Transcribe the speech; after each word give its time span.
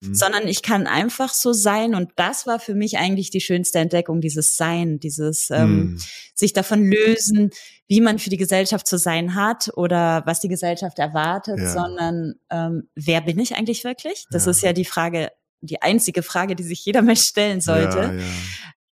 mhm. 0.00 0.14
sondern 0.14 0.48
ich 0.48 0.62
kann 0.62 0.86
einfach 0.86 1.32
so 1.32 1.52
sein. 1.52 1.94
Und 1.94 2.10
das 2.16 2.46
war 2.46 2.58
für 2.58 2.74
mich 2.74 2.98
eigentlich 2.98 3.30
die 3.30 3.40
schönste 3.40 3.78
Entdeckung, 3.78 4.20
dieses 4.20 4.56
Sein, 4.56 5.00
dieses 5.00 5.50
ähm, 5.50 5.76
mhm. 5.76 5.98
sich 6.34 6.52
davon 6.52 6.90
lösen, 6.90 7.50
wie 7.86 8.00
man 8.00 8.18
für 8.18 8.30
die 8.30 8.36
Gesellschaft 8.36 8.86
zu 8.86 8.98
sein 8.98 9.34
hat 9.34 9.70
oder 9.74 10.22
was 10.26 10.40
die 10.40 10.48
Gesellschaft 10.48 10.98
erwartet, 10.98 11.58
ja. 11.58 11.72
sondern 11.72 12.34
ähm, 12.50 12.88
wer 12.94 13.20
bin 13.20 13.38
ich 13.38 13.56
eigentlich 13.56 13.84
wirklich? 13.84 14.26
Das 14.30 14.44
ja. 14.44 14.50
ist 14.50 14.62
ja 14.62 14.72
die 14.72 14.84
Frage, 14.84 15.30
die 15.60 15.82
einzige 15.82 16.22
Frage, 16.22 16.56
die 16.56 16.64
sich 16.64 16.84
jeder 16.84 17.02
Mensch 17.02 17.22
stellen 17.22 17.60
sollte. 17.60 18.18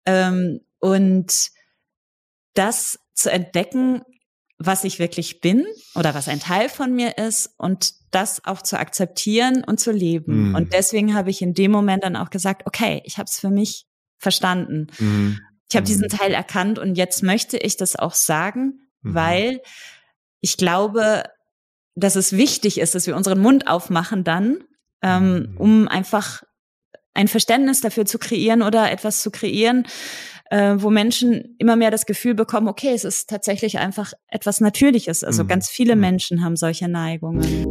Ja, 0.05 0.29
ähm, 0.29 0.61
und 0.79 1.49
das 2.53 2.99
zu 3.13 3.31
entdecken, 3.31 4.01
was 4.59 4.83
ich 4.83 4.99
wirklich 4.99 5.39
bin 5.39 5.65
oder 5.95 6.13
was 6.13 6.27
ein 6.27 6.41
Teil 6.41 6.67
von 6.67 6.93
mir 6.93 7.17
ist 7.17 7.49
und 7.57 7.93
das 8.11 8.43
auch 8.45 8.61
zu 8.61 8.77
akzeptieren 8.77 9.63
und 9.63 9.79
zu 9.79 9.91
leben. 9.91 10.49
Mhm. 10.49 10.55
Und 10.55 10.73
deswegen 10.73 11.15
habe 11.15 11.29
ich 11.29 11.41
in 11.41 11.53
dem 11.53 11.71
Moment 11.71 12.03
dann 12.03 12.17
auch 12.17 12.29
gesagt, 12.29 12.67
okay, 12.67 13.01
ich 13.05 13.17
habe 13.17 13.27
es 13.27 13.39
für 13.39 13.49
mich 13.49 13.85
verstanden. 14.17 14.87
Mhm. 14.99 15.39
Ich 15.69 15.77
habe 15.77 15.85
diesen 15.85 16.07
mhm. 16.11 16.17
Teil 16.17 16.33
erkannt 16.33 16.77
und 16.77 16.95
jetzt 16.95 17.23
möchte 17.23 17.57
ich 17.57 17.77
das 17.77 17.95
auch 17.95 18.13
sagen, 18.13 18.89
mhm. 19.01 19.13
weil 19.13 19.61
ich 20.41 20.57
glaube, 20.57 21.23
dass 21.95 22.17
es 22.17 22.33
wichtig 22.33 22.79
ist, 22.79 22.95
dass 22.95 23.07
wir 23.07 23.15
unseren 23.15 23.39
Mund 23.39 23.67
aufmachen 23.67 24.25
dann, 24.25 24.63
ähm, 25.01 25.51
mhm. 25.51 25.57
um 25.57 25.87
einfach 25.87 26.43
ein 27.13 27.29
Verständnis 27.29 27.79
dafür 27.81 28.05
zu 28.05 28.19
kreieren 28.19 28.61
oder 28.61 28.91
etwas 28.91 29.21
zu 29.21 29.31
kreieren, 29.31 29.87
äh, 30.49 30.75
wo 30.77 30.89
Menschen 30.89 31.55
immer 31.57 31.75
mehr 31.75 31.91
das 31.91 32.05
Gefühl 32.05 32.33
bekommen, 32.33 32.67
okay, 32.67 32.91
es 32.93 33.03
ist 33.03 33.29
tatsächlich 33.29 33.79
einfach 33.79 34.13
etwas 34.27 34.61
Natürliches. 34.61 35.23
Also 35.23 35.43
mhm. 35.43 35.47
ganz 35.47 35.69
viele 35.69 35.95
mhm. 35.95 36.01
Menschen 36.01 36.43
haben 36.43 36.55
solche 36.55 36.87
Neigungen. 36.87 37.65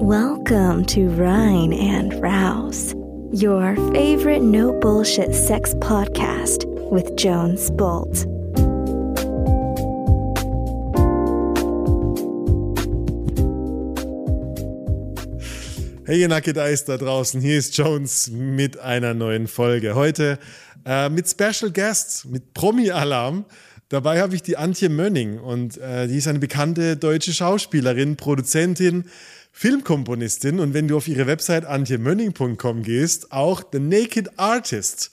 Welcome 0.00 0.84
to 0.86 1.08
Rhine 1.16 1.72
and 1.72 2.14
Rouse, 2.22 2.94
your 3.32 3.76
favorite 3.92 4.42
no 4.42 4.72
bullshit 4.80 5.34
sex 5.34 5.74
podcast 5.80 6.66
with 6.90 7.12
Jones 7.16 7.70
Bolt. 7.76 8.26
Hey, 16.04 16.20
ihr 16.20 16.28
Naked 16.28 16.56
Eyes 16.58 16.84
da 16.84 16.98
draußen, 16.98 17.40
hier 17.40 17.56
ist 17.56 17.78
Jones 17.78 18.28
mit 18.28 18.78
einer 18.80 19.14
neuen 19.14 19.46
Folge. 19.46 19.94
Heute 19.94 20.38
äh, 20.84 21.08
mit 21.08 21.28
Special 21.28 21.70
Guests, 21.70 22.24
mit 22.24 22.54
Promi-Alarm. 22.54 23.44
Dabei 23.88 24.20
habe 24.20 24.34
ich 24.34 24.42
die 24.42 24.56
Antje 24.56 24.88
Mönning 24.88 25.38
und 25.38 25.76
äh, 25.78 26.08
die 26.08 26.16
ist 26.16 26.26
eine 26.26 26.38
bekannte 26.38 26.96
deutsche 26.96 27.32
Schauspielerin, 27.32 28.16
Produzentin, 28.16 29.04
Filmkomponistin 29.52 30.60
und 30.60 30.72
wenn 30.72 30.88
du 30.88 30.96
auf 30.96 31.08
ihre 31.08 31.26
Website 31.26 31.66
antjemönning.com 31.66 32.82
gehst, 32.82 33.32
auch 33.32 33.62
The 33.70 33.80
Naked 33.80 34.38
Artist, 34.38 35.10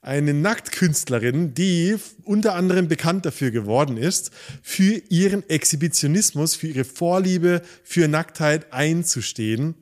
eine 0.00 0.32
Nacktkünstlerin, 0.32 1.54
die 1.54 1.96
unter 2.24 2.54
anderem 2.54 2.88
bekannt 2.88 3.26
dafür 3.26 3.50
geworden 3.50 3.96
ist, 3.96 4.30
für 4.62 5.02
ihren 5.10 5.48
Exhibitionismus, 5.50 6.54
für 6.54 6.68
ihre 6.68 6.84
Vorliebe 6.84 7.62
für 7.82 8.08
Nacktheit 8.08 8.72
einzustehen 8.72 9.74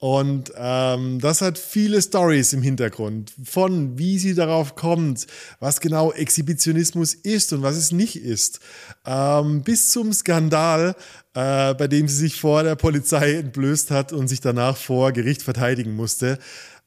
und 0.00 0.50
ähm, 0.56 1.20
das 1.20 1.42
hat 1.42 1.58
viele 1.58 2.00
Stories 2.00 2.54
im 2.54 2.62
Hintergrund 2.62 3.34
von 3.44 3.98
wie 3.98 4.18
sie 4.18 4.34
darauf 4.34 4.74
kommt, 4.74 5.26
was 5.58 5.80
genau 5.80 6.10
Exhibitionismus 6.10 7.12
ist 7.12 7.52
und 7.52 7.62
was 7.62 7.76
es 7.76 7.92
nicht 7.92 8.16
ist, 8.16 8.60
ähm, 9.04 9.62
bis 9.62 9.90
zum 9.90 10.14
Skandal, 10.14 10.96
äh, 11.34 11.74
bei 11.74 11.86
dem 11.86 12.08
sie 12.08 12.16
sich 12.16 12.40
vor 12.40 12.62
der 12.62 12.76
Polizei 12.76 13.34
entblößt 13.34 13.90
hat 13.90 14.14
und 14.14 14.28
sich 14.28 14.40
danach 14.40 14.78
vor 14.78 15.12
Gericht 15.12 15.42
verteidigen 15.42 15.94
musste, 15.94 16.38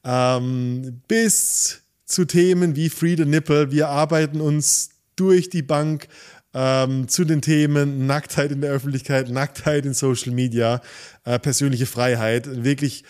ähm, 0.02 1.00
bis 1.06 1.82
zu 2.04 2.24
Themen 2.24 2.74
wie 2.74 2.90
Free 2.90 3.14
the 3.16 3.26
Nipple. 3.26 3.70
Wir 3.70 3.90
arbeiten 3.90 4.40
uns 4.40 4.90
durch 5.14 5.50
die 5.50 5.62
Bank 5.62 6.08
ähm, 6.54 7.08
zu 7.08 7.24
den 7.24 7.42
Themen 7.42 8.06
Nacktheit 8.06 8.52
in 8.52 8.60
der 8.60 8.70
Öffentlichkeit, 8.70 9.28
Nacktheit 9.28 9.84
in 9.84 9.94
Social 9.94 10.32
Media, 10.32 10.80
äh, 11.24 11.38
persönliche 11.38 11.86
Freiheit. 11.86 12.64
Wirklich 12.64 13.04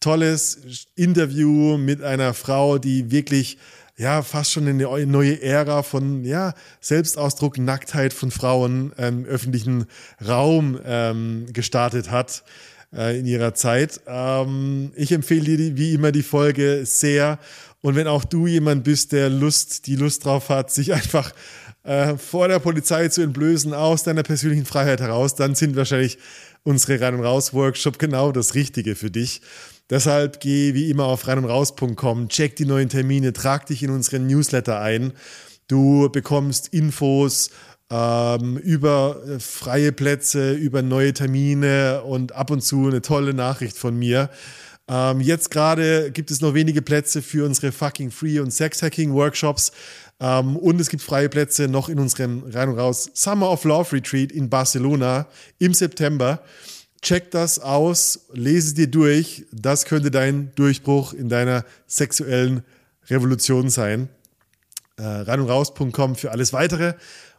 tolles 0.00 0.86
Interview 0.96 1.78
mit 1.78 2.02
einer 2.02 2.34
Frau, 2.34 2.78
die 2.78 3.10
wirklich 3.10 3.58
ja 3.96 4.22
fast 4.22 4.52
schon 4.52 4.68
eine 4.68 5.06
neue 5.06 5.42
Ära 5.42 5.82
von 5.82 6.24
ja 6.24 6.54
Selbstausdruck, 6.80 7.58
Nacktheit 7.58 8.12
von 8.12 8.30
Frauen 8.30 8.92
im 8.96 9.24
öffentlichen 9.24 9.86
Raum 10.26 10.78
ähm, 10.84 11.46
gestartet 11.52 12.10
hat 12.10 12.44
äh, 12.94 13.18
in 13.18 13.26
ihrer 13.26 13.54
Zeit. 13.54 14.00
Ähm, 14.06 14.92
ich 14.94 15.12
empfehle 15.12 15.56
dir 15.56 15.76
wie 15.76 15.94
immer 15.94 16.12
die 16.12 16.22
Folge 16.22 16.82
sehr. 16.84 17.38
Und 17.80 17.94
wenn 17.94 18.08
auch 18.08 18.24
du 18.24 18.46
jemand 18.46 18.84
bist, 18.84 19.12
der 19.12 19.30
Lust, 19.30 19.86
die 19.86 19.96
Lust 19.96 20.24
drauf 20.24 20.48
hat, 20.48 20.70
sich 20.70 20.92
einfach 20.94 21.32
äh, 21.88 22.18
vor 22.18 22.48
der 22.48 22.58
Polizei 22.58 23.08
zu 23.08 23.22
entblößen, 23.22 23.72
aus 23.72 24.02
deiner 24.02 24.22
persönlichen 24.22 24.66
Freiheit 24.66 25.00
heraus, 25.00 25.34
dann 25.34 25.54
sind 25.54 25.74
wahrscheinlich 25.74 26.18
unsere 26.62 27.00
Rein- 27.00 27.14
und 27.14 27.24
Raus-Workshop 27.24 27.98
genau 27.98 28.30
das 28.30 28.54
Richtige 28.54 28.94
für 28.94 29.10
dich. 29.10 29.40
Deshalb 29.88 30.40
geh 30.40 30.74
wie 30.74 30.90
immer 30.90 31.04
auf 31.06 31.26
reinundraus.com, 31.26 32.28
check 32.28 32.56
die 32.56 32.66
neuen 32.66 32.90
Termine, 32.90 33.32
trag 33.32 33.64
dich 33.64 33.82
in 33.82 33.88
unseren 33.88 34.26
Newsletter 34.26 34.78
ein. 34.80 35.14
Du 35.66 36.10
bekommst 36.10 36.68
Infos 36.74 37.48
ähm, 37.88 38.58
über 38.58 39.22
äh, 39.26 39.40
freie 39.40 39.92
Plätze, 39.92 40.52
über 40.52 40.82
neue 40.82 41.14
Termine 41.14 42.02
und 42.02 42.32
ab 42.32 42.50
und 42.50 42.60
zu 42.60 42.86
eine 42.86 43.00
tolle 43.00 43.32
Nachricht 43.32 43.78
von 43.78 43.98
mir. 43.98 44.28
Ähm, 44.88 45.20
jetzt 45.20 45.50
gerade 45.50 46.10
gibt 46.10 46.30
es 46.30 46.42
noch 46.42 46.52
wenige 46.52 46.82
Plätze 46.82 47.22
für 47.22 47.46
unsere 47.46 47.72
fucking 47.72 48.10
Free- 48.10 48.40
und 48.40 48.50
Sex-Hacking-Workshops. 48.50 49.72
Ähm, 50.20 50.56
und 50.56 50.80
es 50.80 50.88
gibt 50.88 51.02
freie 51.02 51.28
Plätze 51.28 51.68
noch 51.68 51.88
in 51.88 51.98
unserem 51.98 52.42
Rein 52.46 52.70
und 52.70 52.78
Raus 52.78 53.10
Summer 53.14 53.50
of 53.50 53.64
Love 53.64 53.92
Retreat 53.92 54.32
in 54.32 54.50
Barcelona 54.50 55.26
im 55.58 55.74
September. 55.74 56.42
Check 57.00 57.30
das 57.30 57.60
aus, 57.60 58.26
lese 58.32 58.74
dir 58.74 58.88
durch. 58.88 59.46
Das 59.52 59.84
könnte 59.84 60.10
dein 60.10 60.52
Durchbruch 60.56 61.12
in 61.12 61.28
deiner 61.28 61.64
sexuellen 61.86 62.64
Revolution 63.08 63.70
sein. 63.70 64.08
Äh, 64.96 65.04
rein 65.04 65.40
und 65.40 65.48
raus.com 65.48 66.16
für 66.16 66.32
alles 66.32 66.52
weitere. 66.52 66.94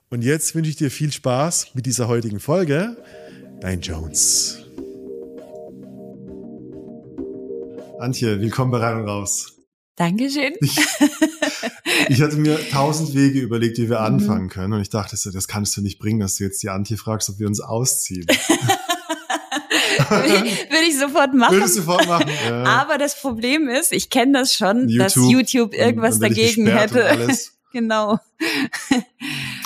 Und 0.09 0.23
jetzt 0.23 0.55
wünsche 0.55 0.69
ich 0.69 0.77
dir 0.77 0.89
viel 0.89 1.11
Spaß 1.11 1.75
mit 1.75 1.85
dieser 1.85 2.07
heutigen 2.07 2.39
Folge. 2.39 2.95
Dein 3.59 3.81
Jones. 3.81 4.59
Antje, 7.99 8.39
willkommen 8.39 8.71
bei 8.71 8.77
Rein 8.77 9.01
und 9.01 9.09
Raus. 9.09 9.58
Dankeschön. 9.99 10.53
Ich, 10.61 10.77
ich 12.07 12.21
hatte 12.21 12.37
mir 12.37 12.57
tausend 12.69 13.13
Wege 13.13 13.41
überlegt, 13.41 13.77
wie 13.79 13.89
wir 13.89 13.99
mhm. 13.99 14.05
anfangen 14.05 14.49
können. 14.49 14.71
Und 14.71 14.81
ich 14.81 14.89
dachte, 14.89 15.17
das 15.29 15.47
kannst 15.49 15.75
du 15.75 15.81
nicht 15.81 15.99
bringen, 15.99 16.21
dass 16.21 16.37
du 16.37 16.45
jetzt 16.45 16.63
die 16.63 16.69
Antje 16.69 16.95
fragst, 16.95 17.29
ob 17.29 17.37
wir 17.37 17.47
uns 17.47 17.59
ausziehen. 17.59 18.25
Würde 20.09 20.47
ich, 20.47 20.71
würde 20.71 20.85
ich 20.87 20.97
sofort 20.97 21.33
machen. 21.33 21.53
Würde 21.53 21.65
ich 21.65 21.73
sofort 21.73 22.07
machen. 22.07 22.31
Ja. 22.47 22.63
Aber 22.63 22.97
das 22.97 23.19
Problem 23.19 23.67
ist, 23.67 23.91
ich 23.91 24.09
kenne 24.09 24.39
das 24.39 24.55
schon, 24.55 24.87
YouTube, 24.87 24.97
dass 24.97 25.15
YouTube 25.15 25.73
irgendwas 25.73 26.15
und, 26.15 26.23
und 26.23 26.29
dagegen 26.29 26.67
hätte. 26.67 27.27
genau. 27.73 28.17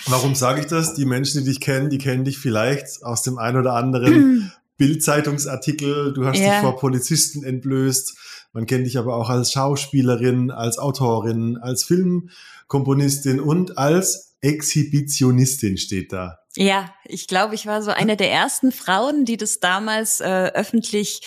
Warum 0.07 0.33
sage 0.33 0.61
ich 0.61 0.65
das? 0.65 0.95
Die 0.95 1.05
Menschen, 1.05 1.43
die 1.43 1.51
dich 1.51 1.61
kennen, 1.61 1.91
die 1.91 1.99
kennen 1.99 2.25
dich 2.25 2.39
vielleicht 2.39 3.03
aus 3.03 3.21
dem 3.21 3.37
ein 3.37 3.55
oder 3.55 3.73
anderen 3.73 4.51
Bildzeitungsartikel. 4.77 6.13
Du 6.13 6.25
hast 6.25 6.39
ja. 6.39 6.49
dich 6.49 6.61
vor 6.61 6.77
Polizisten 6.77 7.43
entblößt. 7.43 8.17
Man 8.53 8.67
kennt 8.67 8.85
dich 8.85 8.97
aber 8.99 9.15
auch 9.15 9.29
als 9.29 9.51
Schauspielerin, 9.51 10.51
als 10.51 10.77
Autorin, 10.77 11.57
als 11.57 11.83
Filmkomponistin 11.83 13.39
und 13.39 13.77
als 13.77 14.35
Exhibitionistin 14.41 15.77
steht 15.77 16.13
da. 16.13 16.42
Ja, 16.55 16.93
ich 17.03 17.27
glaube, 17.27 17.55
ich 17.55 17.65
war 17.65 17.81
so 17.81 17.89
eine 17.89 18.15
der 18.15 18.31
ersten 18.31 18.71
Frauen, 18.71 19.25
die 19.25 19.37
das 19.37 19.59
damals 19.59 20.21
äh, 20.21 20.51
öffentlich 20.53 21.21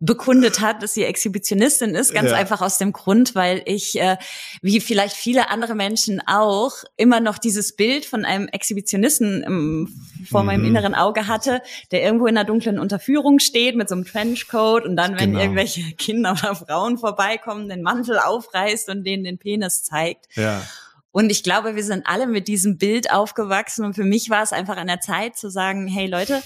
bekundet 0.00 0.60
hat, 0.60 0.82
dass 0.82 0.94
sie 0.94 1.04
Exhibitionistin 1.04 1.94
ist. 1.94 2.14
Ganz 2.14 2.30
ja. 2.30 2.36
einfach 2.38 2.62
aus 2.62 2.78
dem 2.78 2.92
Grund, 2.92 3.34
weil 3.34 3.60
ich, 3.66 4.00
äh, 4.00 4.16
wie 4.62 4.80
vielleicht 4.80 5.14
viele 5.14 5.50
andere 5.50 5.74
Menschen 5.74 6.22
auch, 6.26 6.72
immer 6.96 7.20
noch 7.20 7.36
dieses 7.36 7.76
Bild 7.76 8.06
von 8.06 8.24
einem 8.24 8.48
Exhibitionisten 8.48 9.42
im, 9.42 10.06
vor 10.26 10.40
mhm. 10.40 10.46
meinem 10.46 10.64
inneren 10.64 10.94
Auge 10.94 11.26
hatte, 11.26 11.60
der 11.90 12.02
irgendwo 12.02 12.26
in 12.26 12.38
einer 12.38 12.46
dunklen 12.46 12.78
Unterführung 12.78 13.38
steht 13.38 13.76
mit 13.76 13.90
so 13.90 13.94
einem 13.94 14.06
Trenchcoat 14.06 14.86
und 14.86 14.96
dann, 14.96 15.20
wenn 15.20 15.32
genau. 15.32 15.40
irgendwelche 15.40 15.82
Kinder 15.98 16.32
oder 16.32 16.54
Frauen 16.54 16.96
vorbeikommen, 16.96 17.68
den 17.68 17.82
Mantel 17.82 18.18
aufreißt 18.18 18.88
und 18.88 19.04
denen 19.04 19.24
den 19.24 19.36
Penis 19.36 19.82
zeigt. 19.82 20.34
Ja. 20.36 20.62
Und 21.12 21.30
ich 21.30 21.42
glaube, 21.42 21.74
wir 21.74 21.84
sind 21.84 22.06
alle 22.06 22.26
mit 22.26 22.48
diesem 22.48 22.78
Bild 22.78 23.10
aufgewachsen. 23.10 23.84
Und 23.84 23.94
für 23.94 24.04
mich 24.04 24.30
war 24.30 24.42
es 24.42 24.52
einfach 24.52 24.76
an 24.76 24.86
der 24.86 25.00
Zeit 25.00 25.36
zu 25.36 25.50
sagen, 25.50 25.88
hey 25.88 26.06
Leute, 26.06 26.42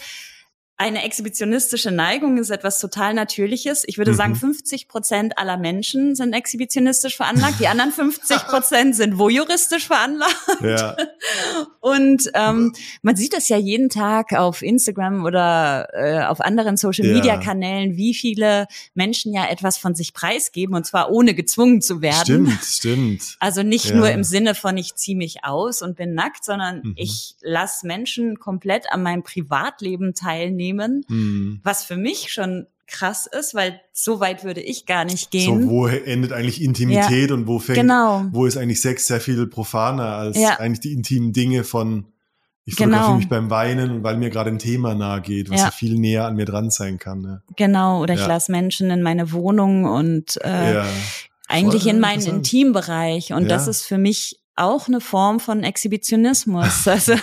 eine 0.76 1.04
exhibitionistische 1.04 1.92
Neigung 1.92 2.36
ist 2.36 2.50
etwas 2.50 2.80
total 2.80 3.14
Natürliches. 3.14 3.84
Ich 3.86 3.96
würde 3.96 4.10
mhm. 4.10 4.16
sagen, 4.16 4.34
50 4.34 4.88
Prozent 4.88 5.38
aller 5.38 5.56
Menschen 5.56 6.16
sind 6.16 6.32
exhibitionistisch 6.32 7.16
veranlagt. 7.16 7.60
Die 7.60 7.68
anderen 7.68 7.92
50 7.92 8.38
Prozent 8.48 8.96
sind 8.96 9.16
voyeuristisch 9.16 9.86
veranlagt. 9.86 10.34
Ja. 10.60 10.96
Und 11.80 12.30
ähm, 12.34 12.72
man 13.02 13.14
sieht 13.14 13.34
das 13.34 13.48
ja 13.48 13.56
jeden 13.56 13.88
Tag 13.88 14.32
auf 14.32 14.62
Instagram 14.62 15.24
oder 15.24 15.88
äh, 15.92 16.24
auf 16.24 16.40
anderen 16.40 16.76
Social-Media-Kanälen, 16.76 17.96
wie 17.96 18.14
viele 18.14 18.66
Menschen 18.94 19.32
ja 19.32 19.46
etwas 19.46 19.78
von 19.78 19.94
sich 19.94 20.12
preisgeben 20.12 20.74
und 20.74 20.86
zwar 20.86 21.10
ohne 21.10 21.34
gezwungen 21.34 21.82
zu 21.82 22.02
werden. 22.02 22.48
Stimmt, 22.48 22.64
stimmt. 22.64 23.36
Also 23.38 23.62
nicht 23.62 23.90
ja. 23.90 23.96
nur 23.96 24.10
im 24.10 24.24
Sinne 24.24 24.54
von 24.54 24.76
ich 24.76 24.96
ziehe 24.96 25.16
mich 25.16 25.44
aus 25.44 25.82
und 25.82 25.96
bin 25.96 26.14
nackt, 26.14 26.44
sondern 26.44 26.80
mhm. 26.82 26.94
ich 26.96 27.36
lasse 27.42 27.86
Menschen 27.86 28.38
komplett 28.40 28.90
an 28.90 29.02
meinem 29.02 29.22
Privatleben 29.22 30.14
teilnehmen, 30.14 30.63
mhm. 30.72 31.60
was 31.62 31.84
für 31.84 31.96
mich 31.96 32.32
schon 32.32 32.66
krass 32.86 33.26
ist, 33.26 33.54
weil 33.54 33.80
so 33.92 34.20
weit 34.20 34.44
würde 34.44 34.60
ich 34.60 34.86
gar 34.86 35.04
nicht 35.04 35.30
gehen. 35.30 35.62
So, 35.62 35.68
wo 35.68 35.86
endet 35.86 36.32
eigentlich 36.32 36.62
Intimität 36.62 37.30
ja, 37.30 37.34
und 37.34 37.46
wo 37.46 37.58
fängt, 37.58 37.78
genau. 37.78 38.24
wo 38.30 38.46
ist 38.46 38.56
eigentlich 38.56 38.80
Sex 38.80 39.06
sehr 39.06 39.20
viel 39.20 39.46
profaner 39.46 40.16
als 40.16 40.38
ja. 40.38 40.58
eigentlich 40.58 40.80
die 40.80 40.92
intimen 40.92 41.32
Dinge 41.32 41.64
von, 41.64 42.06
ich 42.64 42.74
fotografiere 42.74 43.06
genau. 43.06 43.16
mich 43.16 43.28
beim 43.28 43.50
Weinen, 43.50 44.02
weil 44.02 44.16
mir 44.16 44.30
gerade 44.30 44.50
ein 44.50 44.58
Thema 44.58 44.94
nahe 44.94 45.20
geht, 45.22 45.50
was 45.50 45.60
ja. 45.60 45.66
ja. 45.66 45.70
viel 45.70 45.98
näher 45.98 46.26
an 46.26 46.36
mir 46.36 46.44
dran 46.44 46.70
sein 46.70 46.98
kann. 46.98 47.20
Ne? 47.20 47.42
Genau, 47.56 48.02
oder 48.02 48.14
ich 48.14 48.26
lasse 48.26 48.52
Menschen 48.52 48.90
in 48.90 49.02
meine 49.02 49.32
Wohnung 49.32 49.84
und 49.84 50.38
äh, 50.42 50.82
eigentlich 51.48 51.82
Voll 51.82 51.92
in 51.92 52.00
meinen 52.00 52.26
Intimbereich 52.26 53.32
und 53.32 53.48
das 53.48 53.66
ist 53.66 53.82
für 53.82 53.98
mich 53.98 54.40
auch 54.56 54.88
eine 54.88 55.00
Form 55.00 55.40
von 55.40 55.62
Exhibitionismus. 55.62 56.86
Also 56.86 57.14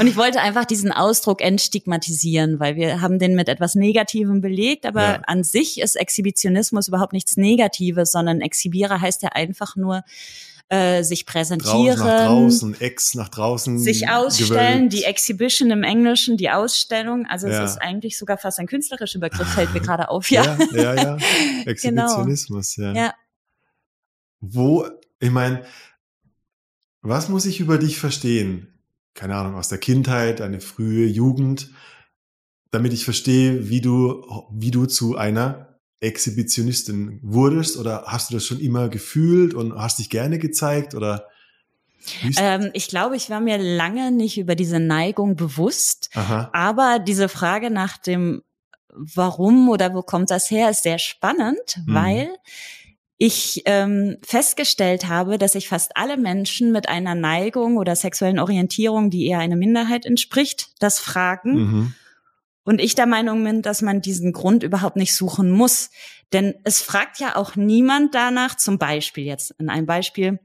und 0.00 0.06
ich 0.06 0.16
wollte 0.16 0.40
einfach 0.40 0.64
diesen 0.64 0.92
Ausdruck 0.92 1.42
entstigmatisieren, 1.42 2.58
weil 2.58 2.76
wir 2.76 3.00
haben 3.02 3.18
den 3.18 3.34
mit 3.34 3.48
etwas 3.48 3.74
Negativem 3.74 4.40
belegt, 4.40 4.86
aber 4.86 5.02
ja. 5.02 5.22
an 5.26 5.44
sich 5.44 5.80
ist 5.80 5.94
Exhibitionismus 5.94 6.88
überhaupt 6.88 7.12
nichts 7.12 7.36
Negatives, 7.36 8.10
sondern 8.10 8.40
Exhibierer 8.40 9.00
heißt 9.00 9.22
ja 9.22 9.30
einfach 9.30 9.76
nur 9.76 10.02
äh, 10.70 11.02
sich 11.02 11.26
präsentieren, 11.26 11.98
Draußen 11.98 12.06
nach 12.06 12.26
draußen, 12.26 12.80
Ex 12.80 13.14
nach 13.14 13.28
draußen, 13.28 13.78
sich 13.78 14.08
ausstellen, 14.08 14.88
gewölbt. 14.88 14.92
die 14.92 15.04
Exhibition 15.04 15.70
im 15.70 15.82
Englischen, 15.82 16.36
die 16.36 16.48
Ausstellung. 16.48 17.26
Also 17.28 17.48
ja. 17.48 17.64
es 17.64 17.72
ist 17.72 17.82
eigentlich 17.82 18.16
sogar 18.16 18.38
fast 18.38 18.58
ein 18.58 18.68
künstlerischer 18.68 19.18
Begriff, 19.18 19.48
fällt 19.48 19.74
mir 19.74 19.80
gerade 19.80 20.08
auf. 20.08 20.30
Ja, 20.30 20.56
ja, 20.72 20.94
ja. 20.94 20.94
ja. 20.94 21.16
Genau. 21.64 21.66
Exhibitionismus, 21.66 22.76
genau. 22.76 22.88
ja. 22.88 22.94
ja. 22.94 23.14
Wo, 24.40 24.86
ich 25.18 25.30
meine, 25.30 25.64
was 27.02 27.28
muss 27.28 27.46
ich 27.46 27.60
über 27.60 27.76
dich 27.76 27.98
verstehen? 27.98 28.79
Keine 29.20 29.36
Ahnung, 29.36 29.54
aus 29.54 29.68
der 29.68 29.76
Kindheit, 29.76 30.40
eine 30.40 30.62
frühe 30.62 31.06
Jugend, 31.06 31.68
damit 32.70 32.94
ich 32.94 33.04
verstehe, 33.04 33.68
wie 33.68 33.82
du, 33.82 34.24
wie 34.50 34.70
du 34.70 34.86
zu 34.86 35.14
einer 35.14 35.78
Exhibitionistin 36.00 37.20
wurdest 37.22 37.76
oder 37.76 38.04
hast 38.06 38.30
du 38.30 38.34
das 38.34 38.46
schon 38.46 38.60
immer 38.60 38.88
gefühlt 38.88 39.52
und 39.52 39.74
hast 39.74 39.98
dich 39.98 40.08
gerne 40.08 40.38
gezeigt 40.38 40.94
oder? 40.94 41.28
Ähm, 42.38 42.70
ich 42.72 42.88
glaube, 42.88 43.14
ich 43.14 43.28
war 43.28 43.40
mir 43.40 43.58
lange 43.58 44.10
nicht 44.10 44.38
über 44.38 44.54
diese 44.54 44.80
Neigung 44.80 45.36
bewusst, 45.36 46.08
Aha. 46.14 46.48
aber 46.54 46.98
diese 46.98 47.28
Frage 47.28 47.68
nach 47.68 47.98
dem 47.98 48.40
Warum 48.88 49.68
oder 49.68 49.92
wo 49.92 50.00
kommt 50.00 50.30
das 50.30 50.50
her, 50.50 50.70
ist 50.70 50.82
sehr 50.82 50.98
spannend, 50.98 51.78
mhm. 51.84 51.94
weil 51.94 52.28
ich 53.22 53.64
ähm, 53.66 54.16
festgestellt 54.22 55.06
habe, 55.06 55.36
dass 55.36 55.52
sich 55.52 55.68
fast 55.68 55.94
alle 55.94 56.16
Menschen 56.16 56.72
mit 56.72 56.88
einer 56.88 57.14
Neigung 57.14 57.76
oder 57.76 57.94
sexuellen 57.94 58.38
Orientierung, 58.38 59.10
die 59.10 59.26
eher 59.26 59.40
einer 59.40 59.56
Minderheit 59.56 60.06
entspricht, 60.06 60.70
das 60.78 60.98
fragen. 60.98 61.52
Mhm. 61.52 61.94
Und 62.64 62.80
ich 62.80 62.94
der 62.94 63.04
Meinung 63.04 63.44
bin, 63.44 63.60
dass 63.60 63.82
man 63.82 64.00
diesen 64.00 64.32
Grund 64.32 64.62
überhaupt 64.62 64.96
nicht 64.96 65.14
suchen 65.14 65.50
muss. 65.50 65.90
Denn 66.32 66.54
es 66.64 66.80
fragt 66.80 67.20
ja 67.20 67.36
auch 67.36 67.56
niemand 67.56 68.14
danach, 68.14 68.56
zum 68.56 68.78
Beispiel 68.78 69.24
jetzt 69.24 69.50
in 69.58 69.68
einem 69.68 69.84
Beispiel, 69.84 70.40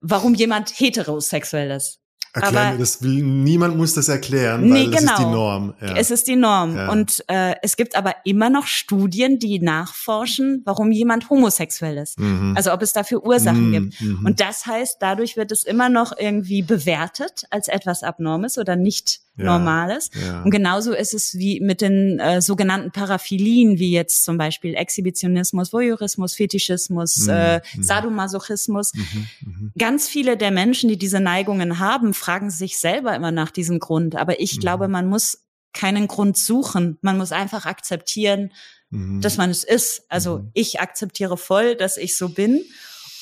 warum 0.00 0.34
jemand 0.34 0.70
heterosexuell 0.70 1.72
ist. 1.72 1.98
Erklären 2.34 2.68
aber, 2.68 2.78
das 2.78 3.02
will, 3.02 3.22
niemand 3.22 3.76
muss 3.76 3.94
das 3.94 4.08
erklären, 4.08 4.62
weil 4.62 4.68
nee, 4.68 4.84
genau. 4.84 4.96
ist 4.98 5.18
die 5.18 5.22
genau. 5.22 5.30
Norm. 5.30 5.74
Ja. 5.80 5.96
Es 5.96 6.10
ist 6.10 6.26
die 6.26 6.36
Norm. 6.36 6.76
Ja. 6.76 6.90
Und 6.90 7.24
äh, 7.28 7.54
es 7.62 7.76
gibt 7.76 7.96
aber 7.96 8.14
immer 8.24 8.50
noch 8.50 8.66
Studien, 8.66 9.38
die 9.38 9.58
nachforschen, 9.60 10.62
warum 10.64 10.92
jemand 10.92 11.30
homosexuell 11.30 11.96
ist. 11.96 12.18
Mhm. 12.20 12.54
Also 12.54 12.72
ob 12.72 12.82
es 12.82 12.92
dafür 12.92 13.24
Ursachen 13.24 13.68
mhm. 13.68 13.72
gibt. 13.72 14.00
Mhm. 14.02 14.26
Und 14.26 14.40
das 14.40 14.66
heißt, 14.66 14.98
dadurch 15.00 15.36
wird 15.36 15.52
es 15.52 15.64
immer 15.64 15.88
noch 15.88 16.12
irgendwie 16.16 16.62
bewertet 16.62 17.44
als 17.50 17.68
etwas 17.68 18.02
Abnormes 18.02 18.58
oder 18.58 18.76
nicht 18.76 19.20
ja. 19.38 19.44
Normales. 19.44 20.10
Ja. 20.20 20.42
Und 20.42 20.50
genauso 20.50 20.92
ist 20.92 21.14
es 21.14 21.38
wie 21.38 21.60
mit 21.60 21.80
den 21.80 22.18
äh, 22.18 22.42
sogenannten 22.42 22.90
Paraphilien, 22.90 23.78
wie 23.78 23.92
jetzt 23.92 24.24
zum 24.24 24.36
Beispiel 24.36 24.74
Exhibitionismus, 24.74 25.72
Voyeurismus, 25.72 26.34
Fetischismus, 26.34 27.16
mhm. 27.18 27.30
äh, 27.30 27.56
mhm. 27.56 27.82
Sadomasochismus. 27.82 28.92
Mhm. 28.94 29.28
Mhm. 29.40 29.72
Ganz 29.78 30.08
viele 30.08 30.36
der 30.36 30.50
Menschen, 30.50 30.88
die 30.88 30.98
diese 30.98 31.20
Neigungen 31.20 31.78
haben, 31.78 32.14
fragen 32.14 32.50
sich 32.50 32.78
selber 32.78 33.14
immer 33.14 33.30
nach 33.30 33.50
diesem 33.50 33.78
Grund. 33.78 34.16
Aber 34.16 34.40
ich 34.40 34.56
mhm. 34.56 34.60
glaube, 34.60 34.88
man 34.88 35.06
muss 35.06 35.44
keinen 35.72 36.08
Grund 36.08 36.36
suchen. 36.36 36.98
Man 37.02 37.18
muss 37.18 37.30
einfach 37.30 37.64
akzeptieren, 37.64 38.52
mhm. 38.90 39.20
dass 39.20 39.36
man 39.36 39.50
es 39.50 39.62
ist. 39.62 40.02
Also 40.08 40.44
ich 40.52 40.80
akzeptiere 40.80 41.36
voll, 41.36 41.76
dass 41.76 41.96
ich 41.96 42.16
so 42.16 42.30
bin. 42.30 42.64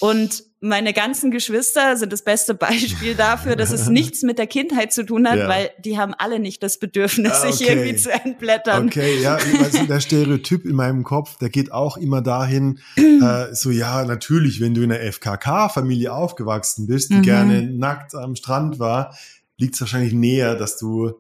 Und 0.01 0.45
meine 0.61 0.93
ganzen 0.93 1.31
Geschwister 1.31 1.97
sind 1.97 2.13
das 2.13 2.23
beste 2.23 2.55
Beispiel 2.55 3.15
dafür, 3.15 3.57
dass 3.57 3.71
es 3.73 3.87
nichts 3.91 4.23
mit 4.23 4.39
der 4.39 4.47
Kindheit 4.47 4.93
zu 4.93 5.05
tun 5.05 5.29
hat, 5.29 5.39
ja. 5.39 5.49
weil 5.49 5.71
die 5.79 5.99
haben 5.99 6.15
alle 6.15 6.39
nicht 6.39 6.63
das 6.63 6.79
Bedürfnis, 6.79 7.33
ah, 7.33 7.49
okay. 7.49 7.53
sich 7.53 7.69
irgendwie 7.69 7.97
zu 7.97 8.11
entblättern. 8.11 8.87
Okay, 8.87 9.21
ja, 9.21 9.35
also 9.63 9.85
der 9.85 10.01
Stereotyp 10.01 10.65
in 10.65 10.75
meinem 10.75 11.05
Kopf, 11.05 11.37
der 11.39 11.51
geht 11.51 11.73
auch 11.73 11.97
immer 11.97 12.23
dahin, 12.23 12.79
äh, 12.97 13.53
so 13.53 13.71
ja, 13.71 14.05
natürlich, 14.05 14.61
wenn 14.61 14.75
du 14.75 14.83
in 14.83 14.93
einer 14.93 15.13
FKK-Familie 15.13 16.13
aufgewachsen 16.13 16.87
bist, 16.87 17.11
die 17.11 17.17
mhm. 17.17 17.23
gerne 17.23 17.63
nackt 17.63 18.15
am 18.15 18.35
Strand 18.35 18.79
war, 18.79 19.15
liegt 19.59 19.75
es 19.75 19.81
wahrscheinlich 19.81 20.13
näher, 20.13 20.55
dass 20.55 20.79
du 20.79 21.13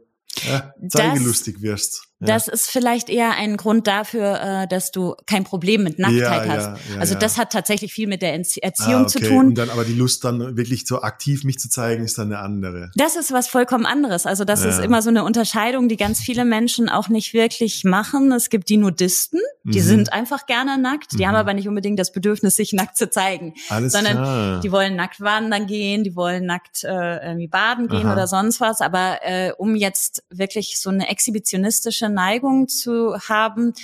ja, 0.48 0.74
zeigelustig 0.88 1.62
wirst. 1.62 2.08
Ja. 2.18 2.28
Das 2.28 2.48
ist 2.48 2.70
vielleicht 2.70 3.10
eher 3.10 3.32
ein 3.32 3.58
Grund 3.58 3.86
dafür, 3.86 4.40
äh, 4.40 4.68
dass 4.68 4.90
du 4.90 5.14
kein 5.26 5.44
Problem 5.44 5.82
mit 5.82 5.98
Nacktheit 5.98 6.46
ja, 6.46 6.52
hast. 6.52 6.80
Ja, 6.90 6.98
also 6.98 7.14
das 7.14 7.36
hat 7.36 7.52
tatsächlich 7.52 7.92
viel 7.92 8.06
mit 8.08 8.22
der 8.22 8.32
Erziehung 8.32 8.62
ah, 8.62 9.00
okay. 9.02 9.08
zu 9.10 9.20
tun. 9.20 9.46
Und 9.48 9.58
dann 9.58 9.68
aber 9.68 9.84
die 9.84 9.92
Lust 9.92 10.24
dann 10.24 10.56
wirklich 10.56 10.86
so 10.86 11.02
aktiv 11.02 11.44
mich 11.44 11.58
zu 11.58 11.68
zeigen, 11.68 12.04
ist 12.04 12.16
dann 12.16 12.32
eine 12.32 12.38
andere. 12.38 12.90
Das 12.94 13.16
ist 13.16 13.32
was 13.32 13.48
vollkommen 13.48 13.84
anderes. 13.84 14.24
Also 14.24 14.44
das 14.44 14.64
ist 14.64 14.80
immer 14.80 15.02
so 15.02 15.10
eine 15.10 15.24
Unterscheidung, 15.24 15.88
die 15.88 15.98
ganz 15.98 16.20
viele 16.20 16.46
Menschen 16.46 16.88
auch 16.88 17.10
nicht 17.10 17.34
wirklich 17.34 17.84
machen. 17.84 18.32
Es 18.32 18.48
gibt 18.48 18.70
die 18.70 18.78
Nudisten, 18.78 19.40
die 19.64 19.80
mhm. 19.80 19.84
sind 19.84 20.12
einfach 20.14 20.46
gerne 20.46 20.78
nackt, 20.78 21.12
die 21.12 21.18
mhm. 21.18 21.26
haben 21.26 21.34
aber 21.34 21.52
nicht 21.52 21.68
unbedingt 21.68 21.98
das 21.98 22.12
Bedürfnis, 22.12 22.56
sich 22.56 22.72
nackt 22.72 22.96
zu 22.96 23.10
zeigen, 23.10 23.52
Alles 23.68 23.92
sondern 23.92 24.14
klar. 24.14 24.60
die 24.60 24.72
wollen 24.72 24.96
nackt 24.96 25.20
wandern 25.20 25.66
gehen, 25.66 26.02
die 26.02 26.16
wollen 26.16 26.46
nackt 26.46 26.82
äh, 26.84 27.26
irgendwie 27.26 27.48
baden 27.48 27.88
gehen 27.88 28.06
Aha. 28.06 28.14
oder 28.14 28.26
sonst 28.26 28.60
was. 28.60 28.80
Aber 28.80 29.18
äh, 29.22 29.52
um 29.58 29.76
jetzt 29.76 30.24
wirklich 30.30 30.80
so 30.80 30.88
eine 30.88 31.08
exhibitionistische 31.08 32.05
sexualistische 32.06 32.08
Neigung 32.08 32.68
zu 32.68 33.18
haben, 33.28 33.74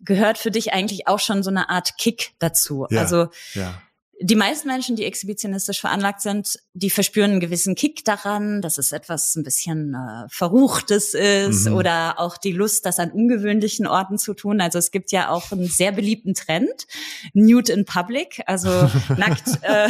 gehört 0.00 0.38
für 0.38 0.50
dich 0.50 0.72
eigentlich 0.72 1.08
auch 1.08 1.18
schon 1.18 1.42
so 1.42 1.50
eine 1.50 1.70
Art 1.70 1.98
Kick 1.98 2.32
dazu. 2.38 2.86
Ja, 2.88 3.00
also 3.00 3.28
ja. 3.54 3.82
die 4.20 4.36
meisten 4.36 4.68
Menschen, 4.68 4.94
die 4.94 5.04
exhibitionistisch 5.04 5.80
veranlagt 5.80 6.20
sind, 6.20 6.60
die 6.72 6.88
verspüren 6.88 7.32
einen 7.32 7.40
gewissen 7.40 7.74
Kick 7.74 8.04
daran, 8.04 8.62
dass 8.62 8.78
es 8.78 8.92
etwas 8.92 9.34
ein 9.34 9.42
bisschen 9.42 9.94
äh, 9.94 10.28
Verruchtes 10.28 11.14
ist 11.14 11.66
mhm. 11.66 11.74
oder 11.74 12.20
auch 12.20 12.36
die 12.36 12.52
Lust, 12.52 12.86
das 12.86 13.00
an 13.00 13.10
ungewöhnlichen 13.10 13.88
Orten 13.88 14.18
zu 14.18 14.34
tun. 14.34 14.60
Also 14.60 14.78
es 14.78 14.92
gibt 14.92 15.10
ja 15.10 15.30
auch 15.30 15.50
einen 15.50 15.66
sehr 15.66 15.90
beliebten 15.90 16.34
Trend, 16.34 16.86
Nude 17.32 17.72
in 17.72 17.84
Public, 17.84 18.42
also 18.46 18.68
nackt 19.16 19.48
äh, 19.62 19.88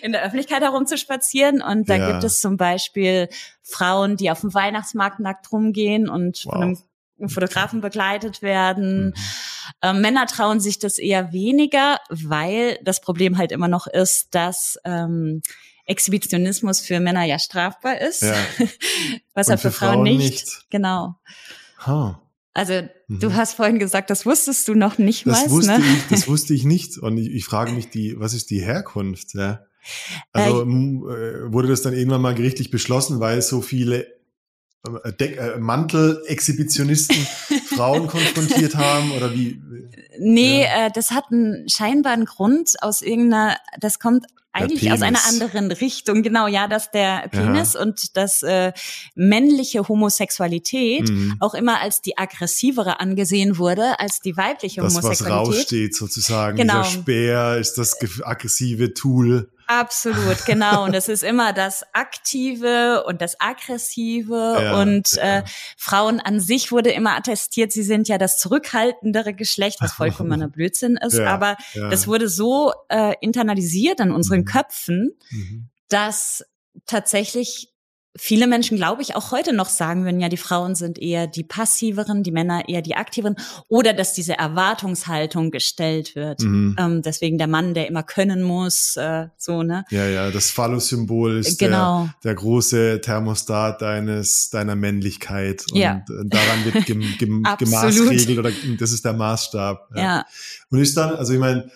in 0.00 0.12
der 0.12 0.22
Öffentlichkeit 0.22 0.62
herumzuspazieren. 0.62 1.60
Und 1.60 1.90
da 1.90 1.96
ja. 1.96 2.12
gibt 2.12 2.24
es 2.24 2.40
zum 2.40 2.56
Beispiel 2.56 3.28
Frauen, 3.62 4.16
die 4.16 4.30
auf 4.30 4.40
dem 4.40 4.54
Weihnachtsmarkt 4.54 5.20
nackt 5.20 5.52
rumgehen 5.52 6.08
und 6.08 6.46
wow. 6.46 6.52
von 6.52 6.62
einem 6.62 6.78
Fotografen 7.26 7.80
begleitet 7.80 8.42
werden. 8.42 9.06
Mhm. 9.06 9.14
Ähm, 9.82 10.00
Männer 10.00 10.26
trauen 10.26 10.60
sich 10.60 10.78
das 10.78 10.98
eher 10.98 11.32
weniger, 11.32 11.98
weil 12.10 12.78
das 12.82 13.00
Problem 13.00 13.38
halt 13.38 13.52
immer 13.52 13.68
noch 13.68 13.86
ist, 13.86 14.34
dass 14.34 14.78
ähm, 14.84 15.42
Exhibitionismus 15.86 16.80
für 16.80 17.00
Männer 17.00 17.24
ja 17.24 17.38
strafbar 17.38 18.00
ist, 18.00 18.22
ja. 18.22 18.34
was 19.34 19.48
er 19.48 19.58
für, 19.58 19.70
für, 19.70 19.78
Frauen, 19.78 20.02
nicht. 20.02 20.18
nicht. 20.18 20.66
Genau. 20.70 21.14
Huh. 21.86 22.14
Also 22.54 22.82
mhm. 23.08 23.18
du 23.18 23.34
hast 23.34 23.54
vorhin 23.54 23.78
gesagt, 23.78 24.10
das 24.10 24.24
wusstest 24.24 24.68
du 24.68 24.74
noch 24.74 24.98
nicht 24.98 25.26
das 25.26 25.46
mal. 25.46 25.50
Wusste 25.50 25.78
ne? 25.78 25.84
ich, 25.84 26.08
das 26.08 26.28
wusste 26.28 26.54
ich 26.54 26.64
nicht. 26.64 26.98
Und 26.98 27.18
ich, 27.18 27.30
ich 27.30 27.44
frage 27.44 27.72
mich, 27.72 27.90
die, 27.90 28.18
was 28.18 28.32
ist 28.32 28.50
die 28.50 28.62
Herkunft? 28.62 29.34
Ja? 29.34 29.66
Also 30.32 30.62
äh, 30.62 31.52
wurde 31.52 31.68
das 31.68 31.82
dann 31.82 31.92
irgendwann 31.92 32.22
mal 32.22 32.34
gerichtlich 32.34 32.70
beschlossen, 32.70 33.20
weil 33.20 33.42
so 33.42 33.60
viele 33.60 34.06
äh, 35.04 35.12
Deck, 35.12 35.36
äh, 35.38 35.58
Mantel-Exhibitionisten 35.58 37.16
Frauen 37.74 38.06
konfrontiert 38.06 38.74
haben 38.74 39.12
oder 39.12 39.32
wie? 39.32 39.60
Nee, 40.18 40.62
ja. 40.62 40.86
äh, 40.86 40.90
das 40.94 41.10
hat 41.10 41.24
einen 41.30 41.68
scheinbar 41.68 42.12
einen 42.12 42.26
Grund 42.26 42.74
aus 42.82 43.02
irgendeiner, 43.02 43.56
das 43.80 43.98
kommt 43.98 44.26
eigentlich 44.54 44.92
aus 44.92 45.02
einer 45.02 45.26
anderen 45.26 45.72
Richtung, 45.72 46.22
genau, 46.22 46.46
ja, 46.46 46.68
dass 46.68 46.92
der 46.92 47.28
Penis 47.28 47.74
Aha. 47.74 47.82
und 47.82 48.16
das 48.16 48.44
äh, 48.44 48.72
männliche 49.16 49.88
Homosexualität 49.88 51.08
mhm. 51.08 51.36
auch 51.40 51.54
immer 51.54 51.80
als 51.80 52.02
die 52.02 52.16
aggressivere 52.16 53.00
angesehen 53.00 53.58
wurde 53.58 53.98
als 53.98 54.20
die 54.20 54.36
weibliche 54.36 54.80
das, 54.80 54.94
Homosexualität. 54.94 55.26
Das, 55.26 55.48
was 55.48 55.58
raussteht 55.58 55.96
sozusagen, 55.96 56.56
genau. 56.56 56.82
dieser 56.82 57.00
Speer 57.00 57.56
ist 57.58 57.78
das 57.78 57.98
aggressive 58.22 58.94
Tool. 58.94 59.50
Absolut, 59.66 60.44
genau. 60.46 60.84
Und 60.84 60.94
es 60.94 61.08
ist 61.08 61.22
immer 61.22 61.52
das 61.52 61.84
Aktive 61.92 63.04
und 63.06 63.20
das 63.20 63.40
Aggressive. 63.40 64.58
Ja, 64.60 64.80
und 64.80 65.12
ja. 65.12 65.38
Äh, 65.38 65.44
Frauen 65.76 66.20
an 66.20 66.40
sich 66.40 66.72
wurde 66.72 66.90
immer 66.90 67.16
attestiert, 67.16 67.72
sie 67.72 67.82
sind 67.82 68.08
ja 68.08 68.18
das 68.18 68.38
zurückhaltendere 68.38 69.34
Geschlecht, 69.34 69.78
was 69.80 69.92
vollkommener 69.92 70.48
Blödsinn 70.54 70.96
ist. 70.96 71.18
Ja, 71.18 71.32
Aber 71.32 71.56
das 71.74 72.06
wurde 72.06 72.28
so 72.28 72.72
äh, 72.88 73.14
internalisiert 73.20 74.00
in 74.00 74.12
unseren 74.12 74.40
mhm. 74.40 74.44
Köpfen, 74.46 75.16
mhm. 75.30 75.68
dass 75.88 76.44
tatsächlich 76.86 77.73
viele 78.16 78.46
Menschen, 78.46 78.76
glaube 78.76 79.02
ich, 79.02 79.16
auch 79.16 79.32
heute 79.32 79.52
noch 79.52 79.68
sagen 79.68 80.04
würden, 80.04 80.20
ja, 80.20 80.28
die 80.28 80.36
Frauen 80.36 80.74
sind 80.74 80.98
eher 80.98 81.26
die 81.26 81.42
passiveren, 81.42 82.22
die 82.22 82.30
Männer 82.30 82.68
eher 82.68 82.80
die 82.80 82.94
aktiveren 82.94 83.36
oder 83.68 83.92
dass 83.92 84.12
diese 84.14 84.38
Erwartungshaltung 84.38 85.50
gestellt 85.50 86.14
wird. 86.14 86.42
Mhm. 86.42 86.76
Ähm, 86.78 87.02
deswegen 87.02 87.38
der 87.38 87.48
Mann, 87.48 87.74
der 87.74 87.88
immer 87.88 88.02
können 88.02 88.42
muss, 88.42 88.96
äh, 88.96 89.26
so, 89.36 89.62
ne? 89.62 89.84
Ja, 89.90 90.06
ja, 90.06 90.30
das 90.30 90.50
Phallus-Symbol 90.50 91.38
ist 91.38 91.58
genau. 91.58 92.08
der, 92.22 92.32
der 92.32 92.34
große 92.34 93.00
Thermostat 93.00 93.82
deines, 93.82 94.50
deiner 94.50 94.76
Männlichkeit 94.76 95.64
und 95.72 95.78
ja. 95.78 96.04
daran 96.24 96.64
wird 96.64 96.86
gem, 96.86 97.02
gem, 97.18 97.42
gemaßregelt 97.58 98.38
oder 98.38 98.50
das 98.78 98.92
ist 98.92 99.04
der 99.04 99.14
Maßstab. 99.14 99.90
Ja. 99.94 100.02
ja. 100.02 100.26
Und 100.70 100.78
ist 100.78 100.96
dann, 100.96 101.16
also 101.16 101.32
ich 101.32 101.40
meine, 101.40 101.70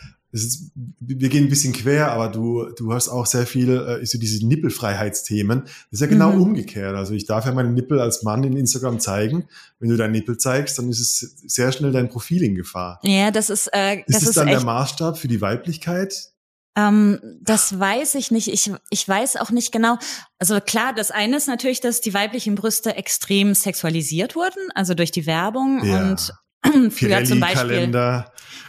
ist, 0.44 0.70
wir 1.00 1.28
gehen 1.28 1.44
ein 1.44 1.50
bisschen 1.50 1.72
quer, 1.72 2.12
aber 2.12 2.28
du, 2.28 2.70
du 2.76 2.92
hast 2.92 3.08
auch 3.08 3.26
sehr 3.26 3.46
viel, 3.46 3.70
äh, 3.70 4.04
so 4.04 4.18
diese 4.18 4.46
Nippelfreiheitsthemen. 4.46 5.62
Das 5.62 5.72
ist 5.90 6.00
ja 6.00 6.06
genau 6.06 6.32
mhm. 6.32 6.42
umgekehrt. 6.42 6.96
Also 6.96 7.14
ich 7.14 7.26
darf 7.26 7.46
ja 7.46 7.52
meine 7.52 7.70
Nippel 7.70 8.00
als 8.00 8.22
Mann 8.22 8.44
in 8.44 8.56
Instagram 8.56 9.00
zeigen. 9.00 9.48
Wenn 9.78 9.90
du 9.90 9.96
deinen 9.96 10.12
Nippel 10.12 10.38
zeigst, 10.38 10.78
dann 10.78 10.88
ist 10.88 11.00
es 11.00 11.18
sehr 11.46 11.72
schnell 11.72 11.92
dein 11.92 12.08
Profil 12.08 12.42
in 12.42 12.54
Gefahr. 12.54 13.00
Ja, 13.02 13.30
das 13.30 13.50
ist, 13.50 13.68
äh, 13.72 14.00
ist 14.00 14.04
das 14.08 14.22
ist 14.24 14.36
dann 14.36 14.48
der 14.48 14.64
Maßstab 14.64 15.18
für 15.18 15.28
die 15.28 15.40
Weiblichkeit? 15.40 16.32
Ähm, 16.78 17.18
das 17.40 17.78
weiß 17.78 18.14
ich 18.14 18.30
nicht. 18.30 18.48
Ich, 18.48 18.70
ich 18.90 19.08
weiß 19.08 19.36
auch 19.36 19.50
nicht 19.50 19.72
genau. 19.72 19.98
Also 20.38 20.60
klar, 20.60 20.94
das 20.94 21.10
eine 21.10 21.36
ist 21.36 21.48
natürlich, 21.48 21.80
dass 21.80 22.00
die 22.00 22.14
weiblichen 22.14 22.54
Brüste 22.54 22.94
extrem 22.94 23.54
sexualisiert 23.54 24.36
wurden, 24.36 24.70
also 24.74 24.94
durch 24.94 25.10
die 25.10 25.26
Werbung 25.26 25.84
ja. 25.84 26.10
und 26.10 26.32
früher 26.90 27.24
zum 27.24 27.40
Beispiel. 27.40 27.90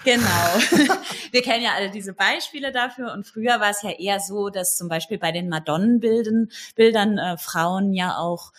Genau. 0.03 0.25
Wir 1.31 1.41
kennen 1.41 1.63
ja 1.63 1.72
alle 1.75 1.91
diese 1.91 2.13
Beispiele 2.13 2.72
dafür. 2.72 3.13
Und 3.13 3.25
früher 3.25 3.60
war 3.60 3.69
es 3.69 3.81
ja 3.81 3.91
eher 3.91 4.19
so, 4.19 4.50
dass 4.50 4.77
zum 4.77 4.88
Beispiel 4.88 5.17
bei 5.17 5.31
den 5.31 5.50
Madonnenbildern 5.50 6.50
Bildern, 6.75 7.17
äh, 7.17 7.38
Frauen 7.38 7.93
ja 7.93 8.17
auch 8.17 8.51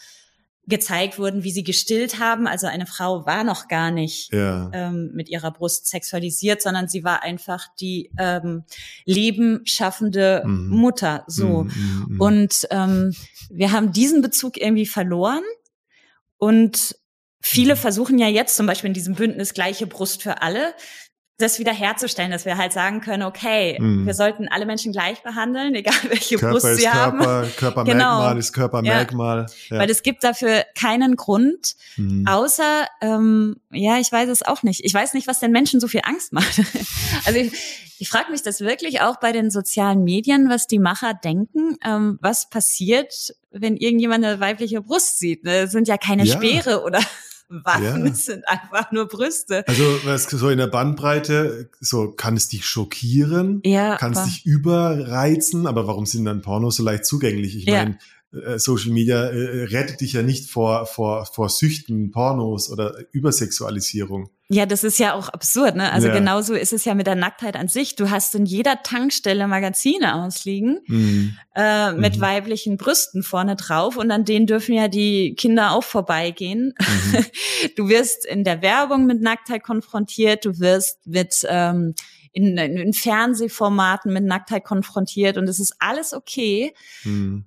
gezeigt 0.66 1.18
wurden, 1.18 1.42
wie 1.42 1.50
sie 1.50 1.64
gestillt 1.64 2.20
haben. 2.20 2.46
Also 2.46 2.66
eine 2.66 2.86
Frau 2.86 3.26
war 3.26 3.42
noch 3.44 3.66
gar 3.66 3.90
nicht 3.90 4.32
ja. 4.32 4.70
ähm, 4.72 5.10
mit 5.14 5.28
ihrer 5.28 5.50
Brust 5.50 5.88
sexualisiert, 5.88 6.62
sondern 6.62 6.88
sie 6.88 7.02
war 7.02 7.22
einfach 7.22 7.66
die 7.80 8.10
ähm, 8.18 8.64
Leben 9.04 9.62
schaffende 9.64 10.42
mhm. 10.46 10.68
Mutter. 10.68 11.24
So. 11.26 11.64
Mhm, 11.64 11.72
mhm, 11.74 12.06
mhm. 12.08 12.20
Und 12.20 12.68
ähm, 12.70 13.14
wir 13.50 13.72
haben 13.72 13.92
diesen 13.92 14.22
Bezug 14.22 14.56
irgendwie 14.56 14.86
verloren. 14.86 15.42
Und 16.38 16.96
Viele 17.40 17.74
mhm. 17.74 17.78
versuchen 17.78 18.18
ja 18.18 18.28
jetzt 18.28 18.56
zum 18.56 18.66
Beispiel 18.66 18.88
in 18.88 18.94
diesem 18.94 19.14
Bündnis 19.14 19.54
gleiche 19.54 19.86
Brust 19.86 20.22
für 20.22 20.42
alle, 20.42 20.74
das 21.40 21.58
wieder 21.58 21.72
herzustellen, 21.72 22.30
dass 22.30 22.44
wir 22.44 22.56
halt 22.56 22.72
sagen 22.72 23.00
können, 23.00 23.22
okay, 23.22 23.78
mhm. 23.80 24.06
wir 24.06 24.14
sollten 24.14 24.48
alle 24.48 24.66
Menschen 24.66 24.92
gleich 24.92 25.22
behandeln, 25.22 25.74
egal 25.74 25.94
welche 26.08 26.36
Körper 26.36 26.52
Brust 26.52 26.76
sie 26.76 26.84
Körper, 26.84 26.98
haben. 27.00 27.50
Körpermerkmal 27.56 28.30
genau. 28.32 28.38
ist 28.38 28.52
Körpermerkmal. 28.52 29.46
Ja. 29.68 29.76
Ja. 29.76 29.82
Weil 29.82 29.90
es 29.90 30.02
gibt 30.02 30.22
dafür 30.22 30.64
keinen 30.78 31.16
Grund, 31.16 31.74
mhm. 31.96 32.26
außer, 32.26 32.86
ähm, 33.00 33.56
ja, 33.70 33.98
ich 33.98 34.10
weiß 34.12 34.28
es 34.28 34.42
auch 34.42 34.62
nicht. 34.62 34.84
Ich 34.84 34.94
weiß 34.94 35.14
nicht, 35.14 35.26
was 35.26 35.40
den 35.40 35.52
Menschen 35.52 35.80
so 35.80 35.88
viel 35.88 36.02
Angst 36.04 36.32
macht. 36.32 36.58
also 37.24 37.38
ich, 37.38 37.52
ich 37.98 38.08
frage 38.08 38.30
mich 38.30 38.42
das 38.42 38.60
wirklich 38.60 39.00
auch 39.00 39.18
bei 39.18 39.32
den 39.32 39.50
sozialen 39.50 40.04
Medien, 40.04 40.48
was 40.48 40.66
die 40.66 40.78
Macher 40.78 41.14
denken, 41.14 41.76
ähm, 41.84 42.18
was 42.20 42.50
passiert, 42.50 43.34
wenn 43.50 43.76
irgendjemand 43.76 44.24
eine 44.24 44.40
weibliche 44.40 44.82
Brust 44.82 45.18
sieht. 45.18 45.46
Das 45.46 45.52
ne? 45.52 45.68
sind 45.68 45.88
ja 45.88 45.96
keine 45.96 46.24
ja. 46.24 46.34
Speere 46.34 46.82
oder 46.82 47.00
Waffen, 47.50 48.06
ja. 48.06 48.14
sind 48.14 48.48
einfach 48.48 48.92
nur 48.92 49.08
Brüste. 49.08 49.66
Also 49.66 49.84
was 50.04 50.24
so 50.24 50.48
in 50.48 50.58
der 50.58 50.68
Bandbreite, 50.68 51.68
so 51.80 52.12
kann 52.12 52.36
es 52.36 52.48
dich 52.48 52.64
schockieren, 52.64 53.60
ja, 53.64 53.96
kann 53.96 54.12
es 54.12 54.24
dich 54.24 54.46
überreizen, 54.46 55.66
aber 55.66 55.86
warum 55.86 56.06
sind 56.06 56.24
dann 56.24 56.42
Pornos 56.42 56.76
so 56.76 56.84
leicht 56.84 57.04
zugänglich? 57.04 57.56
Ich 57.56 57.64
ja. 57.64 57.84
meine, 57.84 57.98
äh, 58.32 58.58
Social 58.58 58.92
Media 58.92 59.24
äh, 59.24 59.64
rettet 59.64 60.00
dich 60.00 60.12
ja 60.12 60.22
nicht 60.22 60.48
vor, 60.48 60.86
vor, 60.86 61.26
vor 61.26 61.48
Süchten, 61.48 62.10
Pornos 62.10 62.70
oder 62.70 62.94
Übersexualisierung. 63.12 64.30
Ja, 64.52 64.66
das 64.66 64.82
ist 64.82 64.98
ja 64.98 65.14
auch 65.14 65.28
absurd, 65.28 65.76
ne? 65.76 65.92
Also 65.92 66.08
ja. 66.08 66.14
genauso 66.14 66.54
ist 66.54 66.72
es 66.72 66.84
ja 66.84 66.94
mit 66.94 67.06
der 67.06 67.14
Nacktheit 67.14 67.54
an 67.54 67.68
sich. 67.68 67.94
Du 67.94 68.10
hast 68.10 68.34
in 68.34 68.46
jeder 68.46 68.82
Tankstelle 68.82 69.46
Magazine 69.46 70.16
ausliegen 70.16 70.80
mhm. 70.88 71.36
äh, 71.54 71.92
mit 71.92 72.16
mhm. 72.16 72.20
weiblichen 72.20 72.76
Brüsten 72.76 73.22
vorne 73.22 73.54
drauf 73.54 73.96
und 73.96 74.10
an 74.10 74.24
denen 74.24 74.48
dürfen 74.48 74.74
ja 74.74 74.88
die 74.88 75.36
Kinder 75.36 75.70
auch 75.70 75.84
vorbeigehen. 75.84 76.74
Mhm. 76.78 77.26
Du 77.76 77.88
wirst 77.90 78.24
in 78.24 78.42
der 78.42 78.62
Werbung 78.62 79.04
mit 79.04 79.20
Nacktheit 79.20 79.62
konfrontiert, 79.62 80.46
du 80.46 80.58
wirst 80.58 81.06
mit 81.06 81.46
ähm, 81.46 81.94
in, 82.32 82.56
in 82.56 82.92
Fernsehformaten 82.94 84.12
mit 84.12 84.24
Nacktheit 84.24 84.64
konfrontiert 84.64 85.36
und 85.36 85.46
es 85.48 85.60
ist 85.60 85.74
alles 85.78 86.14
okay. 86.14 86.74
Mhm. 87.04 87.44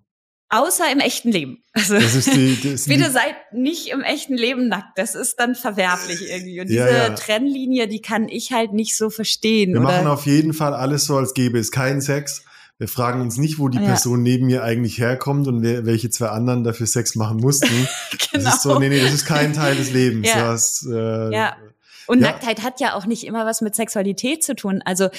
Außer 0.53 0.91
im 0.91 0.99
echten 0.99 1.31
Leben. 1.31 1.63
Also 1.73 1.97
die, 1.97 2.55
bitte 2.87 3.09
seid 3.09 3.35
nicht 3.53 3.87
im 3.87 4.01
echten 4.01 4.35
Leben 4.35 4.67
nackt. 4.67 4.99
Das 4.99 5.15
ist 5.15 5.39
dann 5.39 5.55
verwerflich 5.55 6.29
irgendwie. 6.29 6.61
Und 6.61 6.67
diese 6.69 6.81
ja, 6.81 7.07
ja. 7.07 7.09
Trennlinie, 7.09 7.87
die 7.87 8.01
kann 8.01 8.29
ich 8.29 8.51
halt 8.51 8.71
nicht 8.71 8.95
so 8.95 9.09
verstehen. 9.09 9.73
Wir 9.73 9.81
oder? 9.81 9.89
machen 9.89 10.05
auf 10.05 10.27
jeden 10.27 10.53
Fall 10.53 10.75
alles 10.75 11.05
so, 11.05 11.17
als 11.17 11.33
gäbe 11.33 11.57
es 11.57 11.71
keinen 11.71 12.01
Sex. 12.01 12.45
Wir 12.77 12.87
fragen 12.87 13.21
uns 13.21 13.37
nicht, 13.37 13.57
wo 13.57 13.67
die 13.67 13.79
ja. 13.79 13.85
Person 13.85 14.21
neben 14.21 14.45
mir 14.45 14.63
eigentlich 14.63 14.99
herkommt 14.99 15.47
und 15.47 15.63
wer, 15.63 15.87
welche 15.87 16.11
zwei 16.11 16.27
anderen 16.27 16.63
dafür 16.63 16.85
Sex 16.85 17.15
machen 17.15 17.37
mussten. 17.37 17.67
genau. 17.67 18.43
Das 18.43 18.55
ist 18.55 18.61
so, 18.61 18.77
nee, 18.77 18.89
nee, 18.89 19.01
das 19.01 19.13
ist 19.13 19.25
kein 19.25 19.53
Teil 19.53 19.75
des 19.75 19.91
Lebens. 19.91 20.27
Ja. 20.27 20.51
Das, 20.51 20.87
äh, 20.87 21.33
ja. 21.33 21.55
Und 22.05 22.19
Nacktheit 22.19 22.61
hat 22.61 22.79
ja 22.79 22.93
auch 22.93 23.07
nicht 23.07 23.23
immer 23.25 23.47
was 23.47 23.61
mit 23.61 23.73
Sexualität 23.73 24.43
zu 24.43 24.55
tun. 24.55 24.83
Also 24.85 25.09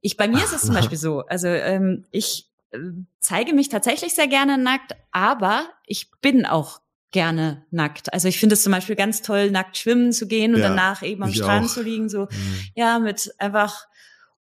ich, 0.00 0.16
bei 0.16 0.28
mir 0.28 0.44
ist 0.44 0.52
es 0.52 0.62
zum 0.62 0.74
Beispiel 0.74 0.98
so. 0.98 1.20
Also 1.26 1.48
ähm, 1.48 2.04
ich 2.12 2.46
zeige 3.20 3.54
mich 3.54 3.68
tatsächlich 3.68 4.14
sehr 4.14 4.28
gerne 4.28 4.58
nackt, 4.58 4.94
aber 5.12 5.68
ich 5.86 6.10
bin 6.20 6.46
auch 6.46 6.80
gerne 7.12 7.64
nackt. 7.70 8.12
Also 8.12 8.28
ich 8.28 8.38
finde 8.38 8.54
es 8.54 8.62
zum 8.62 8.72
Beispiel 8.72 8.96
ganz 8.96 9.22
toll, 9.22 9.50
nackt 9.50 9.78
schwimmen 9.78 10.12
zu 10.12 10.26
gehen 10.26 10.54
und 10.54 10.60
ja, 10.60 10.68
danach 10.68 11.02
eben 11.02 11.22
am 11.22 11.32
Strand 11.32 11.66
auch. 11.66 11.72
zu 11.72 11.82
liegen, 11.82 12.08
so 12.08 12.22
mhm. 12.22 12.58
ja 12.74 12.98
mit 12.98 13.32
einfach 13.38 13.86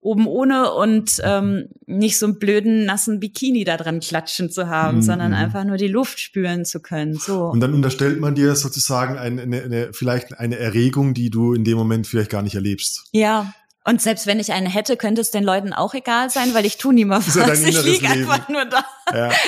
oben 0.03 0.27
ohne 0.27 0.73
und 0.73 1.21
ähm, 1.23 1.69
nicht 1.85 2.19
so 2.19 2.25
einen 2.25 2.39
blöden 2.39 2.85
nassen 2.85 3.19
Bikini 3.19 3.63
da 3.63 3.77
dran 3.77 3.99
klatschen 4.01 4.51
zu 4.51 4.67
haben, 4.67 4.97
mhm. 4.97 5.01
sondern 5.01 5.31
mhm. 5.31 5.37
einfach 5.37 5.63
nur 5.63 5.77
die 5.77 5.87
Luft 5.87 6.19
spüren 6.19 6.65
zu 6.65 6.81
können. 6.81 7.15
So. 7.15 7.45
Und 7.45 7.61
dann 7.61 7.73
unterstellt 7.73 8.19
man 8.19 8.35
dir 8.35 8.55
sozusagen 8.55 9.17
eine, 9.17 9.41
eine, 9.43 9.63
eine 9.63 9.93
vielleicht 9.93 10.37
eine 10.37 10.57
Erregung, 10.57 11.13
die 11.13 11.29
du 11.29 11.53
in 11.53 11.63
dem 11.63 11.77
Moment 11.77 12.05
vielleicht 12.05 12.29
gar 12.29 12.41
nicht 12.41 12.55
erlebst. 12.55 13.05
Ja, 13.11 13.53
und 13.85 14.01
selbst 14.01 14.27
wenn 14.27 14.39
ich 14.39 14.53
einen 14.53 14.67
hätte, 14.67 14.95
könnte 14.97 15.21
es 15.21 15.31
den 15.31 15.43
Leuten 15.43 15.73
auch 15.73 15.93
egal 15.93 16.29
sein, 16.29 16.53
weil 16.53 16.65
ich 16.65 16.77
tu 16.77 16.91
niemand 16.91 17.27
was. 17.27 17.35
Ja 17.35 17.53
ich 17.53 17.83
liege 17.83 18.09
einfach 18.09 18.47
nur 18.49 18.65
da. 18.65 18.85
Ja. 19.11 19.31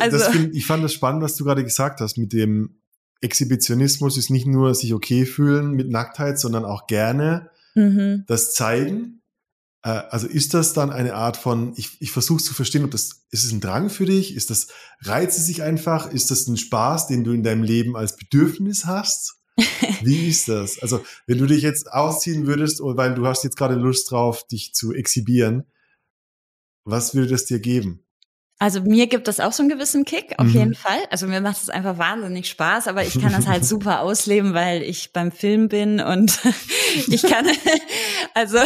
Also, 0.00 0.18
das 0.18 0.28
find, 0.28 0.54
ich 0.54 0.66
fand 0.66 0.82
das 0.84 0.92
spannend, 0.92 1.22
was 1.22 1.36
du 1.36 1.44
gerade 1.44 1.64
gesagt 1.64 2.00
hast 2.00 2.18
mit 2.18 2.32
dem 2.32 2.80
Exhibitionismus 3.20 4.16
ist 4.16 4.30
nicht 4.30 4.46
nur 4.46 4.74
sich 4.74 4.94
okay 4.94 5.26
fühlen 5.26 5.72
mit 5.72 5.90
Nacktheit, 5.90 6.38
sondern 6.38 6.64
auch 6.64 6.86
gerne 6.86 7.50
mhm. 7.74 8.24
das 8.26 8.52
zeigen. 8.52 9.22
Äh, 9.82 10.02
also 10.10 10.26
ist 10.26 10.54
das 10.54 10.72
dann 10.72 10.90
eine 10.90 11.14
Art 11.14 11.36
von, 11.36 11.74
ich, 11.76 12.00
ich 12.00 12.10
versuche 12.10 12.42
zu 12.42 12.54
verstehen, 12.54 12.84
ob 12.84 12.90
das, 12.90 13.26
ist 13.30 13.44
es 13.44 13.52
ein 13.52 13.60
Drang 13.60 13.90
für 13.90 14.06
dich? 14.06 14.34
Ist 14.34 14.50
das, 14.50 14.68
reizt 15.02 15.38
es 15.38 15.46
sich 15.46 15.62
einfach? 15.62 16.10
Ist 16.10 16.30
das 16.30 16.46
ein 16.46 16.56
Spaß, 16.56 17.08
den 17.08 17.24
du 17.24 17.32
in 17.32 17.42
deinem 17.42 17.62
Leben 17.62 17.96
als 17.96 18.16
Bedürfnis 18.16 18.86
hast? 18.86 19.39
Wie 20.02 20.28
ist 20.28 20.48
das? 20.48 20.78
Also, 20.80 21.04
wenn 21.26 21.38
du 21.38 21.46
dich 21.46 21.62
jetzt 21.62 21.90
ausziehen 21.90 22.46
würdest, 22.46 22.80
weil 22.82 23.14
du 23.14 23.26
hast 23.26 23.44
jetzt 23.44 23.56
gerade 23.56 23.74
Lust 23.74 24.10
drauf, 24.10 24.46
dich 24.46 24.72
zu 24.74 24.92
exhibieren, 24.92 25.64
was 26.84 27.14
würde 27.14 27.28
das 27.28 27.44
dir 27.44 27.60
geben? 27.60 28.04
Also 28.62 28.82
mir 28.82 29.06
gibt 29.06 29.26
das 29.26 29.40
auch 29.40 29.52
so 29.52 29.62
einen 29.62 29.70
gewissen 29.70 30.04
Kick, 30.04 30.34
auf 30.36 30.48
mhm. 30.48 30.52
jeden 30.52 30.74
Fall. 30.74 30.98
Also 31.10 31.26
mir 31.26 31.40
macht 31.40 31.62
es 31.62 31.70
einfach 31.70 31.96
wahnsinnig 31.96 32.46
Spaß, 32.46 32.88
aber 32.88 33.02
ich 33.04 33.18
kann 33.18 33.32
das 33.32 33.46
halt 33.46 33.64
super 33.66 34.00
ausleben, 34.00 34.52
weil 34.52 34.82
ich 34.82 35.14
beim 35.14 35.32
Film 35.32 35.68
bin 35.68 35.98
und 35.98 36.38
ich 37.08 37.22
kann, 37.22 37.46
also 38.34 38.58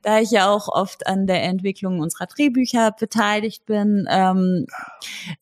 da 0.00 0.20
ich 0.20 0.30
ja 0.30 0.48
auch 0.48 0.68
oft 0.68 1.06
an 1.06 1.26
der 1.26 1.42
Entwicklung 1.42 2.00
unserer 2.00 2.24
Drehbücher 2.24 2.92
beteiligt 2.98 3.66
bin, 3.66 4.06
ähm, 4.08 4.64
äh, 5.28 5.34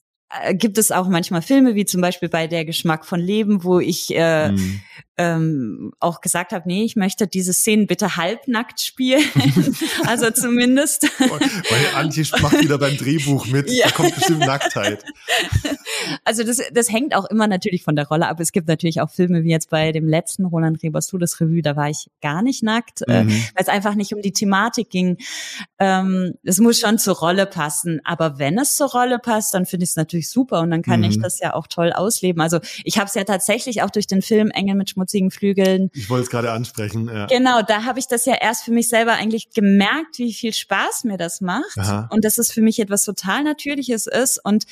gibt 0.52 0.78
es 0.78 0.90
auch 0.90 1.08
manchmal 1.08 1.42
Filme, 1.42 1.74
wie 1.74 1.84
zum 1.84 2.00
Beispiel 2.00 2.28
bei 2.28 2.46
Der 2.46 2.64
Geschmack 2.64 3.04
von 3.04 3.20
Leben, 3.20 3.64
wo 3.64 3.80
ich 3.80 4.14
äh, 4.14 4.52
mhm. 4.52 4.80
Ähm, 5.22 5.92
auch 6.00 6.20
gesagt 6.20 6.52
habe, 6.52 6.66
nee, 6.66 6.82
ich 6.82 6.96
möchte 6.96 7.26
diese 7.26 7.52
Szenen 7.52 7.86
bitte 7.86 8.16
halbnackt 8.16 8.82
spielen. 8.82 9.22
also 10.06 10.30
zumindest. 10.30 11.04
Weil 11.20 11.86
Antje 11.94 12.24
macht 12.40 12.60
wieder 12.60 12.78
beim 12.78 12.96
Drehbuch 12.96 13.46
mit. 13.46 13.70
Ja. 13.70 13.86
Da 13.86 13.92
kommt 13.92 14.14
bestimmt 14.14 14.40
Nacktheit. 14.40 15.04
Also 16.24 16.42
das, 16.42 16.60
das 16.72 16.90
hängt 16.90 17.14
auch 17.14 17.26
immer 17.26 17.46
natürlich 17.46 17.84
von 17.84 17.94
der 17.94 18.08
Rolle 18.08 18.26
ab. 18.26 18.40
Es 18.40 18.52
gibt 18.52 18.66
natürlich 18.66 19.00
auch 19.00 19.10
Filme 19.10 19.44
wie 19.44 19.50
jetzt 19.50 19.70
bei 19.70 19.92
dem 19.92 20.08
letzten 20.08 20.44
Roland 20.44 20.82
Rebers 20.82 21.06
Todesrevue, 21.06 21.62
da 21.62 21.76
war 21.76 21.88
ich 21.88 22.08
gar 22.20 22.42
nicht 22.42 22.62
nackt, 22.62 23.02
äh, 23.06 23.22
mhm. 23.24 23.30
äh, 23.30 23.32
weil 23.32 23.62
es 23.62 23.68
einfach 23.68 23.94
nicht 23.94 24.14
um 24.14 24.22
die 24.22 24.32
Thematik 24.32 24.90
ging. 24.90 25.18
Ähm, 25.78 26.34
es 26.42 26.58
muss 26.58 26.80
schon 26.80 26.98
zur 26.98 27.16
Rolle 27.16 27.46
passen. 27.46 28.00
Aber 28.04 28.38
wenn 28.38 28.58
es 28.58 28.76
zur 28.76 28.90
Rolle 28.90 29.18
passt, 29.18 29.54
dann 29.54 29.66
finde 29.66 29.84
ich 29.84 29.90
es 29.90 29.96
natürlich 29.96 30.28
super 30.30 30.60
und 30.60 30.70
dann 30.70 30.82
kann 30.82 31.00
mhm. 31.00 31.06
ich 31.06 31.20
das 31.20 31.38
ja 31.38 31.54
auch 31.54 31.66
toll 31.68 31.92
ausleben. 31.92 32.42
Also 32.42 32.58
ich 32.84 32.98
habe 32.98 33.06
es 33.06 33.14
ja 33.14 33.24
tatsächlich 33.24 33.82
auch 33.82 33.90
durch 33.90 34.06
den 34.06 34.22
Film 34.22 34.50
Engel 34.50 34.74
mit 34.74 34.90
schmutzigen 35.12 35.30
Flügeln. 35.30 35.90
Ich 35.92 36.08
wollte 36.10 36.24
es 36.24 36.30
gerade 36.30 36.50
ansprechen. 36.50 37.08
Ja. 37.08 37.26
Genau, 37.26 37.62
da 37.62 37.84
habe 37.84 37.98
ich 37.98 38.06
das 38.08 38.24
ja 38.24 38.34
erst 38.34 38.64
für 38.64 38.72
mich 38.72 38.88
selber 38.88 39.12
eigentlich 39.12 39.50
gemerkt, 39.50 40.18
wie 40.18 40.32
viel 40.32 40.52
Spaß 40.52 41.04
mir 41.04 41.18
das 41.18 41.40
macht 41.40 41.76
Aha. 41.78 42.08
und 42.10 42.24
dass 42.24 42.38
es 42.38 42.50
für 42.50 42.62
mich 42.62 42.80
etwas 42.80 43.04
total 43.04 43.44
Natürliches 43.44 44.06
ist 44.06 44.40
und 44.42 44.64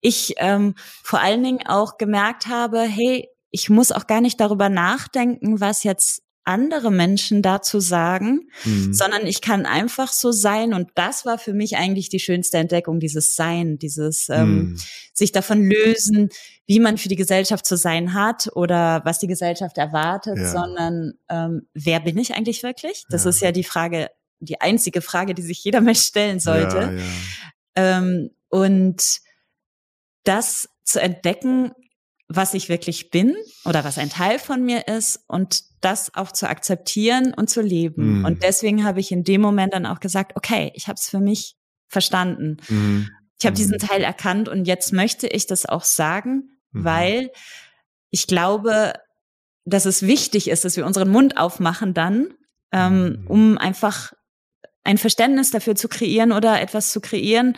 ich 0.00 0.34
ähm, 0.38 0.74
vor 1.02 1.20
allen 1.20 1.44
Dingen 1.44 1.66
auch 1.66 1.96
gemerkt 1.96 2.48
habe, 2.48 2.80
hey, 2.80 3.28
ich 3.50 3.70
muss 3.70 3.92
auch 3.92 4.06
gar 4.06 4.20
nicht 4.20 4.40
darüber 4.40 4.68
nachdenken, 4.68 5.60
was 5.60 5.84
jetzt 5.84 6.22
andere 6.44 6.90
Menschen 6.90 7.42
dazu 7.42 7.80
sagen, 7.80 8.48
mhm. 8.64 8.92
sondern 8.92 9.26
ich 9.26 9.40
kann 9.40 9.66
einfach 9.66 10.12
so 10.12 10.32
sein. 10.32 10.74
Und 10.74 10.90
das 10.94 11.24
war 11.24 11.38
für 11.38 11.54
mich 11.54 11.76
eigentlich 11.76 12.08
die 12.08 12.18
schönste 12.18 12.58
Entdeckung, 12.58 13.00
dieses 13.00 13.36
Sein, 13.36 13.78
dieses 13.78 14.28
ähm, 14.28 14.54
mhm. 14.54 14.78
sich 15.12 15.32
davon 15.32 15.64
lösen, 15.64 16.30
wie 16.66 16.80
man 16.80 16.98
für 16.98 17.08
die 17.08 17.16
Gesellschaft 17.16 17.66
zu 17.66 17.76
sein 17.76 18.14
hat 18.14 18.50
oder 18.54 19.02
was 19.04 19.18
die 19.18 19.26
Gesellschaft 19.26 19.78
erwartet, 19.78 20.38
ja. 20.38 20.50
sondern 20.50 21.14
ähm, 21.28 21.68
wer 21.74 22.00
bin 22.00 22.18
ich 22.18 22.34
eigentlich 22.34 22.62
wirklich? 22.62 23.04
Das 23.08 23.24
ja. 23.24 23.30
ist 23.30 23.40
ja 23.40 23.52
die 23.52 23.64
Frage, 23.64 24.08
die 24.40 24.60
einzige 24.60 25.00
Frage, 25.00 25.34
die 25.34 25.42
sich 25.42 25.62
jeder 25.62 25.80
Mensch 25.80 26.00
stellen 26.00 26.40
sollte. 26.40 26.98
Ja, 27.76 27.98
ähm, 27.98 28.30
und 28.48 29.20
das 30.24 30.68
zu 30.84 31.00
entdecken, 31.00 31.72
was 32.28 32.54
ich 32.54 32.68
wirklich 32.68 33.10
bin 33.10 33.36
oder 33.64 33.84
was 33.84 33.98
ein 33.98 34.10
Teil 34.10 34.38
von 34.38 34.64
mir 34.64 34.88
ist 34.88 35.20
und 35.26 35.64
das 35.82 36.14
auch 36.14 36.32
zu 36.32 36.48
akzeptieren 36.48 37.34
und 37.34 37.50
zu 37.50 37.60
leben. 37.60 38.20
Mhm. 38.20 38.24
Und 38.24 38.42
deswegen 38.42 38.84
habe 38.84 39.00
ich 39.00 39.12
in 39.12 39.24
dem 39.24 39.40
Moment 39.40 39.74
dann 39.74 39.86
auch 39.86 40.00
gesagt, 40.00 40.32
okay, 40.36 40.72
ich 40.74 40.88
habe 40.88 40.96
es 40.96 41.08
für 41.08 41.20
mich 41.20 41.56
verstanden. 41.88 42.56
Mhm. 42.68 43.10
Ich 43.38 43.46
habe 43.46 43.56
diesen 43.56 43.74
mhm. 43.74 43.86
Teil 43.86 44.02
erkannt 44.02 44.48
und 44.48 44.66
jetzt 44.66 44.92
möchte 44.92 45.26
ich 45.26 45.46
das 45.46 45.66
auch 45.66 45.84
sagen, 45.84 46.58
mhm. 46.70 46.84
weil 46.84 47.30
ich 48.10 48.26
glaube, 48.26 48.94
dass 49.64 49.84
es 49.84 50.02
wichtig 50.02 50.48
ist, 50.48 50.64
dass 50.64 50.76
wir 50.76 50.86
unseren 50.86 51.10
Mund 51.10 51.36
aufmachen 51.36 51.94
dann, 51.94 52.28
ähm, 52.72 53.22
mhm. 53.22 53.26
um 53.26 53.58
einfach 53.58 54.12
ein 54.84 54.98
Verständnis 54.98 55.50
dafür 55.50 55.74
zu 55.74 55.88
kreieren 55.88 56.32
oder 56.32 56.60
etwas 56.60 56.92
zu 56.92 57.00
kreieren, 57.00 57.56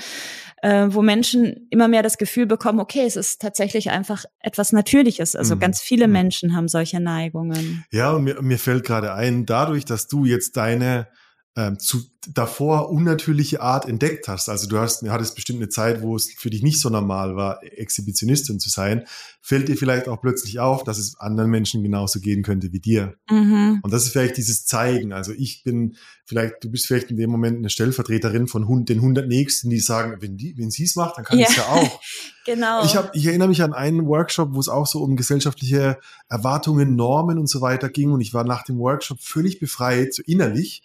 äh, 0.64 0.94
wo 0.94 1.02
Menschen 1.02 1.66
immer 1.68 1.88
mehr 1.88 2.02
das 2.02 2.16
Gefühl 2.16 2.46
bekommen, 2.46 2.80
okay, 2.80 3.04
es 3.04 3.16
ist 3.16 3.42
tatsächlich 3.42 3.90
einfach 3.90 4.24
etwas 4.40 4.72
Natürliches. 4.72 5.36
Also 5.36 5.56
mhm. 5.56 5.60
ganz 5.60 5.82
viele 5.82 6.06
mhm. 6.06 6.14
Menschen 6.14 6.56
haben 6.56 6.68
solche 6.68 7.00
Neigungen. 7.00 7.84
Ja, 7.90 8.12
und 8.12 8.24
mir, 8.24 8.40
mir 8.40 8.58
fällt 8.58 8.84
gerade 8.86 9.12
ein, 9.12 9.44
dadurch, 9.44 9.84
dass 9.84 10.08
du 10.08 10.24
jetzt 10.24 10.56
deine 10.56 11.08
ähm, 11.56 11.78
zu 11.78 12.02
davor 12.32 12.90
unnatürliche 12.90 13.60
Art 13.60 13.86
entdeckt 13.86 14.28
hast. 14.28 14.48
Also 14.48 14.68
du 14.68 14.78
hast, 14.78 15.02
hattest 15.08 15.34
bestimmt 15.34 15.58
eine 15.58 15.68
Zeit, 15.68 16.02
wo 16.02 16.16
es 16.16 16.32
für 16.32 16.50
dich 16.50 16.62
nicht 16.62 16.80
so 16.80 16.88
normal 16.88 17.36
war, 17.36 17.62
Exhibitionistin 17.62 18.60
zu 18.60 18.70
sein, 18.70 19.04
fällt 19.40 19.68
dir 19.68 19.76
vielleicht 19.76 20.08
auch 20.08 20.20
plötzlich 20.20 20.58
auf, 20.58 20.84
dass 20.84 20.98
es 20.98 21.18
anderen 21.20 21.50
Menschen 21.50 21.82
genauso 21.82 22.20
gehen 22.20 22.42
könnte 22.42 22.72
wie 22.72 22.80
dir. 22.80 23.14
Mhm. 23.30 23.80
Und 23.82 23.92
das 23.92 24.04
ist 24.04 24.12
vielleicht 24.12 24.36
dieses 24.36 24.64
Zeigen. 24.64 25.12
Also 25.12 25.32
ich 25.32 25.62
bin 25.64 25.96
vielleicht, 26.24 26.64
du 26.64 26.70
bist 26.70 26.86
vielleicht 26.86 27.10
in 27.10 27.18
dem 27.18 27.30
Moment 27.30 27.58
eine 27.58 27.68
Stellvertreterin 27.68 28.46
von 28.46 28.84
den 28.86 28.98
100 28.98 29.28
Nächsten, 29.28 29.68
die 29.68 29.80
sagen, 29.80 30.16
wenn 30.20 30.36
die, 30.36 30.56
wenn 30.56 30.70
sie 30.70 30.84
es 30.84 30.96
macht, 30.96 31.18
dann 31.18 31.24
kann 31.24 31.38
ja. 31.38 31.44
ich 31.44 31.50
es 31.50 31.56
ja 31.56 31.66
auch. 31.66 32.00
genau. 32.46 32.84
Ich 32.84 32.96
habe, 32.96 33.10
ich 33.12 33.26
erinnere 33.26 33.48
mich 33.48 33.62
an 33.62 33.74
einen 33.74 34.06
Workshop, 34.06 34.54
wo 34.54 34.60
es 34.60 34.68
auch 34.68 34.86
so 34.86 35.02
um 35.02 35.16
gesellschaftliche 35.16 35.98
Erwartungen, 36.28 36.96
Normen 36.96 37.38
und 37.38 37.48
so 37.48 37.60
weiter 37.60 37.90
ging. 37.90 38.12
Und 38.12 38.22
ich 38.22 38.32
war 38.32 38.44
nach 38.44 38.64
dem 38.64 38.78
Workshop 38.78 39.20
völlig 39.20 39.60
befreit, 39.60 40.14
so 40.14 40.22
innerlich 40.24 40.82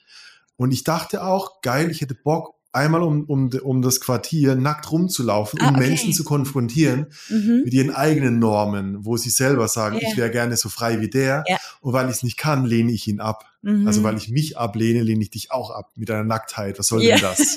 und 0.60 0.74
ich 0.74 0.84
dachte 0.84 1.24
auch, 1.24 1.62
geil, 1.62 1.90
ich 1.90 2.02
hätte 2.02 2.16
Bock, 2.16 2.56
einmal 2.74 3.02
um, 3.02 3.24
um, 3.24 3.50
um 3.64 3.82
das 3.82 4.02
Quartier 4.02 4.56
nackt 4.56 4.92
rumzulaufen, 4.92 5.58
ah, 5.62 5.70
um 5.70 5.76
okay. 5.76 5.88
Menschen 5.88 6.12
zu 6.12 6.26
konfrontieren 6.26 7.08
mhm. 7.30 7.62
mit 7.64 7.74
ihren 7.74 7.96
eigenen 7.96 8.40
Normen, 8.40 9.06
wo 9.06 9.16
sie 9.16 9.30
selber 9.30 9.70
sagen, 9.70 9.96
yeah. 9.96 10.10
ich 10.10 10.18
wäre 10.18 10.30
gerne 10.30 10.58
so 10.58 10.68
frei 10.68 11.00
wie 11.00 11.10
der. 11.10 11.46
Yeah. 11.48 11.60
Und 11.80 11.94
weil 11.94 12.10
ich 12.10 12.18
es 12.18 12.24
nicht 12.24 12.38
kann, 12.38 12.66
lehne 12.66 12.92
ich 12.92 13.08
ihn 13.08 13.22
ab. 13.22 13.46
Mhm. 13.62 13.88
Also 13.88 14.04
weil 14.04 14.18
ich 14.18 14.28
mich 14.28 14.58
ablehne, 14.58 15.02
lehne 15.02 15.24
ich 15.24 15.30
dich 15.30 15.50
auch 15.50 15.72
ab 15.72 15.92
mit 15.96 16.10
deiner 16.10 16.26
Nacktheit. 16.26 16.78
Was 16.78 16.88
soll 16.88 17.04
yeah. 17.04 17.16
denn 17.16 17.30
das? 17.30 17.56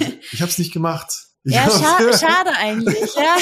ich 0.32 0.40
habe 0.40 0.50
es 0.50 0.56
nicht 0.56 0.72
gemacht. 0.72 1.26
Ich 1.44 1.52
ja, 1.52 1.68
scha 1.68 2.18
schade 2.18 2.52
eigentlich, 2.56 3.14
ja. 3.16 3.36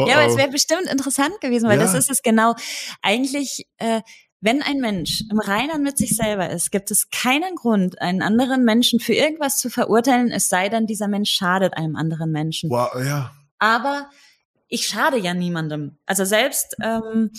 oh, 0.00 0.08
ja, 0.08 0.16
aber 0.16 0.26
es 0.26 0.36
wäre 0.36 0.48
bestimmt 0.48 0.88
interessant 0.90 1.40
gewesen, 1.40 1.68
weil 1.68 1.78
ja. 1.78 1.84
das 1.84 1.94
ist 1.94 2.10
es 2.10 2.20
genau. 2.22 2.56
Eigentlich 3.00 3.68
äh, 3.76 4.00
wenn 4.42 4.60
ein 4.60 4.80
Mensch 4.80 5.22
im 5.30 5.38
Reinen 5.38 5.82
mit 5.82 5.96
sich 5.96 6.16
selber 6.16 6.50
ist, 6.50 6.72
gibt 6.72 6.90
es 6.90 7.10
keinen 7.10 7.54
Grund, 7.54 8.02
einen 8.02 8.22
anderen 8.22 8.64
Menschen 8.64 8.98
für 8.98 9.14
irgendwas 9.14 9.56
zu 9.56 9.70
verurteilen, 9.70 10.30
es 10.32 10.48
sei 10.48 10.68
denn, 10.68 10.86
dieser 10.86 11.06
Mensch 11.08 11.30
schadet 11.30 11.76
einem 11.76 11.94
anderen 11.94 12.30
Menschen. 12.32 12.68
Wow, 12.68 12.90
ja. 13.02 13.32
Aber 13.58 14.10
ich 14.68 14.86
schade 14.86 15.16
ja 15.16 15.32
niemandem. 15.32 15.96
Also 16.06 16.24
selbst 16.24 16.76
ähm, 16.82 17.30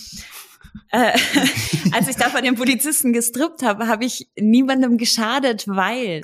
äh, 0.92 1.12
als 1.92 2.08
ich 2.08 2.16
da 2.16 2.30
von 2.30 2.42
den 2.42 2.56
Polizisten 2.56 3.12
gestrippt 3.12 3.64
habe, 3.64 3.88
habe 3.88 4.06
ich 4.06 4.30
niemandem 4.40 4.98
geschadet, 4.98 5.68
weil 5.68 6.22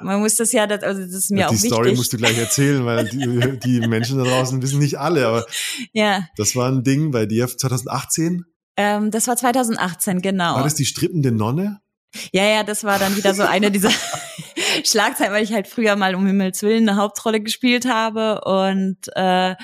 man 0.00 0.20
muss 0.20 0.36
das 0.36 0.52
ja, 0.52 0.64
also 0.64 1.00
das 1.00 1.12
ist 1.12 1.30
mir 1.30 1.40
ja, 1.40 1.46
auch 1.48 1.52
wichtig. 1.52 1.68
Die 1.68 1.74
Story 1.74 1.94
musst 1.94 2.12
du 2.12 2.16
gleich 2.16 2.38
erzählen, 2.38 2.84
weil 2.86 3.06
die, 3.08 3.58
die 3.62 3.86
Menschen 3.86 4.18
da 4.18 4.24
draußen 4.24 4.60
wissen 4.62 4.78
nicht 4.78 4.98
alle, 4.98 5.26
aber 5.26 5.46
ja. 5.92 6.26
das 6.36 6.56
war 6.56 6.70
ein 6.70 6.84
Ding 6.84 7.10
bei 7.10 7.26
dir 7.26 7.46
2018. 7.48 8.44
Ähm, 8.76 9.10
das 9.10 9.26
war 9.28 9.36
2018, 9.36 10.20
genau. 10.22 10.56
War 10.56 10.64
das 10.64 10.74
die 10.74 10.84
strippende 10.84 11.32
Nonne? 11.32 11.80
Ja, 12.32 12.44
ja, 12.44 12.62
das 12.62 12.84
war 12.84 12.98
dann 12.98 13.16
wieder 13.16 13.34
so 13.34 13.42
eine 13.42 13.70
dieser 13.70 13.90
Schlagzeilen, 14.84 15.32
weil 15.32 15.44
ich 15.44 15.52
halt 15.52 15.66
früher 15.66 15.96
mal 15.96 16.14
um 16.14 16.26
Himmels 16.26 16.62
Willen 16.62 16.88
eine 16.88 16.98
Hauptrolle 16.98 17.40
gespielt 17.40 17.86
habe 17.86 18.40
und 18.42 18.98
äh, 19.14 19.54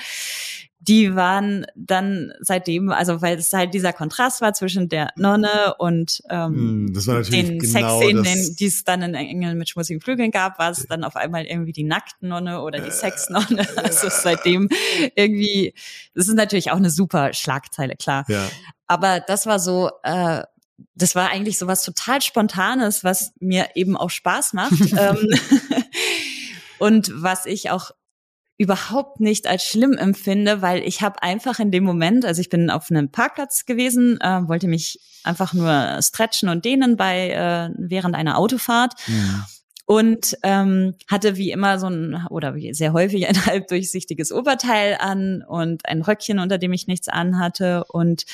die 0.87 1.15
waren 1.15 1.65
dann 1.75 2.33
seitdem, 2.41 2.89
also 2.89 3.21
weil 3.21 3.37
es 3.37 3.53
halt 3.53 3.73
dieser 3.73 3.93
Kontrast 3.93 4.41
war 4.41 4.53
zwischen 4.53 4.89
der 4.89 5.11
Nonne 5.15 5.75
und 5.77 6.21
ähm, 6.29 6.53
hm, 6.53 6.93
das 6.93 7.07
war 7.07 7.21
den 7.21 7.59
genau 7.59 7.99
Sexszenen, 7.99 8.55
die 8.57 8.65
es 8.65 8.83
dann 8.83 9.01
in 9.01 9.15
Engel 9.15 9.55
mit 9.55 9.69
schmutzigen 9.69 10.01
Flügeln 10.01 10.31
gab, 10.31 10.59
war 10.59 10.71
es 10.71 10.85
dann 10.87 11.05
auf 11.05 11.15
einmal 11.15 11.45
irgendwie 11.45 11.71
die 11.71 11.83
nackten 11.83 12.27
Nonne 12.27 12.61
oder 12.61 12.79
die 12.79 12.89
äh, 12.89 12.91
Sexnonne. 12.91 13.67
Also 13.83 14.07
seitdem 14.09 14.69
irgendwie, 15.15 15.73
das 16.13 16.27
ist 16.27 16.35
natürlich 16.35 16.71
auch 16.71 16.77
eine 16.77 16.89
super 16.89 17.33
Schlagzeile, 17.33 17.95
klar. 17.95 18.25
Ja. 18.27 18.47
Aber 18.87 19.19
das 19.19 19.45
war 19.45 19.59
so, 19.59 19.89
äh, 20.03 20.43
das 20.95 21.15
war 21.15 21.29
eigentlich 21.29 21.57
so 21.57 21.67
was 21.67 21.83
total 21.83 22.21
Spontanes, 22.21 23.03
was 23.03 23.33
mir 23.39 23.69
eben 23.75 23.97
auch 23.97 24.09
Spaß 24.09 24.53
macht. 24.53 24.73
ähm, 24.97 25.27
und 26.79 27.11
was 27.15 27.45
ich 27.45 27.69
auch 27.69 27.91
überhaupt 28.63 29.19
nicht 29.19 29.47
als 29.47 29.63
schlimm 29.63 29.93
empfinde, 29.93 30.61
weil 30.61 30.81
ich 30.83 31.01
habe 31.01 31.21
einfach 31.21 31.59
in 31.59 31.71
dem 31.71 31.83
Moment, 31.83 32.25
also 32.25 32.41
ich 32.41 32.49
bin 32.49 32.69
auf 32.69 32.89
einem 32.89 33.09
Parkplatz 33.09 33.65
gewesen, 33.65 34.19
äh, 34.21 34.47
wollte 34.47 34.67
mich 34.67 34.99
einfach 35.23 35.53
nur 35.53 35.99
stretchen 36.01 36.49
und 36.49 36.65
dehnen 36.65 36.97
bei 36.97 37.29
äh, 37.29 37.69
während 37.77 38.15
einer 38.15 38.37
Autofahrt. 38.37 38.93
Ja 39.07 39.45
und 39.85 40.37
ähm, 40.43 40.95
hatte 41.07 41.35
wie 41.35 41.51
immer 41.51 41.77
so 41.77 41.87
ein 41.87 42.25
oder 42.29 42.55
wie 42.55 42.73
sehr 42.73 42.93
häufig 42.93 43.27
ein 43.27 43.35
halb 43.45 43.67
durchsichtiges 43.67 44.31
Oberteil 44.31 44.97
an 44.99 45.43
und 45.47 45.85
ein 45.85 46.01
Röckchen, 46.01 46.39
unter 46.39 46.57
dem 46.57 46.73
ich 46.73 46.87
nichts 46.87 47.09
anhatte 47.09 47.83
und 47.89 48.25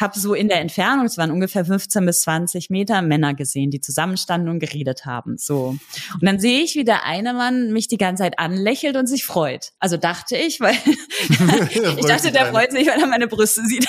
habe 0.00 0.18
so 0.18 0.34
in 0.34 0.48
der 0.48 0.60
Entfernung, 0.60 1.04
es 1.04 1.18
waren 1.18 1.30
ungefähr 1.30 1.64
15 1.64 2.06
bis 2.06 2.22
20 2.22 2.70
Meter, 2.70 3.02
Männer 3.02 3.34
gesehen, 3.34 3.70
die 3.70 3.80
zusammenstanden 3.80 4.48
und 4.48 4.58
geredet 4.58 5.04
haben. 5.04 5.36
So. 5.36 5.76
Und 6.14 6.22
dann 6.22 6.40
sehe 6.40 6.62
ich, 6.62 6.74
wie 6.74 6.84
der 6.84 7.04
eine 7.04 7.34
Mann 7.34 7.70
mich 7.72 7.86
die 7.86 7.98
ganze 7.98 8.22
Zeit 8.22 8.38
anlächelt 8.38 8.96
und 8.96 9.06
sich 9.06 9.26
freut. 9.26 9.72
Also 9.78 9.98
dachte 9.98 10.36
ich, 10.36 10.58
weil 10.60 10.74
ich 11.98 12.06
dachte, 12.06 12.32
der 12.32 12.46
freut 12.46 12.72
sich, 12.72 12.88
weil 12.88 12.98
er 12.98 13.06
meine 13.06 13.28
Brüste 13.28 13.64
sieht. 13.66 13.86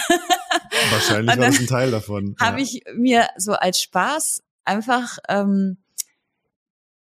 Wahrscheinlich 0.92 1.28
war 1.28 1.38
das 1.38 1.60
ein 1.60 1.68
Teil 1.68 1.92
davon. 1.92 2.36
Habe 2.40 2.60
ja. 2.60 2.64
ich 2.64 2.84
mir 2.94 3.28
so 3.38 3.54
als 3.54 3.82
Spaß 3.82 4.44
einfach 4.66 5.18
ähm, 5.30 5.78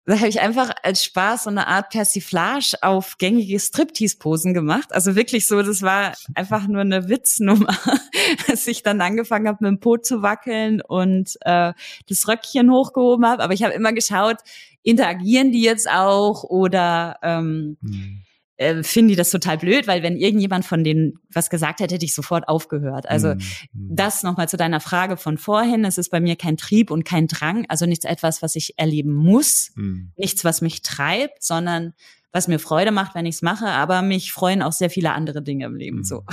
da 0.09 0.17
habe 0.17 0.29
ich 0.29 0.41
einfach 0.41 0.71
als 0.81 1.03
Spaß 1.03 1.43
so 1.43 1.49
eine 1.51 1.67
Art 1.67 1.91
Persiflage 1.91 2.75
auf 2.81 3.17
gängige 3.19 3.59
Striptease-Posen 3.59 4.55
gemacht. 4.55 4.91
Also 4.91 5.15
wirklich 5.15 5.45
so, 5.45 5.61
das 5.61 5.83
war 5.83 6.13
einfach 6.33 6.67
nur 6.67 6.81
eine 6.81 7.09
Witznummer, 7.09 7.77
dass 8.47 8.65
ich 8.65 8.81
dann 8.81 9.01
angefangen 9.01 9.47
habe, 9.47 9.59
mit 9.61 9.69
dem 9.69 9.79
Po 9.79 9.97
zu 9.97 10.23
wackeln 10.23 10.81
und 10.81 11.37
äh, 11.41 11.73
das 12.07 12.27
Röckchen 12.27 12.71
hochgehoben 12.71 13.25
habe. 13.25 13.43
Aber 13.43 13.53
ich 13.53 13.61
habe 13.61 13.73
immer 13.73 13.93
geschaut, 13.93 14.37
interagieren 14.81 15.51
die 15.51 15.61
jetzt 15.61 15.87
auch 15.87 16.43
oder 16.43 17.19
ähm, 17.21 17.77
mhm 17.81 18.23
äh, 18.59 18.83
finden 18.83 19.07
die 19.07 19.15
das 19.15 19.29
total 19.29 19.57
blöd, 19.57 19.87
weil 19.87 20.03
wenn 20.03 20.17
irgendjemand 20.17 20.65
von 20.65 20.83
denen 20.83 21.13
was 21.31 21.49
gesagt 21.49 21.79
hätte, 21.79 21.95
hätte 21.95 22.03
ich 22.03 22.13
sofort 22.13 22.49
aufgehört. 22.49 23.07
Also 23.07 23.35
mhm. 23.35 23.41
das 23.71 24.21
nochmal 24.21 24.49
zu 24.49 24.57
deiner 24.57 24.81
Frage 24.81 25.15
von 25.15 25.37
vorhin. 25.37 25.85
Es 25.85 25.97
ist 25.97 26.09
bei 26.09 26.19
mir 26.19 26.35
kein 26.35 26.57
Trieb 26.57 26.91
und 26.91 27.05
kein 27.05 27.27
Drang, 27.27 27.65
also 27.69 27.85
nichts 27.85 28.03
etwas, 28.03 28.41
was 28.41 28.57
ich 28.57 28.77
erleben 28.77 29.13
muss, 29.13 29.71
mhm. 29.75 30.11
nichts, 30.17 30.43
was 30.43 30.59
mich 30.59 30.81
treibt, 30.81 31.41
sondern 31.41 31.93
was 32.33 32.49
mir 32.49 32.59
Freude 32.59 32.91
macht, 32.91 33.15
wenn 33.15 33.25
ich 33.25 33.35
es 33.35 33.41
mache, 33.41 33.67
aber 33.67 34.01
mich 34.01 34.33
freuen 34.33 34.61
auch 34.61 34.73
sehr 34.73 34.89
viele 34.89 35.13
andere 35.13 35.41
Dinge 35.41 35.65
im 35.65 35.75
Leben 35.75 35.99
mhm. 35.99 36.03
so. 36.03 36.25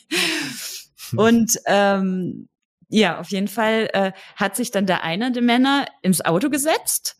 und 1.16 1.58
ähm, 1.64 2.48
ja, 2.90 3.18
auf 3.18 3.30
jeden 3.30 3.48
Fall 3.48 3.88
äh, 3.94 4.12
hat 4.36 4.54
sich 4.54 4.70
dann 4.70 4.84
der 4.84 5.02
eine 5.02 5.32
der 5.32 5.42
Männer 5.42 5.86
ins 6.02 6.22
Auto 6.22 6.50
gesetzt, 6.50 7.16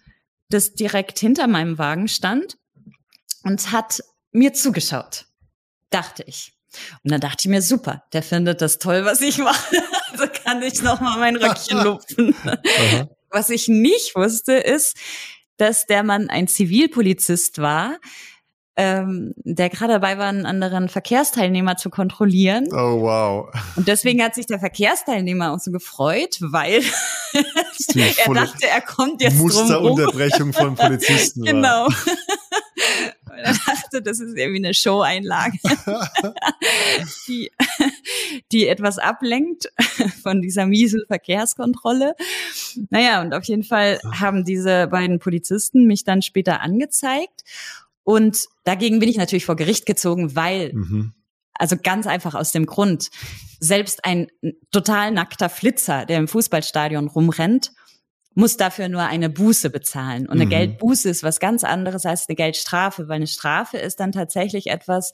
das 0.50 0.74
direkt 0.74 1.18
hinter 1.18 1.46
meinem 1.46 1.78
Wagen 1.78 2.08
stand 2.08 2.58
und 3.42 3.72
hat 3.72 4.02
mir 4.32 4.52
zugeschaut, 4.52 5.26
dachte 5.90 6.24
ich. 6.26 6.52
Und 7.02 7.10
dann 7.10 7.20
dachte 7.20 7.38
ich 7.40 7.48
mir, 7.48 7.62
super, 7.62 8.04
der 8.12 8.22
findet 8.22 8.62
das 8.62 8.78
toll, 8.78 9.04
was 9.04 9.20
ich 9.20 9.38
mache. 9.38 9.76
Also 10.12 10.24
kann 10.44 10.60
ich 10.60 10.82
noch 10.82 11.00
mal 11.00 11.18
mein 11.18 11.36
Röckchen 11.36 11.78
lupfen. 11.84 12.34
was 13.30 13.48
ich 13.48 13.68
nicht 13.68 14.16
wusste, 14.16 14.54
ist, 14.54 14.96
dass 15.56 15.86
der 15.86 16.02
Mann 16.02 16.28
ein 16.28 16.48
Zivilpolizist 16.48 17.58
war, 17.58 17.96
ähm, 18.76 19.34
der 19.36 19.68
gerade 19.68 19.94
dabei 19.94 20.18
war, 20.18 20.26
einen 20.26 20.46
anderen 20.46 20.88
Verkehrsteilnehmer 20.88 21.76
zu 21.76 21.90
kontrollieren. 21.90 22.66
Oh 22.72 23.02
wow. 23.02 23.48
Und 23.76 23.88
deswegen 23.88 24.22
hat 24.22 24.34
sich 24.34 24.46
der 24.46 24.58
Verkehrsteilnehmer 24.58 25.52
auch 25.52 25.58
so 25.58 25.70
gefreut, 25.70 26.38
weil 26.40 26.82
er 27.94 28.34
dachte, 28.34 28.66
er 28.66 28.80
kommt 28.80 29.22
jetzt 29.22 29.36
Musterunterbrechung 29.36 30.52
von 30.52 30.74
Polizisten. 30.74 31.44
genau. 31.44 31.88
Er 33.38 33.52
dachte, 33.52 34.02
das 34.02 34.20
ist 34.20 34.36
irgendwie 34.36 34.64
eine 34.64 34.74
Show-Einlage, 34.74 35.58
die, 37.28 37.50
die 38.52 38.68
etwas 38.68 38.98
ablenkt 38.98 39.70
von 40.22 40.42
dieser 40.42 40.66
miesen 40.66 41.02
Verkehrskontrolle. 41.06 42.14
Naja, 42.90 43.20
und 43.20 43.34
auf 43.34 43.44
jeden 43.44 43.64
Fall 43.64 44.00
haben 44.12 44.44
diese 44.44 44.86
beiden 44.88 45.18
Polizisten 45.18 45.86
mich 45.86 46.04
dann 46.04 46.22
später 46.22 46.60
angezeigt. 46.60 47.42
Und 48.04 48.46
dagegen 48.64 48.98
bin 48.98 49.08
ich 49.08 49.16
natürlich 49.16 49.44
vor 49.44 49.56
Gericht 49.56 49.86
gezogen, 49.86 50.34
weil, 50.34 50.72
mhm. 50.72 51.12
also 51.54 51.76
ganz 51.82 52.06
einfach 52.06 52.34
aus 52.34 52.52
dem 52.52 52.66
Grund, 52.66 53.10
selbst 53.60 54.04
ein 54.04 54.28
total 54.72 55.12
nackter 55.12 55.48
Flitzer, 55.48 56.06
der 56.06 56.18
im 56.18 56.28
Fußballstadion 56.28 57.08
rumrennt, 57.08 57.72
muss 58.34 58.56
dafür 58.56 58.88
nur 58.88 59.02
eine 59.02 59.28
Buße 59.28 59.70
bezahlen. 59.70 60.26
Und 60.26 60.36
eine 60.36 60.46
mhm. 60.46 60.50
Geldbuße 60.50 61.08
ist 61.08 61.22
was 61.22 61.40
ganz 61.40 61.64
anderes 61.64 62.06
als 62.06 62.28
eine 62.28 62.36
Geldstrafe, 62.36 63.08
weil 63.08 63.16
eine 63.16 63.26
Strafe 63.26 63.78
ist 63.78 63.98
dann 64.00 64.12
tatsächlich 64.12 64.68
etwas, 64.68 65.12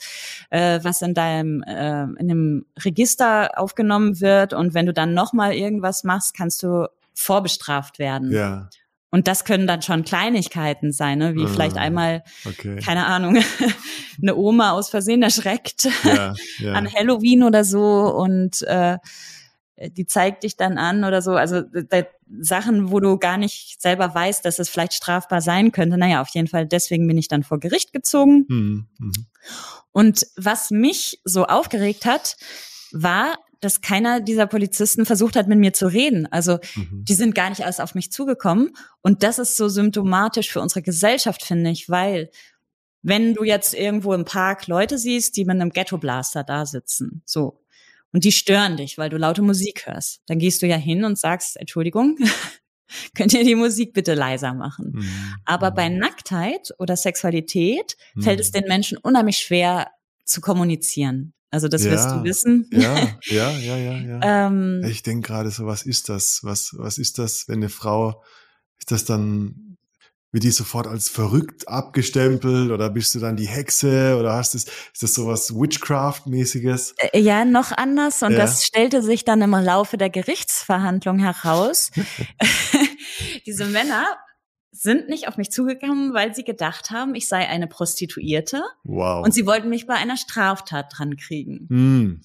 äh, 0.51 0.81
was 0.83 1.03
in 1.03 1.15
deinem 1.15 1.63
äh, 1.63 2.03
in 2.03 2.31
einem 2.31 2.67
Register 2.79 3.59
aufgenommen 3.59 4.21
wird. 4.21 4.53
Und 4.53 4.75
wenn 4.75 4.87
du 4.87 4.93
dann 4.93 5.15
nochmal 5.15 5.55
irgendwas 5.55 6.05
machst, 6.05 6.37
kannst 6.37 6.63
du 6.63 6.89
vorbestraft 7.15 7.99
werden. 7.99 8.31
Ja. 8.31 8.69
Und 9.11 9.29
das 9.29 9.45
können 9.45 9.67
dann 9.67 9.81
schon 9.81 10.05
Kleinigkeiten 10.05 10.93
sein, 10.93 11.19
ne? 11.19 11.35
wie 11.35 11.45
ah, 11.45 11.49
vielleicht 11.49 11.79
einmal, 11.79 12.23
okay. 12.45 12.77
keine 12.85 13.07
Ahnung, 13.07 13.39
eine 14.23 14.37
Oma 14.37 14.73
aus 14.73 14.91
Versehen 14.91 15.23
erschreckt 15.23 15.89
ja, 16.05 16.35
ja. 16.59 16.73
an 16.73 16.93
Halloween 16.93 17.45
oder 17.45 17.65
so 17.65 18.15
und 18.15 18.61
äh, 18.63 18.99
die 19.79 20.07
zeigt 20.07 20.43
dich 20.43 20.57
dann 20.57 20.77
an 20.77 21.05
oder 21.05 21.23
so. 21.23 21.33
Also 21.33 21.63
Sachen, 22.41 22.91
wo 22.91 23.01
du 23.01 23.19
gar 23.19 23.37
nicht 23.37 23.81
selber 23.81 24.15
weißt, 24.15 24.45
dass 24.45 24.59
es 24.59 24.69
vielleicht 24.69 24.95
strafbar 24.95 25.41
sein 25.41 25.73
könnte. 25.73 25.97
Naja, 25.97 26.21
auf 26.21 26.29
jeden 26.31 26.49
Fall, 26.49 26.67
deswegen 26.67 27.07
bin 27.07 27.19
ich 27.19 27.29
dann 27.29 27.45
vor 27.45 27.61
Gericht 27.61 27.93
gezogen. 27.93 28.47
Mhm. 28.49 28.87
Mhm. 28.99 29.13
Und 29.93 30.27
was 30.37 30.71
mich 30.71 31.21
so 31.25 31.47
aufgeregt 31.47 32.05
hat, 32.05 32.37
war, 32.93 33.39
dass 33.61 33.81
keiner 33.81 34.21
dieser 34.21 34.47
Polizisten 34.47 35.07
versucht 35.07 35.37
hat, 35.37 35.49
mit 35.49 35.59
mir 35.59 35.73
zu 35.73 35.87
reden. 35.87 36.27
Also 36.31 36.59
mhm. 36.75 37.05
die 37.05 37.15
sind 37.15 37.35
gar 37.35 37.51
nicht 37.51 37.61
erst 37.61 37.81
auf 37.81 37.95
mich 37.95 38.13
zugekommen. 38.13 38.77
Und 39.01 39.23
das 39.23 39.39
ist 39.39 39.57
so 39.57 39.69
symptomatisch 39.69 40.51
für 40.51 40.61
unsere 40.61 40.83
Gesellschaft, 40.83 41.43
finde 41.43 41.71
ich, 41.71 41.89
weil 41.89 42.31
wenn 43.03 43.35
du 43.35 43.45
jetzt 43.45 43.73
irgendwo 43.73 44.15
im 44.15 44.25
Park 44.25 44.67
Leute 44.67 44.99
siehst, 44.99 45.37
die 45.37 45.45
mit 45.45 45.55
einem 45.55 45.71
Ghetto-Blaster 45.71 46.43
da 46.43 46.67
sitzen, 46.67 47.23
so, 47.25 47.61
und 48.17 48.25
die 48.25 48.33
stören 48.33 48.79
dich, 48.79 48.97
weil 48.97 49.11
du 49.11 49.19
laute 49.19 49.43
Musik 49.43 49.85
hörst, 49.85 50.23
dann 50.27 50.39
gehst 50.39 50.63
du 50.63 50.67
ja 50.67 50.79
hin 50.79 51.05
und 51.05 51.19
sagst, 51.19 51.59
Entschuldigung, 51.59 52.17
könnt 53.15 53.35
ihr 53.35 53.45
die 53.45 53.55
Musik 53.55 53.93
bitte 53.93 54.15
leiser 54.15 54.55
machen. 54.55 54.93
Mhm. 54.95 55.35
Aber 55.45 55.71
bei 55.71 55.91
mhm. 55.91 55.99
Nacktheit 55.99 56.73
oder 56.79 56.97
Sexualität 56.97 57.95
mhm. 58.15 58.23
fällt 58.23 58.41
es 58.41 58.49
mhm. 58.49 58.61
den 58.61 58.69
Menschen 58.69 58.97
unheimlich 58.97 59.37
schwer 59.37 59.91
zu 60.25 60.41
kommunizieren. 60.41 61.35
Also 61.51 61.69
das 61.69 61.85
ja, 61.85 61.91
wirst 61.91 62.11
du 62.11 62.25
wissen. 62.25 62.71
Ja, 62.73 62.97
ja, 63.25 63.51
ja, 63.51 63.77
ja, 63.77 63.99
ja. 63.99 64.47
ähm, 64.47 64.83
ich 64.89 65.03
denke 65.03 65.27
gerade 65.27 65.51
so, 65.51 65.67
was 65.67 65.85
ist 65.85 66.09
das? 66.09 66.41
Was, 66.43 66.75
was 66.79 66.97
ist 66.97 67.19
das, 67.19 67.49
wenn 67.49 67.57
eine 67.57 67.69
Frau, 67.69 68.23
ist 68.79 68.93
das 68.93 69.05
dann, 69.05 69.66
wird 70.37 70.45
die 70.45 70.51
sofort 70.51 70.87
als 70.87 71.09
verrückt 71.09 71.67
abgestempelt 71.67 72.71
oder 72.71 72.91
bist 72.91 73.15
du 73.15 73.21
dann 73.21 73.37
die 73.37 73.47
Hexe 73.49 74.19
oder 74.21 74.35
hast 74.35 74.55
es, 74.55 74.65
ist 74.65 75.03
das 75.03 75.15
sowas 75.15 75.55
Witchcraft-mäßiges? 75.55 76.95
Äh, 76.99 77.21
ja, 77.21 77.47
noch 77.47 77.73
anders 77.73 78.23
und 78.23 78.33
ja. 78.33 78.41
das 78.41 78.63
stellte 78.63 79.01
sich 79.01 79.25
dann 79.25 79.41
im 79.41 79.53
Laufe 79.53 79.97
der 79.97 80.11
Gerichtsverhandlung 80.11 81.19
heraus. 81.21 81.91
Diese 83.47 83.65
Männer 83.65 84.05
sind 84.73 85.09
nicht 85.09 85.27
auf 85.27 85.39
mich 85.39 85.51
zugekommen, 85.51 86.13
weil 86.13 86.35
sie 86.35 86.45
gedacht 86.45 86.91
haben, 86.91 87.15
ich 87.15 87.29
sei 87.29 87.49
eine 87.49 87.67
Prostituierte. 87.67 88.63
Wow. 88.85 89.25
Und 89.25 89.33
sie 89.33 89.47
wollten 89.47 89.71
mich 89.71 89.87
bei 89.87 89.95
einer 89.95 90.19
Straftat 90.19 90.93
dran 90.95 91.17
kriegen. 91.17 91.67
Mm. 91.71 92.21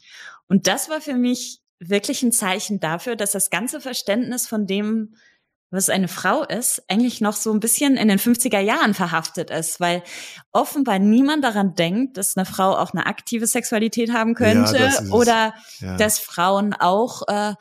Und 0.49 0.67
das 0.67 0.89
war 0.89 0.99
für 0.99 1.15
mich 1.15 1.61
wirklich 1.79 2.23
ein 2.23 2.33
Zeichen 2.33 2.81
dafür, 2.81 3.15
dass 3.15 3.31
das 3.31 3.49
ganze 3.49 3.79
Verständnis 3.79 4.49
von 4.49 4.67
dem, 4.67 5.15
was 5.71 5.89
eine 5.89 6.09
Frau 6.09 6.43
ist, 6.43 6.83
eigentlich 6.89 7.21
noch 7.21 7.35
so 7.35 7.51
ein 7.51 7.61
bisschen 7.61 7.95
in 7.95 8.09
den 8.09 8.19
50er 8.19 8.59
Jahren 8.59 8.93
verhaftet 8.93 9.49
ist, 9.49 9.79
weil 9.79 10.03
offenbar 10.51 10.99
niemand 10.99 11.43
daran 11.45 11.75
denkt, 11.75 12.17
dass 12.17 12.35
eine 12.35 12.45
Frau 12.45 12.77
auch 12.77 12.91
eine 12.93 13.05
aktive 13.05 13.47
Sexualität 13.47 14.13
haben 14.13 14.35
könnte 14.35 14.77
ja, 14.77 14.85
das 14.85 15.11
oder 15.11 15.53
ja. 15.79 15.95
dass 15.95 16.19
Frauen 16.19 16.73
auch 16.73 17.23
äh, 17.27 17.53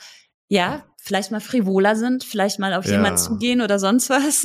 ja 0.48 0.84
vielleicht 1.02 1.30
mal 1.30 1.40
frivoler 1.40 1.96
sind, 1.96 2.24
vielleicht 2.24 2.58
mal 2.58 2.74
auf 2.74 2.84
ja. 2.84 2.92
jemand 2.92 3.18
zugehen 3.18 3.62
oder 3.62 3.78
sonst 3.78 4.10
was, 4.10 4.42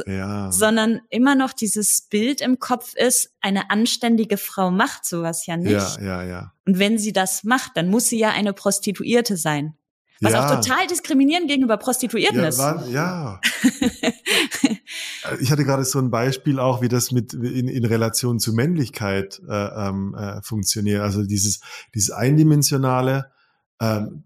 sondern 0.56 1.02
immer 1.10 1.36
noch 1.36 1.52
dieses 1.52 2.04
Bild 2.10 2.40
im 2.42 2.60
Kopf 2.60 2.96
ist, 2.96 3.32
eine 3.42 3.70
anständige 3.72 4.38
Frau 4.38 4.72
macht 4.72 5.06
sowas 5.06 5.46
ja 5.46 5.58
nicht. 5.58 5.72
Ja, 5.74 5.98
ja, 6.02 6.24
ja. 6.24 6.54
Und 6.66 6.80
wenn 6.80 6.98
sie 6.98 7.14
das 7.14 7.44
macht, 7.44 7.72
dann 7.76 7.90
muss 7.90 8.08
sie 8.08 8.20
ja 8.20 8.30
eine 8.30 8.54
Prostituierte 8.54 9.36
sein. 9.38 9.76
Was 10.22 10.32
ja. 10.32 10.46
auch 10.46 10.62
total 10.62 10.88
diskriminierend 10.88 11.50
gegenüber 11.50 11.78
Prostituierten 11.78 12.40
ja, 12.40 12.48
ist. 12.48 12.58
War, 12.58 12.88
ja. 12.88 13.42
ich 15.42 15.52
hatte 15.52 15.66
gerade 15.66 15.84
so 15.84 16.00
ein 16.00 16.10
Beispiel 16.10 16.60
auch, 16.60 16.82
wie 16.82 16.88
das 16.88 17.12
mit 17.12 17.34
in, 17.34 17.68
in 17.68 17.86
Relation 17.86 18.40
zu 18.40 18.54
Männlichkeit 18.54 19.42
äh, 19.48 19.54
ähm, 19.54 20.16
äh, 20.16 20.42
funktioniert. 20.42 21.02
Also 21.02 21.24
dieses, 21.24 21.60
dieses 21.94 22.12
eindimensionale, 22.12 23.32
ähm, 23.82 24.24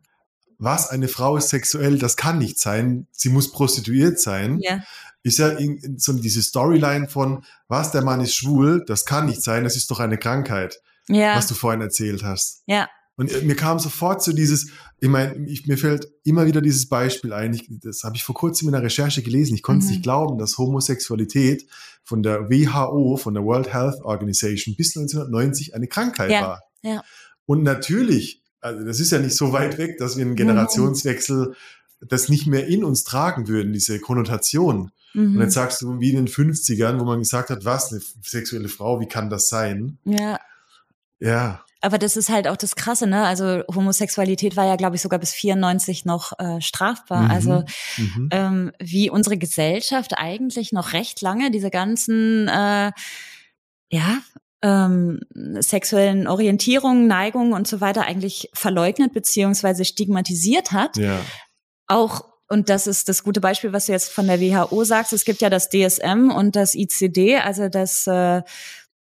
was 0.59 0.89
eine 0.89 1.07
Frau 1.07 1.37
ist 1.37 1.49
sexuell, 1.49 1.97
das 1.97 2.17
kann 2.17 2.37
nicht 2.37 2.59
sein. 2.59 3.07
Sie 3.11 3.29
muss 3.29 3.51
prostituiert 3.51 4.19
sein. 4.19 4.59
Ja. 4.61 4.83
Ist 5.23 5.39
ja 5.39 5.49
in, 5.49 5.97
so 5.97 6.13
diese 6.13 6.43
Storyline 6.43 7.07
von, 7.07 7.43
was 7.67 7.91
der 7.91 8.03
Mann 8.03 8.21
ist 8.21 8.35
schwul, 8.35 8.83
das 8.85 9.05
kann 9.05 9.25
nicht 9.25 9.41
sein, 9.41 9.63
das 9.63 9.75
ist 9.75 9.89
doch 9.89 9.99
eine 9.99 10.17
Krankheit. 10.17 10.81
Ja. 11.07 11.35
Was 11.35 11.47
du 11.47 11.55
vorhin 11.55 11.81
erzählt 11.81 12.23
hast. 12.23 12.61
Ja. 12.67 12.87
Und 13.15 13.31
äh, 13.31 13.41
mir 13.41 13.55
kam 13.55 13.79
sofort 13.79 14.23
so 14.23 14.31
dieses, 14.31 14.71
ich 15.01 15.09
meine, 15.09 15.47
ich, 15.47 15.67
mir 15.67 15.77
fällt 15.77 16.07
immer 16.23 16.45
wieder 16.45 16.61
dieses 16.61 16.89
Beispiel 16.89 17.33
ein, 17.33 17.53
ich, 17.53 17.69
das 17.69 18.03
habe 18.03 18.15
ich 18.15 18.23
vor 18.23 18.35
kurzem 18.35 18.67
in 18.67 18.73
der 18.73 18.83
Recherche 18.83 19.21
gelesen, 19.21 19.55
ich 19.55 19.63
konnte 19.63 19.79
es 19.79 19.85
mhm. 19.85 19.91
nicht 19.91 20.03
glauben, 20.03 20.37
dass 20.37 20.57
Homosexualität 20.57 21.65
von 22.03 22.23
der 22.23 22.49
WHO, 22.49 23.17
von 23.17 23.33
der 23.33 23.43
World 23.43 23.73
Health 23.73 24.01
Organization 24.03 24.75
bis 24.75 24.95
1990 24.97 25.75
eine 25.75 25.87
Krankheit 25.87 26.31
ja. 26.31 26.41
war. 26.41 26.61
Ja. 26.81 27.03
Und 27.45 27.63
natürlich 27.63 28.39
also 28.61 28.85
das 28.85 28.99
ist 28.99 29.11
ja 29.11 29.19
nicht 29.19 29.35
so 29.35 29.53
weit 29.53 29.77
weg, 29.77 29.97
dass 29.97 30.17
wir 30.17 30.25
einen 30.25 30.35
Generationswechsel 30.35 31.55
das 32.01 32.29
nicht 32.29 32.47
mehr 32.47 32.67
in 32.67 32.83
uns 32.83 33.03
tragen 33.03 33.47
würden, 33.47 33.73
diese 33.73 33.99
Konnotation. 33.99 34.91
Mhm. 35.13 35.35
Und 35.35 35.41
jetzt 35.41 35.53
sagst 35.53 35.81
du, 35.81 35.99
wie 35.99 36.11
in 36.11 36.15
den 36.15 36.27
50ern, 36.27 36.99
wo 36.99 37.05
man 37.05 37.19
gesagt 37.19 37.49
hat, 37.49 37.65
was, 37.65 37.91
eine 37.91 38.01
sexuelle 38.23 38.69
Frau, 38.69 38.99
wie 38.99 39.07
kann 39.07 39.29
das 39.29 39.49
sein? 39.49 39.97
Ja. 40.05 40.39
Ja. 41.19 41.63
Aber 41.81 41.97
das 41.97 42.17
ist 42.17 42.29
halt 42.29 42.47
auch 42.47 42.57
das 42.57 42.75
Krasse, 42.75 43.07
ne? 43.07 43.25
Also 43.25 43.63
Homosexualität 43.73 44.57
war 44.57 44.65
ja, 44.65 44.75
glaube 44.75 44.97
ich, 44.97 45.01
sogar 45.01 45.19
bis 45.19 45.33
94 45.33 46.03
noch 46.03 46.37
äh, 46.37 46.59
strafbar. 46.59 47.23
Mhm. 47.23 47.31
Also 47.31 47.63
mhm. 47.97 48.29
Ähm, 48.31 48.71
wie 48.79 49.09
unsere 49.09 49.37
Gesellschaft 49.37 50.17
eigentlich 50.17 50.73
noch 50.73 50.91
recht 50.91 51.21
lange 51.21 51.51
diese 51.51 51.69
ganzen 51.69 52.49
äh, 52.49 52.91
ja, 53.91 54.17
ähm, 54.61 55.21
sexuellen 55.59 56.27
Orientierungen, 56.27 57.07
Neigungen 57.07 57.53
und 57.53 57.67
so 57.67 57.79
weiter 57.79 58.05
eigentlich 58.05 58.49
verleugnet 58.53 59.13
beziehungsweise 59.13 59.85
stigmatisiert 59.85 60.73
hat. 60.73 60.97
Ja. 60.97 61.21
Auch 61.87 62.25
und 62.51 62.69
das 62.69 62.87
ist 62.87 63.07
das 63.07 63.23
gute 63.23 63.41
Beispiel, 63.41 63.73
was 63.73 63.85
du 63.85 63.91
jetzt 63.91 64.11
von 64.11 64.25
der 64.25 64.41
WHO 64.41 64.83
sagst. 64.83 65.13
Es 65.13 65.23
gibt 65.23 65.39
ja 65.41 65.51
das 65.51 65.69
DSM 65.69 66.31
und 66.35 66.55
das 66.55 66.73
ICD, 66.73 67.37
also 67.37 67.69
das 67.69 68.07
äh, 68.07 68.41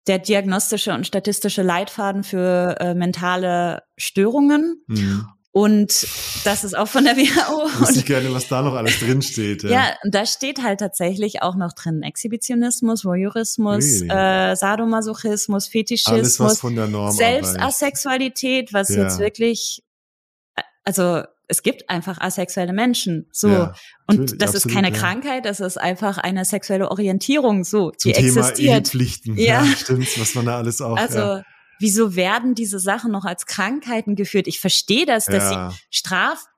der 0.07 0.19
diagnostische 0.19 0.93
und 0.93 1.05
statistische 1.05 1.61
Leitfaden 1.61 2.23
für 2.23 2.75
äh, 2.79 2.93
mentale 2.93 3.83
Störungen. 3.97 4.83
Mhm. 4.87 5.27
Und 5.51 6.07
das 6.43 6.63
ist 6.63 6.77
auch 6.77 6.87
von 6.87 7.03
der 7.03 7.17
WHO. 7.17 7.67
Ich 7.67 7.79
wüsste 7.79 8.03
gerne, 8.03 8.31
was 8.31 8.47
da 8.47 8.61
noch 8.61 8.75
alles 8.75 8.99
drin 8.99 9.23
steht. 9.23 9.63
Ja. 9.63 9.69
ja, 9.69 9.83
und 10.03 10.13
da 10.13 10.25
steht 10.27 10.61
halt 10.61 10.79
tatsächlich 10.79 11.41
auch 11.41 11.55
noch 11.55 11.73
drin 11.73 12.03
Exhibitionismus, 12.03 13.03
Voyeurismus, 13.03 13.83
really? 13.83 14.09
äh, 14.09 14.55
Sadomasochismus, 14.55 15.67
Fetischismus, 15.67 16.13
alles, 16.13 16.39
was 16.39 16.59
von 16.59 16.75
der 16.75 16.85
Norm 16.85 17.11
Selbstasexualität, 17.11 18.71
was 18.71 18.89
ja. 18.89 19.03
jetzt 19.03 19.17
wirklich, 19.17 19.83
also 20.83 21.23
es 21.47 21.63
gibt 21.63 21.89
einfach 21.89 22.19
asexuelle 22.19 22.73
Menschen, 22.73 23.27
so. 23.31 23.47
Ja, 23.47 23.73
und 24.05 24.41
das 24.41 24.53
ist 24.53 24.69
keine 24.69 24.91
ja. 24.91 24.97
Krankheit, 24.97 25.45
das 25.45 25.59
ist 25.59 25.77
einfach 25.77 26.17
eine 26.17 26.43
sexuelle 26.45 26.91
Orientierung, 26.91 27.63
so, 27.63 27.91
Zum 27.91 28.11
die 28.11 28.17
Thema 28.17 28.39
existiert. 28.41 28.75
Ehepflichten, 28.75 29.37
ja. 29.37 29.63
ja, 29.63 29.65
stimmt, 29.77 30.19
was 30.19 30.35
man 30.35 30.45
da 30.45 30.57
alles 30.57 30.81
auch. 30.81 30.97
Also, 30.97 31.41
wieso 31.79 32.15
werden 32.15 32.53
diese 32.53 32.79
Sachen 32.79 33.11
noch 33.11 33.25
als 33.25 33.45
Krankheiten 33.45 34.15
geführt? 34.15 34.47
Ich 34.47 34.59
verstehe 34.59 35.05
das, 35.05 35.25
dass 35.25 35.49
sie 35.49 35.55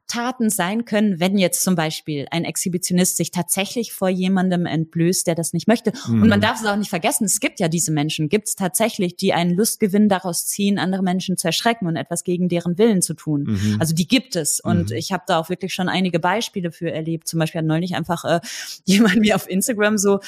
Straftaten 0.10 0.50
sein 0.50 0.86
können, 0.86 1.20
wenn 1.20 1.38
jetzt 1.38 1.64
zum 1.64 1.76
Beispiel 1.76 2.26
ein 2.32 2.44
Exhibitionist 2.44 3.18
sich 3.18 3.32
tatsächlich 3.32 3.94
vor 3.94 4.10
jemandem 4.10 4.66
entblößt, 4.66 5.28
der 5.28 5.36
das 5.36 5.54
nicht 5.54 5.68
möchte. 5.68 5.92
Mhm. 6.08 6.24
Und 6.24 6.30
man 6.30 6.40
mhm. 6.40 6.44
darf 6.44 6.60
es 6.60 6.66
auch 6.66 6.76
nicht 6.76 6.90
vergessen, 6.90 7.26
es 7.26 7.40
gibt 7.40 7.60
ja 7.60 7.68
diese 7.68 7.92
Menschen, 7.92 8.28
gibt 8.28 8.48
es 8.48 8.56
tatsächlich, 8.56 9.16
die 9.16 9.34
einen 9.34 9.56
Lustgewinn 9.56 10.10
daraus 10.10 10.48
ziehen, 10.48 10.80
andere 10.80 11.04
Menschen 11.04 11.38
zu 11.38 11.48
erschrecken 11.48 11.86
und 11.88 11.96
etwas 11.96 12.24
gegen 12.24 12.50
deren 12.50 12.78
Willen 12.78 13.02
zu 13.02 13.14
tun. 13.14 13.44
Mhm. 13.44 13.78
Also 13.80 13.94
die 13.94 14.08
gibt 14.08 14.36
es. 14.36 14.60
Und 14.60 14.90
mhm. 14.90 14.96
ich 14.96 15.12
habe 15.12 15.24
da 15.28 15.38
auch 15.38 15.50
wirklich 15.50 15.74
schon 15.74 15.90
einige 15.90 16.20
Beispiele 16.20 16.72
für 16.72 16.92
erlebt. 16.92 17.28
Zum 17.28 17.40
Beispiel 17.40 17.60
hat 17.60 17.68
neulich 17.68 17.96
einfach 17.96 18.26
äh, 18.26 18.40
jemand 18.86 19.18
mir 19.18 19.36
auf 19.36 19.48
Instagram 19.50 19.98
so 19.98 20.20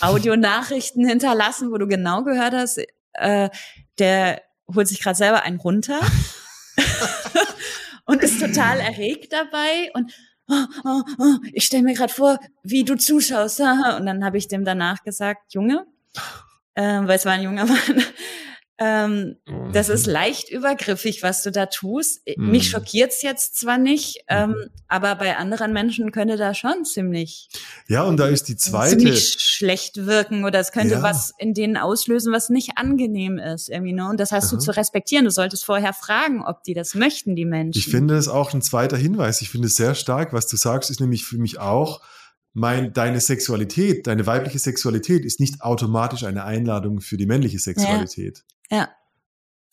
Audionachrichten 0.00 1.06
hinterlassen, 1.08 1.70
wo 1.70 1.78
du 1.78 1.86
genau 1.86 2.24
gehört 2.24 2.54
hast, 2.54 2.80
äh, 3.12 3.50
der 3.98 4.42
holt 4.74 4.88
sich 4.88 5.00
gerade 5.00 5.16
selber 5.16 5.42
einen 5.42 5.58
runter 5.58 6.00
und 8.06 8.22
ist 8.22 8.40
total 8.40 8.80
erregt 8.80 9.32
dabei 9.32 9.90
und 9.94 10.12
oh, 10.48 10.64
oh, 10.84 11.02
oh, 11.18 11.36
ich 11.52 11.64
stelle 11.66 11.82
mir 11.82 11.94
gerade 11.94 12.12
vor, 12.12 12.38
wie 12.62 12.84
du 12.84 12.96
zuschaust. 12.96 13.60
Und 13.60 14.06
dann 14.06 14.24
habe 14.24 14.38
ich 14.38 14.48
dem 14.48 14.64
danach 14.64 15.02
gesagt, 15.02 15.52
Junge, 15.54 15.86
äh, 16.74 17.00
weil 17.02 17.16
es 17.16 17.26
war 17.26 17.32
ein 17.32 17.42
junger 17.42 17.66
Mann, 17.66 18.04
ähm, 18.78 19.36
mhm. 19.46 19.72
Das 19.72 19.88
ist 19.88 20.06
leicht 20.06 20.50
übergriffig, 20.50 21.22
was 21.22 21.42
du 21.42 21.50
da 21.50 21.66
tust. 21.66 22.20
Mhm. 22.36 22.50
Mich 22.50 22.68
schockiert's 22.68 23.22
jetzt 23.22 23.56
zwar 23.58 23.78
nicht, 23.78 24.24
ähm, 24.28 24.50
mhm. 24.50 24.70
aber 24.86 25.14
bei 25.14 25.36
anderen 25.36 25.72
Menschen 25.72 26.12
könnte 26.12 26.36
da 26.36 26.52
schon 26.52 26.84
ziemlich. 26.84 27.48
Ja, 27.88 28.02
und 28.02 28.18
da 28.18 28.28
ist 28.28 28.48
die 28.48 28.56
zweite. 28.56 28.98
Ziemlich 28.98 29.36
schlecht 29.40 30.04
wirken 30.04 30.44
oder 30.44 30.60
es 30.60 30.72
könnte 30.72 30.96
ja. 30.96 31.02
was 31.02 31.32
in 31.38 31.54
denen 31.54 31.78
auslösen, 31.78 32.32
was 32.32 32.50
nicht 32.50 32.72
angenehm 32.76 33.38
ist, 33.38 33.70
irgendwie, 33.70 33.94
ne? 33.94 34.08
Und 34.10 34.20
das 34.20 34.30
hast 34.30 34.48
Aha. 34.48 34.56
du 34.56 34.58
zu 34.58 34.76
respektieren. 34.76 35.24
Du 35.24 35.30
solltest 35.30 35.64
vorher 35.64 35.94
fragen, 35.94 36.44
ob 36.44 36.62
die 36.62 36.74
das 36.74 36.94
möchten, 36.94 37.34
die 37.34 37.46
Menschen. 37.46 37.78
Ich 37.78 37.86
finde 37.86 38.16
es 38.16 38.28
auch 38.28 38.52
ein 38.52 38.60
zweiter 38.60 38.98
Hinweis. 38.98 39.40
Ich 39.40 39.48
finde 39.48 39.68
es 39.68 39.76
sehr 39.76 39.94
stark. 39.94 40.34
Was 40.34 40.48
du 40.48 40.56
sagst, 40.56 40.90
ist 40.90 41.00
nämlich 41.00 41.24
für 41.24 41.38
mich 41.38 41.58
auch, 41.58 42.02
mein, 42.58 42.94
deine 42.94 43.20
Sexualität, 43.20 44.06
deine 44.06 44.26
weibliche 44.26 44.58
Sexualität 44.58 45.26
ist 45.26 45.40
nicht 45.40 45.60
automatisch 45.60 46.24
eine 46.24 46.44
Einladung 46.44 47.02
für 47.02 47.18
die 47.18 47.26
männliche 47.26 47.58
Sexualität. 47.58 48.44
Ja. 48.70 48.88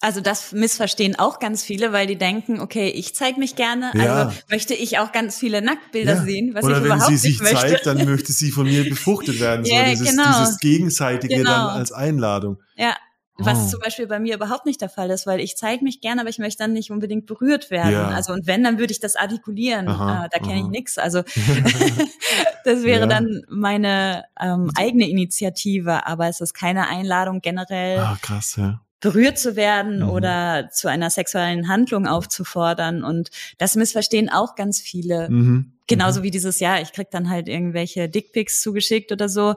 Also 0.04 0.20
das 0.20 0.52
missverstehen 0.52 1.18
auch 1.18 1.40
ganz 1.40 1.64
viele, 1.64 1.94
weil 1.94 2.08
die 2.08 2.18
denken, 2.18 2.60
okay, 2.60 2.90
ich 2.90 3.16
zeige 3.16 3.40
mich 3.40 3.56
gerne, 3.56 3.90
ja. 3.94 4.26
also 4.26 4.38
möchte 4.50 4.74
ich 4.74 5.00
auch 5.00 5.14
ganz 5.14 5.38
viele 5.38 5.62
Nacktbilder 5.62 6.16
ja. 6.16 6.22
sehen, 6.22 6.54
was 6.54 6.66
Oder 6.66 6.80
ich 6.80 6.84
überhaupt 6.84 7.10
nicht 7.10 7.24
möchte. 7.24 7.42
Oder 7.42 7.52
wenn 7.52 7.58
sie 7.58 7.62
sich 7.62 7.72
zeigt, 7.72 7.86
dann 7.86 8.04
möchte 8.04 8.34
sie 8.34 8.52
von 8.52 8.66
mir 8.66 8.84
befruchtet 8.90 9.40
werden. 9.40 9.64
ja, 9.64 9.86
so 9.86 9.92
dieses, 9.92 10.10
genau. 10.10 10.40
dieses 10.40 10.60
Gegenseitige 10.60 11.38
genau. 11.38 11.50
dann 11.52 11.70
als 11.70 11.94
Einladung. 11.94 12.58
Ja, 12.76 12.98
was 13.38 13.60
oh. 13.60 13.70
zum 13.70 13.80
Beispiel 13.80 14.06
bei 14.08 14.20
mir 14.20 14.36
überhaupt 14.36 14.66
nicht 14.66 14.82
der 14.82 14.90
Fall 14.90 15.10
ist, 15.10 15.26
weil 15.26 15.40
ich 15.40 15.56
zeige 15.56 15.86
mich 15.86 16.02
gerne, 16.02 16.20
aber 16.20 16.30
ich 16.30 16.38
möchte 16.38 16.64
dann 16.64 16.74
nicht 16.74 16.92
unbedingt 16.92 17.26
berührt 17.26 17.72
werden. 17.72 17.94
Ja. 17.94 18.10
Also 18.10 18.34
und 18.34 18.46
wenn, 18.46 18.62
dann 18.62 18.80
würde 18.80 18.92
ich 18.92 19.00
das 19.00 19.16
artikulieren. 19.16 19.88
Aha, 19.88 20.26
äh, 20.26 20.30
da 20.34 20.40
kenne 20.40 20.60
ich 20.60 20.68
nichts. 20.68 20.98
Also 20.98 21.22
das 22.66 22.84
wäre 22.84 23.02
ja. 23.02 23.08
dann 23.08 23.42
meine 23.48 24.26
ähm, 24.38 24.70
eigene 24.76 25.10
Initiative, 25.10 26.06
aber 26.06 26.28
es 26.28 26.42
ist 26.42 26.54
keine 26.54 26.90
Einladung 26.90 27.40
generell. 27.40 28.00
Ah, 28.00 28.18
krass, 28.22 28.58
ja 28.58 28.83
berührt 29.04 29.38
zu 29.38 29.58
werden 29.58 30.00
mhm. 30.00 30.10
oder 30.10 30.70
zu 30.72 30.88
einer 30.88 31.10
sexuellen 31.10 31.68
Handlung 31.68 32.08
aufzufordern. 32.08 33.04
Und 33.04 33.32
das 33.58 33.76
missverstehen 33.76 34.30
auch 34.30 34.56
ganz 34.56 34.80
viele. 34.80 35.30
Mhm. 35.30 35.74
Genauso 35.88 36.22
mhm. 36.22 36.24
wie 36.24 36.32
dieses 36.32 36.62
Jahr, 36.62 36.82
ich 36.82 36.94
krieg 36.94 37.12
dann 37.12 37.30
halt 37.30 37.50
irgendwelche 37.50 38.08
Dickpics 38.08 38.62
zugeschickt 38.62 39.12
oder 39.12 39.28
so. 39.28 39.56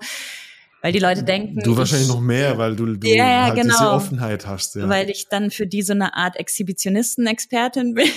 Weil 0.83 0.93
die 0.93 0.99
Leute 0.99 1.23
denken. 1.23 1.61
Du 1.61 1.77
wahrscheinlich 1.77 2.09
noch 2.09 2.21
mehr, 2.21 2.59
weil 2.59 2.75
du, 2.75 2.97
du 2.97 3.09
ja, 3.09 3.45
halt 3.45 3.55
genau. 3.55 3.73
diese 3.73 3.91
Offenheit 3.91 4.47
hast. 4.47 4.75
Ja. 4.75 4.89
Weil 4.89 5.11
ich 5.11 5.29
dann 5.29 5.53
für 5.53 5.67
die 5.67 5.83
so 5.83 5.93
eine 5.93 6.15
Art 6.15 6.37
Exhibitionisten-Expertin 6.37 7.95
bin, 7.95 8.09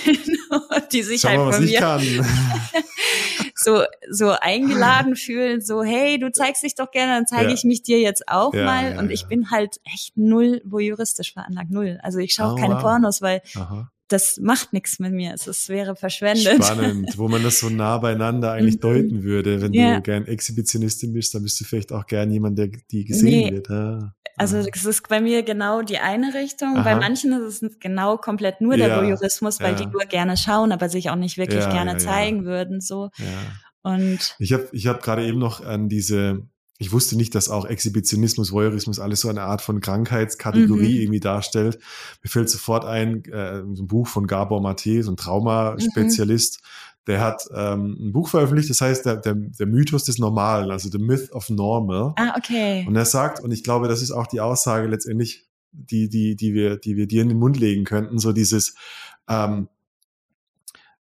die 0.92 1.02
sich 1.02 1.20
Schau 1.20 1.28
halt 1.28 1.38
mal, 1.38 1.52
von 1.52 1.64
mir 1.64 1.80
so, 3.62 3.84
so 4.08 4.30
eingeladen 4.30 5.16
fühlen, 5.16 5.60
so, 5.60 5.82
hey, 5.82 6.18
du 6.18 6.32
zeigst 6.32 6.62
dich 6.62 6.74
doch 6.74 6.90
gerne, 6.90 7.12
dann 7.12 7.26
zeige 7.26 7.48
ja. 7.48 7.54
ich 7.54 7.64
mich 7.64 7.82
dir 7.82 8.00
jetzt 8.00 8.28
auch 8.28 8.54
ja, 8.54 8.64
mal. 8.64 8.98
und 8.98 9.10
ich 9.10 9.26
bin 9.26 9.50
halt 9.50 9.80
echt 9.84 10.16
null 10.16 10.62
voyeuristisch 10.64 11.32
veranlagt, 11.32 11.70
null. 11.70 11.98
Also 12.02 12.18
ich 12.18 12.32
schaue 12.32 12.54
oh, 12.54 12.56
keine 12.56 12.74
wow. 12.74 12.82
Pornos, 12.82 13.22
weil 13.22 13.42
Aha 13.56 13.90
das 14.10 14.38
macht 14.38 14.72
nichts 14.72 14.98
mit 14.98 15.12
mir. 15.12 15.32
Es, 15.34 15.46
es 15.46 15.68
wäre 15.68 15.94
verschwendet. 15.94 16.64
Spannend, 16.64 17.16
wo 17.16 17.28
man 17.28 17.42
das 17.42 17.60
so 17.60 17.70
nah 17.70 17.98
beieinander 17.98 18.52
eigentlich 18.52 18.76
mhm. 18.76 18.80
deuten 18.80 19.22
würde. 19.22 19.62
Wenn 19.62 19.72
ja. 19.72 19.96
du 19.96 20.02
gern 20.02 20.26
Exhibitionistin 20.26 21.12
bist, 21.12 21.34
dann 21.34 21.42
bist 21.42 21.60
du 21.60 21.64
vielleicht 21.64 21.92
auch 21.92 22.06
gern 22.06 22.30
jemand, 22.30 22.58
der 22.58 22.68
die 22.90 23.04
gesehen 23.04 23.48
nee. 23.48 23.52
wird. 23.52 23.70
Ah. 23.70 24.14
Also 24.36 24.58
es 24.58 24.84
ist 24.84 25.08
bei 25.08 25.20
mir 25.20 25.42
genau 25.42 25.82
die 25.82 25.98
eine 25.98 26.34
Richtung. 26.34 26.76
Aha. 26.76 26.82
Bei 26.82 26.96
manchen 26.96 27.32
ist 27.32 27.62
es 27.62 27.78
genau 27.78 28.16
komplett 28.16 28.60
nur 28.60 28.76
der 28.76 28.88
ja. 28.88 29.00
Voyeurismus, 29.00 29.60
weil 29.60 29.72
ja. 29.72 29.78
die 29.78 29.86
nur 29.86 30.04
gerne 30.06 30.36
schauen, 30.36 30.72
aber 30.72 30.88
sich 30.88 31.10
auch 31.10 31.16
nicht 31.16 31.38
wirklich 31.38 31.68
gerne 31.68 31.98
zeigen 31.98 32.44
würden. 32.44 32.80
So. 32.80 33.10
Und 33.82 34.36
ich 34.38 34.52
habe 34.52 34.68
ich 34.72 34.86
hab 34.86 35.02
gerade 35.02 35.26
eben 35.26 35.38
noch 35.38 35.64
an 35.64 35.88
diese 35.88 36.42
ich 36.80 36.92
wusste 36.92 37.14
nicht, 37.14 37.34
dass 37.34 37.50
auch 37.50 37.66
Exhibitionismus, 37.66 38.52
Voyeurismus 38.52 39.00
alles 39.00 39.20
so 39.20 39.28
eine 39.28 39.42
Art 39.42 39.60
von 39.60 39.82
Krankheitskategorie 39.82 40.94
mhm. 40.94 41.00
irgendwie 41.02 41.20
darstellt. 41.20 41.78
Mir 42.22 42.30
fällt 42.30 42.48
sofort 42.48 42.86
ein, 42.86 43.22
äh, 43.26 43.62
so 43.74 43.82
ein 43.82 43.86
Buch 43.86 44.08
von 44.08 44.26
Gabor 44.26 44.62
Mate, 44.62 45.02
so 45.02 45.12
ein 45.12 45.18
Traumaspezialist, 45.18 46.62
mhm. 46.62 47.04
der 47.06 47.20
hat 47.20 47.42
ähm, 47.54 47.98
ein 48.00 48.12
Buch 48.12 48.30
veröffentlicht, 48.30 48.70
das 48.70 48.80
heißt 48.80 49.04
der, 49.04 49.16
der, 49.16 49.34
der 49.34 49.66
Mythos 49.66 50.04
des 50.04 50.18
Normalen, 50.18 50.70
also 50.70 50.88
The 50.88 50.98
Myth 50.98 51.30
of 51.32 51.50
Normal. 51.50 52.14
Ah, 52.16 52.32
okay. 52.38 52.86
Und 52.88 52.96
er 52.96 53.04
sagt, 53.04 53.40
und 53.40 53.52
ich 53.52 53.62
glaube, 53.62 53.86
das 53.86 54.00
ist 54.00 54.10
auch 54.10 54.26
die 54.26 54.40
Aussage 54.40 54.88
letztendlich, 54.88 55.50
die, 55.72 56.08
die, 56.08 56.34
die 56.34 56.54
wir, 56.54 56.78
die 56.78 56.96
wir 56.96 57.06
dir 57.06 57.20
in 57.20 57.28
den 57.28 57.38
Mund 57.38 57.58
legen 57.58 57.84
könnten, 57.84 58.18
so 58.18 58.32
dieses, 58.32 58.74
ähm, 59.28 59.68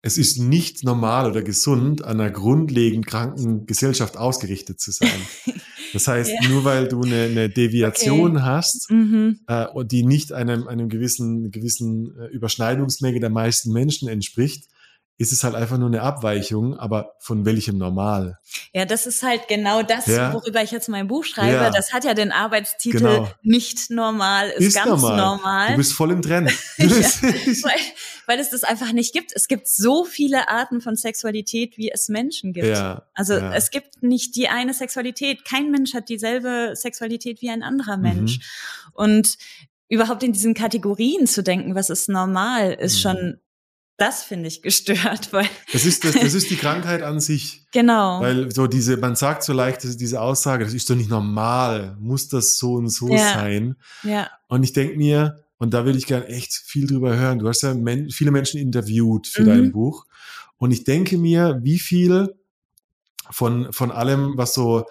es 0.05 0.19
ist 0.19 0.37
nicht 0.37 0.83
normal 0.83 1.31
oder 1.31 1.41
gesund, 1.41 2.05
an 2.05 2.21
einer 2.21 2.29
grundlegend 2.29 3.07
kranken 3.07 3.65
Gesellschaft 3.65 4.17
ausgerichtet 4.17 4.79
zu 4.79 4.91
sein. 4.91 5.09
Das 5.93 6.09
heißt, 6.09 6.29
ja. 6.29 6.49
nur 6.49 6.65
weil 6.65 6.89
du 6.89 7.03
eine, 7.03 7.23
eine 7.23 7.49
Deviation 7.49 8.31
okay. 8.31 8.41
hast, 8.41 8.91
mhm. 8.91 9.39
äh, 9.47 9.65
die 9.85 10.03
nicht 10.03 10.33
einem, 10.33 10.67
einem 10.67 10.89
gewissen, 10.89 11.51
gewissen 11.51 12.13
äh, 12.19 12.25
Überschneidungsmenge 12.25 13.21
der 13.21 13.29
meisten 13.29 13.71
Menschen 13.71 14.09
entspricht, 14.09 14.65
ist 15.17 15.31
es 15.31 15.45
halt 15.45 15.55
einfach 15.55 15.77
nur 15.77 15.87
eine 15.87 16.01
Abweichung, 16.01 16.77
aber 16.77 17.13
von 17.19 17.45
welchem 17.45 17.77
Normal? 17.77 18.37
Ja, 18.73 18.83
das 18.83 19.05
ist 19.05 19.23
halt 19.23 19.47
genau 19.47 19.81
das, 19.81 20.07
ja. 20.07 20.33
worüber 20.33 20.61
ich 20.61 20.71
jetzt 20.71 20.89
mein 20.89 21.07
Buch 21.07 21.23
schreibe. 21.23 21.53
Ja. 21.53 21.69
Das 21.69 21.93
hat 21.93 22.03
ja 22.03 22.13
den 22.13 22.33
Arbeitstitel 22.33 22.97
genau. 22.97 23.31
nicht 23.41 23.89
normal, 23.89 24.49
ist, 24.49 24.67
ist 24.67 24.75
ganz 24.75 24.89
normal. 24.89 25.17
normal. 25.17 25.71
Du 25.71 25.77
bist 25.77 25.93
voll 25.93 26.11
im 26.11 26.21
Trend. 26.21 26.51
ja, 26.77 26.87
weil, 26.87 27.79
weil 28.25 28.39
es 28.39 28.49
das 28.49 28.65
einfach 28.65 28.91
nicht 28.91 29.13
gibt. 29.13 29.31
Es 29.33 29.47
gibt 29.47 29.69
so 29.69 30.03
viele 30.03 30.49
Arten 30.49 30.81
von 30.81 30.97
Sexualität, 30.97 31.77
wie 31.77 31.91
es 31.91 32.09
Menschen 32.09 32.51
gibt. 32.51 32.77
Also 33.13 33.35
es 33.35 33.71
gibt 33.71 34.03
nicht 34.03 34.35
die 34.35 34.49
eine 34.49 34.73
Sexualität. 34.73 35.45
Kein 35.45 35.71
Mensch 35.71 35.93
hat 35.93 36.09
dieselbe 36.09 36.73
Sexualität 36.73 37.41
wie 37.41 37.49
ein 37.49 37.63
anderer 37.63 37.95
Mensch. 37.95 38.39
Mhm. 38.39 38.91
Und 38.93 39.37
überhaupt 39.87 40.23
in 40.23 40.33
diesen 40.33 40.53
Kategorien 40.53 41.25
zu 41.27 41.41
denken, 41.41 41.75
was 41.75 41.89
ist 41.89 42.09
normal, 42.09 42.73
ist 42.73 42.95
mhm. 42.95 42.99
schon 42.99 43.39
das 43.97 44.23
finde 44.23 44.47
ich 44.47 44.61
gestört, 44.61 45.29
weil 45.31 45.47
das 45.71 45.85
ist 45.85 46.03
das, 46.03 46.13
das 46.13 46.33
ist 46.33 46.49
die 46.49 46.57
Krankheit 46.57 47.01
an 47.01 47.19
sich. 47.19 47.65
Genau. 47.71 48.21
Weil 48.21 48.51
so 48.51 48.67
diese 48.67 48.97
man 48.97 49.15
sagt 49.15 49.43
so 49.43 49.53
leicht 49.53 49.83
diese 49.83 50.21
Aussage, 50.21 50.65
das 50.65 50.73
ist 50.73 50.89
doch 50.89 50.95
nicht 50.95 51.09
normal, 51.09 51.97
muss 51.99 52.27
das 52.27 52.57
so 52.57 52.73
und 52.73 52.89
so 52.89 53.09
ja. 53.09 53.33
sein. 53.33 53.75
Ja. 54.03 54.29
Und 54.47 54.63
ich 54.63 54.73
denke 54.73 54.97
mir, 54.97 55.43
und 55.57 55.73
da 55.73 55.85
würde 55.85 55.97
ich 55.97 56.05
gerne 56.05 56.27
echt 56.27 56.53
viel 56.53 56.85
drüber 56.85 57.15
hören. 57.15 57.39
Du 57.39 57.47
hast 57.47 57.61
ja 57.61 57.73
men 57.73 58.09
viele 58.09 58.31
Menschen 58.31 58.59
interviewt 58.59 59.27
für 59.27 59.43
mhm. 59.43 59.47
dein 59.47 59.71
Buch 59.71 60.05
und 60.57 60.71
ich 60.71 60.83
denke 60.83 61.17
mir, 61.17 61.59
wie 61.63 61.79
viel 61.79 62.35
von 63.31 63.71
von 63.71 63.91
allem, 63.91 64.37
was 64.37 64.53
so 64.53 64.85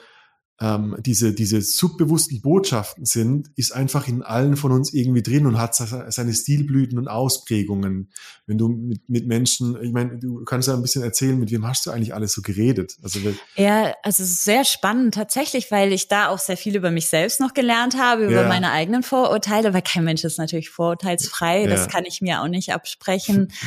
ähm, 0.65 0.97
diese, 1.01 1.35
diese 1.35 1.61
subbewussten 1.61 2.41
Botschaften 2.41 3.05
sind, 3.05 3.51
ist 3.55 3.73
einfach 3.73 4.09
in 4.09 4.23
allen 4.23 4.57
von 4.57 4.73
uns 4.73 4.95
irgendwie 4.95 5.23
drin 5.23 5.45
und 5.47 5.59
hat 5.59 5.75
seine 5.75 6.33
Stilblüten 6.33 6.99
und 6.99 7.07
Ausprägungen. 7.07 8.11
Wenn 8.47 8.57
du 8.57 8.69
mit, 8.69 9.07
mit 9.07 9.27
Menschen, 9.27 9.77
ich 9.83 9.93
meine, 9.93 10.19
du 10.19 10.43
kannst 10.45 10.69
ja 10.69 10.75
ein 10.75 10.81
bisschen 10.81 11.03
erzählen, 11.03 11.39
mit 11.39 11.51
wem 11.51 11.67
hast 11.67 11.85
du 11.85 11.91
eigentlich 11.91 12.15
alles 12.15 12.33
so 12.33 12.41
geredet? 12.41 12.97
Also, 13.03 13.19
ja, 13.57 13.95
also 14.03 14.25
sehr 14.25 14.65
spannend 14.65 15.15
tatsächlich, 15.15 15.71
weil 15.71 15.93
ich 15.93 16.09
da 16.09 16.29
auch 16.29 16.39
sehr 16.39 16.57
viel 16.57 16.75
über 16.75 16.91
mich 16.91 17.09
selbst 17.09 17.41
noch 17.41 17.53
gelernt 17.53 17.99
habe, 17.99 18.25
über 18.25 18.43
ja. 18.43 18.49
meine 18.49 18.71
eigenen 18.71 19.03
Vorurteile, 19.03 19.75
weil 19.75 19.83
kein 19.83 20.05
Mensch 20.05 20.25
ist 20.25 20.39
natürlich 20.39 20.71
vorurteilsfrei, 20.71 21.65
ja. 21.65 21.69
das 21.69 21.89
kann 21.89 22.07
ich 22.07 22.23
mir 22.23 22.41
auch 22.41 22.49
nicht 22.49 22.73
absprechen. 22.73 23.49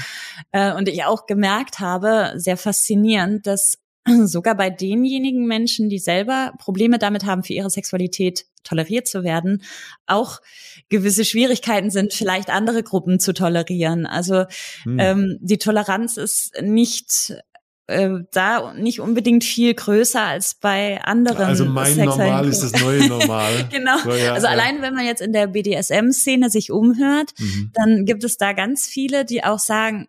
Äh, 0.52 0.74
und 0.74 0.88
ich 0.88 1.04
auch 1.04 1.26
gemerkt 1.26 1.80
habe, 1.80 2.34
sehr 2.36 2.58
faszinierend, 2.58 3.48
dass 3.48 3.78
sogar 4.26 4.56
bei 4.56 4.70
denjenigen 4.70 5.46
Menschen, 5.46 5.90
die 5.90 6.00
selber 6.00 6.54
Probleme 6.60 7.00
damit 7.00 7.26
haben, 7.26 7.44
für 7.44 7.54
ihre 7.54 7.70
Sexualität 7.70 8.46
toleriert 8.64 9.08
zu 9.08 9.24
werden, 9.24 9.64
auch 10.06 10.40
gewisse 10.90 11.26
Schwierigkeiten 11.26 11.90
sind, 11.90 12.14
vielleicht 12.14 12.50
andere 12.50 12.84
Gruppen 12.84 13.20
zu 13.20 13.34
tolerieren. 13.34 14.06
Also 14.06 14.46
hm. 14.84 15.00
ähm, 15.00 15.38
die 15.42 15.58
Toleranz 15.58 16.18
ist 16.18 16.62
nicht 16.62 17.34
äh, 17.88 18.10
da 18.32 18.74
nicht 18.74 19.00
unbedingt 19.00 19.46
viel 19.46 19.74
größer 19.74 20.22
als 20.22 20.56
bei 20.56 21.02
anderen. 21.02 21.46
Also 21.46 21.66
mein 21.66 21.96
Normal 21.98 22.48
ist 22.48 22.62
das 22.62 22.82
neue 22.82 23.08
Normal. 23.08 23.68
genau. 23.72 23.98
So, 24.04 24.14
ja, 24.14 24.34
also 24.34 24.48
ja. 24.48 24.52
allein 24.52 24.82
wenn 24.82 24.94
man 24.94 25.06
jetzt 25.06 25.22
in 25.22 25.32
der 25.32 25.48
BDSM-Szene 25.48 26.50
sich 26.50 26.72
umhört, 26.72 27.32
mhm. 27.40 27.72
dann 27.74 28.06
gibt 28.06 28.24
es 28.26 28.38
da 28.38 28.52
ganz 28.52 28.86
viele, 28.86 29.24
die 29.24 29.44
auch 29.44 29.60
sagen, 29.60 30.08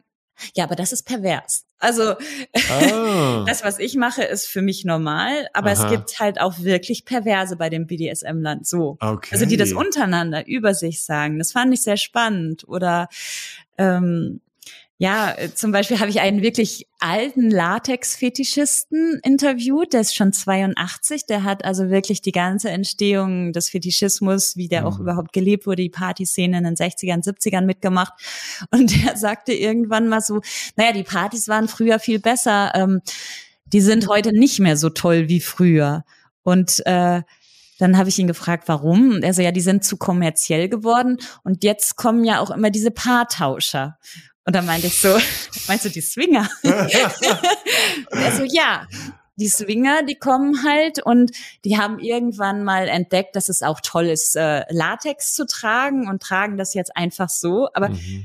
ja, 0.55 0.64
aber 0.64 0.77
das 0.77 0.92
ist 0.92 1.05
pervers. 1.05 1.64
Also 1.79 2.14
oh. 2.14 3.44
das, 3.46 3.62
was 3.62 3.79
ich 3.79 3.94
mache, 3.96 4.22
ist 4.22 4.46
für 4.46 4.62
mich 4.62 4.85
normal, 4.85 5.48
aber 5.53 5.70
Aha. 5.70 5.85
es 5.85 5.90
gibt 5.90 6.18
halt 6.18 6.40
auch 6.40 6.59
wirklich 6.59 7.05
Perverse 7.05 7.57
bei 7.57 7.70
dem 7.70 7.87
BDSM-Land 7.87 8.66
so. 8.66 8.96
Okay. 9.01 9.31
Also 9.33 9.46
die 9.46 9.57
das 9.57 9.72
untereinander 9.72 10.46
über 10.46 10.74
sich 10.74 11.05
sagen. 11.05 11.38
Das 11.38 11.53
fand 11.53 11.72
ich 11.72 11.83
sehr 11.83 11.96
spannend. 11.96 12.66
Oder 12.66 13.09
ähm, 13.77 14.40
ja, 15.00 15.32
äh, 15.32 15.54
zum 15.54 15.70
Beispiel 15.70 16.00
habe 16.00 16.11
ich 16.11 16.20
einen 16.20 16.42
wirklich 16.42 16.88
alten 16.98 17.52
Latex-Fetischisten 17.52 19.20
interviewt, 19.22 19.92
der 19.92 20.00
ist 20.00 20.16
schon 20.16 20.32
82, 20.32 21.24
der 21.26 21.44
hat 21.44 21.64
also 21.64 21.88
wirklich 21.88 22.20
die 22.20 22.32
ganze 22.32 22.70
Entstehung 22.70 23.52
des 23.52 23.68
Fetischismus, 23.68 24.56
wie 24.56 24.66
der 24.66 24.80
mhm. 24.80 24.87
auch 24.88 24.98
überhaupt 24.98 25.32
gelebt 25.32 25.66
wurde, 25.66 25.82
die 25.82 25.88
Partyszene 25.88 26.58
in 26.58 26.64
den 26.64 26.74
60ern, 26.74 27.24
70ern 27.24 27.64
mitgemacht. 27.64 28.12
Und 28.72 29.04
der 29.04 29.16
sagte 29.16 29.52
irgendwann 29.52 30.08
mal 30.08 30.20
so, 30.20 30.40
naja, 30.74 30.92
die 30.92 31.04
Partys 31.04 31.46
waren 31.46 31.68
früher 31.68 32.00
viel 32.00 32.18
besser, 32.18 32.72
ähm, 32.74 33.00
die 33.66 33.80
sind 33.80 34.08
heute 34.08 34.32
nicht 34.32 34.58
mehr 34.58 34.76
so 34.76 34.90
toll 34.90 35.28
wie 35.28 35.40
früher. 35.40 36.04
Und 36.42 36.84
äh, 36.87 37.22
dann 37.78 37.96
habe 37.96 38.08
ich 38.08 38.18
ihn 38.18 38.26
gefragt, 38.26 38.64
warum. 38.66 39.12
Und 39.12 39.22
er 39.22 39.32
so, 39.32 39.42
ja, 39.42 39.52
die 39.52 39.61
sind 39.61 39.84
zu 39.84 39.96
kommerziell 39.96 40.68
geworden. 40.68 41.18
Und 41.44 41.62
jetzt 41.62 41.94
kommen 41.94 42.24
ja 42.24 42.40
auch 42.40 42.50
immer 42.50 42.70
diese 42.70 42.90
Paartauscher. 42.90 43.98
Und 44.48 44.54
dann 44.54 44.64
meinte 44.64 44.87
ich 44.87 44.98
so, 44.98 45.14
meinst 45.68 45.84
du 45.84 45.90
die 45.90 46.00
Swinger? 46.00 46.48
und 46.62 46.72
er 48.18 48.32
so, 48.32 48.44
ja, 48.44 48.87
die 49.37 49.46
Swinger, 49.46 50.04
die 50.04 50.14
kommen 50.14 50.64
halt 50.64 51.04
und 51.04 51.32
die 51.66 51.76
haben 51.76 51.98
irgendwann 51.98 52.64
mal 52.64 52.88
entdeckt, 52.88 53.37
dass 53.37 53.50
es 53.50 53.62
auch 53.62 53.82
toll 53.82 54.06
ist, 54.06 54.37
äh, 54.37 54.62
Latex 54.70 55.34
zu 55.34 55.44
tragen 55.44 56.08
und 56.08 56.22
tragen 56.22 56.56
das 56.56 56.72
jetzt 56.72 56.96
einfach 56.96 57.28
so. 57.28 57.68
Aber 57.74 57.90
mhm. 57.90 58.24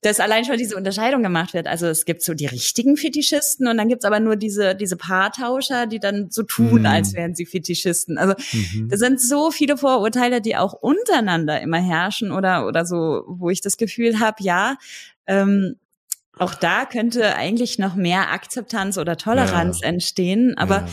dass 0.00 0.20
allein 0.20 0.44
schon 0.44 0.58
diese 0.58 0.76
Unterscheidung 0.76 1.24
gemacht 1.24 1.54
wird. 1.54 1.66
Also 1.66 1.88
es 1.88 2.04
gibt 2.04 2.22
so 2.22 2.34
die 2.34 2.46
richtigen 2.46 2.96
Fetischisten 2.96 3.66
und 3.66 3.76
dann 3.76 3.88
gibt's 3.88 4.04
aber 4.04 4.20
nur 4.20 4.36
diese, 4.36 4.76
diese 4.76 4.96
Paartauscher, 4.96 5.88
die 5.88 5.98
dann 5.98 6.30
so 6.30 6.44
tun, 6.44 6.82
mhm. 6.82 6.86
als 6.86 7.14
wären 7.14 7.34
sie 7.34 7.46
Fetischisten. 7.46 8.16
Also 8.16 8.34
mhm. 8.52 8.90
da 8.90 8.96
sind 8.96 9.20
so 9.20 9.50
viele 9.50 9.76
Vorurteile, 9.76 10.40
die 10.40 10.54
auch 10.54 10.72
untereinander 10.72 11.60
immer 11.60 11.82
herrschen 11.82 12.30
oder, 12.30 12.68
oder 12.68 12.86
so, 12.86 13.24
wo 13.26 13.50
ich 13.50 13.60
das 13.60 13.76
Gefühl 13.76 14.20
habe, 14.20 14.36
ja, 14.38 14.76
ähm, 15.26 15.76
auch 16.38 16.54
da 16.54 16.84
könnte 16.84 17.36
eigentlich 17.36 17.78
noch 17.78 17.94
mehr 17.94 18.32
Akzeptanz 18.32 18.98
oder 18.98 19.16
Toleranz 19.16 19.80
ja. 19.82 19.88
entstehen, 19.88 20.58
aber 20.58 20.80
ja. 20.80 20.88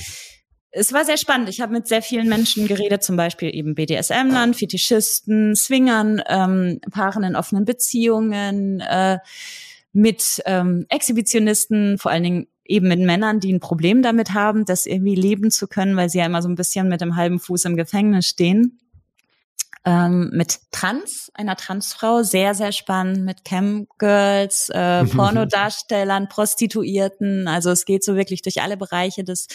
es 0.72 0.94
war 0.94 1.04
sehr 1.04 1.17
spannend. 1.17 1.50
Ich 1.50 1.62
habe 1.62 1.74
mit 1.74 1.88
sehr 1.88 2.02
vielen 2.02 2.30
Menschen 2.30 2.67
geredet, 2.67 3.04
zum 3.04 3.15
Beispiel 3.15 3.54
eben 3.54 3.74
BDSM-Lern, 3.74 4.54
Fetischisten, 4.54 5.56
Swingern, 5.56 6.22
ähm, 6.28 6.80
Paaren 6.91 7.24
in 7.24 7.36
offenen 7.36 7.65
Beziehungen, 7.65 8.82
äh, 8.82 9.17
mit 9.94 10.41
ähm, 10.46 10.86
Exhibitionisten, 10.89 11.98
vor 11.98 12.12
allen 12.12 12.24
Dingen 12.24 12.48
eben 12.63 12.88
mit 12.88 13.00
Männern, 13.00 13.39
die 13.39 13.52
ein 13.52 13.60
Problem 13.60 14.02
damit 14.02 14.34
haben, 14.34 14.63
das 14.63 14.86
irgendwie 14.86 15.15
leben 15.15 15.52
zu 15.52 15.67
können, 15.67 15.98
weil 15.98 16.10
sie 16.10 16.20
ja 16.20 16.26
immer 16.26 16.41
so 16.41 16.48
ein 16.48 16.56
bisschen 16.56 16.88
mit 16.88 17.02
dem 17.02 17.15
halben 17.15 17.39
Fuß 17.39 17.65
im 17.65 17.76
Gefängnis 17.76 18.28
stehen 18.28 18.80
ähm, 19.86 20.30
mit 20.34 20.60
Trans, 20.72 21.32
einer 21.34 21.56
Transfrau, 21.56 22.24
sehr, 22.24 22.54
sehr 22.54 22.72
spannend, 22.72 23.26
mit 23.26 23.46
Cam-Girls, 23.46 24.70
äh, 24.70 25.06
Pornodarstellern, 25.15 26.30
Prostituierten. 26.30 27.48
Also 27.48 27.72
es 27.72 27.86
geht 27.86 28.04
so 28.04 28.15
wirklich 28.15 28.41
durch 28.41 28.62
alle 28.62 28.78
Bereiche 28.78 29.24
des 29.24 29.48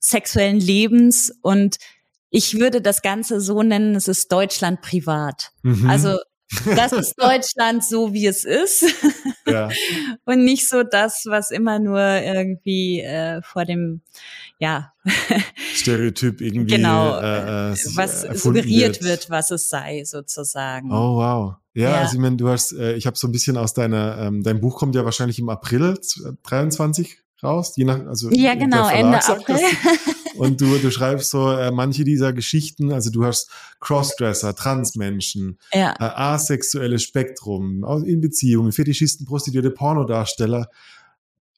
sexuellen 0.00 0.60
Lebens 0.60 1.32
und 1.42 1.76
ich 2.30 2.58
würde 2.58 2.82
das 2.82 3.02
Ganze 3.02 3.40
so 3.40 3.62
nennen, 3.62 3.94
es 3.94 4.08
ist 4.08 4.30
Deutschland 4.30 4.82
privat. 4.82 5.52
Mhm. 5.62 5.88
Also 5.88 6.18
das 6.64 6.92
ist 6.92 7.14
Deutschland 7.18 7.84
so, 7.84 8.12
wie 8.12 8.26
es 8.26 8.44
ist. 8.44 8.84
Ja. 9.46 9.68
Und 10.24 10.44
nicht 10.44 10.68
so 10.68 10.82
das, 10.82 11.24
was 11.26 11.50
immer 11.50 11.78
nur 11.78 12.00
irgendwie 12.00 13.00
äh, 13.00 13.42
vor 13.42 13.64
dem, 13.64 14.02
ja. 14.58 14.92
Stereotyp 15.74 16.40
irgendwie. 16.40 16.76
Genau. 16.76 17.18
Äh, 17.18 17.72
äh, 17.72 17.76
was 17.94 18.22
suggeriert 18.22 19.02
wird. 19.02 19.04
wird. 19.04 19.30
was 19.30 19.50
es 19.50 19.68
sei, 19.68 20.04
sozusagen. 20.04 20.90
Oh, 20.92 21.16
wow. 21.16 21.54
Ja, 21.74 21.90
ja. 21.90 21.96
also 21.98 22.14
ich 22.14 22.20
meine, 22.20 22.36
du 22.36 22.48
hast, 22.48 22.72
äh, 22.72 22.94
ich 22.94 23.06
habe 23.06 23.18
so 23.18 23.28
ein 23.28 23.32
bisschen 23.32 23.56
aus 23.56 23.74
deiner, 23.74 24.18
ähm, 24.18 24.42
dein 24.42 24.60
Buch 24.60 24.78
kommt 24.78 24.94
ja 24.94 25.04
wahrscheinlich 25.04 25.38
im 25.38 25.48
April 25.50 25.98
23 26.44 27.18
raus, 27.42 27.74
je 27.76 27.84
nach, 27.84 28.06
also 28.06 28.30
ja 28.30 28.54
genau 28.54 28.88
Ende 28.88 29.22
April. 29.22 29.60
Und 30.38 30.60
du, 30.60 30.78
du 30.78 30.90
schreibst 30.90 31.30
so 31.30 31.50
äh, 31.50 31.70
manche 31.70 32.04
dieser 32.04 32.32
Geschichten, 32.32 32.92
also 32.92 33.10
du 33.10 33.24
hast 33.24 33.50
Crossdresser, 33.80 34.54
Transmenschen, 34.54 35.58
ja. 35.72 35.92
äh, 35.92 36.04
asexuelle 36.04 36.98
Spektrum, 36.98 37.84
in 38.04 38.20
Beziehungen, 38.20 38.72
Fetischisten, 38.72 39.26
Prostituierte, 39.26 39.70
Pornodarsteller. 39.70 40.68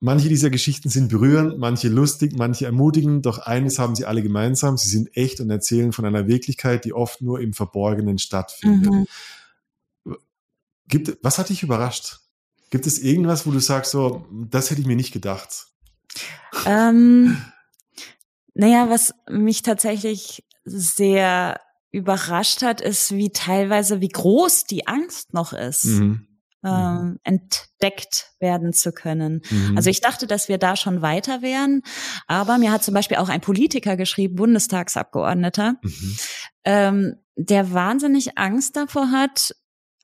Manche 0.00 0.28
dieser 0.28 0.50
Geschichten 0.50 0.90
sind 0.90 1.08
berührend, 1.08 1.58
manche 1.58 1.88
lustig, 1.88 2.32
manche 2.36 2.66
ermutigend, 2.66 3.26
doch 3.26 3.38
eines 3.38 3.80
haben 3.80 3.96
sie 3.96 4.04
alle 4.04 4.22
gemeinsam, 4.22 4.76
sie 4.76 4.88
sind 4.88 5.16
echt 5.16 5.40
und 5.40 5.50
erzählen 5.50 5.92
von 5.92 6.04
einer 6.04 6.28
Wirklichkeit, 6.28 6.84
die 6.84 6.92
oft 6.92 7.20
nur 7.20 7.40
im 7.40 7.52
Verborgenen 7.52 8.18
stattfindet. 8.18 8.92
Mhm. 8.92 9.06
Gibt, 10.86 11.18
was 11.22 11.38
hat 11.38 11.48
dich 11.48 11.64
überrascht? 11.64 12.20
Gibt 12.70 12.86
es 12.86 12.98
irgendwas, 12.98 13.46
wo 13.46 13.50
du 13.50 13.58
sagst, 13.58 13.90
so, 13.90 14.26
das 14.30 14.70
hätte 14.70 14.80
ich 14.80 14.86
mir 14.86 14.96
nicht 14.96 15.12
gedacht? 15.12 15.66
Ähm, 16.64 17.36
naja, 18.58 18.90
was 18.90 19.14
mich 19.30 19.62
tatsächlich 19.62 20.44
sehr 20.64 21.60
überrascht 21.92 22.62
hat, 22.62 22.80
ist, 22.80 23.12
wie 23.12 23.30
teilweise, 23.30 24.00
wie 24.00 24.08
groß 24.08 24.64
die 24.64 24.88
Angst 24.88 25.32
noch 25.32 25.52
ist. 25.52 25.84
Mhm. 25.84 26.24
Ähm, 26.64 26.72
mhm. 26.72 27.18
entdeckt 27.22 28.32
werden 28.40 28.72
zu 28.72 28.90
können. 28.90 29.42
Mhm. 29.48 29.76
Also 29.76 29.90
ich 29.90 30.00
dachte, 30.00 30.26
dass 30.26 30.48
wir 30.48 30.58
da 30.58 30.74
schon 30.74 31.02
weiter 31.02 31.40
wären, 31.40 31.82
aber 32.26 32.58
mir 32.58 32.72
hat 32.72 32.82
zum 32.82 32.94
Beispiel 32.94 33.18
auch 33.18 33.28
ein 33.28 33.40
Politiker 33.40 33.96
geschrieben, 33.96 34.34
Bundestagsabgeordneter, 34.34 35.76
mhm. 35.80 36.16
ähm, 36.64 37.14
der 37.36 37.72
wahnsinnig 37.72 38.38
Angst 38.38 38.74
davor 38.74 39.12
hat, 39.12 39.54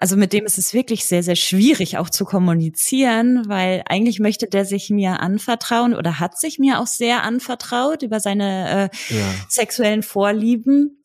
also 0.04 0.18
mit 0.18 0.34
dem 0.34 0.44
ist 0.44 0.58
es 0.58 0.74
wirklich 0.74 1.06
sehr, 1.06 1.22
sehr 1.22 1.34
schwierig 1.34 1.96
auch 1.96 2.10
zu 2.10 2.26
kommunizieren, 2.26 3.44
weil 3.48 3.82
eigentlich 3.88 4.20
möchte 4.20 4.46
der 4.46 4.66
sich 4.66 4.90
mir 4.90 5.20
anvertrauen 5.20 5.94
oder 5.94 6.20
hat 6.20 6.38
sich 6.38 6.58
mir 6.58 6.78
auch 6.78 6.86
sehr 6.86 7.22
anvertraut 7.22 8.02
über 8.02 8.20
seine 8.20 8.90
äh, 8.92 9.14
ja. 9.14 9.24
sexuellen 9.48 10.02
Vorlieben 10.02 11.02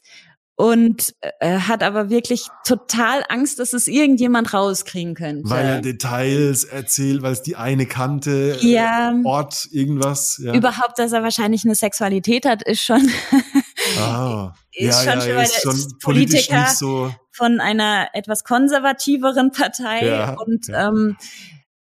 und 0.57 1.15
äh, 1.21 1.59
hat 1.59 1.81
aber 1.81 2.09
wirklich 2.09 2.47
total 2.65 3.23
Angst, 3.29 3.59
dass 3.59 3.71
es 3.71 3.87
irgendjemand 3.87 4.53
rauskriegen 4.53 5.15
könnte. 5.15 5.49
Weil 5.49 5.65
er 5.65 5.79
Details 5.79 6.65
erzählt, 6.65 7.21
weil 7.21 7.31
es 7.31 7.41
die 7.41 7.55
eine 7.55 7.85
kannte, 7.85 8.57
ja, 8.59 9.17
Ort, 9.23 9.69
irgendwas. 9.71 10.41
Ja. 10.43 10.53
Überhaupt, 10.53 10.99
dass 10.99 11.13
er 11.13 11.23
wahrscheinlich 11.23 11.63
eine 11.63 11.75
Sexualität 11.75 12.45
hat, 12.45 12.63
ist 12.63 12.83
schon, 12.83 12.99
ah. 13.97 14.53
ist 14.71 15.05
ja, 15.05 15.19
schon, 15.19 15.29
ja, 15.29 15.41
ist 15.41 15.61
schon 15.61 15.97
Politiker 16.01 16.67
so 16.67 17.13
von 17.31 17.59
einer 17.59 18.09
etwas 18.13 18.43
konservativeren 18.43 19.51
Partei 19.51 20.05
ja, 20.05 20.33
und 20.33 20.67
ja. 20.67 20.89
Ähm, 20.89 21.17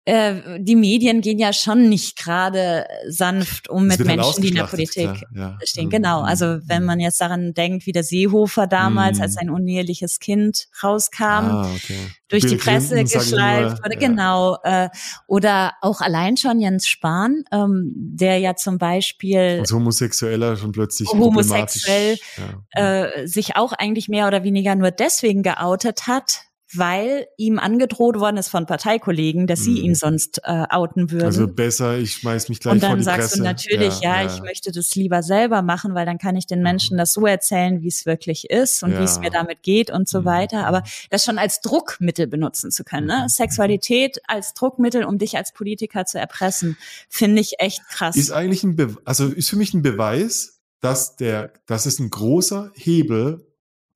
äh, 0.04 0.58
die 0.58 0.74
Medien 0.74 1.20
gehen 1.20 1.38
ja 1.38 1.52
schon 1.52 1.88
nicht 1.88 2.18
gerade 2.18 2.86
sanft 3.08 3.68
um 3.68 3.86
mit 3.86 4.04
Menschen, 4.04 4.42
die 4.42 4.48
in 4.48 4.56
der 4.56 4.64
Politik 4.64 5.24
ja. 5.32 5.56
stehen. 5.62 5.90
Genau. 5.90 6.22
Mhm. 6.22 6.26
Also 6.26 6.58
wenn 6.66 6.84
man 6.84 6.98
jetzt 6.98 7.20
daran 7.20 7.54
denkt, 7.54 7.86
wie 7.86 7.92
der 7.92 8.02
Seehofer 8.02 8.66
damals 8.66 9.18
mm. 9.18 9.22
als 9.22 9.36
ein 9.36 9.48
uneheliches 9.48 10.18
Kind 10.18 10.66
rauskam, 10.82 11.22
ah, 11.22 11.70
okay. 11.72 11.98
durch 12.28 12.42
Bill 12.42 12.50
die 12.50 12.56
Presse 12.56 12.94
Clinton, 12.94 13.18
geschleift 13.18 13.84
wurde, 13.84 13.94
ja. 13.94 14.08
genau. 14.08 14.58
Äh, 14.64 14.88
oder 15.28 15.74
auch 15.82 16.00
allein 16.00 16.36
schon 16.36 16.58
Jens 16.58 16.88
Spahn, 16.88 17.44
ähm, 17.52 17.92
der 17.94 18.38
ja 18.38 18.56
zum 18.56 18.78
Beispiel 18.78 19.58
als 19.60 19.72
Homosexueller 19.72 20.56
schon 20.56 20.72
plötzlich 20.72 21.08
homosexuell 21.10 22.18
ja. 22.74 23.04
äh, 23.04 23.28
sich 23.28 23.54
auch 23.54 23.72
eigentlich 23.72 24.08
mehr 24.08 24.26
oder 24.26 24.42
weniger 24.42 24.74
nur 24.74 24.90
deswegen 24.90 25.44
geoutet 25.44 26.08
hat, 26.08 26.40
weil 26.74 27.26
ihm 27.36 27.58
angedroht 27.58 28.18
worden 28.18 28.36
ist 28.36 28.48
von 28.48 28.66
Parteikollegen, 28.66 29.46
dass 29.46 29.60
sie 29.60 29.72
mhm. 29.72 29.84
ihn 29.84 29.94
sonst 29.94 30.40
äh, 30.44 30.64
outen 30.70 31.10
würden. 31.10 31.26
Also 31.26 31.46
besser, 31.46 31.98
ich 31.98 32.12
schmeiß 32.14 32.48
mich 32.48 32.60
gleich 32.60 32.80
vor 32.80 32.80
die 32.80 32.80
Presse. 32.80 32.92
Und 32.92 33.06
dann 33.06 33.20
sagst 33.20 33.38
du 33.38 33.42
natürlich, 33.42 34.00
ja, 34.00 34.22
ja, 34.22 34.22
ja, 34.22 34.34
ich 34.34 34.42
möchte 34.42 34.72
das 34.72 34.94
lieber 34.94 35.22
selber 35.22 35.62
machen, 35.62 35.94
weil 35.94 36.06
dann 36.06 36.18
kann 36.18 36.36
ich 36.36 36.46
den 36.46 36.60
mhm. 36.60 36.64
Menschen 36.64 36.96
das 36.96 37.12
so 37.12 37.26
erzählen, 37.26 37.82
wie 37.82 37.88
es 37.88 38.06
wirklich 38.06 38.50
ist 38.50 38.82
und 38.82 38.92
ja. 38.92 39.00
wie 39.00 39.04
es 39.04 39.18
mir 39.18 39.30
damit 39.30 39.62
geht 39.62 39.90
und 39.90 40.08
so 40.08 40.20
mhm. 40.20 40.24
weiter. 40.24 40.66
Aber 40.66 40.82
das 41.10 41.24
schon 41.24 41.38
als 41.38 41.60
Druckmittel 41.60 42.26
benutzen 42.26 42.70
zu 42.70 42.84
können, 42.84 43.06
ne? 43.06 43.20
Mhm. 43.24 43.28
Sexualität 43.28 44.20
als 44.26 44.54
Druckmittel, 44.54 45.04
um 45.04 45.18
dich 45.18 45.36
als 45.36 45.52
Politiker 45.52 46.06
zu 46.06 46.18
erpressen, 46.18 46.76
finde 47.08 47.40
ich 47.40 47.54
echt 47.58 47.86
krass. 47.88 48.16
Ist 48.16 48.32
eigentlich 48.32 48.62
ein, 48.64 48.76
Be 48.76 48.96
also 49.04 49.28
ist 49.28 49.50
für 49.50 49.56
mich 49.56 49.74
ein 49.74 49.82
Beweis, 49.82 50.60
dass 50.80 51.16
der, 51.16 51.52
dass 51.66 51.86
es 51.86 51.98
ein 51.98 52.10
großer 52.10 52.70
Hebel 52.74 53.46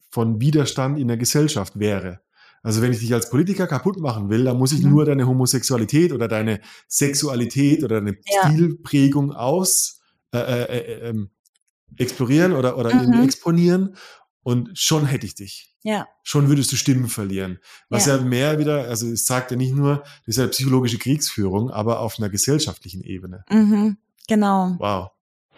von 0.08 0.40
Widerstand 0.40 0.98
in 0.98 1.08
der 1.08 1.16
Gesellschaft 1.16 1.78
wäre. 1.78 2.20
Also 2.66 2.82
wenn 2.82 2.90
ich 2.90 2.98
dich 2.98 3.14
als 3.14 3.30
Politiker 3.30 3.68
kaputt 3.68 4.00
machen 4.00 4.28
will, 4.28 4.42
dann 4.42 4.58
muss 4.58 4.72
ich 4.72 4.82
mhm. 4.82 4.90
nur 4.90 5.04
deine 5.04 5.24
Homosexualität 5.28 6.12
oder 6.12 6.26
deine 6.26 6.60
Sexualität 6.88 7.84
oder 7.84 8.00
deine 8.00 8.16
ja. 8.26 8.50
Stilprägung 8.50 9.32
aus 9.32 10.00
äh, 10.34 10.38
äh, 10.38 10.64
äh, 10.64 11.08
ähm, 11.10 11.30
explorieren 11.96 12.52
oder, 12.52 12.76
oder 12.76 12.92
mhm. 12.92 13.22
exponieren 13.22 13.94
und 14.42 14.76
schon 14.76 15.06
hätte 15.06 15.26
ich 15.26 15.36
dich. 15.36 15.76
Ja. 15.84 16.08
Schon 16.24 16.48
würdest 16.48 16.72
du 16.72 16.76
Stimmen 16.76 17.06
verlieren. 17.06 17.60
Was 17.88 18.06
ja, 18.06 18.16
ja 18.16 18.22
mehr 18.22 18.58
wieder, 18.58 18.88
also 18.88 19.06
es 19.06 19.26
sagt 19.26 19.52
ja 19.52 19.56
nicht 19.56 19.72
nur, 19.72 19.98
das 19.98 20.36
ist 20.36 20.38
ja 20.38 20.48
psychologische 20.48 20.98
Kriegsführung, 20.98 21.70
aber 21.70 22.00
auf 22.00 22.18
einer 22.18 22.30
gesellschaftlichen 22.30 23.00
Ebene. 23.00 23.44
Mhm. 23.48 23.96
Genau. 24.26 24.74
Wow. 24.80 25.10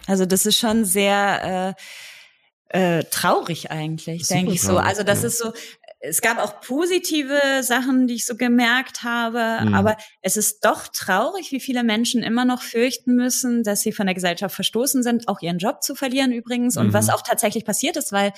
Also 0.06 0.26
das 0.26 0.44
ist 0.44 0.59
schon 0.59 0.84
sehr 0.84 1.74
äh, 1.74 2.98
äh, 2.98 3.04
traurig 3.04 3.70
eigentlich, 3.70 4.28
denke 4.28 4.52
ich 4.52 4.61
so. 4.61 4.76
Also 4.76 5.02
das 5.02 5.22
ja. 5.22 5.28
ist 5.28 5.38
so, 5.38 5.52
es 6.01 6.20
gab 6.20 6.38
auch 6.38 6.61
positive 6.61 7.40
Sachen, 7.62 8.07
die 8.07 8.14
ich 8.14 8.26
so 8.26 8.36
gemerkt 8.36 9.03
habe, 9.03 9.64
mhm. 9.64 9.74
aber 9.74 9.96
es 10.22 10.36
ist 10.36 10.64
doch 10.64 10.88
traurig, 10.88 11.51
wie 11.51 11.61
viele 11.61 11.82
Menschen 11.82 12.22
immer 12.22 12.44
noch 12.44 12.62
fürchten 12.62 13.16
müssen, 13.16 13.64
dass 13.64 13.80
sie 13.80 13.92
von 13.92 14.07
der 14.07 14.14
Gesellschaft 14.14 14.55
verstoßen 14.55 15.03
sind, 15.03 15.28
auch 15.28 15.40
ihren 15.40 15.59
Job 15.59 15.82
zu 15.82 15.94
verlieren 15.94 16.32
übrigens 16.32 16.76
und 16.76 16.88
mhm. 16.88 16.92
was 16.92 17.11
auch 17.11 17.22
tatsächlich 17.22 17.64
passiert 17.64 17.96
ist, 17.96 18.12
weil 18.12 18.32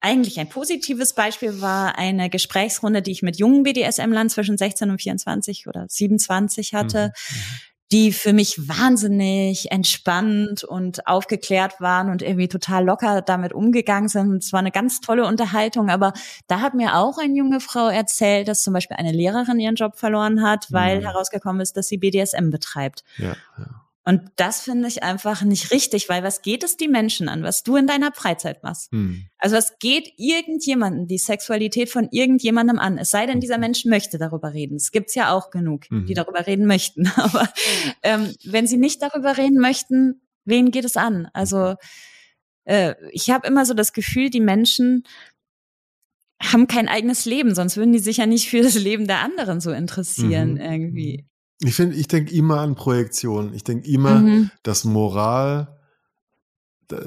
eigentlich 0.00 0.38
ein 0.40 0.48
positives 0.48 1.12
Beispiel 1.12 1.60
war 1.60 1.96
eine 1.96 2.28
Gesprächsrunde, 2.28 3.02
die 3.02 3.12
ich 3.12 3.22
mit 3.22 3.38
jungen 3.38 3.62
BDSM-Lern 3.62 4.28
zwischen 4.30 4.58
16 4.58 4.90
und 4.90 5.00
24 5.00 5.68
oder 5.68 5.86
27 5.88 6.74
hatte. 6.74 7.12
Mhm. 7.30 7.34
Die 7.92 8.10
für 8.10 8.32
mich 8.32 8.68
wahnsinnig 8.68 9.70
entspannt 9.70 10.64
und 10.64 11.06
aufgeklärt 11.06 11.78
waren 11.78 12.08
und 12.08 12.22
irgendwie 12.22 12.48
total 12.48 12.84
locker 12.86 13.20
damit 13.20 13.52
umgegangen 13.52 14.08
sind. 14.08 14.42
Es 14.42 14.52
war 14.52 14.60
eine 14.60 14.70
ganz 14.70 15.00
tolle 15.00 15.26
Unterhaltung, 15.26 15.90
aber 15.90 16.14
da 16.46 16.60
hat 16.60 16.72
mir 16.72 16.96
auch 16.96 17.18
eine 17.18 17.36
junge 17.36 17.60
Frau 17.60 17.88
erzählt, 17.88 18.48
dass 18.48 18.62
zum 18.62 18.72
Beispiel 18.72 18.96
eine 18.96 19.12
Lehrerin 19.12 19.60
ihren 19.60 19.74
Job 19.74 19.96
verloren 19.96 20.42
hat, 20.42 20.72
weil 20.72 21.00
mhm. 21.00 21.04
herausgekommen 21.04 21.60
ist, 21.60 21.76
dass 21.76 21.88
sie 21.88 21.98
BDSM 21.98 22.48
betreibt. 22.48 23.04
Ja, 23.18 23.36
ja. 23.58 23.81
Und 24.04 24.22
das 24.34 24.62
finde 24.62 24.88
ich 24.88 25.04
einfach 25.04 25.42
nicht 25.42 25.70
richtig, 25.70 26.08
weil 26.08 26.24
was 26.24 26.42
geht 26.42 26.64
es 26.64 26.76
die 26.76 26.88
Menschen 26.88 27.28
an, 27.28 27.44
was 27.44 27.62
du 27.62 27.76
in 27.76 27.86
deiner 27.86 28.12
Freizeit 28.12 28.62
machst? 28.64 28.90
Hm. 28.90 29.26
Also 29.38 29.56
was 29.56 29.78
geht 29.78 30.12
irgendjemanden 30.16 31.06
die 31.06 31.18
Sexualität 31.18 31.88
von 31.88 32.08
irgendjemandem 32.10 32.80
an? 32.80 32.98
Es 32.98 33.10
sei 33.10 33.26
denn, 33.26 33.38
dieser 33.38 33.58
Mensch 33.58 33.84
möchte 33.84 34.18
darüber 34.18 34.54
reden. 34.54 34.76
Es 34.76 34.90
gibt's 34.90 35.14
ja 35.14 35.32
auch 35.32 35.50
genug, 35.50 35.88
mhm. 35.90 36.06
die 36.06 36.14
darüber 36.14 36.46
reden 36.46 36.66
möchten. 36.66 37.06
Aber 37.16 37.48
ähm, 38.02 38.34
wenn 38.44 38.66
sie 38.66 38.76
nicht 38.76 39.00
darüber 39.02 39.36
reden 39.36 39.58
möchten, 39.58 40.20
wen 40.44 40.72
geht 40.72 40.84
es 40.84 40.96
an? 40.96 41.28
Also 41.32 41.76
äh, 42.64 42.94
ich 43.12 43.30
habe 43.30 43.46
immer 43.46 43.64
so 43.64 43.74
das 43.74 43.92
Gefühl, 43.92 44.30
die 44.30 44.40
Menschen 44.40 45.04
haben 46.42 46.66
kein 46.66 46.88
eigenes 46.88 47.24
Leben, 47.24 47.54
sonst 47.54 47.76
würden 47.76 47.92
die 47.92 48.00
sich 48.00 48.16
ja 48.16 48.26
nicht 48.26 48.48
für 48.48 48.62
das 48.62 48.74
Leben 48.74 49.06
der 49.06 49.20
anderen 49.20 49.60
so 49.60 49.70
interessieren 49.70 50.54
mhm. 50.54 50.60
irgendwie. 50.60 51.26
Ich 51.64 51.74
finde, 51.74 51.96
ich 51.96 52.08
denke 52.08 52.34
immer 52.34 52.60
an 52.60 52.74
Projektion. 52.74 53.54
Ich 53.54 53.64
denke 53.64 53.88
immer, 53.88 54.20
mhm. 54.20 54.50
dass 54.62 54.84
Moral, 54.84 55.78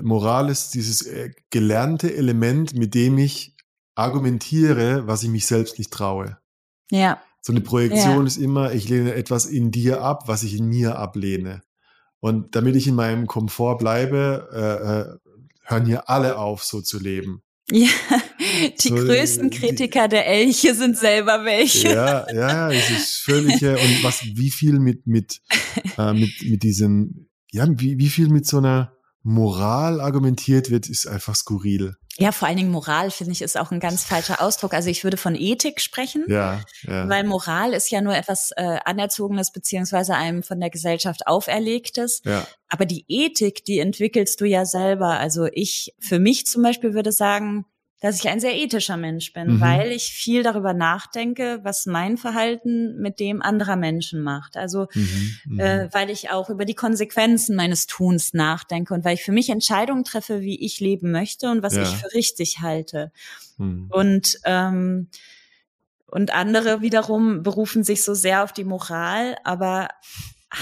Moral 0.02 0.50
ist 0.50 0.74
dieses 0.74 1.02
äh, 1.06 1.32
gelernte 1.50 2.16
Element, 2.16 2.74
mit 2.74 2.96
dem 2.96 3.18
ich 3.18 3.56
argumentiere, 3.96 5.08
was 5.08 5.24
ich 5.24 5.30
mich 5.30 5.46
selbst 5.46 5.78
nicht 5.78 5.92
traue. 5.92 6.38
Ja. 6.92 7.22
So 7.42 7.54
eine 7.54 7.62
Projektion 7.62 8.22
ja. 8.22 8.24
ist 8.24 8.38
immer, 8.38 8.74
ich 8.74 8.90
lehne 8.90 9.14
etwas 9.14 9.46
in 9.46 9.72
dir 9.72 10.02
ab, 10.02 10.28
was 10.28 10.44
ich 10.44 10.58
in 10.58 10.68
mir 10.68 10.98
ablehne. 10.98 11.62
Und 12.20 12.56
damit 12.56 12.76
ich 12.76 12.88
in 12.88 12.96
meinem 12.96 13.28
Komfort 13.28 13.78
bleibe, 13.78 14.50
äh, 14.52 15.00
äh, 15.02 15.36
hören 15.64 15.86
hier 15.86 16.10
alle 16.10 16.38
auf, 16.38 16.64
so 16.64 16.82
zu 16.82 17.00
leben. 17.00 17.42
Ja, 17.72 17.90
die 18.84 18.90
so, 18.90 18.96
größten 18.96 19.50
Kritiker 19.50 20.08
der 20.08 20.28
Elche 20.28 20.74
sind 20.74 20.98
selber 20.98 21.46
welche. 21.46 21.90
Ja, 21.90 22.32
ja, 22.34 22.72
es 22.72 22.90
ist 22.90 23.18
völlig, 23.18 23.62
und 23.62 24.04
was, 24.04 24.24
wie 24.24 24.52
viel 24.52 24.80
mit, 24.80 25.08
mit, 25.08 25.42
äh, 25.98 26.14
mit, 26.14 26.32
mit 26.44 26.64
diesen, 26.64 27.30
ja, 27.52 27.68
wie, 27.70 27.98
wie 27.98 28.10
viel 28.10 28.30
mit 28.30 28.46
so 28.46 28.58
einer 28.58 28.94
Moral 29.24 30.02
argumentiert 30.02 30.70
wird, 30.70 30.88
ist 30.88 31.08
einfach 31.08 31.36
skurril. 31.36 31.96
Ja, 32.18 32.32
vor 32.32 32.48
allen 32.48 32.58
Dingen 32.58 32.72
Moral 32.72 33.12
finde 33.12 33.34
ich 33.34 33.42
ist 33.42 33.58
auch 33.58 33.72
ein 33.72 33.82
ganz 33.82 34.04
falscher 34.04 34.42
Ausdruck. 34.42 34.74
Also 34.74 34.90
ich 34.90 35.04
würde 35.04 35.18
von 35.18 35.36
Ethik 35.36 35.82
sprechen, 35.82 36.24
ja, 36.30 36.62
ja. 36.84 37.10
weil 37.10 37.26
Moral 37.26 37.74
ist 37.74 37.90
ja 37.90 38.02
nur 38.02 38.16
etwas 38.16 38.52
äh, 38.56 38.78
anerzogenes 38.86 39.52
beziehungsweise 39.52 40.16
einem 40.16 40.42
von 40.42 40.60
der 40.60 40.70
Gesellschaft 40.70 41.28
auferlegtes. 41.28 42.22
Ja. 42.24 42.48
Aber 42.70 42.86
die 42.86 43.04
Ethik, 43.10 43.66
die 43.66 43.80
entwickelst 43.80 44.40
du 44.40 44.46
ja 44.46 44.66
selber. 44.66 45.20
Also 45.20 45.48
ich 45.52 45.94
für 46.00 46.20
mich 46.20 46.46
zum 46.46 46.64
Beispiel 46.64 46.94
würde 46.94 47.12
sagen, 47.12 47.66
dass 48.06 48.20
ich 48.20 48.30
ein 48.30 48.40
sehr 48.40 48.56
ethischer 48.56 48.98
Mensch 48.98 49.34
bin, 49.34 49.56
mhm. 49.56 49.62
weil 49.62 49.92
ich 49.92 50.12
viel 50.12 50.44
darüber 50.44 50.76
nachdenke, 50.76 51.60
was 51.64 51.88
mein 51.88 52.18
Verhalten 52.18 53.02
mit 53.02 53.20
dem 53.20 53.42
anderer 53.42 53.78
Menschen 53.78 54.22
macht. 54.22 54.58
Also 54.58 54.86
mhm. 54.94 55.38
mhm. 55.46 55.60
äh, 55.60 55.90
weil 55.92 56.12
ich 56.12 56.30
auch 56.30 56.52
über 56.52 56.66
die 56.66 56.76
Konsequenzen 56.76 57.56
meines 57.56 57.88
Tuns 57.88 58.36
nachdenke 58.36 58.94
und 58.94 59.04
weil 59.04 59.16
ich 59.16 59.24
für 59.24 59.32
mich 59.32 59.50
Entscheidungen 59.50 60.04
treffe, 60.04 60.42
wie 60.42 60.64
ich 60.64 60.80
leben 60.80 61.12
möchte 61.12 61.50
und 61.50 61.64
was 61.64 61.76
ja. 61.76 61.82
ich 61.82 61.90
für 61.90 62.14
richtig 62.14 62.60
halte. 62.62 63.12
Mhm. 63.58 63.88
Und 63.90 64.38
ähm, 64.46 65.08
und 66.06 66.32
andere 66.32 66.82
wiederum 66.82 67.42
berufen 67.42 67.84
sich 67.84 68.04
so 68.04 68.14
sehr 68.14 68.44
auf 68.44 68.54
die 68.54 68.66
Moral, 68.66 69.36
aber 69.44 69.90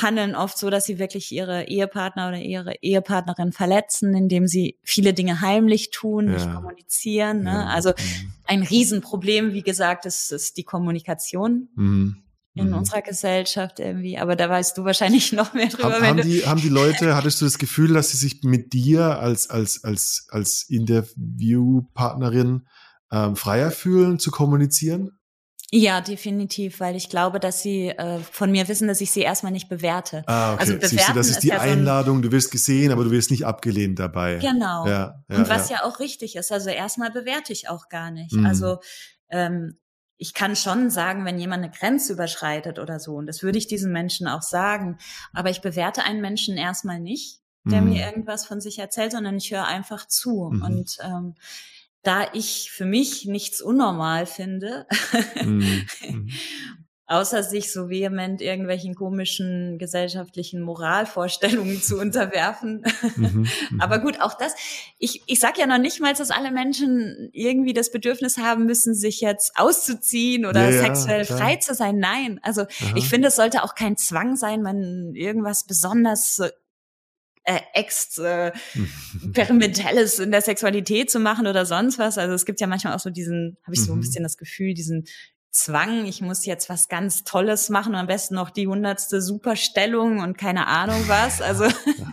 handeln 0.01 0.35
oft 0.35 0.57
so, 0.57 0.69
dass 0.69 0.85
sie 0.85 0.99
wirklich 0.99 1.31
ihre 1.31 1.65
Ehepartner 1.65 2.29
oder 2.29 2.39
ihre 2.39 2.75
Ehepartnerin 2.81 3.51
verletzen, 3.51 4.15
indem 4.15 4.47
sie 4.47 4.77
viele 4.83 5.13
Dinge 5.13 5.41
heimlich 5.41 5.91
tun, 5.91 6.27
ja. 6.27 6.33
nicht 6.33 6.53
kommunizieren. 6.53 7.43
Ne? 7.43 7.51
Ja. 7.51 7.65
Also 7.65 7.89
mhm. 7.89 8.33
ein 8.45 8.63
Riesenproblem, 8.63 9.53
wie 9.53 9.61
gesagt, 9.61 10.05
ist, 10.05 10.31
ist 10.31 10.57
die 10.57 10.63
Kommunikation. 10.63 11.69
Mhm. 11.75 12.17
In 12.55 12.67
mhm. 12.67 12.75
unserer 12.75 13.01
Gesellschaft 13.01 13.79
irgendwie, 13.79 14.19
aber 14.19 14.35
da 14.35 14.47
weißt 14.47 14.77
du 14.77 14.83
wahrscheinlich 14.83 15.31
noch 15.33 15.53
mehr 15.53 15.69
drüber. 15.69 15.93
Haben, 15.93 16.05
haben 16.05 16.21
die, 16.21 16.45
haben 16.45 16.61
die 16.61 16.69
Leute, 16.69 17.15
hattest 17.15 17.41
du 17.41 17.45
das 17.45 17.57
Gefühl, 17.57 17.93
dass 17.93 18.11
sie 18.11 18.17
sich 18.17 18.43
mit 18.43 18.73
dir 18.73 19.19
als, 19.19 19.49
als, 19.49 19.83
als, 19.83 20.27
als 20.29 20.69
Interviewpartnerin 20.69 22.67
ähm, 23.11 23.35
freier 23.35 23.71
fühlen 23.71 24.19
zu 24.19 24.29
kommunizieren? 24.29 25.17
Ja, 25.75 26.01
definitiv, 26.01 26.79
weil 26.81 26.95
ich 26.95 27.09
glaube, 27.09 27.39
dass 27.39 27.63
sie 27.63 27.87
äh, 27.87 28.19
von 28.19 28.51
mir 28.51 28.67
wissen, 28.67 28.87
dass 28.87 29.01
ich 29.01 29.09
sie 29.09 29.21
erstmal 29.21 29.51
nicht 29.51 29.69
bewerte. 29.69 30.23
Ah, 30.27 30.53
okay. 30.53 30.59
Also 30.59 30.73
bewerten 30.73 30.97
Siehst 30.97 31.09
du, 31.09 31.13
das 31.13 31.29
ist 31.31 31.39
die 31.41 31.47
ist 31.47 31.53
ja 31.55 31.61
Einladung, 31.61 32.21
du 32.21 32.31
wirst 32.31 32.51
gesehen, 32.51 32.91
aber 32.91 33.03
du 33.03 33.09
wirst 33.09 33.31
nicht 33.31 33.47
abgelehnt 33.47 33.97
dabei. 33.97 34.35
Genau. 34.35 34.85
Ja, 34.85 35.23
ja 35.27 35.35
Und 35.35 35.49
was 35.49 35.71
ja. 35.71 35.77
ja. 35.77 35.83
auch 35.85 35.99
richtig 35.99 36.35
ist, 36.35 36.51
also 36.51 36.69
erstmal 36.69 37.09
bewerte 37.09 37.51
ich 37.51 37.69
auch 37.69 37.89
gar 37.89 38.11
nicht. 38.11 38.33
Mhm. 38.33 38.45
Also 38.45 38.77
ähm, 39.29 39.79
ich 40.17 40.35
kann 40.35 40.55
schon 40.55 40.91
sagen, 40.91 41.25
wenn 41.25 41.39
jemand 41.39 41.63
eine 41.63 41.71
Grenze 41.71 42.13
überschreitet 42.13 42.77
oder 42.77 42.99
so, 42.99 43.15
und 43.15 43.25
das 43.25 43.41
würde 43.41 43.57
ich 43.57 43.65
diesen 43.65 43.91
Menschen 43.91 44.27
auch 44.27 44.43
sagen, 44.43 44.99
aber 45.33 45.49
ich 45.49 45.61
bewerte 45.61 46.03
einen 46.03 46.21
Menschen 46.21 46.55
erstmal 46.55 46.99
nicht, 46.99 47.41
der 47.63 47.81
mhm. 47.81 47.89
mir 47.89 48.05
irgendwas 48.05 48.45
von 48.45 48.61
sich 48.61 48.77
erzählt, 48.77 49.13
sondern 49.13 49.37
ich 49.37 49.49
höre 49.51 49.65
einfach 49.65 50.07
zu. 50.07 50.51
Mhm. 50.53 50.61
Und 50.61 50.97
ähm, 51.01 51.33
da 52.03 52.27
ich 52.33 52.69
für 52.71 52.85
mich 52.85 53.25
nichts 53.25 53.61
unnormal 53.61 54.25
finde, 54.25 54.85
mhm. 55.41 55.87
außer 57.05 57.43
sich 57.43 57.71
so 57.71 57.89
vehement 57.89 58.41
irgendwelchen 58.41 58.95
komischen 58.95 59.77
gesellschaftlichen 59.77 60.61
Moralvorstellungen 60.61 61.81
zu 61.81 61.99
unterwerfen. 61.99 62.83
Mhm, 63.15 63.47
mhm, 63.71 63.81
Aber 63.81 63.99
gut, 63.99 64.21
auch 64.21 64.33
das, 64.33 64.53
ich, 64.99 65.21
ich 65.27 65.39
sage 65.39 65.59
ja 65.59 65.67
noch 65.67 65.77
nicht 65.77 66.01
mal, 66.01 66.13
dass 66.13 66.31
alle 66.31 66.51
Menschen 66.51 67.29
irgendwie 67.33 67.73
das 67.73 67.91
Bedürfnis 67.91 68.37
haben 68.37 68.65
müssen, 68.65 68.95
sich 68.95 69.21
jetzt 69.21 69.53
auszuziehen 69.55 70.45
oder 70.45 70.69
ja, 70.69 70.81
sexuell 70.81 71.25
ja, 71.25 71.37
frei 71.37 71.55
zu 71.57 71.73
sein. 71.73 71.97
Nein, 71.97 72.39
also 72.41 72.61
Aha. 72.61 72.95
ich 72.95 73.07
finde, 73.07 73.29
es 73.29 73.35
sollte 73.35 73.63
auch 73.63 73.75
kein 73.75 73.97
Zwang 73.97 74.35
sein, 74.35 74.61
man 74.61 75.13
irgendwas 75.13 75.65
besonders 75.65 76.41
äh, 77.43 77.59
experimentelles 79.33 80.19
äh, 80.19 80.23
in 80.23 80.31
der 80.31 80.41
Sexualität 80.41 81.11
zu 81.11 81.19
machen 81.19 81.47
oder 81.47 81.65
sonst 81.65 81.99
was. 81.99 82.17
Also 82.17 82.33
es 82.33 82.45
gibt 82.45 82.61
ja 82.61 82.67
manchmal 82.67 82.95
auch 82.95 82.99
so 82.99 83.09
diesen, 83.09 83.57
habe 83.63 83.75
ich 83.75 83.83
so 83.83 83.91
ein 83.91 83.97
mhm. 83.97 84.01
bisschen 84.01 84.23
das 84.23 84.37
Gefühl, 84.37 84.73
diesen 84.73 85.03
Zwang, 85.53 86.07
ich 86.07 86.19
muss 86.19 86.47
jetzt 86.47 86.67
was 86.67 86.89
ganz 86.89 87.23
Tolles 87.23 87.69
machen 87.69 87.93
am 87.93 88.07
besten 88.07 88.33
noch 88.33 88.49
die 88.49 88.65
hundertste 88.65 89.21
Superstellung 89.21 90.17
und 90.17 90.35
keine 90.35 90.65
Ahnung 90.65 91.03
was. 91.05 91.43
Also 91.43 91.65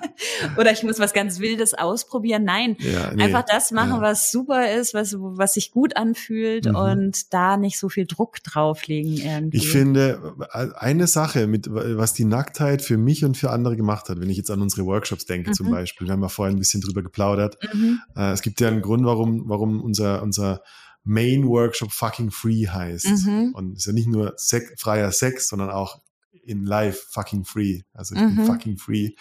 oder 0.59 0.73
ich 0.73 0.83
muss 0.83 0.99
was 0.99 1.15
ganz 1.15 1.41
Wildes 1.41 1.73
ausprobieren. 1.73 2.45
Nein, 2.45 2.77
ja, 2.81 3.11
nee, 3.15 3.23
einfach 3.23 3.47
das 3.51 3.71
machen, 3.71 3.93
ja. 3.93 4.01
was 4.03 4.31
super 4.31 4.71
ist, 4.71 4.93
was 4.93 5.17
was 5.19 5.55
sich 5.55 5.73
gut 5.73 5.97
anfühlt 5.97 6.67
mhm. 6.67 6.77
und 6.77 7.33
da 7.33 7.57
nicht 7.57 7.79
so 7.79 7.89
viel 7.89 8.05
Druck 8.05 8.43
drauflegen 8.43 9.17
irgendwie. 9.17 9.57
Ich 9.57 9.71
finde 9.71 10.35
eine 10.77 11.07
Sache 11.07 11.47
mit 11.47 11.67
was 11.71 12.13
die 12.13 12.27
Nacktheit 12.27 12.83
für 12.83 12.99
mich 12.99 13.25
und 13.25 13.39
für 13.39 13.49
andere 13.49 13.75
gemacht 13.75 14.11
hat, 14.11 14.21
wenn 14.21 14.29
ich 14.29 14.37
jetzt 14.37 14.51
an 14.51 14.61
unsere 14.61 14.85
Workshops 14.85 15.25
denke 15.25 15.49
mhm. 15.49 15.55
zum 15.55 15.71
Beispiel, 15.71 16.07
wir 16.07 16.13
haben 16.13 16.23
ja 16.23 16.29
vorhin 16.29 16.57
ein 16.57 16.59
bisschen 16.59 16.83
drüber 16.83 17.03
geplaudert. 17.03 17.57
Mhm. 17.73 18.01
Äh, 18.15 18.33
es 18.33 18.43
gibt 18.43 18.61
ja 18.61 18.69
einen 18.69 18.83
Grund, 18.83 19.07
warum 19.07 19.49
warum 19.49 19.81
unser 19.81 20.23
unser 20.23 20.63
Main 21.05 21.47
Workshop 21.47 21.93
fucking 21.93 22.31
free 22.31 22.67
heißt. 22.67 23.27
Mhm. 23.27 23.53
Und 23.55 23.73
es 23.73 23.81
ist 23.81 23.87
ja 23.87 23.93
nicht 23.93 24.09
nur 24.09 24.35
Sek 24.37 24.79
freier 24.79 25.13
Sex, 25.13 25.49
sondern 25.49 25.71
auch 25.71 26.01
in 26.43 26.65
life 26.65 27.07
fucking 27.11 27.45
free. 27.45 27.83
Also 27.93 28.15
ich 28.15 28.21
mhm. 28.21 28.37
bin 28.37 28.47
fucking 28.47 28.77
free. 28.79 29.13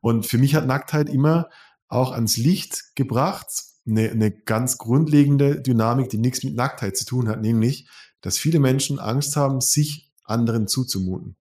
Und 0.00 0.26
für 0.26 0.38
mich 0.38 0.54
hat 0.54 0.66
Nacktheit 0.66 1.08
immer 1.08 1.48
auch 1.88 2.12
ans 2.12 2.36
Licht 2.36 2.94
gebracht, 2.94 3.48
eine, 3.86 4.10
eine 4.10 4.30
ganz 4.30 4.78
grundlegende 4.78 5.60
Dynamik, 5.60 6.08
die 6.08 6.18
nichts 6.18 6.42
mit 6.42 6.54
Nacktheit 6.54 6.96
zu 6.96 7.04
tun 7.04 7.28
hat, 7.28 7.40
nämlich, 7.40 7.88
dass 8.20 8.38
viele 8.38 8.60
Menschen 8.60 8.98
Angst 8.98 9.36
haben, 9.36 9.60
sich 9.60 10.12
anderen 10.24 10.68
zuzumuten. 10.68 11.36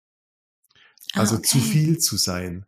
Ah, 1.13 1.21
also 1.21 1.35
ah, 1.35 1.39
okay. 1.39 1.47
zu 1.47 1.59
viel 1.59 1.97
zu 1.99 2.17
sein. 2.17 2.65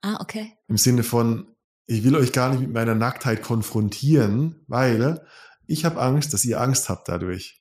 Ah, 0.00 0.18
okay. 0.20 0.56
Im 0.68 0.76
Sinne 0.76 1.02
von, 1.02 1.48
ich 1.86 2.04
will 2.04 2.14
euch 2.16 2.32
gar 2.32 2.50
nicht 2.50 2.60
mit 2.60 2.72
meiner 2.72 2.94
Nacktheit 2.94 3.42
konfrontieren, 3.42 4.64
weil 4.68 5.26
ich 5.68 5.84
habe 5.84 6.00
Angst, 6.00 6.32
dass 6.32 6.44
ihr 6.44 6.60
Angst 6.60 6.88
habt 6.88 7.08
dadurch. 7.08 7.60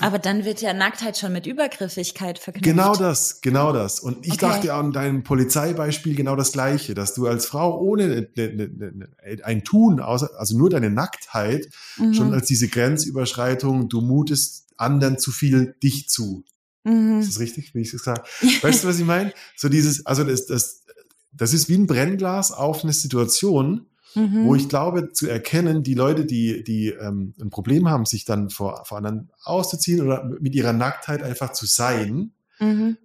Aber 0.00 0.18
dann 0.18 0.44
wird 0.44 0.62
ja 0.62 0.72
Nacktheit 0.72 1.18
schon 1.18 1.32
mit 1.32 1.46
Übergriffigkeit 1.46 2.38
verknüpft. 2.38 2.64
Genau 2.64 2.96
das, 2.96 3.42
genau 3.42 3.72
das. 3.72 4.00
Und 4.00 4.26
ich 4.26 4.34
okay. 4.34 4.46
dachte 4.46 4.74
an 4.74 4.92
deinem 4.92 5.22
Polizeibeispiel 5.22 6.14
genau 6.14 6.36
das 6.36 6.52
Gleiche, 6.52 6.94
dass 6.94 7.14
du 7.14 7.26
als 7.26 7.44
Frau 7.44 7.78
ohne 7.78 8.08
ne, 8.08 8.28
ne, 8.34 8.68
ne, 8.76 9.08
ein 9.44 9.62
Tun, 9.62 10.00
also 10.00 10.28
nur 10.56 10.70
deine 10.70 10.90
Nacktheit, 10.90 11.68
mhm. 11.98 12.14
schon 12.14 12.32
als 12.32 12.46
diese 12.46 12.68
Grenzüberschreitung, 12.68 13.88
du 13.88 14.00
mutest 14.00 14.68
anderen 14.78 15.18
zu 15.18 15.32
viel 15.32 15.74
dich 15.82 16.08
zu. 16.08 16.44
Mhm. 16.84 17.20
Ist 17.20 17.28
das 17.28 17.40
richtig, 17.40 17.74
wie 17.74 17.80
ich 17.80 17.88
es 17.88 17.92
gesagt 17.92 18.20
habe? 18.20 18.52
Weißt 18.62 18.84
du, 18.84 18.88
was 18.88 18.98
ich 18.98 19.04
meine? 19.04 19.34
So 19.56 19.68
dieses, 19.68 20.06
also 20.06 20.24
das, 20.24 20.46
das, 20.46 20.84
das 21.32 21.52
ist 21.52 21.68
wie 21.68 21.76
ein 21.76 21.86
Brennglas 21.86 22.52
auf 22.52 22.84
eine 22.84 22.94
Situation, 22.94 23.86
mhm. 24.14 24.44
wo 24.44 24.54
ich 24.54 24.68
glaube 24.68 25.12
zu 25.12 25.28
erkennen, 25.28 25.82
die 25.82 25.94
Leute, 25.94 26.24
die, 26.24 26.64
die 26.64 26.88
ähm, 26.88 27.34
ein 27.40 27.50
Problem 27.50 27.88
haben, 27.88 28.04
sich 28.04 28.24
dann 28.24 28.50
vor, 28.50 28.84
vor 28.84 28.98
anderen 28.98 29.30
auszuziehen 29.44 30.00
oder 30.00 30.24
mit 30.40 30.54
ihrer 30.54 30.72
Nacktheit 30.72 31.22
einfach 31.22 31.52
zu 31.52 31.66
sein, 31.66 32.32
mhm. 32.58 32.96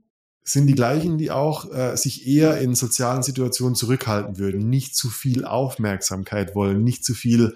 sind 0.43 0.67
die 0.67 0.75
gleichen, 0.75 1.17
die 1.17 1.31
auch 1.31 1.71
äh, 1.73 1.95
sich 1.95 2.27
eher 2.27 2.59
in 2.59 2.75
sozialen 2.75 3.23
Situationen 3.23 3.75
zurückhalten 3.75 4.37
würden, 4.37 4.69
nicht 4.69 4.95
zu 4.95 5.09
viel 5.09 5.45
Aufmerksamkeit 5.45 6.55
wollen, 6.55 6.83
nicht 6.83 7.05
zu 7.05 7.13
viel 7.13 7.55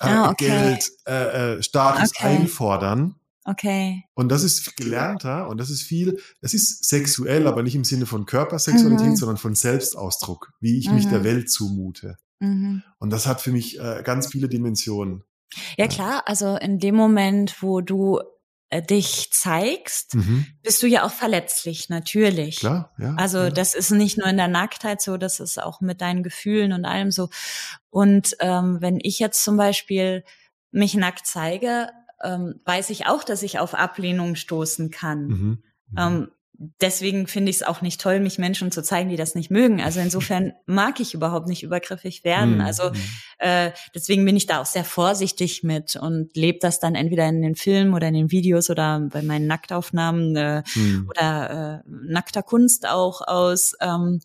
äh, 0.00 0.06
ah, 0.06 0.30
okay. 0.30 0.48
Geld, 0.48 0.90
äh, 1.06 1.56
äh, 1.56 1.62
Status 1.62 2.10
okay. 2.16 2.26
einfordern. 2.26 3.16
Okay. 3.46 4.04
Und 4.14 4.30
das 4.30 4.42
ist 4.42 4.74
gelernter 4.76 5.48
und 5.48 5.58
das 5.58 5.68
ist 5.68 5.82
viel, 5.82 6.18
das 6.40 6.54
ist 6.54 6.84
sexuell, 6.86 7.46
aber 7.46 7.62
nicht 7.62 7.74
im 7.74 7.84
Sinne 7.84 8.06
von 8.06 8.24
Körpersexualität, 8.24 9.08
mhm. 9.08 9.16
sondern 9.16 9.36
von 9.36 9.54
Selbstausdruck, 9.54 10.52
wie 10.60 10.78
ich 10.78 10.88
mhm. 10.88 10.94
mich 10.94 11.08
der 11.08 11.20
mhm. 11.20 11.24
Welt 11.24 11.50
zumute. 11.50 12.16
Mhm. 12.40 12.82
Und 12.98 13.10
das 13.10 13.26
hat 13.26 13.40
für 13.40 13.52
mich 13.52 13.78
äh, 13.78 14.02
ganz 14.04 14.30
viele 14.30 14.48
Dimensionen. 14.48 15.24
Ja 15.76 15.86
klar, 15.86 16.24
also 16.26 16.56
in 16.56 16.78
dem 16.78 16.94
Moment, 16.96 17.62
wo 17.62 17.80
du 17.80 18.20
äh, 18.70 18.82
dich 18.82 19.30
zeigst, 19.30 20.14
mhm. 20.14 20.46
bist 20.62 20.82
du 20.82 20.88
ja 20.88 21.04
auch 21.04 21.12
verletzlich, 21.12 21.88
natürlich. 21.90 22.56
Klar, 22.56 22.92
ja. 22.98 23.14
Also 23.16 23.38
ja. 23.38 23.50
das 23.50 23.74
ist 23.74 23.90
nicht 23.90 24.18
nur 24.18 24.26
in 24.26 24.36
der 24.36 24.48
Nacktheit 24.48 25.00
so, 25.00 25.16
das 25.16 25.38
ist 25.38 25.62
auch 25.62 25.80
mit 25.80 26.00
deinen 26.00 26.22
Gefühlen 26.22 26.72
und 26.72 26.84
allem 26.84 27.10
so. 27.10 27.28
Und 27.90 28.36
ähm, 28.40 28.78
wenn 28.80 28.98
ich 29.00 29.18
jetzt 29.18 29.44
zum 29.44 29.56
Beispiel 29.56 30.24
mich 30.72 30.94
nackt 30.94 31.26
zeige, 31.26 31.90
ähm, 32.22 32.60
weiß 32.64 32.90
ich 32.90 33.06
auch, 33.06 33.22
dass 33.22 33.42
ich 33.42 33.58
auf 33.58 33.74
Ablehnung 33.74 34.34
stoßen 34.34 34.90
kann. 34.90 35.26
Mhm. 35.26 35.36
Mhm. 35.36 35.98
Ähm, 35.98 36.28
deswegen 36.80 37.26
finde 37.26 37.50
ich 37.50 37.56
es 37.56 37.62
auch 37.62 37.82
nicht 37.82 38.00
toll, 38.00 38.20
mich 38.20 38.38
Menschen 38.38 38.70
zu 38.70 38.82
zeigen, 38.82 39.10
die 39.10 39.16
das 39.16 39.34
nicht 39.34 39.50
mögen. 39.50 39.80
Also 39.80 40.00
insofern 40.00 40.52
mag 40.66 41.00
ich 41.00 41.14
überhaupt 41.14 41.48
nicht 41.48 41.62
übergriffig 41.62 42.24
werden. 42.24 42.56
Mhm. 42.56 42.60
Also 42.60 42.90
mhm. 42.90 42.96
äh, 43.38 43.70
deswegen 43.94 44.24
bin 44.24 44.36
ich 44.36 44.46
da 44.46 44.60
auch 44.60 44.66
sehr 44.66 44.84
vorsichtig 44.84 45.62
mit 45.62 45.96
und 45.96 46.36
lebe 46.36 46.58
das 46.60 46.80
dann 46.80 46.94
entweder 46.94 47.28
in 47.28 47.42
den 47.42 47.56
Filmen 47.56 47.94
oder 47.94 48.08
in 48.08 48.14
den 48.14 48.30
Videos 48.30 48.70
oder 48.70 49.00
bei 49.00 49.22
meinen 49.22 49.46
Nacktaufnahmen 49.46 50.36
äh, 50.36 50.62
mhm. 50.74 51.10
oder 51.10 51.82
äh, 51.84 51.88
nackter 51.88 52.42
Kunst 52.42 52.88
auch 52.88 53.20
aus. 53.20 53.74
Ähm, 53.80 54.20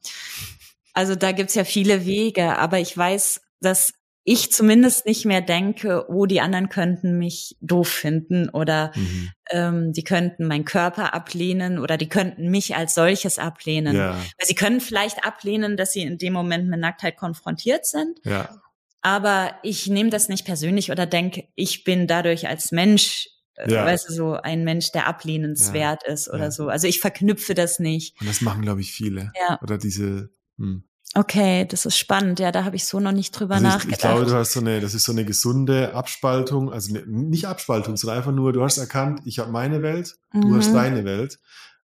also 0.94 1.16
da 1.16 1.32
gibt's 1.32 1.56
ja 1.56 1.64
viele 1.64 2.06
Wege, 2.06 2.58
aber 2.58 2.80
ich 2.80 2.96
weiß, 2.96 3.42
dass 3.62 3.94
ich 4.24 4.52
zumindest 4.52 5.06
nicht 5.06 5.26
mehr 5.26 5.42
denke, 5.42 6.06
oh, 6.10 6.26
die 6.26 6.42
anderen 6.42 6.70
könnten 6.70 7.18
mich 7.18 7.58
doof 7.62 7.88
finden 7.88 8.50
oder 8.50 8.92
mhm. 8.96 9.32
ähm, 9.50 9.94
die 9.94 10.04
könnten 10.04 10.46
meinen 10.46 10.66
Körper 10.66 11.14
ablehnen 11.14 11.80
oder 11.80 11.98
die 11.98 12.10
könnten 12.10 12.50
mich 12.50 12.76
als 12.76 12.94
solches 12.94 13.40
ablehnen. 13.40 13.96
Ja. 13.96 14.14
Weil 14.14 14.48
sie 14.48 14.56
können 14.56 14.82
vielleicht 14.82 15.26
ablehnen, 15.26 15.78
dass 15.78 15.94
sie 15.94 16.02
in 16.02 16.18
dem 16.18 16.34
Moment 16.34 16.68
mit 16.68 16.80
Nacktheit 16.80 17.18
konfrontiert 17.18 17.86
sind. 17.86 18.20
Ja. 18.24 18.62
Aber 19.02 19.56
ich 19.64 19.88
nehme 19.88 20.10
das 20.10 20.28
nicht 20.28 20.46
persönlich 20.46 20.92
oder 20.92 21.06
denke, 21.06 21.46
ich 21.56 21.84
bin 21.84 22.06
dadurch 22.06 22.48
als 22.48 22.72
Mensch 22.72 23.30
äh, 23.56 23.72
ja. 23.72 23.86
weißt 23.86 24.10
du, 24.10 24.14
so 24.14 24.34
ein 24.34 24.64
Mensch, 24.64 24.92
der 24.92 25.08
ablehnenswert 25.08 26.04
ja. 26.06 26.14
ist 26.14 26.30
oder 26.30 26.46
ja. 26.46 26.52
so. 26.52 26.70
Also 26.70 26.88
ich 26.88 27.00
verknüpfe 27.00 27.54
das 27.54 27.80
nicht. 27.80 28.20
Und 28.20 28.28
das 28.28 28.42
machen, 28.42 28.62
glaube 28.62 28.82
ich, 28.82 28.92
viele. 28.92 29.32
Ja. 29.48 29.60
Oder 29.62 29.78
diese, 29.78 30.30
hm. 30.58 30.84
Okay, 31.16 31.66
das 31.66 31.86
ist 31.86 31.98
spannend. 31.98 32.40
Ja, 32.40 32.52
da 32.52 32.64
habe 32.64 32.76
ich 32.76 32.86
so 32.86 33.00
noch 33.00 33.12
nicht 33.12 33.32
drüber 33.32 33.56
also 33.56 33.68
ich, 33.68 33.74
nachgedacht. 33.74 33.98
Ich 33.98 34.02
glaube, 34.02 34.26
du 34.26 34.34
hast 34.34 34.54
so 34.54 34.60
eine, 34.60 34.80
das 34.80 34.94
ist 34.94 35.06
so 35.06 35.12
eine 35.12 35.26
gesunde 35.26 35.94
Abspaltung, 35.94 36.72
also 36.72 36.94
ne, 36.94 37.04
nicht 37.08 37.46
Abspaltung, 37.46 37.98
sondern 37.98 38.18
einfach 38.18 38.32
nur, 38.32 38.54
du 38.54 38.64
hast 38.64 38.78
erkannt, 38.78 39.22
ich 39.26 39.40
habe 39.40 39.52
meine 39.52 39.82
Welt, 39.82 40.18
mhm. 40.34 40.42
du 40.42 40.56
hast 40.56 40.74
deine 40.74 41.06
Welt. 41.06 41.40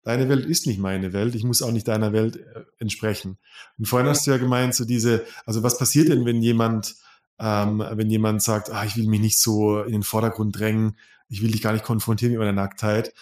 Deine 0.03 0.28
Welt 0.28 0.45
ist 0.45 0.68
nicht 0.68 0.80
meine 0.80 1.14
Welt, 1.14 1.34
ich 1.36 1.45
muss 1.45 1.61
auch 1.61 1.72
nicht 1.72 1.88
deiner 1.88 2.11
Welt 2.11 2.38
äh, 2.38 2.64
entsprechen. 2.80 3.38
Und 3.78 3.88
vorhin 3.88 4.09
hast 4.09 4.26
du 4.26 4.32
ja 4.32 4.38
gemeint, 4.38 4.76
so 4.76 4.84
diese, 4.84 5.26
also 5.45 5.64
was 5.64 5.78
passiert 5.78 6.09
denn, 6.09 6.26
wenn 6.26 6.41
jemand, 6.41 6.95
ähm, 7.39 7.84
wenn 7.91 8.09
jemand 8.09 8.41
sagt, 8.41 8.72
ah, 8.72 8.84
ich 8.84 8.97
will 8.97 9.07
mich 9.07 9.22
nicht 9.22 9.39
so 9.39 9.82
in 9.84 9.91
den 9.93 10.03
Vordergrund 10.03 10.59
drängen, 10.59 10.97
ich 11.30 11.41
will 11.41 11.51
dich 11.51 11.61
gar 11.61 11.72
nicht 11.72 11.86
konfrontieren 11.86 12.32
mit 12.32 12.39
meiner 12.39 12.51
Nacktheit. 12.51 13.14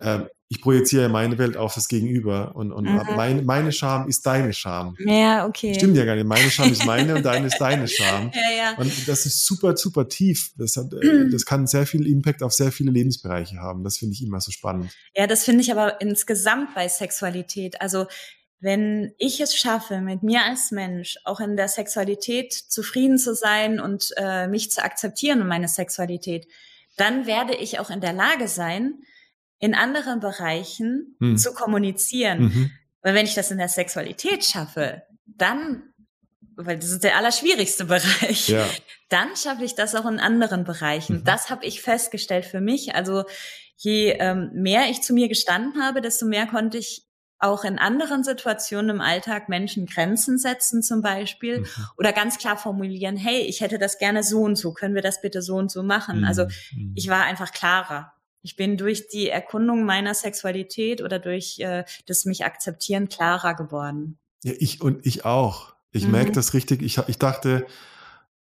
Ähm, 0.00 0.28
ich 0.50 0.62
projiziere 0.62 1.10
meine 1.10 1.36
Welt 1.36 1.58
auf 1.58 1.74
das 1.74 1.88
Gegenüber 1.88 2.56
und, 2.56 2.72
und 2.72 2.84
mhm. 2.84 3.02
mein, 3.16 3.44
meine 3.44 3.70
Scham 3.70 4.08
ist 4.08 4.24
deine 4.24 4.54
Scham. 4.54 4.96
Ja, 4.98 5.46
okay. 5.46 5.74
Stimmt 5.74 5.94
ja 5.96 6.06
gar 6.06 6.14
nicht. 6.14 6.26
Meine 6.26 6.50
Scham 6.50 6.72
ist 6.72 6.86
meine 6.86 7.16
und 7.16 7.22
deine 7.22 7.48
ist 7.48 7.58
deine 7.58 7.86
Scham. 7.88 8.30
Ja, 8.34 8.56
ja. 8.56 8.76
Und 8.78 9.06
das 9.06 9.26
ist 9.26 9.44
super, 9.44 9.76
super 9.76 10.08
tief. 10.08 10.52
Das, 10.56 10.76
hat, 10.76 10.92
äh, 10.94 11.28
das 11.30 11.44
kann 11.44 11.66
sehr 11.66 11.86
viel 11.86 12.06
Impact 12.06 12.42
auf 12.42 12.54
sehr 12.54 12.72
viele 12.72 12.90
Lebensbereiche 12.90 13.58
haben. 13.58 13.84
Das 13.84 13.98
finde 13.98 14.14
ich 14.14 14.22
immer 14.22 14.40
so 14.40 14.50
spannend. 14.50 14.90
Ja, 15.14 15.26
das 15.26 15.44
finde 15.44 15.60
ich 15.60 15.70
aber 15.70 16.00
insgesamt 16.00 16.74
bei 16.74 16.88
Sexualität. 16.88 17.82
Also 17.82 18.06
wenn 18.60 19.12
ich 19.18 19.40
es 19.40 19.54
schaffe, 19.54 20.00
mit 20.00 20.22
mir 20.22 20.44
als 20.44 20.70
Mensch 20.70 21.18
auch 21.24 21.40
in 21.40 21.56
der 21.56 21.68
Sexualität 21.68 22.54
zufrieden 22.54 23.18
zu 23.18 23.34
sein 23.34 23.80
und 23.80 24.12
äh, 24.16 24.48
mich 24.48 24.70
zu 24.70 24.82
akzeptieren 24.82 25.42
und 25.42 25.48
meine 25.48 25.68
Sexualität, 25.68 26.48
dann 26.96 27.26
werde 27.26 27.54
ich 27.54 27.78
auch 27.78 27.90
in 27.90 28.00
der 28.00 28.14
Lage 28.14 28.48
sein, 28.48 28.94
in 29.58 29.74
anderen 29.74 30.20
Bereichen 30.20 31.16
hm. 31.20 31.36
zu 31.36 31.52
kommunizieren. 31.52 32.42
Mhm. 32.42 32.70
Weil 33.02 33.14
wenn 33.14 33.26
ich 33.26 33.34
das 33.34 33.50
in 33.50 33.58
der 33.58 33.68
Sexualität 33.68 34.44
schaffe, 34.44 35.02
dann, 35.26 35.82
weil 36.56 36.78
das 36.78 36.90
ist 36.90 37.04
der 37.04 37.16
allerschwierigste 37.16 37.84
Bereich, 37.86 38.48
ja. 38.48 38.66
dann 39.08 39.28
schaffe 39.36 39.64
ich 39.64 39.74
das 39.74 39.94
auch 39.94 40.06
in 40.06 40.20
anderen 40.20 40.64
Bereichen. 40.64 41.18
Mhm. 41.18 41.24
Das 41.24 41.50
habe 41.50 41.64
ich 41.64 41.82
festgestellt 41.82 42.44
für 42.44 42.60
mich. 42.60 42.94
Also 42.94 43.24
je 43.76 44.16
ähm, 44.18 44.50
mehr 44.52 44.90
ich 44.90 45.02
zu 45.02 45.12
mir 45.12 45.28
gestanden 45.28 45.82
habe, 45.82 46.00
desto 46.00 46.26
mehr 46.26 46.46
konnte 46.46 46.78
ich 46.78 47.04
auch 47.40 47.64
in 47.64 47.78
anderen 47.78 48.24
Situationen 48.24 48.96
im 48.96 49.00
Alltag 49.00 49.48
Menschen 49.48 49.86
Grenzen 49.86 50.38
setzen 50.38 50.82
zum 50.82 51.02
Beispiel 51.02 51.60
mhm. 51.60 51.66
oder 51.96 52.12
ganz 52.12 52.38
klar 52.38 52.56
formulieren, 52.56 53.16
hey, 53.16 53.42
ich 53.42 53.60
hätte 53.60 53.78
das 53.78 53.98
gerne 53.98 54.24
so 54.24 54.40
und 54.40 54.56
so, 54.56 54.72
können 54.72 54.96
wir 54.96 55.02
das 55.02 55.20
bitte 55.20 55.40
so 55.40 55.54
und 55.54 55.70
so 55.70 55.84
machen? 55.84 56.24
Also 56.24 56.46
mhm. 56.72 56.92
ich 56.96 57.08
war 57.08 57.22
einfach 57.22 57.52
klarer. 57.52 58.12
Ich 58.42 58.56
bin 58.56 58.76
durch 58.76 59.08
die 59.08 59.28
Erkundung 59.28 59.84
meiner 59.84 60.14
Sexualität 60.14 61.02
oder 61.02 61.18
durch 61.18 61.58
äh, 61.58 61.84
das 62.06 62.24
mich 62.24 62.44
akzeptieren 62.44 63.08
klarer 63.08 63.54
geworden. 63.54 64.18
Ja, 64.44 64.52
ich 64.58 64.80
und 64.80 65.04
ich 65.04 65.24
auch. 65.24 65.74
Ich 65.90 66.04
mhm. 66.04 66.12
merke 66.12 66.32
das 66.32 66.54
richtig. 66.54 66.82
Ich, 66.82 66.98
ich 67.08 67.18
dachte, 67.18 67.66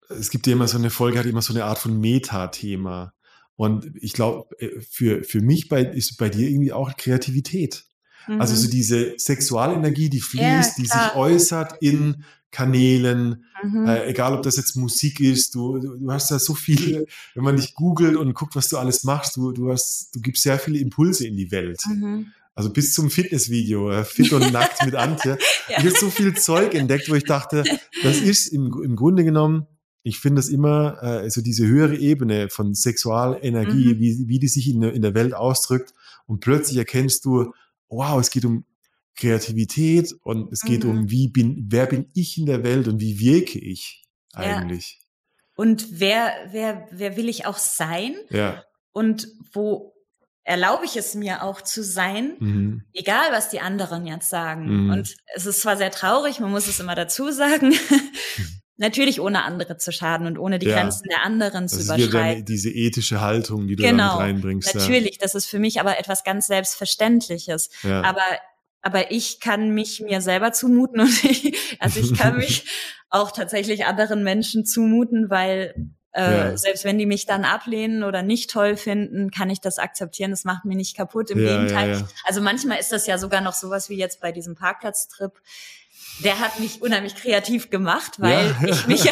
es 0.09 0.29
gibt 0.29 0.47
ja 0.47 0.53
immer 0.53 0.67
so 0.67 0.77
eine 0.77 0.89
Folge, 0.89 1.19
hat 1.19 1.25
immer 1.25 1.41
so 1.41 1.53
eine 1.53 1.65
Art 1.65 1.77
von 1.77 1.99
Meta-Thema. 1.99 3.13
Und 3.55 3.91
ich 4.01 4.13
glaube, 4.13 4.47
äh, 4.59 4.79
für, 4.81 5.23
für 5.23 5.41
mich 5.41 5.69
bei, 5.69 5.81
ist 5.83 6.17
bei 6.17 6.29
dir 6.29 6.49
irgendwie 6.49 6.73
auch 6.73 6.95
Kreativität. 6.97 7.85
Mhm. 8.27 8.41
Also 8.41 8.55
so 8.55 8.69
diese 8.69 9.13
Sexualenergie, 9.17 10.09
die 10.09 10.21
fließt, 10.21 10.77
ja, 10.77 10.83
die 10.83 10.85
sich 10.85 11.15
äußert 11.15 11.81
in 11.81 12.23
Kanälen, 12.53 13.43
mhm. 13.63 13.87
äh, 13.87 14.05
egal 14.05 14.33
ob 14.35 14.43
das 14.43 14.57
jetzt 14.57 14.75
Musik 14.75 15.19
ist, 15.19 15.55
du, 15.55 15.79
du 15.79 16.11
hast 16.11 16.29
ja 16.29 16.37
so 16.37 16.53
viel, 16.53 17.07
wenn 17.33 17.43
man 17.43 17.57
dich 17.57 17.73
googelt 17.73 18.15
und 18.15 18.33
guckt, 18.35 18.55
was 18.55 18.69
du 18.69 18.77
alles 18.77 19.03
machst, 19.03 19.35
du, 19.35 19.51
du 19.51 19.71
hast, 19.71 20.11
du 20.13 20.21
gibst 20.21 20.43
sehr 20.43 20.59
viele 20.59 20.77
Impulse 20.77 21.27
in 21.27 21.35
die 21.35 21.51
Welt. 21.51 21.81
Mhm. 21.87 22.27
Also 22.55 22.71
bis 22.71 22.93
zum 22.93 23.09
Fitnessvideo, 23.09 23.89
äh, 23.89 24.03
fit 24.03 24.31
und 24.31 24.53
nackt 24.53 24.85
mit 24.85 24.93
Antje. 24.93 25.31
ja. 25.69 25.79
Ich 25.79 25.85
habe 25.85 25.97
so 25.99 26.11
viel 26.11 26.35
Zeug 26.35 26.75
entdeckt, 26.75 27.09
wo 27.09 27.15
ich 27.15 27.23
dachte, 27.23 27.63
das 28.03 28.17
ist 28.17 28.47
im, 28.47 28.71
im 28.83 28.95
Grunde 28.95 29.23
genommen, 29.23 29.65
ich 30.03 30.19
finde 30.19 30.39
das 30.39 30.49
immer, 30.49 30.97
äh, 31.01 31.05
also 31.05 31.41
diese 31.41 31.65
höhere 31.65 31.95
Ebene 31.95 32.49
von 32.49 32.75
Sexualenergie, 32.75 33.95
mhm. 33.95 33.99
wie, 33.99 34.27
wie 34.27 34.39
die 34.39 34.47
sich 34.47 34.69
in, 34.69 34.83
in 34.83 35.01
der 35.01 35.15
Welt 35.15 35.33
ausdrückt. 35.33 35.93
Und 36.27 36.41
plötzlich 36.41 36.77
erkennst 36.77 37.25
du, 37.25 37.53
wow, 37.93 38.19
es 38.19 38.29
geht 38.29 38.45
um 38.45 38.65
Kreativität 39.15 40.13
und 40.23 40.51
es 40.51 40.61
geht 40.61 40.83
mhm. 40.83 40.89
um, 40.89 41.09
wie 41.09 41.27
bin, 41.27 41.67
wer 41.69 41.85
bin 41.85 42.09
ich 42.13 42.37
in 42.37 42.45
der 42.45 42.63
Welt 42.63 42.87
und 42.87 42.99
wie 42.99 43.19
wirke 43.19 43.59
ich 43.59 44.03
eigentlich. 44.33 44.99
Ja. 44.99 45.03
Und 45.55 45.99
wer, 45.99 46.33
wer, 46.51 46.87
wer 46.91 47.15
will 47.15 47.29
ich 47.29 47.45
auch 47.45 47.57
sein? 47.57 48.15
Ja. 48.29 48.63
Und 48.91 49.27
wo 49.53 49.93
erlaube 50.43 50.85
ich 50.85 50.97
es 50.97 51.15
mir 51.15 51.43
auch 51.43 51.61
zu 51.61 51.83
sein, 51.83 52.35
mhm. 52.39 52.83
egal 52.93 53.31
was 53.31 53.49
die 53.49 53.61
anderen 53.61 54.05
jetzt 54.05 54.29
sagen. 54.29 54.85
Mhm. 54.85 54.89
Und 54.91 55.15
es 55.35 55.45
ist 55.45 55.61
zwar 55.61 55.77
sehr 55.77 55.91
traurig, 55.91 56.39
man 56.39 56.51
muss 56.51 56.67
es 56.67 56.79
immer 56.79 56.95
dazu 56.95 57.31
sagen. 57.31 57.73
Natürlich 58.77 59.21
ohne 59.21 59.43
andere 59.43 59.77
zu 59.77 59.91
schaden 59.91 60.25
und 60.25 60.39
ohne 60.39 60.57
die 60.57 60.65
ja. 60.65 60.79
Grenzen 60.79 61.07
der 61.07 61.23
anderen 61.23 61.65
das 61.65 61.73
zu 61.73 61.83
überschreiten. 61.83 62.39
Ist 62.39 62.49
diese 62.49 62.69
ethische 62.71 63.21
Haltung, 63.21 63.67
die 63.67 63.75
du 63.75 63.83
genau, 63.83 64.17
damit 64.17 64.19
reinbringst. 64.19 64.73
Natürlich, 64.73 65.15
ja. 65.15 65.17
das 65.21 65.35
ist 65.35 65.45
für 65.45 65.59
mich 65.59 65.79
aber 65.79 65.99
etwas 65.99 66.23
ganz 66.23 66.47
Selbstverständliches. 66.47 67.69
Ja. 67.83 68.01
Aber 68.03 68.23
aber 68.85 69.11
ich 69.11 69.39
kann 69.39 69.69
mich 69.69 70.01
mir 70.01 70.19
selber 70.19 70.51
zumuten 70.51 70.99
und 70.99 71.23
ich, 71.23 71.77
also 71.79 71.99
ich 71.99 72.13
kann 72.17 72.37
mich 72.37 72.65
auch 73.09 73.31
tatsächlich 73.31 73.85
anderen 73.85 74.23
Menschen 74.23 74.65
zumuten, 74.65 75.29
weil 75.29 75.73
äh, 76.13 76.21
ja. 76.21 76.57
selbst 76.57 76.83
wenn 76.83 76.97
die 76.97 77.05
mich 77.05 77.25
dann 77.25 77.43
ablehnen 77.43 78.03
oder 78.03 78.21
nicht 78.21 78.49
toll 78.49 78.75
finden, 78.75 79.31
kann 79.31 79.49
ich 79.49 79.61
das 79.61 79.79
akzeptieren. 79.79 80.31
Das 80.31 80.43
macht 80.43 80.65
mich 80.65 80.77
nicht 80.77 80.95
kaputt. 80.95 81.31
Im 81.31 81.43
ja, 81.43 81.57
Gegenteil. 81.57 81.93
Ja, 81.93 82.07
also 82.25 82.41
manchmal 82.41 82.79
ist 82.79 82.91
das 82.91 83.07
ja 83.07 83.17
sogar 83.17 83.41
noch 83.41 83.53
sowas 83.53 83.89
wie 83.89 83.97
jetzt 83.97 84.21
bei 84.21 84.31
diesem 84.31 84.55
Parkplatztrip 84.55 85.41
der 86.19 86.39
hat 86.39 86.59
mich 86.59 86.81
unheimlich 86.81 87.15
kreativ 87.15 87.69
gemacht, 87.69 88.19
weil 88.19 88.55
ja. 88.61 88.67
ich 88.67 88.87
mich 88.87 89.03
ja, 89.03 89.11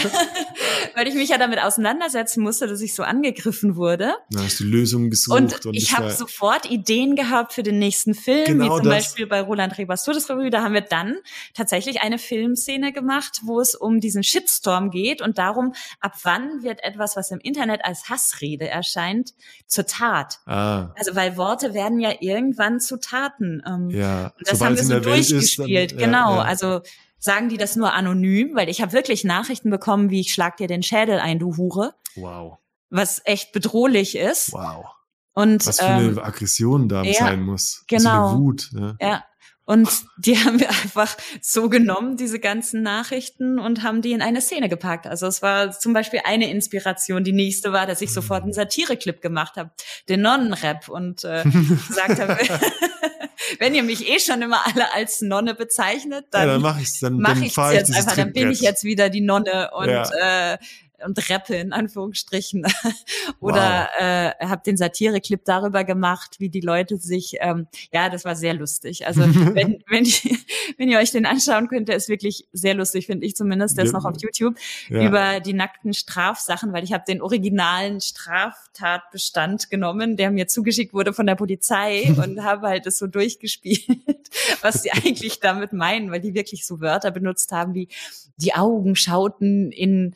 weil 0.95 1.08
ich 1.08 1.16
mich 1.16 1.30
ja 1.30 1.38
damit 1.38 1.62
auseinandersetzen 1.62 2.41
musste, 2.41 2.68
dass 2.68 2.82
ich 2.82 2.93
so 2.93 3.04
angegriffen 3.04 3.76
wurde. 3.76 4.14
Da 4.30 4.43
hast 4.43 4.60
du 4.60 4.66
Lösungen 4.66 5.10
gesucht. 5.10 5.38
Und, 5.38 5.66
und 5.66 5.74
ich 5.74 5.97
habe 5.97 6.12
sofort 6.12 6.70
Ideen 6.70 7.16
gehabt 7.16 7.54
für 7.54 7.64
den 7.64 7.80
nächsten 7.80 8.14
Film, 8.14 8.45
genau 8.45 8.66
wie 8.66 8.82
zum 8.82 8.86
das. 8.86 8.93
Beispiel 8.93 9.28
bei 9.28 9.41
Roland 9.41 9.78
Rebers 9.78 10.04
Todesrevue. 10.04 10.49
Da 10.49 10.62
haben 10.62 10.74
wir 10.74 10.82
dann 10.82 11.16
tatsächlich 11.54 12.02
eine 12.02 12.20
Filmszene 12.20 12.93
gemacht, 12.93 13.41
wo 13.43 13.60
es 13.60 13.76
um 13.76 13.99
diesen 13.99 14.24
Shitstorm 14.24 14.91
geht 14.91 15.22
und 15.22 15.38
darum, 15.38 15.74
ab 15.99 16.14
wann 16.24 16.64
wird 16.64 16.84
etwas, 16.84 17.16
was 17.16 17.32
im 17.32 17.39
Internet 17.39 17.84
als 17.84 18.10
Hassrede 18.10 18.68
erscheint, 18.68 19.34
zur 19.66 19.86
Tat. 19.86 20.39
Ah. 20.45 20.93
Also 20.97 21.16
weil 21.16 21.38
Worte 21.38 21.74
werden 21.74 21.99
ja 21.99 22.12
irgendwann 22.20 22.80
zu 22.80 22.97
Taten. 22.97 23.62
Ähm, 23.66 23.89
ja. 23.89 24.34
Und 24.38 24.47
das 24.47 24.62
haben 24.62 24.76
wir 24.76 24.84
so 24.84 24.99
durchgespielt. 24.99 25.91
Ist, 25.91 25.99
dann, 25.99 26.12
genau. 26.12 26.36
Ja. 26.36 26.41
Also 26.43 26.82
sagen 27.22 27.47
die 27.47 27.57
das 27.57 27.78
nur 27.78 27.93
anonym, 27.93 28.55
weil 28.55 28.67
ich 28.67 28.82
habe 28.82 28.91
wirklich 28.91 29.24
Nachrichten 29.24 29.69
bekommen, 29.69 30.09
wie 30.09 30.19
ich 30.19 30.34
schlag 30.34 30.57
dir 30.57 30.67
den 30.67 30.84
Schädel 30.84 31.19
ein, 31.19 31.39
du 31.39 31.55
Hure. 31.55 31.93
Wow. 32.15 32.57
Was 32.89 33.22
echt 33.24 33.53
bedrohlich 33.53 34.17
ist. 34.17 34.51
Wow. 34.51 34.86
Und, 35.34 35.65
Was 35.65 35.80
für 35.80 35.86
eine 35.86 36.07
ähm, 36.07 36.19
Aggression 36.19 36.89
da 36.89 37.03
ja, 37.03 37.13
sein 37.13 37.41
muss. 37.43 37.86
Genau. 37.88 38.01
So 38.01 38.36
eine 38.36 38.39
Wut. 38.39 38.69
Ja. 38.74 38.95
ja. 38.99 39.24
Und 39.63 39.89
die 40.17 40.38
haben 40.43 40.59
wir 40.59 40.69
einfach 40.69 41.15
so 41.41 41.69
genommen, 41.69 42.17
diese 42.17 42.39
ganzen 42.39 42.82
Nachrichten, 42.82 43.59
und 43.59 43.84
haben 43.84 44.01
die 44.01 44.11
in 44.11 44.22
eine 44.22 44.41
Szene 44.41 44.67
gepackt. 44.67 45.07
Also 45.07 45.28
es 45.28 45.41
war 45.41 45.72
zum 45.72 45.93
Beispiel 45.93 46.22
eine 46.26 46.49
Inspiration. 46.49 47.24
Die 47.24 47.32
nächste 47.32 47.72
war, 47.72 47.86
dass 47.86 48.01
ich 48.01 48.11
sofort 48.11 48.43
einen 48.43 48.53
Satire-Clip 48.53 49.22
gemacht 49.22 49.55
habe, 49.57 49.72
den 50.09 50.22
Nonnenrap, 50.22 50.89
und 50.89 51.24
äh, 51.24 51.43
gesagt 51.88 52.19
habe, 52.19 52.38
wenn 53.59 53.75
ihr 53.75 53.83
mich 53.83 54.07
eh 54.07 54.19
schon 54.19 54.41
immer 54.41 54.65
alle 54.67 54.93
als 54.93 55.21
Nonne 55.21 55.55
bezeichnet, 55.55 56.25
dann, 56.31 56.47
ja, 56.47 56.53
dann 56.53 56.61
mache 56.61 56.81
ich's, 56.81 56.99
dann, 56.99 57.17
mach 57.17 57.33
dann 57.33 57.43
ich's 57.43 57.55
jetzt 57.55 57.95
einfach, 57.95 58.15
dann 58.15 58.33
bin 58.33 58.51
ich 58.51 58.61
jetzt 58.61 58.83
wieder 58.83 59.09
die 59.09 59.21
Nonne 59.21 59.71
und 59.73 59.89
ja. 59.89 60.53
äh, 60.53 60.57
und 61.06 61.30
rappe 61.30 61.56
in 61.56 61.74
Anführungsstrichen. 61.74 62.66
Oder 63.39 63.89
wow. 63.97 64.06
äh, 64.41 64.47
habe 64.47 64.62
den 64.66 64.78
Satire-Clip 64.78 65.43
darüber 65.43 65.84
gemacht, 65.84 66.36
wie 66.39 66.49
die 66.49 66.62
Leute 66.62 66.97
sich, 66.97 67.36
ähm, 67.39 67.68
ja, 67.93 68.10
das 68.10 68.26
war 68.26 68.36
sehr 68.36 68.54
lustig. 68.54 69.08
Also 69.08 69.22
wenn, 69.56 69.84
wenn, 69.88 70.04
ich, 70.04 70.28
wenn 70.78 70.89
ihr 70.89 70.99
euch 70.99 71.12
den 71.12 71.26
anschauen 71.26 71.68
könnt, 71.68 71.89
der 71.89 71.95
ist 71.95 72.10
wirklich 72.10 72.47
sehr 72.52 72.74
lustig, 72.74 73.08
finde 73.08 73.26
ich 73.26 73.36
zumindest. 73.36 73.78
Der 73.78 73.86
ja. 73.86 73.89
ist 73.89 73.93
noch 73.93 74.06
auf 74.06 74.16
YouTube 74.20 74.56
ja. 74.89 75.06
über 75.06 75.39
die 75.39 75.54
nackten 75.54 75.93
Strafsachen, 75.93 76.74
weil 76.74 76.84
ich 76.84 76.93
habe 76.93 77.04
den 77.08 77.22
originalen 77.22 78.02
Straftatbestand 78.02 79.70
genommen, 79.70 80.18
der 80.18 80.32
mir 80.32 80.47
zugeschickt 80.47 80.93
wurde 80.93 81.14
von 81.14 81.26
der 81.26 81.36
Polizei 81.36 82.14
und 82.24 82.43
habe 82.43 82.68
halt 82.68 82.86
das 82.86 82.97
so 82.97 83.08
durchgespielt, 83.08 83.82
was 84.62 84.84
sie 84.84 84.91
eigentlich 84.91 85.39
damit 85.39 85.74
meinen, 85.74 86.12
weil 86.12 86.22
die 86.22 86.34
wirklich 86.34 86.66
so 86.66 86.82
Wörter 86.82 87.12
benutzt 87.12 87.52
haben 87.52 87.74
wie 87.74 87.88
die 88.38 88.54
Augen 88.54 88.95
schauten 88.95 89.72
in 89.72 90.14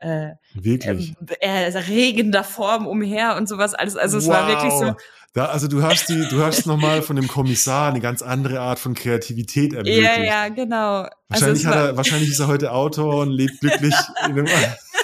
äh, 0.00 0.27
wirklich? 0.54 1.14
Äh, 1.40 1.72
erregender 1.72 2.44
Form 2.44 2.86
umher 2.86 3.36
und 3.36 3.48
sowas 3.48 3.74
alles. 3.74 3.96
Also 3.96 4.18
es 4.18 4.26
wow. 4.26 4.34
war 4.34 4.48
wirklich 4.48 4.72
so. 4.72 4.94
Da, 5.34 5.46
also 5.46 5.68
du 5.68 5.82
hast 5.82 6.08
die, 6.08 6.26
du 6.30 6.42
hast 6.42 6.66
nochmal 6.66 7.02
von 7.02 7.14
dem 7.14 7.28
Kommissar 7.28 7.90
eine 7.90 8.00
ganz 8.00 8.22
andere 8.22 8.60
Art 8.60 8.78
von 8.78 8.94
Kreativität 8.94 9.72
ermöglicht. 9.72 10.02
Ja, 10.02 10.22
ja, 10.22 10.48
genau. 10.48 11.02
Also 11.02 11.46
wahrscheinlich, 11.46 11.66
also 11.66 11.78
hat 11.78 11.86
er, 11.86 11.96
wahrscheinlich 11.96 12.30
ist 12.30 12.40
er 12.40 12.46
heute 12.48 12.72
Autor 12.72 13.22
und 13.22 13.30
lebt 13.30 13.60
glücklich 13.60 13.94
in 14.24 14.32
einem 14.32 14.46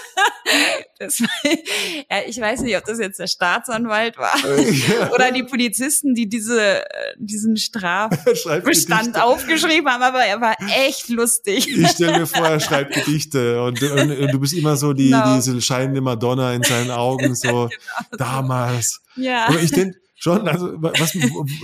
das, 0.99 1.18
ja, 2.11 2.18
ich 2.26 2.40
weiß 2.40 2.61
nicht, 2.61 2.76
ob 2.76 2.84
das 2.84 2.99
jetzt 2.99 3.18
der 3.18 3.26
Staatsanwalt 3.26 4.16
war 4.16 4.34
ja. 4.36 5.11
oder 5.14 5.32
die 5.32 5.42
Polizisten, 5.42 6.14
die 6.14 6.28
diese, 6.28 6.84
äh, 6.84 7.14
diesen 7.18 7.57
Strafbestand 7.64 9.20
aufgeschrieben 9.20 9.88
haben, 9.90 10.03
aber 10.03 10.24
er 10.24 10.40
war 10.40 10.57
echt 10.86 11.09
lustig. 11.09 11.68
Ich 11.68 11.88
stelle 11.90 12.20
mir 12.20 12.26
vor, 12.26 12.47
er 12.47 12.61
schreibt 12.61 12.95
Gedichte 12.95 13.62
und, 13.62 13.82
und, 13.82 14.11
und 14.18 14.32
du 14.32 14.40
bist 14.40 14.55
immer 14.55 14.76
so 14.76 14.92
die, 14.92 15.11
genau. 15.11 15.36
diese 15.36 15.61
scheinende 15.61 16.01
Madonna 16.01 16.53
in 16.55 16.62
seinen 16.62 16.90
Augen, 16.90 17.34
so 17.34 17.68
genau. 17.68 17.70
damals. 18.16 19.01
Ja. 19.16 19.47
Aber 19.49 19.61
ich 19.61 19.70
denke, 19.70 19.99
schon, 20.24 20.49
also 20.49 20.72
was, 20.78 21.14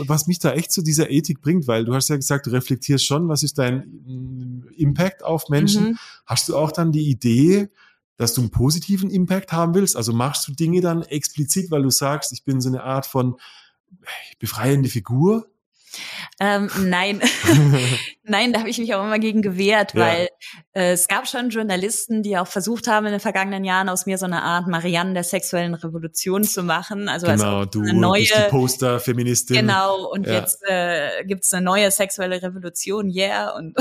was 0.07 0.27
mich 0.27 0.39
da 0.39 0.53
echt 0.53 0.71
zu 0.71 0.83
dieser 0.83 1.11
Ethik 1.11 1.41
bringt, 1.41 1.67
weil 1.67 1.85
du 1.85 1.95
hast 1.95 2.09
ja 2.09 2.17
gesagt, 2.17 2.47
du 2.47 2.51
reflektierst 2.51 3.07
schon, 3.07 3.29
was 3.29 3.43
ist 3.43 3.59
dein 3.59 3.79
mm, 4.05 4.69
Impact 4.77 5.25
auf 5.25 5.49
Menschen. 5.49 5.91
Mhm. 5.91 5.99
Hast 6.27 6.49
du 6.49 6.57
auch 6.57 6.71
dann 6.71 6.93
die 6.93 7.09
Idee, 7.09 7.71
dass 8.21 8.35
du 8.35 8.43
einen 8.43 8.51
positiven 8.51 9.09
Impact 9.09 9.51
haben 9.51 9.75
willst? 9.75 9.97
Also 9.97 10.13
machst 10.13 10.47
du 10.47 10.53
Dinge 10.53 10.83
dann 10.83 11.03
explizit, 11.03 11.71
weil 11.71 11.83
du 11.83 11.89
sagst, 11.89 12.33
ich 12.33 12.45
bin 12.45 12.61
so 12.61 12.69
eine 12.69 12.83
Art 12.83 13.07
von 13.07 13.41
befreiende 14.39 14.91
Figur? 14.91 15.47
Ähm, 16.39 16.71
nein, 16.83 17.21
nein, 18.23 18.53
da 18.53 18.61
habe 18.61 18.69
ich 18.69 18.79
mich 18.79 18.95
auch 18.95 19.03
immer 19.03 19.19
gegen 19.19 19.41
gewehrt, 19.41 19.95
ja. 19.95 20.01
weil 20.01 20.29
äh, 20.73 20.93
es 20.93 21.09
gab 21.09 21.27
schon 21.29 21.49
Journalisten, 21.49 22.23
die 22.23 22.37
auch 22.37 22.47
versucht 22.47 22.87
haben 22.89 23.07
in 23.07 23.13
den 23.13 23.21
vergangenen 23.21 23.65
Jahren 23.65 23.89
aus 23.89 24.07
mir 24.07 24.19
so 24.19 24.27
eine 24.27 24.43
Art 24.43 24.69
Marianne 24.69 25.15
der 25.15 25.25
sexuellen 25.25 25.75
Revolution 25.75 26.45
zu 26.45 26.63
machen. 26.63 27.09
Also 27.09 27.27
genau, 27.27 27.61
also 27.61 27.71
du 27.71 27.81
eine 27.81 27.95
neue 27.95 28.21
bist 28.21 28.37
die 28.37 28.51
Poster-Feministin. 28.51 29.57
Genau, 29.57 30.11
und 30.11 30.27
ja. 30.27 30.35
jetzt 30.35 30.63
äh, 30.69 31.25
gibt 31.25 31.45
es 31.45 31.53
eine 31.55 31.65
neue 31.65 31.91
sexuelle 31.91 32.41
Revolution, 32.43 33.11
yeah, 33.11 33.57
und 33.57 33.77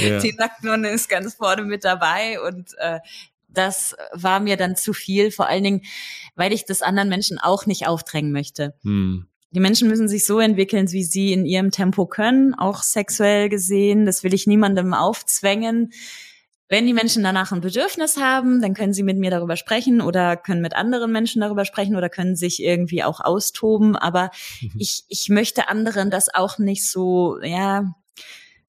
ja. 0.00 0.18
die 0.20 0.34
Nacktnonne 0.34 0.90
ist 0.90 1.08
ganz 1.08 1.34
vorne 1.34 1.62
mit 1.62 1.84
dabei 1.84 2.40
und 2.40 2.72
äh, 2.78 2.98
das 3.54 3.94
war 4.12 4.40
mir 4.40 4.56
dann 4.56 4.76
zu 4.76 4.92
viel, 4.92 5.30
vor 5.30 5.48
allen 5.48 5.64
Dingen, 5.64 5.82
weil 6.34 6.52
ich 6.52 6.64
das 6.64 6.82
anderen 6.82 7.08
Menschen 7.08 7.38
auch 7.38 7.66
nicht 7.66 7.86
aufdrängen 7.86 8.32
möchte. 8.32 8.74
Hm. 8.82 9.26
Die 9.50 9.60
Menschen 9.60 9.88
müssen 9.88 10.08
sich 10.08 10.24
so 10.24 10.40
entwickeln, 10.40 10.90
wie 10.92 11.04
sie 11.04 11.32
in 11.32 11.44
ihrem 11.44 11.70
Tempo 11.70 12.06
können, 12.06 12.54
auch 12.54 12.82
sexuell 12.82 13.50
gesehen. 13.50 14.06
Das 14.06 14.24
will 14.24 14.32
ich 14.32 14.46
niemandem 14.46 14.94
aufzwängen. 14.94 15.92
Wenn 16.70 16.86
die 16.86 16.94
Menschen 16.94 17.22
danach 17.22 17.52
ein 17.52 17.60
Bedürfnis 17.60 18.16
haben, 18.16 18.62
dann 18.62 18.72
können 18.72 18.94
sie 18.94 19.02
mit 19.02 19.18
mir 19.18 19.30
darüber 19.30 19.56
sprechen 19.56 20.00
oder 20.00 20.38
können 20.38 20.62
mit 20.62 20.74
anderen 20.74 21.12
Menschen 21.12 21.42
darüber 21.42 21.66
sprechen 21.66 21.96
oder 21.96 22.08
können 22.08 22.34
sich 22.34 22.62
irgendwie 22.62 23.04
auch 23.04 23.20
austoben. 23.20 23.94
Aber 23.94 24.30
mhm. 24.62 24.72
ich, 24.78 25.04
ich 25.08 25.28
möchte 25.28 25.68
anderen 25.68 26.10
das 26.10 26.34
auch 26.34 26.58
nicht 26.58 26.88
so, 26.88 27.38
ja, 27.42 27.94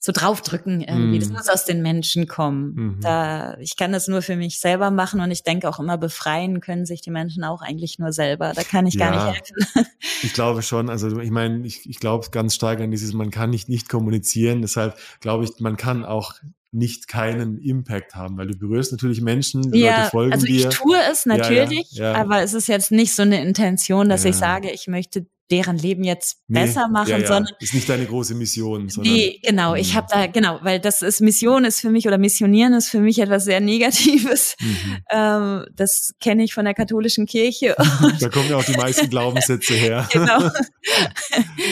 so 0.06 0.12
draufdrücken 0.12 0.82
irgendwie. 0.82 1.18
Mm. 1.18 1.22
Das 1.22 1.30
muss 1.30 1.48
aus 1.48 1.64
den 1.64 1.82
Menschen 1.82 2.28
kommen. 2.28 2.74
Mhm. 2.76 3.00
Da, 3.00 3.58
ich 3.60 3.78
kann 3.78 3.94
das 3.94 4.10
nur 4.10 4.22
für 4.22 4.36
mich 4.36 4.60
selber 4.60 4.92
machen 4.92 5.22
und 5.22 5.32
ich 5.32 5.44
denke 5.44 5.70
auch 5.70 5.80
immer, 5.80 5.98
befreien 5.98 6.60
können 6.60 6.86
sich 6.86 7.00
die 7.00 7.10
Menschen 7.10 7.46
auch 7.46 7.62
eigentlich 7.62 8.00
nur 8.00 8.12
selber. 8.12 8.52
Da 8.54 8.64
kann 8.64 8.86
ich 8.86 8.96
ja, 8.96 9.10
gar 9.10 9.32
nicht 9.32 9.38
helfen. 9.38 9.88
ich 10.22 10.34
glaube 10.34 10.62
schon. 10.62 10.90
Also 10.90 11.22
ich 11.22 11.32
meine, 11.32 11.66
ich, 11.66 11.90
ich 11.90 12.02
glaube 12.02 12.28
ganz 12.32 12.54
stark 12.54 12.82
an 12.82 12.92
dieses, 12.92 13.14
man 13.14 13.32
kann 13.32 13.52
nicht 13.52 13.70
nicht 13.70 13.88
kommunizieren. 13.88 14.62
Deshalb 14.62 14.98
glaube 15.22 15.46
ich, 15.46 15.52
man 15.62 15.78
kann 15.78 16.04
auch 16.04 16.34
nicht 16.74 17.08
keinen 17.08 17.60
Impact 17.60 18.16
haben, 18.16 18.36
weil 18.36 18.48
du 18.48 18.58
berührst 18.58 18.92
natürlich 18.92 19.22
Menschen, 19.22 19.72
die 19.72 19.80
ja, 19.80 20.00
Leute 20.00 20.10
folgen 20.10 20.34
also 20.34 20.46
dir. 20.46 20.66
Also 20.66 20.70
ich 20.70 20.76
tue 20.76 20.98
es 21.10 21.26
natürlich, 21.26 21.92
ja, 21.92 22.12
ja, 22.12 22.16
aber 22.16 22.42
es 22.42 22.54
ist 22.54 22.68
jetzt 22.68 22.92
nicht 22.92 23.16
so 23.16 23.22
eine 23.22 23.42
Intention, 23.42 24.10
dass 24.10 24.26
ich 24.26 24.36
sage, 24.36 24.70
ich 24.72 24.88
möchte 24.88 25.28
deren 25.52 25.78
Leben 25.78 26.04
jetzt 26.04 26.38
nee, 26.48 26.62
besser 26.62 26.88
machen, 26.88 27.10
ja, 27.10 27.18
ja. 27.18 27.28
sondern 27.28 27.54
ist 27.60 27.74
nicht 27.74 27.88
deine 27.88 28.06
große 28.06 28.34
Mission. 28.34 28.90
Sondern, 28.90 29.14
nee, 29.14 29.40
genau. 29.44 29.76
Ich 29.76 29.96
habe 29.96 30.08
da 30.10 30.28
genau, 30.28 30.60
weil 30.62 30.80
das 30.80 31.02
ist 31.02 31.22
Mission 31.22 31.66
ist 31.66 31.82
für 31.82 31.90
mich 31.90 32.08
oder 32.08 32.18
Missionieren 32.18 32.74
ist 32.74 32.90
für 32.90 33.00
mich 33.00 33.20
etwas 33.20 33.44
sehr 33.44 33.60
Negatives. 33.60 34.56
Mhm. 34.60 34.98
Ähm, 35.12 35.66
das 35.74 36.14
kenne 36.22 36.44
ich 36.44 36.54
von 36.54 36.66
der 36.66 36.74
katholischen 36.74 37.26
Kirche. 37.26 37.76
da 38.20 38.30
kommen 38.30 38.50
ja 38.50 38.58
auch 38.58 38.64
die 38.64 38.78
meisten 38.78 39.10
Glaubenssätze 39.10 39.74
her. 39.74 40.08
genau. 40.12 40.50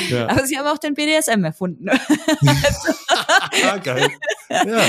ja. 0.09 0.27
Aber 0.27 0.45
sie 0.45 0.57
haben 0.57 0.67
auch 0.67 0.77
den 0.77 0.93
BDSM 0.93 1.43
erfunden. 1.43 1.89
ah, 1.89 3.77
geil. 3.83 4.09
Ja. 4.49 4.83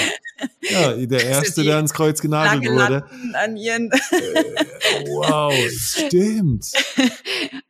ja, 0.61 0.93
der 1.07 1.25
erste, 1.25 1.63
der 1.63 1.77
ans 1.77 1.95
Kreuz 1.95 2.21
genagelt 2.21 2.65
wurde. 2.69 3.05
An 3.35 3.57
ihren. 3.57 3.91
Äh, 3.93 5.05
wow, 5.07 5.55
stimmt. 5.71 6.67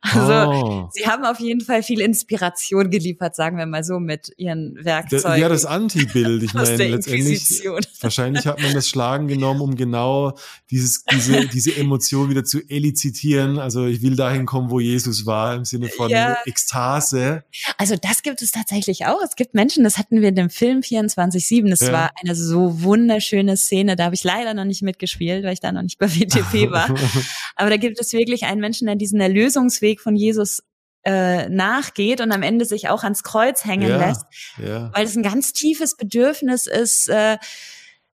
Also, 0.01 0.51
oh. 0.51 0.89
sie 0.91 1.02
haben 1.07 1.25
auf 1.25 1.39
jeden 1.39 1.61
Fall 1.61 1.83
viel 1.83 2.01
Inspiration 2.01 2.89
geliefert, 2.89 3.35
sagen 3.35 3.57
wir 3.57 3.65
mal 3.65 3.83
so, 3.83 3.99
mit 3.99 4.31
ihren 4.37 4.77
Werkzeugen. 4.83 5.39
Ja, 5.39 5.49
das 5.49 5.65
Anti-Bild. 5.65 6.43
Ich 6.43 6.53
meine, 6.53 6.75
letztendlich, 6.75 7.63
wahrscheinlich 8.01 8.45
hat 8.45 8.61
man 8.61 8.73
das 8.73 8.87
Schlagen 8.87 9.27
genommen, 9.27 9.61
um 9.61 9.75
genau 9.75 10.37
dieses, 10.69 11.03
diese, 11.05 11.47
diese 11.47 11.75
Emotion 11.75 12.29
wieder 12.29 12.43
zu 12.43 12.59
elizitieren. 12.67 13.59
Also, 13.59 13.85
ich 13.85 14.01
will 14.01 14.15
dahin 14.15 14.45
kommen, 14.45 14.69
wo 14.69 14.79
Jesus 14.79 15.25
war, 15.25 15.55
im 15.55 15.65
Sinne 15.65 15.89
von 15.89 16.09
ja. 16.09 16.37
Ekstase. 16.45 17.43
Also, 17.77 17.95
das 17.95 18.23
gibt 18.23 18.41
es 18.41 18.51
tatsächlich 18.51 19.05
auch. 19.05 19.21
Es 19.23 19.35
gibt 19.35 19.53
Menschen, 19.53 19.83
das 19.83 19.97
hatten 19.97 20.21
wir 20.21 20.29
in 20.29 20.35
dem 20.35 20.49
Film 20.49 20.79
24-7. 20.79 21.69
Das 21.69 21.81
ja. 21.81 21.91
war 21.91 22.11
eine 22.21 22.35
so 22.35 22.81
wunderschöne 22.81 23.57
Szene. 23.57 23.95
Da 23.95 24.05
habe 24.05 24.15
ich 24.15 24.23
leider 24.23 24.53
noch 24.53 24.65
nicht 24.65 24.81
mitgespielt, 24.81 25.43
weil 25.43 25.53
ich 25.53 25.59
da 25.59 25.71
noch 25.71 25.81
nicht 25.81 25.97
bei 25.97 26.09
WTP 26.09 26.71
war. 26.71 26.93
Aber 27.55 27.69
da 27.69 27.77
gibt 27.77 27.99
es 27.99 28.13
wirklich 28.13 28.43
einen 28.43 28.61
Menschen, 28.61 28.87
der 28.87 28.95
diesen 28.95 29.19
Erlösungsweg 29.19 30.01
von 30.01 30.15
Jesus 30.15 30.63
äh, 31.05 31.49
nachgeht 31.49 32.21
und 32.21 32.31
am 32.31 32.43
Ende 32.43 32.65
sich 32.65 32.89
auch 32.89 33.03
ans 33.03 33.23
Kreuz 33.23 33.65
hängen 33.65 33.89
ja, 33.89 33.97
lässt, 33.97 34.25
ja. 34.57 34.89
weil 34.93 35.05
es 35.05 35.15
ein 35.15 35.23
ganz 35.23 35.53
tiefes 35.53 35.95
Bedürfnis 35.97 36.67
ist, 36.67 37.09
äh, 37.09 37.37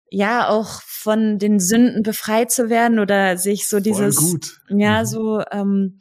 ja 0.08 0.48
auch 0.48 0.82
von 0.82 1.38
den 1.38 1.58
Sünden 1.58 2.02
befreit 2.02 2.50
zu 2.50 2.70
werden 2.70 2.98
oder 2.98 3.36
sich 3.38 3.68
so 3.68 3.80
dieses, 3.80 4.36
ja 4.68 5.00
mhm. 5.00 5.06
so 5.06 5.42
ähm, 5.50 6.00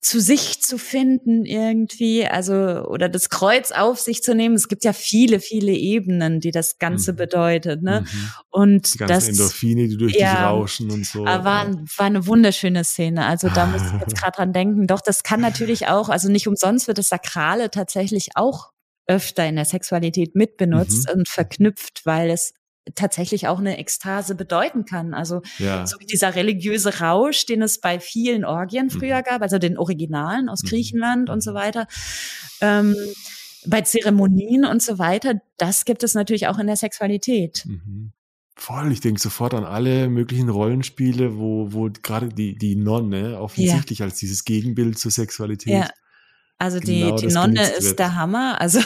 zu 0.00 0.20
sich 0.20 0.62
zu 0.62 0.78
finden 0.78 1.44
irgendwie, 1.44 2.26
also 2.26 2.54
oder 2.54 3.08
das 3.08 3.30
Kreuz 3.30 3.72
auf 3.72 3.98
sich 3.98 4.22
zu 4.22 4.34
nehmen. 4.34 4.54
Es 4.54 4.68
gibt 4.68 4.84
ja 4.84 4.92
viele, 4.92 5.40
viele 5.40 5.72
Ebenen, 5.72 6.38
die 6.38 6.52
das 6.52 6.78
Ganze 6.78 7.12
mhm. 7.12 7.16
bedeutet, 7.16 7.82
ne? 7.82 8.02
Mhm. 8.02 8.30
Und 8.48 8.94
die 8.94 8.98
ganzen 8.98 9.08
das 9.08 9.28
Endorphine, 9.28 9.88
die 9.88 9.96
durch 9.96 10.14
ja, 10.14 10.30
dich 10.30 10.42
rauschen 10.44 10.90
und 10.92 11.04
so. 11.04 11.24
War, 11.24 11.44
war 11.44 12.06
eine 12.06 12.26
wunderschöne 12.26 12.84
Szene. 12.84 13.26
Also 13.26 13.48
da 13.48 13.66
muss 13.66 13.82
ich 13.82 14.00
jetzt 14.00 14.16
gerade 14.20 14.36
dran 14.36 14.52
denken. 14.52 14.86
Doch, 14.86 15.00
das 15.00 15.24
kann 15.24 15.40
natürlich 15.40 15.88
auch, 15.88 16.08
also 16.08 16.30
nicht 16.30 16.46
umsonst 16.46 16.86
wird 16.86 16.98
das 16.98 17.08
Sakrale 17.08 17.70
tatsächlich 17.70 18.30
auch 18.36 18.70
öfter 19.08 19.46
in 19.46 19.56
der 19.56 19.64
Sexualität 19.64 20.36
mitbenutzt 20.36 21.08
mhm. 21.08 21.20
und 21.20 21.28
verknüpft, 21.28 22.02
weil 22.04 22.30
es 22.30 22.52
tatsächlich 22.94 23.48
auch 23.48 23.58
eine 23.58 23.78
Ekstase 23.78 24.34
bedeuten 24.34 24.84
kann. 24.84 25.14
Also 25.14 25.42
ja. 25.58 25.86
so 25.86 25.98
wie 26.00 26.06
dieser 26.06 26.34
religiöse 26.34 27.00
Rausch, 27.00 27.46
den 27.46 27.62
es 27.62 27.80
bei 27.80 28.00
vielen 28.00 28.44
Orgien 28.44 28.90
früher 28.90 29.18
mhm. 29.18 29.24
gab, 29.24 29.42
also 29.42 29.58
den 29.58 29.78
Originalen 29.78 30.48
aus 30.48 30.62
mhm. 30.62 30.68
Griechenland 30.68 31.30
und 31.30 31.42
so 31.42 31.54
weiter. 31.54 31.86
Ähm, 32.60 32.94
bei 33.66 33.82
Zeremonien 33.82 34.64
und 34.64 34.82
so 34.82 34.98
weiter, 34.98 35.40
das 35.56 35.84
gibt 35.84 36.02
es 36.02 36.14
natürlich 36.14 36.46
auch 36.46 36.58
in 36.58 36.66
der 36.66 36.76
Sexualität. 36.76 37.64
Mhm. 37.66 38.12
Voll, 38.56 38.90
ich 38.90 39.00
denke 39.00 39.20
sofort 39.20 39.54
an 39.54 39.64
alle 39.64 40.08
möglichen 40.08 40.48
Rollenspiele, 40.48 41.38
wo, 41.38 41.72
wo 41.72 41.90
gerade 42.02 42.28
die, 42.28 42.56
die 42.56 42.74
Nonne 42.74 43.38
offensichtlich 43.38 44.00
ja. 44.00 44.06
als 44.06 44.18
dieses 44.18 44.44
Gegenbild 44.44 44.98
zur 44.98 45.12
Sexualität 45.12 45.74
ja. 45.74 45.88
Also 46.58 46.80
genau 46.80 47.16
die, 47.16 47.26
die 47.28 47.32
Nonne 47.32 47.70
ist 47.70 47.84
wird. 47.84 47.98
der 48.00 48.14
Hammer. 48.16 48.60
Also 48.60 48.80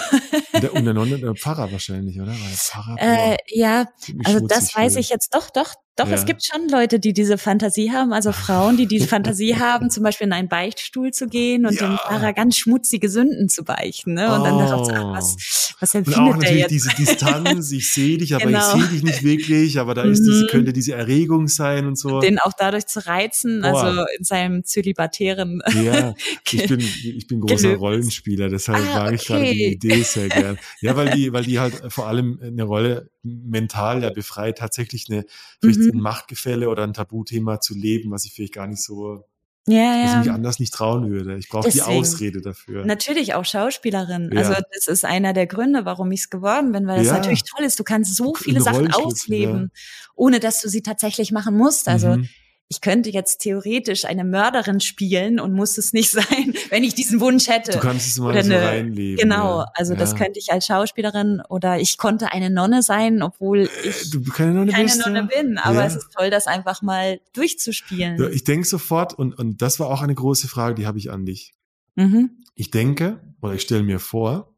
der, 0.60 0.74
und 0.74 0.84
der 0.84 0.94
Nonne, 0.94 1.18
der 1.18 1.34
Pfarrer 1.34 1.72
wahrscheinlich, 1.72 2.20
oder? 2.20 2.32
Der 2.32 2.36
Pfarrer, 2.36 2.96
äh, 3.00 3.36
ja, 3.48 3.86
also 4.24 4.46
das 4.46 4.74
weiß 4.74 4.96
ich 4.96 5.08
jetzt 5.08 5.34
doch, 5.34 5.48
doch, 5.48 5.74
doch, 5.96 6.08
ja. 6.08 6.14
es 6.14 6.24
gibt 6.24 6.42
schon 6.42 6.68
Leute, 6.70 6.98
die 6.98 7.12
diese 7.12 7.36
Fantasie 7.36 7.92
haben, 7.92 8.14
also 8.14 8.32
Frauen, 8.32 8.78
die 8.78 8.86
die 8.86 9.00
Fantasie 9.00 9.56
haben, 9.56 9.90
zum 9.90 10.02
Beispiel 10.02 10.26
in 10.26 10.32
einen 10.32 10.48
Beichtstuhl 10.48 11.10
zu 11.10 11.28
gehen 11.28 11.66
und 11.66 11.74
ja. 11.74 11.86
dem 11.86 11.98
Pfarrer 11.98 12.32
ganz 12.32 12.56
schmutzige 12.56 13.10
Sünden 13.10 13.50
zu 13.50 13.62
beichten, 13.62 14.14
ne? 14.14 14.34
Und 14.34 14.40
oh. 14.40 14.44
dann 14.44 14.58
darauf 14.58 14.88
zu 14.88 14.94
achten, 14.94 15.12
was, 15.12 15.74
was 15.80 15.94
empfindet 15.94 16.20
und 16.20 16.28
auch 16.28 16.36
natürlich 16.36 16.60
jetzt? 16.62 16.70
diese 16.70 16.90
Distanz, 16.96 17.72
ich 17.72 17.92
sehe 17.92 18.16
dich, 18.18 18.34
aber 18.34 18.46
genau. 18.46 18.76
ich 18.76 18.82
sehe 18.82 18.90
dich 18.90 19.02
nicht 19.02 19.22
wirklich, 19.22 19.78
aber 19.78 19.94
da 19.94 20.04
ist 20.04 20.20
mhm. 20.20 20.30
diese, 20.30 20.46
könnte 20.46 20.72
diese 20.72 20.94
Erregung 20.94 21.48
sein 21.48 21.86
und 21.86 21.98
so. 21.98 22.20
Den 22.20 22.38
auch 22.38 22.52
dadurch 22.58 22.86
zu 22.86 23.06
reizen, 23.06 23.60
Boah. 23.60 23.82
also 23.82 24.04
in 24.16 24.24
seinem 24.24 24.64
zölibatären. 24.64 25.60
Ja, 25.84 26.14
ich 26.50 26.68
bin, 26.68 26.80
ich 26.80 27.26
bin 27.26 27.40
großer 27.40 27.56
Gelöbnis. 27.56 27.80
Rollenspieler, 27.80 28.48
deshalb 28.48 28.78
ah, 28.78 29.04
mag 29.04 29.14
ich 29.14 29.26
gerade 29.26 29.44
die 29.44 29.72
Idee 29.72 30.02
sehr 30.02 30.28
gern. 30.28 30.58
Ja, 30.80 30.96
weil 30.96 31.10
die, 31.10 31.32
weil 31.34 31.44
die 31.44 31.60
halt 31.60 31.92
vor 31.92 32.06
allem 32.06 32.40
eine 32.42 32.62
Rolle 32.62 33.11
mental 33.22 34.02
ja 34.02 34.10
befreit, 34.10 34.58
tatsächlich 34.58 35.06
eine, 35.10 35.24
vielleicht 35.60 35.80
mhm. 35.80 35.90
ein 35.94 36.00
Machtgefälle 36.00 36.68
oder 36.68 36.84
ein 36.84 36.94
Tabuthema 36.94 37.60
zu 37.60 37.74
leben, 37.74 38.10
was 38.10 38.24
ich 38.24 38.32
vielleicht 38.32 38.54
gar 38.54 38.66
nicht 38.66 38.82
so 38.82 39.24
ja, 39.68 39.76
ja. 39.76 40.04
Was 40.04 40.10
ich 40.12 40.18
mich 40.18 40.30
anders 40.32 40.58
nicht 40.58 40.74
trauen 40.74 41.08
würde. 41.08 41.36
Ich 41.36 41.48
brauche 41.48 41.70
die 41.70 41.82
Ausrede 41.82 42.40
dafür. 42.40 42.84
Natürlich 42.84 43.34
auch 43.34 43.44
Schauspielerin. 43.44 44.30
Ja. 44.32 44.40
Also 44.40 44.54
das 44.74 44.88
ist 44.88 45.04
einer 45.04 45.32
der 45.34 45.46
Gründe, 45.46 45.84
warum 45.84 46.10
ich 46.10 46.22
es 46.22 46.30
geworden 46.30 46.72
bin, 46.72 46.88
weil 46.88 46.98
das 46.98 47.06
ja. 47.06 47.12
natürlich 47.12 47.44
toll 47.44 47.64
ist. 47.64 47.78
Du 47.78 47.84
kannst 47.84 48.16
so 48.16 48.34
viele 48.34 48.60
Sachen 48.60 48.92
ausleben, 48.92 49.70
ja. 49.72 49.80
ohne 50.16 50.40
dass 50.40 50.60
du 50.60 50.68
sie 50.68 50.82
tatsächlich 50.82 51.30
machen 51.30 51.56
musst. 51.56 51.88
Also 51.88 52.16
mhm 52.16 52.28
ich 52.68 52.80
könnte 52.80 53.10
jetzt 53.10 53.42
theoretisch 53.42 54.06
eine 54.06 54.24
Mörderin 54.24 54.80
spielen 54.80 55.38
und 55.40 55.52
muss 55.52 55.76
es 55.76 55.92
nicht 55.92 56.10
sein, 56.10 56.54
wenn 56.70 56.84
ich 56.84 56.94
diesen 56.94 57.20
Wunsch 57.20 57.48
hätte. 57.48 57.72
Du 57.72 57.80
kannst 57.80 58.08
es 58.08 58.18
mal 58.18 58.30
oder 58.30 58.42
so 58.42 58.54
reinleben. 58.54 59.16
Genau, 59.16 59.60
ja. 59.60 59.66
also 59.74 59.92
ja. 59.92 59.98
das 59.98 60.16
könnte 60.16 60.38
ich 60.38 60.52
als 60.52 60.66
Schauspielerin 60.66 61.42
oder 61.48 61.78
ich 61.78 61.98
konnte 61.98 62.32
eine 62.32 62.48
Nonne 62.48 62.82
sein, 62.82 63.22
obwohl 63.22 63.60
äh, 63.60 63.88
ich 63.88 64.10
du 64.10 64.22
keine 64.24 64.54
Nonne, 64.54 64.72
keine 64.72 64.84
bist, 64.84 65.06
Nonne 65.06 65.24
bin. 65.24 65.58
Aber 65.58 65.80
ja. 65.80 65.86
es 65.86 65.96
ist 65.96 66.12
toll, 66.12 66.30
das 66.30 66.46
einfach 66.46 66.80
mal 66.80 67.20
durchzuspielen. 67.34 68.32
Ich 68.32 68.44
denke 68.44 68.66
sofort, 68.66 69.12
und, 69.18 69.38
und 69.38 69.60
das 69.60 69.78
war 69.78 69.88
auch 69.88 70.02
eine 70.02 70.14
große 70.14 70.48
Frage, 70.48 70.74
die 70.74 70.86
habe 70.86 70.98
ich 70.98 71.10
an 71.10 71.26
dich. 71.26 71.54
Mhm. 71.96 72.30
Ich 72.54 72.70
denke, 72.70 73.20
oder 73.40 73.54
ich 73.54 73.62
stelle 73.62 73.82
mir 73.82 73.98
vor, 73.98 74.54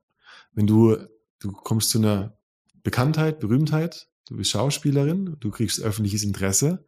wenn 0.53 0.67
du, 0.67 0.97
du 1.41 1.53
kommst 1.53 1.91
zu 1.91 1.99
einer 1.99 2.37
Bekanntheit, 2.83 3.41
Berühmtheit, 3.41 4.09
du 4.29 4.37
bist 4.37 4.51
Schauspielerin, 4.51 5.37
du 5.41 5.51
kriegst 5.51 5.81
öffentliches 5.81 6.23
Interesse 6.23 6.85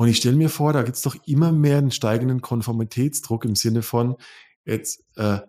und 0.00 0.08
ich 0.08 0.16
stelle 0.16 0.36
mir 0.36 0.48
vor, 0.48 0.72
da 0.72 0.82
gibt's 0.82 1.02
doch 1.02 1.14
immer 1.26 1.52
mehr 1.52 1.76
einen 1.76 1.90
steigenden 1.90 2.40
Konformitätsdruck 2.40 3.44
im 3.44 3.54
Sinne 3.54 3.82
von, 3.82 4.16
jetzt 4.64 5.04
äh, 5.16 5.40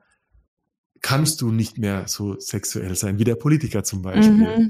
kannst 0.99 1.39
du 1.39 1.53
nicht 1.53 1.77
mehr 1.77 2.05
so 2.09 2.37
sexuell 2.37 2.93
sein, 2.95 3.17
wie 3.17 3.23
der 3.23 3.35
Politiker 3.35 3.85
zum 3.85 4.01
Beispiel. 4.01 4.57
Mhm. 4.57 4.69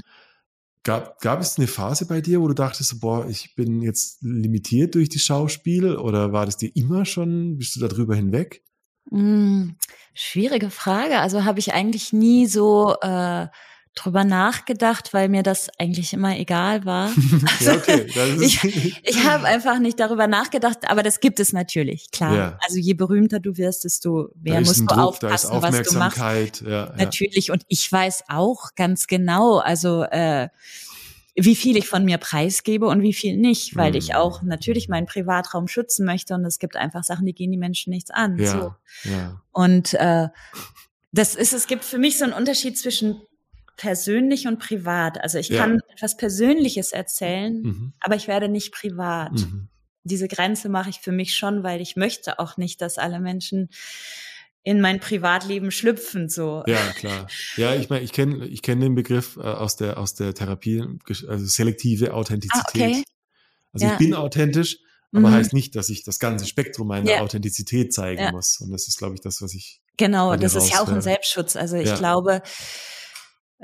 Gab, 0.84 1.20
gab 1.20 1.40
es 1.40 1.58
eine 1.58 1.66
Phase 1.66 2.06
bei 2.06 2.20
dir, 2.20 2.40
wo 2.40 2.46
du 2.46 2.54
dachtest, 2.54 3.00
boah, 3.00 3.26
ich 3.28 3.56
bin 3.56 3.82
jetzt 3.82 4.22
limitiert 4.22 4.94
durch 4.94 5.08
die 5.08 5.18
Schauspiel 5.18 5.96
oder 5.96 6.32
war 6.32 6.46
das 6.46 6.56
dir 6.56 6.70
immer 6.76 7.04
schon, 7.04 7.58
bist 7.58 7.74
du 7.74 7.80
darüber 7.80 8.14
hinweg? 8.14 8.62
Mhm. 9.10 9.78
Schwierige 10.14 10.70
Frage. 10.70 11.18
Also 11.18 11.44
habe 11.44 11.58
ich 11.58 11.74
eigentlich 11.74 12.12
nie 12.12 12.46
so 12.46 12.94
äh, 13.00 13.48
drüber 13.94 14.24
nachgedacht, 14.24 15.12
weil 15.12 15.28
mir 15.28 15.42
das 15.42 15.68
eigentlich 15.78 16.12
immer 16.12 16.38
egal 16.38 16.84
war. 16.84 17.10
ja, 17.60 17.74
okay. 17.74 18.06
ich 18.40 18.62
ich 19.02 19.24
habe 19.24 19.44
einfach 19.44 19.78
nicht 19.78 20.00
darüber 20.00 20.26
nachgedacht, 20.26 20.88
aber 20.88 21.02
das 21.02 21.20
gibt 21.20 21.40
es 21.40 21.52
natürlich, 21.52 22.10
klar. 22.10 22.34
Ja. 22.34 22.58
Also 22.62 22.78
je 22.78 22.94
berühmter 22.94 23.38
du 23.38 23.56
wirst, 23.56 23.84
desto 23.84 24.30
mehr 24.40 24.60
musst 24.60 24.80
du 24.80 24.86
Druck, 24.86 24.98
aufpassen, 24.98 25.50
was 25.60 25.82
du 25.82 25.98
machst. 25.98 26.62
Ja, 26.62 26.94
natürlich. 26.96 27.50
Und 27.50 27.64
ich 27.68 27.90
weiß 27.90 28.24
auch 28.28 28.74
ganz 28.76 29.06
genau, 29.06 29.58
also 29.58 30.04
äh, 30.04 30.48
wie 31.34 31.56
viel 31.56 31.76
ich 31.76 31.88
von 31.88 32.04
mir 32.04 32.18
preisgebe 32.18 32.86
und 32.86 33.02
wie 33.02 33.14
viel 33.14 33.36
nicht, 33.36 33.76
weil 33.76 33.90
mhm. 33.90 33.96
ich 33.96 34.14
auch 34.14 34.42
natürlich 34.42 34.88
meinen 34.88 35.06
Privatraum 35.06 35.66
schützen 35.66 36.04
möchte 36.04 36.34
und 36.34 36.44
es 36.44 36.58
gibt 36.58 36.76
einfach 36.76 37.04
Sachen, 37.04 37.26
die 37.26 37.34
gehen 37.34 37.50
die 37.50 37.58
Menschen 37.58 37.90
nichts 37.90 38.10
an. 38.10 38.38
Ja, 38.38 38.46
so. 38.46 38.74
ja. 39.04 39.40
Und 39.50 39.94
äh, 39.94 40.28
das 41.12 41.34
ist, 41.34 41.52
es 41.52 41.66
gibt 41.66 41.84
für 41.84 41.98
mich 41.98 42.18
so 42.18 42.24
einen 42.24 42.32
Unterschied 42.32 42.78
zwischen 42.78 43.20
persönlich 43.76 44.46
und 44.46 44.58
privat. 44.58 45.20
Also 45.22 45.38
ich 45.38 45.48
ja. 45.48 45.60
kann 45.60 45.80
etwas 45.92 46.16
Persönliches 46.16 46.92
erzählen, 46.92 47.62
mhm. 47.62 47.92
aber 48.00 48.16
ich 48.16 48.28
werde 48.28 48.48
nicht 48.48 48.72
privat. 48.72 49.32
Mhm. 49.32 49.68
Diese 50.04 50.28
Grenze 50.28 50.68
mache 50.68 50.90
ich 50.90 51.00
für 51.00 51.12
mich 51.12 51.34
schon, 51.34 51.62
weil 51.62 51.80
ich 51.80 51.96
möchte 51.96 52.38
auch 52.38 52.56
nicht, 52.56 52.80
dass 52.80 52.98
alle 52.98 53.20
Menschen 53.20 53.68
in 54.64 54.80
mein 54.80 55.00
Privatleben 55.00 55.70
schlüpfen, 55.70 56.28
so. 56.28 56.62
Ja, 56.66 56.92
klar. 56.92 57.26
Ja, 57.56 57.74
ich 57.74 57.88
meine, 57.88 58.04
ich 58.04 58.12
kenne 58.12 58.46
ich 58.46 58.62
kenn 58.62 58.80
den 58.80 58.94
Begriff 58.94 59.36
äh, 59.36 59.40
aus 59.40 59.76
der, 59.76 59.98
aus 59.98 60.14
der 60.14 60.34
Therapie, 60.34 60.84
also 61.28 61.44
selektive 61.44 62.14
Authentizität. 62.14 62.82
Ah, 62.82 62.86
okay. 62.86 63.04
Also 63.72 63.86
ja. 63.86 63.92
ich 63.92 63.98
bin 63.98 64.14
authentisch, 64.14 64.78
aber 65.12 65.28
mhm. 65.28 65.34
heißt 65.34 65.52
nicht, 65.52 65.74
dass 65.74 65.88
ich 65.88 66.04
das 66.04 66.18
ganze 66.18 66.46
Spektrum 66.46 66.88
meiner 66.88 67.10
ja. 67.10 67.20
Authentizität 67.20 67.92
zeigen 67.92 68.22
ja. 68.22 68.30
muss. 68.30 68.60
Und 68.60 68.70
das 68.70 68.86
ist, 68.86 68.98
glaube 68.98 69.14
ich, 69.14 69.20
das, 69.20 69.42
was 69.42 69.52
ich. 69.54 69.80
Genau, 69.96 70.36
das 70.36 70.54
ist 70.54 70.72
ja 70.72 70.80
auch 70.80 70.88
ein 70.88 71.02
Selbstschutz. 71.02 71.56
Also 71.56 71.76
ich 71.76 71.94
glaube, 71.94 72.42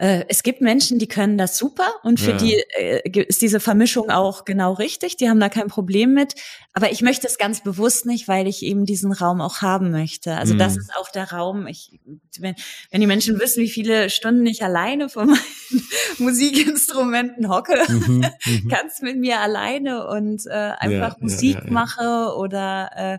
es 0.01 0.45
gibt 0.45 0.61
Menschen, 0.61 1.01
die 1.01 1.09
können 1.09 1.39
das 1.39 1.59
super 1.59 1.89
und 2.05 2.21
für 2.21 2.31
ja. 2.31 2.37
die 2.37 2.55
äh, 2.79 3.25
ist 3.25 3.43
diese 3.43 3.59
Vermischung 3.59 4.11
auch 4.11 4.45
genau 4.45 4.75
richtig. 4.75 5.17
Die 5.17 5.29
haben 5.29 5.41
da 5.41 5.49
kein 5.49 5.67
Problem 5.67 6.15
mit. 6.15 6.35
Aber 6.73 6.93
ich 6.93 7.03
möchte 7.03 7.27
es 7.27 7.37
ganz 7.37 7.65
bewusst 7.65 8.07
nicht, 8.07 8.29
weil 8.29 8.47
ich 8.47 8.63
eben 8.63 8.87
diesen 8.87 9.11
Raum 9.11 9.41
auch 9.41 9.61
haben 9.61 9.91
möchte. 9.91 10.37
Also 10.37 10.55
mhm. 10.55 10.59
das 10.59 10.77
ist 10.77 10.95
auch 10.95 11.09
der 11.09 11.33
Raum. 11.33 11.67
Ich, 11.67 11.99
wenn, 12.39 12.55
wenn 12.93 13.01
die 13.01 13.09
Menschen 13.09 13.41
wissen, 13.41 13.61
wie 13.61 13.69
viele 13.69 14.09
Stunden 14.09 14.47
ich 14.47 14.63
alleine 14.63 15.09
vor 15.09 15.25
meinen 15.25 15.41
Musikinstrumenten 16.19 17.49
hocke, 17.49 17.77
mhm. 17.89 18.25
mhm. 18.45 18.69
ganz 18.69 19.03
mit 19.03 19.19
mir 19.19 19.41
alleine 19.41 20.07
und 20.07 20.47
äh, 20.47 20.53
einfach 20.79 21.17
ja, 21.17 21.17
Musik 21.19 21.57
ja, 21.57 21.71
mache 21.73 22.37
oder 22.37 22.91
äh, 22.95 23.19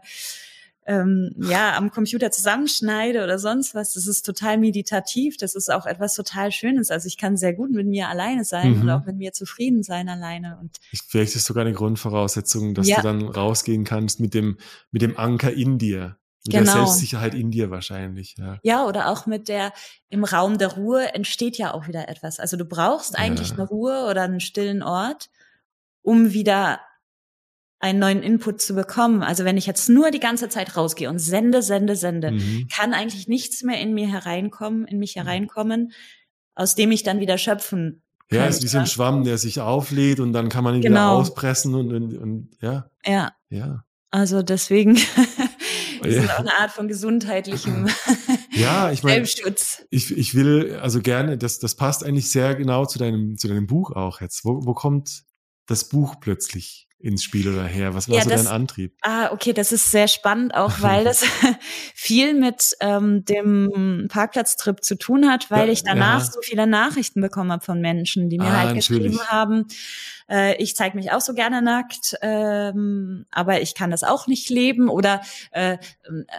ähm, 0.86 1.32
ja 1.38 1.78
am 1.78 1.92
Computer 1.92 2.32
zusammenschneide 2.32 3.24
oder 3.24 3.38
sonst 3.38 3.76
was. 3.76 3.94
Das 3.94 4.08
ist 4.08 4.26
total 4.26 4.58
meditativ. 4.58 5.38
Das 5.38 5.56
ist 5.56 5.72
auch 5.72 5.86
etwas 5.86 6.16
total 6.16 6.52
Schönes. 6.52 6.90
Also 6.90 7.08
ich 7.08 7.18
kann 7.18 7.38
sehr 7.38 7.54
gut 7.54 7.72
mit 7.72 7.88
mir 7.88 8.08
alleine 8.08 8.44
sein 8.44 8.76
mhm. 8.76 8.82
und 8.82 8.90
auch 8.90 9.06
mit 9.06 9.18
mir 9.18 9.32
zufrieden 9.34 9.84
sein 9.84 10.10
alleine. 10.10 10.58
Und 10.60 10.78
vielleicht 11.08 11.36
ist 11.36 11.46
sogar 11.46 11.66
eine 11.66 11.74
Grundvoraussetzung, 11.74 12.74
dass 12.74 12.88
ja. 12.88 12.98
du 12.98 13.02
dann 13.04 13.22
rausgehen 13.28 13.84
kannst 13.84 14.20
mit 14.20 14.34
dem 14.34 14.58
mit 14.92 15.02
dem 15.02 15.18
Anker 15.18 15.54
in 15.54 15.78
dir. 15.78 16.18
Mit 16.46 16.54
genau. 16.54 16.74
der 16.74 16.86
Selbstsicherheit 16.86 17.34
in 17.36 17.52
dir 17.52 17.70
wahrscheinlich. 17.70 18.36
Ja. 18.38 18.60
ja, 18.64 18.86
oder 18.86 19.10
auch 19.10 19.26
mit 19.26 19.50
der, 19.50 19.74
im 20.08 20.24
Raum 20.24 20.58
der 20.58 20.70
Ruhe 20.70 21.14
entsteht 21.14 21.58
ja 21.58 21.74
auch 21.74 21.88
wieder 21.88 22.08
etwas. 22.08 22.40
Also 22.40 22.56
du 22.56 22.64
brauchst 22.64 23.18
eigentlich 23.18 23.50
ja. 23.50 23.56
eine 23.56 23.68
Ruhe 23.68 24.08
oder 24.10 24.24
einen 24.24 24.40
stillen 24.40 24.82
Ort, 24.82 25.30
um 26.02 26.32
wieder 26.32 26.80
einen 27.80 28.00
neuen 28.00 28.22
Input 28.22 28.62
zu 28.62 28.76
bekommen. 28.76 29.24
Also 29.24 29.46
wenn 29.46 29.58
ich 29.58 29.66
jetzt 29.66 29.90
nur 29.90 30.12
die 30.12 30.20
ganze 30.20 30.50
Zeit 30.50 30.76
rausgehe 30.76 31.10
und 31.10 31.20
sende, 31.20 31.62
sende, 31.62 31.96
sende, 31.96 32.32
mhm. 32.32 32.68
kann 32.74 32.94
eigentlich 32.94 33.28
nichts 33.28 33.64
mehr 33.64 33.80
in 33.80 33.94
mir 33.94 34.08
hereinkommen, 34.08 34.86
in 34.86 35.00
mich 35.00 35.16
mhm. 35.16 35.22
hereinkommen, 35.22 35.94
aus 36.56 36.76
dem 36.76 36.92
ich 36.92 37.04
dann 37.04 37.20
wieder 37.20 37.38
schöpfen 37.38 38.04
kann. 38.30 38.40
Ja, 38.40 38.46
es 38.48 38.58
ist 38.58 38.64
wie 38.64 38.68
so 38.68 38.80
ein 38.80 38.88
Schwamm, 38.88 39.24
der 39.24 39.38
sich 39.38 39.62
auflädt 39.62 40.20
und 40.20 40.34
dann 40.34 40.50
kann 40.50 40.64
man 40.64 40.76
ihn 40.76 40.82
genau. 40.82 40.94
wieder 40.94 41.22
auspressen 41.22 41.74
und, 41.74 41.94
und, 41.94 42.18
und 42.18 42.50
ja. 42.62 42.90
Ja. 43.06 43.32
Ja. 43.50 43.86
Also 44.12 44.42
deswegen 44.42 44.96
das 44.96 46.04
ist 46.16 46.30
auch 46.30 46.40
eine 46.40 46.58
Art 46.58 46.72
von 46.72 46.88
gesundheitlichem 46.88 47.88
ja, 48.52 48.92
ich 48.92 49.04
mein, 49.04 49.14
Selbstschutz. 49.14 49.86
Ich, 49.90 50.16
ich 50.16 50.36
will 50.36 50.78
also 50.82 51.02
gerne, 51.02 51.38
das, 51.38 51.60
das 51.60 51.76
passt 51.76 52.04
eigentlich 52.04 52.30
sehr 52.30 52.56
genau 52.56 52.86
zu 52.86 53.00
deinem, 53.00 53.38
zu 53.38 53.48
deinem 53.48 53.68
Buch 53.68 53.92
auch 53.92 54.20
jetzt. 54.20 54.44
Wo, 54.44 54.66
wo 54.66 54.74
kommt 54.74 55.24
das 55.66 55.88
Buch 55.88 56.16
plötzlich 56.20 56.89
ins 57.00 57.24
Spiel 57.24 57.48
oder 57.48 57.66
her? 57.66 57.94
Was 57.94 58.10
war 58.10 58.18
ja, 58.18 58.24
so 58.24 58.30
das, 58.30 58.44
dein 58.44 58.54
Antrieb? 58.54 58.94
Ah, 59.02 59.32
okay, 59.32 59.54
das 59.54 59.72
ist 59.72 59.90
sehr 59.90 60.08
spannend, 60.08 60.54
auch 60.54 60.74
weil 60.82 61.06
das 61.06 61.24
viel 61.96 62.34
mit 62.34 62.76
ähm, 62.82 63.24
dem 63.26 64.08
Parkplatztrip 64.10 64.84
zu 64.84 64.96
tun 64.96 65.30
hat, 65.30 65.50
weil 65.50 65.68
ja, 65.68 65.74
ich 65.74 65.84
danach 65.84 66.20
ja. 66.20 66.32
so 66.32 66.42
viele 66.42 66.68
Nachrichten 66.68 67.22
bekommen 67.22 67.52
habe 67.52 67.64
von 67.64 67.80
Menschen, 67.80 68.30
die 68.30 68.38
mir 68.38 68.46
ah, 68.46 68.64
halt 68.64 68.76
geschrieben 68.76 69.20
haben, 69.28 69.68
äh, 70.30 70.56
ich 70.62 70.76
zeige 70.76 70.96
mich 70.96 71.12
auch 71.12 71.22
so 71.22 71.34
gerne 71.34 71.62
nackt, 71.62 72.16
ähm, 72.22 73.26
aber 73.32 73.62
ich 73.62 73.74
kann 73.74 73.92
das 73.92 74.04
auch 74.04 74.28
nicht 74.28 74.50
leben. 74.50 74.90
Oder 74.90 75.22
äh, 75.52 75.78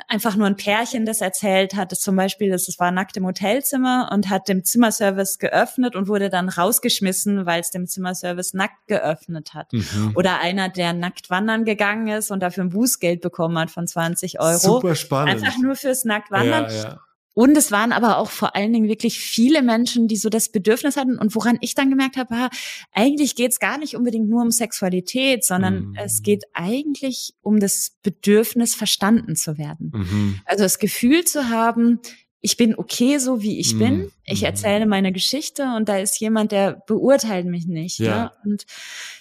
einfach 0.09 0.37
nur 0.37 0.47
ein 0.47 0.57
Pärchen, 0.57 1.05
das 1.05 1.21
erzählt 1.21 1.75
hat, 1.75 1.93
dass 1.93 2.01
zum 2.01 2.17
Beispiel, 2.17 2.51
das 2.51 2.73
war 2.79 2.93
nackt 2.93 3.17
im 3.17 3.27
Hotelzimmer 3.27 4.11
und 4.13 4.31
hat 4.31 4.49
dem 4.49 4.65
Zimmerservice 4.65 5.39
geöffnet 5.39 5.97
und 5.97 6.09
wurde 6.09 6.31
dann 6.31 6.49
rausgeschmissen, 6.49 7.47
weil 7.47 7.61
es 7.61 7.71
dem 7.71 7.87
Zimmerservice 7.87 8.55
nackt 8.55 8.87
geöffnet 8.87 9.55
hat. 9.55 9.73
Mhm. 9.73 10.13
Oder 10.15 10.41
einer, 10.51 10.69
der 10.69 10.93
nackt 10.93 11.31
wandern 11.31 11.65
gegangen 11.65 12.09
ist 12.09 12.31
und 12.31 12.41
dafür 12.41 12.65
ein 12.65 12.71
Bußgeld 12.71 13.21
bekommen 13.21 13.59
hat 13.59 13.71
von 13.71 13.87
20 13.87 14.41
Euro. 14.41 14.59
Super 14.59 14.95
spannend. 14.95 15.43
Einfach 15.43 15.59
nur 15.59 15.77
fürs 15.77 16.05
Nacktwandern. 16.05 16.65
Ja, 16.65 16.83
ja. 16.83 17.01
Und 17.33 17.57
es 17.57 17.71
waren 17.71 17.93
aber 17.93 18.19
auch 18.19 18.31
vor 18.31 18.57
allen 18.57 18.73
Dingen 18.73 18.89
wirklich 18.89 19.21
viele 19.21 19.63
Menschen, 19.63 20.09
die 20.09 20.17
so 20.17 20.29
das 20.29 20.51
Bedürfnis 20.51 20.97
hatten 20.97 21.17
und 21.17 21.35
woran 21.35 21.59
ich 21.61 21.75
dann 21.75 21.89
gemerkt 21.89 22.17
habe, 22.17 22.35
ah, 22.35 22.51
eigentlich 22.93 23.37
geht 23.37 23.53
es 23.53 23.61
gar 23.61 23.79
nicht 23.79 23.95
unbedingt 23.95 24.29
nur 24.29 24.43
um 24.43 24.51
Sexualität, 24.51 25.45
sondern 25.45 25.91
mhm. 25.91 25.97
es 25.97 26.23
geht 26.23 26.45
eigentlich 26.55 27.35
um 27.41 27.61
das 27.61 27.93
Bedürfnis, 28.03 28.75
verstanden 28.75 29.37
zu 29.37 29.59
werden. 29.59 29.93
Mhm. 29.95 30.41
Also 30.45 30.65
das 30.65 30.79
Gefühl 30.81 31.25
zu 31.25 31.49
haben, 31.49 32.01
ich 32.41 32.57
bin 32.57 32.75
okay 32.75 33.19
so, 33.19 33.43
wie 33.43 33.61
ich 33.61 33.75
mhm. 33.75 33.79
bin. 33.79 34.13
Ich 34.25 34.41
mhm. 34.41 34.47
erzähle 34.47 34.87
meine 34.87 35.13
Geschichte 35.13 35.75
und 35.77 35.89
da 35.89 35.99
ist 35.99 36.19
jemand, 36.21 36.53
der 36.53 36.83
beurteilt 36.87 37.47
mich 37.47 37.67
nicht. 37.67 38.01
Ja. 38.01 38.07
ja. 38.07 38.33
Und 38.45 38.65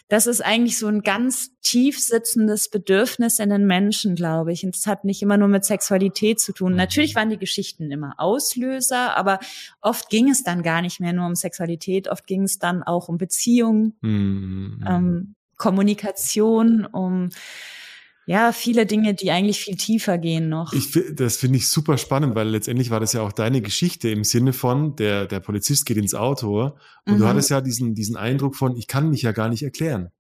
das 0.10 0.26
ist 0.26 0.41
eigentlich 0.41 0.78
so 0.80 0.88
ein 0.88 1.03
ganz 1.03 1.51
tief 1.62 1.99
sitzendes 1.99 2.70
Bedürfnis 2.70 3.38
in 3.38 3.51
den 3.51 3.68
Menschen, 3.68 4.16
glaube 4.16 4.51
ich. 4.51 4.66
Und 4.66 4.76
es 4.76 4.88
hat 4.88 5.05
nicht 5.05 5.22
immer 5.22 5.38
nur 5.38 5.47
mit 5.47 5.64
Sexualität 5.64 6.39
zu 6.39 6.51
tun. 6.51 6.76
Natürlich 6.76 7.14
mhm. 7.14 7.20
waren 7.20 7.30
die 7.30 7.38
Geschichten 7.38 7.91
immer 7.91 8.16
Auslöser, 8.18 9.16
aber 9.16 9.39
oft 9.82 10.10
ging 10.10 10.30
es 10.30 10.43
dann 10.43 10.64
gar 10.64 10.82
nicht 10.82 10.99
mehr 10.99 11.14
nur 11.14 11.28
um 11.28 11.36
Sexualität. 11.36 12.07
Oft 12.07 12.26
ging 12.26 12.43
es 12.43 12.57
dann 12.57 12.82
auch 12.82 13.07
um 13.07 13.20
Beziehungen, 13.20 13.97
mhm. 14.01 14.84
ähm, 14.88 15.36
Kommunikation, 15.57 16.88
um 16.88 17.30
ja, 18.30 18.52
viele 18.52 18.86
Dinge, 18.86 19.16
die 19.16 19.32
eigentlich 19.32 19.60
viel 19.60 19.76
tiefer 19.76 20.20
gehen 20.20 20.50
noch. 20.50 20.72
Ich, 20.74 20.92
das 21.14 21.38
finde 21.38 21.58
ich 21.58 21.68
super 21.68 21.98
spannend, 21.98 22.36
weil 22.36 22.48
letztendlich 22.48 22.92
war 22.92 23.00
das 23.00 23.14
ja 23.14 23.22
auch 23.22 23.32
deine 23.32 23.60
Geschichte 23.60 24.08
im 24.10 24.24
Sinne 24.24 24.54
von, 24.54 24.96
der, 24.96 25.26
der 25.26 25.40
Polizist 25.40 25.88
geht 25.88 25.98
ins 25.98 26.14
Auto 26.14 26.78
und 27.08 27.14
mhm. 27.16 27.18
du 27.18 27.26
hattest 27.28 27.50
ja 27.50 27.60
diesen, 27.60 27.96
diesen 27.96 28.18
Eindruck 28.18 28.56
von, 28.56 28.78
ich 28.78 28.86
kann 28.86 29.10
mich 29.10 29.24
ja 29.24 29.32
gar 29.32 29.50
nicht 29.50 29.64
erklären. 29.64 30.12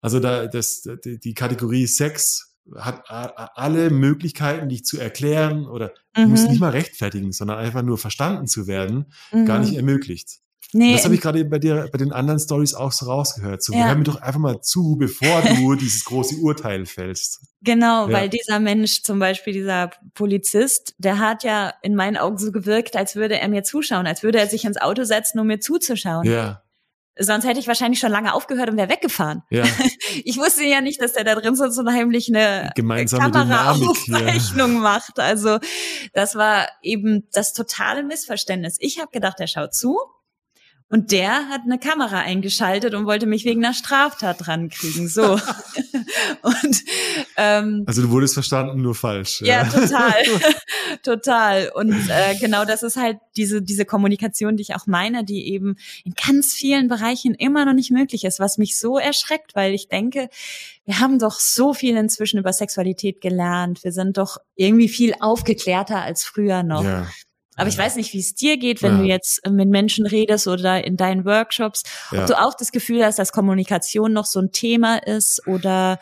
Also 0.00 0.20
da, 0.20 0.46
das, 0.46 0.88
die 1.04 1.34
Kategorie 1.34 1.86
Sex 1.86 2.56
hat 2.74 3.02
alle 3.10 3.90
Möglichkeiten, 3.90 4.70
dich 4.70 4.86
zu 4.86 4.98
erklären 4.98 5.66
oder 5.66 5.92
mhm. 6.16 6.22
du 6.22 6.28
musst 6.28 6.44
mhm. 6.44 6.50
nicht 6.52 6.60
mal 6.60 6.70
rechtfertigen, 6.70 7.32
sondern 7.32 7.58
einfach 7.58 7.82
nur 7.82 7.98
verstanden 7.98 8.46
zu 8.46 8.66
werden, 8.66 9.12
mhm. 9.32 9.44
gar 9.44 9.58
nicht 9.58 9.74
ermöglicht. 9.74 10.38
Nee, 10.74 10.92
das 10.92 11.04
habe 11.04 11.14
ich 11.14 11.20
gerade 11.22 11.42
bei 11.46 11.58
dir, 11.58 11.88
bei 11.90 11.96
den 11.96 12.12
anderen 12.12 12.38
Stories 12.38 12.74
auch 12.74 12.92
so 12.92 13.06
rausgehört. 13.06 13.62
So, 13.62 13.72
ja. 13.72 13.86
hör 13.86 13.94
mir 13.94 14.04
doch 14.04 14.20
einfach 14.20 14.40
mal 14.40 14.60
zu, 14.60 14.96
bevor 14.98 15.40
du 15.42 15.74
dieses 15.80 16.04
große 16.04 16.36
Urteil 16.36 16.84
fällst. 16.84 17.40
Genau, 17.62 18.06
ja. 18.06 18.12
weil 18.12 18.28
dieser 18.28 18.60
Mensch, 18.60 19.02
zum 19.02 19.18
Beispiel 19.18 19.54
dieser 19.54 19.90
Polizist, 20.12 20.94
der 20.98 21.18
hat 21.18 21.42
ja 21.42 21.72
in 21.82 21.94
meinen 21.94 22.18
Augen 22.18 22.36
so 22.36 22.52
gewirkt, 22.52 22.96
als 22.96 23.16
würde 23.16 23.38
er 23.40 23.48
mir 23.48 23.62
zuschauen, 23.62 24.06
als 24.06 24.22
würde 24.22 24.38
er 24.38 24.46
sich 24.46 24.66
ins 24.66 24.78
Auto 24.78 25.04
setzen, 25.04 25.38
um 25.38 25.46
mir 25.46 25.58
zuzuschauen. 25.58 26.26
Ja. 26.26 26.62
Sonst 27.20 27.46
hätte 27.46 27.58
ich 27.58 27.66
wahrscheinlich 27.66 27.98
schon 27.98 28.12
lange 28.12 28.32
aufgehört 28.32 28.70
und 28.70 28.76
wäre 28.76 28.90
weggefahren. 28.90 29.42
Ja. 29.50 29.64
Ich 30.24 30.38
wusste 30.38 30.64
ja 30.64 30.80
nicht, 30.80 31.02
dass 31.02 31.12
der 31.12 31.22
da 31.22 31.34
drin 31.34 31.54
so 31.54 31.84
heimlich 31.86 32.28
eine 32.28 32.72
Gemeinsame 32.74 33.30
Kameraaufzeichnung 33.30 34.80
macht. 34.80 35.20
Also 35.20 35.58
das 36.14 36.34
war 36.34 36.66
eben 36.82 37.28
das 37.32 37.52
totale 37.52 38.02
Missverständnis. 38.02 38.78
Ich 38.80 38.98
habe 38.98 39.10
gedacht, 39.10 39.38
er 39.38 39.46
schaut 39.46 39.74
zu 39.74 39.98
und 40.90 41.12
der 41.12 41.48
hat 41.48 41.62
eine 41.64 41.78
Kamera 41.78 42.20
eingeschaltet 42.20 42.94
und 42.94 43.04
wollte 43.04 43.26
mich 43.26 43.44
wegen 43.44 43.64
einer 43.64 43.74
Straftat 43.74 44.46
dran 44.46 44.70
kriegen. 44.70 45.08
So. 45.08 45.38
und, 46.42 46.84
ähm, 47.36 47.84
also 47.86 48.02
du 48.02 48.10
wurdest 48.10 48.34
verstanden, 48.34 48.80
nur 48.80 48.94
falsch. 48.94 49.42
Ja, 49.42 49.62
ja 49.62 49.64
total. 49.64 50.14
total. 51.02 51.70
Und 51.74 51.92
äh, 52.08 52.36
genau 52.36 52.64
das 52.64 52.82
ist 52.82 52.96
halt 52.96 53.18
diese, 53.36 53.62
diese 53.62 53.84
Kommunikation, 53.84 54.56
die 54.56 54.62
ich 54.62 54.74
auch 54.74 54.86
meine, 54.86 55.24
die 55.24 55.52
eben 55.52 55.76
in 56.04 56.14
ganz 56.14 56.54
vielen 56.54 56.88
Bereichen 56.88 57.34
immer 57.34 57.64
noch 57.64 57.74
nicht 57.74 57.90
möglich 57.90 58.24
ist, 58.24 58.40
was 58.40 58.58
mich 58.58 58.78
so 58.78 58.98
erschreckt, 58.98 59.54
weil 59.54 59.74
ich 59.74 59.88
denke, 59.88 60.28
wir 60.84 61.00
haben 61.00 61.18
doch 61.18 61.38
so 61.38 61.74
viel 61.74 61.96
inzwischen 61.96 62.38
über 62.38 62.52
Sexualität 62.52 63.20
gelernt. 63.20 63.84
Wir 63.84 63.92
sind 63.92 64.16
doch 64.16 64.38
irgendwie 64.54 64.88
viel 64.88 65.14
aufgeklärter 65.20 66.00
als 66.00 66.24
früher 66.24 66.62
noch. 66.62 66.84
Ja. 66.84 67.06
Aber 67.58 67.68
ich 67.68 67.76
weiß 67.76 67.96
nicht, 67.96 68.14
wie 68.14 68.20
es 68.20 68.34
dir 68.34 68.56
geht, 68.56 68.82
wenn 68.82 68.92
ja. 68.92 68.98
du 68.98 69.04
jetzt 69.04 69.44
äh, 69.44 69.50
mit 69.50 69.68
Menschen 69.68 70.06
redest 70.06 70.46
oder 70.46 70.84
in 70.84 70.96
deinen 70.96 71.24
Workshops, 71.24 71.82
ja. 72.12 72.20
ob 72.20 72.28
du 72.28 72.40
auch 72.40 72.54
das 72.54 72.70
Gefühl 72.70 73.04
hast, 73.04 73.18
dass 73.18 73.32
Kommunikation 73.32 74.12
noch 74.12 74.26
so 74.26 74.38
ein 74.38 74.52
Thema 74.52 74.96
ist 74.96 75.44
oder 75.48 75.98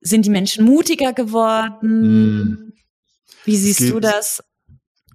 sind 0.00 0.24
die 0.24 0.30
Menschen 0.30 0.64
mutiger 0.64 1.12
geworden? 1.12 1.80
Hm. 1.82 2.72
Wie 3.44 3.56
siehst 3.56 3.80
du 3.80 3.98
das? 3.98 4.42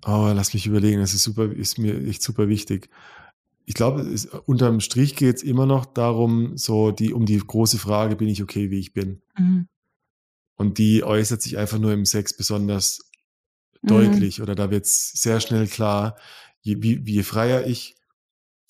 Oh, 0.06 0.32
lass 0.36 0.54
mich 0.54 0.68
überlegen, 0.68 1.00
das 1.00 1.14
ist 1.14 1.24
super, 1.24 1.50
ist 1.50 1.80
mir 1.80 2.06
echt 2.06 2.22
super 2.22 2.50
wichtig. 2.50 2.90
Ich 3.66 3.74
glaube, 3.74 4.06
unterm 4.46 4.82
Strich 4.82 5.16
geht 5.16 5.38
es 5.38 5.44
immer 5.44 5.66
noch 5.66 5.86
darum, 5.86 6.58
so 6.58 6.92
die, 6.92 7.14
um 7.14 7.26
die 7.26 7.38
große 7.38 7.80
Frage, 7.80 8.18
bin 8.18 8.28
ich 8.28 8.44
okay, 8.44 8.70
wie 8.70 8.80
ich 8.80 8.94
bin? 8.94 9.22
Mhm. 9.38 9.68
Und 10.58 10.78
die 10.78 11.04
äußert 11.04 11.42
sich 11.42 11.58
einfach 11.58 11.80
nur 11.80 11.94
im 11.94 12.06
Sex 12.06 12.36
besonders 12.36 13.00
Mhm. 13.86 13.90
deutlich 13.90 14.42
oder 14.42 14.56
da 14.56 14.72
wird 14.72 14.86
es 14.86 15.12
sehr 15.14 15.40
schnell 15.40 15.68
klar, 15.68 16.18
je, 16.62 16.78
wie, 16.80 17.06
wie 17.06 17.24
freier 17.24 17.66
ich, 17.66 17.96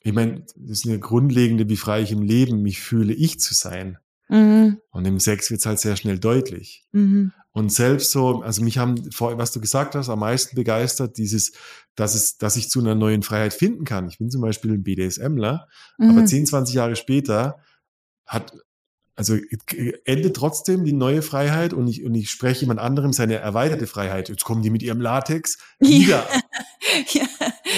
ich 0.02 0.14
meine, 0.14 0.42
das 0.56 0.80
ist 0.80 0.86
eine 0.86 1.00
grundlegende, 1.00 1.68
wie 1.68 1.78
frei 1.78 2.02
ich 2.02 2.12
im 2.12 2.22
Leben 2.22 2.62
mich 2.62 2.80
fühle, 2.80 3.14
ich 3.14 3.40
zu 3.40 3.54
sein. 3.54 3.98
Mhm. 4.28 4.80
Und 4.92 5.06
im 5.06 5.20
Sex 5.20 5.50
wird 5.50 5.62
es 5.62 5.66
halt 5.66 5.80
sehr 5.80 5.96
schnell 5.96 6.20
deutlich. 6.20 6.86
Mhm. 6.92 7.32
Und 7.52 7.72
selbst 7.72 8.12
so, 8.12 8.42
also 8.42 8.64
mich 8.64 8.78
haben, 8.78 9.12
vor 9.12 9.38
was 9.38 9.52
du 9.52 9.62
gesagt 9.62 9.96
hast, 9.96 10.10
am 10.10 10.20
meisten 10.20 10.56
begeistert, 10.56 11.18
dieses, 11.18 11.54
dass 11.96 12.14
es, 12.14 12.38
dass 12.38 12.58
ich 12.58 12.70
zu 12.70 12.80
einer 12.80 12.96
neuen 12.96 13.24
Freiheit 13.24 13.54
finden 13.54 13.86
kann. 13.86 14.08
Ich 14.08 14.18
bin 14.18 14.30
zum 14.30 14.42
Beispiel 14.42 14.74
ein 14.74 14.84
BDSMler, 14.84 15.68
mhm. 15.98 16.10
aber 16.10 16.26
10, 16.26 16.48
20 16.48 16.76
Jahre 16.76 16.96
später 16.96 17.58
hat, 18.26 18.54
also 19.16 19.38
endet 20.04 20.36
trotzdem 20.36 20.84
die 20.84 20.92
neue 20.92 21.22
Freiheit 21.22 21.74
und 21.74 21.88
ich, 21.88 22.04
und 22.04 22.14
ich 22.16 22.30
spreche 22.30 22.62
jemand 22.62 22.82
anderem 22.82 23.14
seine 23.14 23.36
erweiterte 23.36 23.88
Freiheit. 23.88 24.28
Jetzt 24.28 24.44
kommen 24.44 24.62
die 24.62 24.70
mit 24.70 24.84
ihrem 24.84 25.00
Latex 25.00 25.58
wieder. 25.80 26.28
ja. 27.14 27.24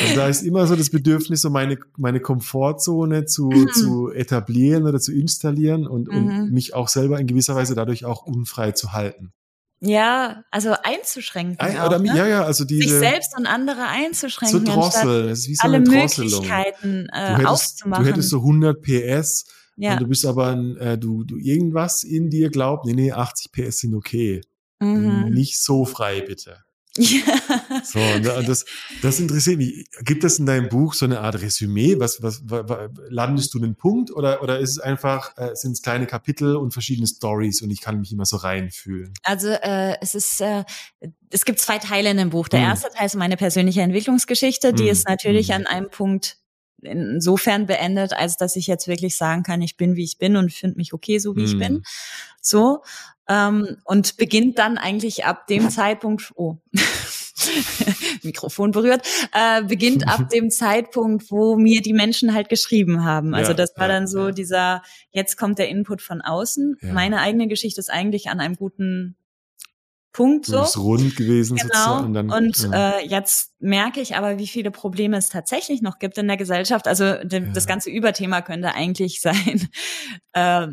Also 0.02 0.16
da 0.16 0.28
ist 0.28 0.42
immer 0.42 0.66
so 0.66 0.76
das 0.76 0.90
Bedürfnis, 0.90 1.42
so 1.42 1.50
meine, 1.50 1.78
meine 1.96 2.20
Komfortzone 2.20 3.26
zu, 3.26 3.50
mhm. 3.50 3.70
zu 3.70 4.12
etablieren 4.12 4.88
oder 4.88 5.00
zu 5.00 5.14
installieren 5.14 5.86
und, 5.86 6.08
mhm. 6.08 6.16
und 6.16 6.52
mich 6.52 6.74
auch 6.74 6.88
selber 6.88 7.20
in 7.20 7.28
gewisser 7.28 7.56
Weise 7.56 7.76
dadurch 7.76 8.06
auch 8.06 8.24
unfrei 8.24 8.72
zu 8.72 8.94
halten. 8.94 9.32
Ja, 9.80 10.44
also 10.50 10.74
einzuschränken. 10.82 11.60
Ein, 11.60 11.78
auch, 11.78 12.00
ne? 12.00 12.08
Ja, 12.16 12.28
ja, 12.28 12.44
also 12.44 12.66
diese, 12.66 12.90
Sich 12.90 12.92
selbst 12.98 13.38
und 13.38 13.46
andere 13.46 13.86
einzuschränken. 13.86 14.66
Zu 14.66 14.72
drosseln. 14.72 15.30
Es 15.30 15.42
ist 15.42 15.50
wie 15.50 15.56
so 15.56 15.64
alle 15.64 15.78
eine 15.78 15.88
Möglichkeiten 15.88 17.08
äh, 17.14 17.28
du 17.28 17.34
hättest, 17.34 17.48
aufzumachen. 17.48 18.04
Du 18.04 18.10
hättest 18.10 18.30
so 18.30 18.38
100 18.38 18.82
PS 18.82 19.46
ja. 19.78 19.94
und 19.94 20.02
du 20.02 20.08
bist 20.08 20.26
aber, 20.26 20.48
ein, 20.48 20.76
äh, 20.78 20.98
du, 20.98 21.24
du 21.24 21.38
irgendwas 21.38 22.04
in 22.04 22.30
dir 22.30 22.50
glaubt, 22.50 22.86
nee, 22.86 22.94
nee, 22.94 23.12
80 23.12 23.52
PS 23.52 23.80
sind 23.80 23.96
okay. 23.96 24.42
Mhm. 24.80 25.30
Nicht 25.30 25.60
so 25.60 25.86
frei, 25.86 26.22
bitte. 26.22 26.58
Ja. 26.98 27.22
So, 27.84 28.00
das, 28.20 28.66
das 29.02 29.20
interessiert 29.20 29.58
mich. 29.58 29.88
Gibt 30.02 30.24
es 30.24 30.40
in 30.40 30.46
deinem 30.46 30.68
Buch 30.68 30.94
so 30.94 31.06
eine 31.06 31.22
Art 31.22 31.42
Resümee? 31.42 32.00
Was, 32.00 32.22
was, 32.22 32.42
was 32.46 32.90
landest 33.08 33.54
du 33.54 33.60
einen 33.60 33.76
Punkt 33.76 34.12
oder, 34.12 34.42
oder 34.42 34.60
ist 34.60 34.72
es 34.72 34.80
einfach, 34.80 35.38
äh, 35.38 35.56
sind 35.56 35.74
es 35.74 35.82
kleine 35.82 36.06
Kapitel 36.06 36.56
und 36.56 36.72
verschiedene 36.72 37.08
Stories 37.08 37.62
und 37.62 37.72
ich 37.72 37.82
kann 37.82 38.00
mich 38.00 38.12
immer 38.12 38.26
so 38.26 38.38
reinfühlen? 38.38 39.14
Also 39.24 39.50
äh, 39.50 39.96
es 40.02 40.16
ist, 40.16 40.42
äh, 40.42 40.64
es 41.30 41.46
gibt 41.46 41.60
zwei 41.60 41.78
Teile 41.78 42.10
in 42.10 42.18
dem 42.18 42.32
Buch. 42.32 42.48
Der 42.50 42.62
hm. 42.62 42.68
erste 42.68 42.90
Teil 42.90 43.06
ist 43.06 43.16
meine 43.16 43.38
persönliche 43.38 43.82
Entwicklungsgeschichte, 43.82 44.74
die 44.74 44.84
hm. 44.84 44.92
ist 44.92 45.08
natürlich 45.08 45.50
hm. 45.50 45.56
an 45.56 45.68
einem 45.68 45.90
Punkt 45.90 46.38
insofern 46.88 47.68
beendet, 47.68 48.14
als 48.14 48.38
dass 48.38 48.56
ich 48.56 48.68
jetzt 48.68 48.88
wirklich 48.88 49.18
sagen 49.18 49.44
kann, 49.44 49.62
ich 49.62 49.78
bin 49.78 49.96
wie 49.96 50.04
ich 50.04 50.18
bin 50.18 50.36
und 50.36 50.52
finde 50.52 50.78
mich 50.78 50.94
okay, 50.94 51.20
so 51.20 51.36
wie 51.36 51.44
ich 51.44 51.58
bin. 51.58 51.76
Hm. 51.76 51.84
So 52.42 52.82
ähm, 53.28 53.78
und 53.84 54.18
beginnt 54.18 54.58
dann 54.58 54.78
eigentlich 54.78 55.26
ab 55.26 55.48
dem 55.48 55.70
Zeitpunkt, 55.70 56.32
oh, 56.36 56.58
Mikrofon 58.24 58.72
berührt, 58.72 59.06
äh, 59.34 59.64
beginnt 59.64 60.08
ab 60.08 60.30
dem 60.34 60.50
Zeitpunkt, 60.50 61.30
wo 61.30 61.56
mir 61.58 61.82
die 61.82 61.94
Menschen 61.94 62.34
halt 62.34 62.50
geschrieben 62.50 63.04
haben. 63.04 63.34
Also 63.36 63.52
ja, 63.52 63.58
das 63.58 63.74
war 63.76 63.88
ja, 63.88 63.94
dann 63.94 64.08
so 64.08 64.28
ja. 64.28 64.32
dieser, 64.32 64.82
jetzt 65.12 65.38
kommt 65.38 65.60
der 65.60 65.70
Input 65.70 66.02
von 66.02 66.22
außen. 66.22 66.78
Meine 66.82 67.20
eigene 67.20 67.48
Geschichte 67.48 67.80
ist 67.80 67.92
eigentlich 67.92 68.30
an 68.30 68.40
einem 68.40 68.56
guten 68.56 69.18
Punkt 70.18 70.48
so. 70.48 70.64
ist 70.64 70.78
rund 70.80 71.16
gewesen 71.16 71.58
genau. 71.58 71.68
sozusagen. 71.68 72.06
Und, 72.08 72.14
dann, 72.16 72.32
und 72.32 72.58
ja. 72.72 72.98
äh, 72.98 73.06
jetzt 73.06 73.52
merke 73.60 74.02
ich 74.02 74.16
aber, 74.16 74.40
wie 74.40 74.48
viele 74.48 74.72
Probleme 74.72 75.16
es 75.16 75.30
tatsächlich 75.30 75.84
noch 75.84 76.00
gibt 76.00 76.18
in 76.18 76.28
der 76.28 76.38
Gesellschaft. 76.38 76.88
Also 76.88 77.14
das 77.24 77.68
ganze 77.68 77.92
Überthema 77.92 78.42
könnte 78.42 78.74
eigentlich 78.74 79.22
sein, 79.22 79.70
äh, 80.34 80.68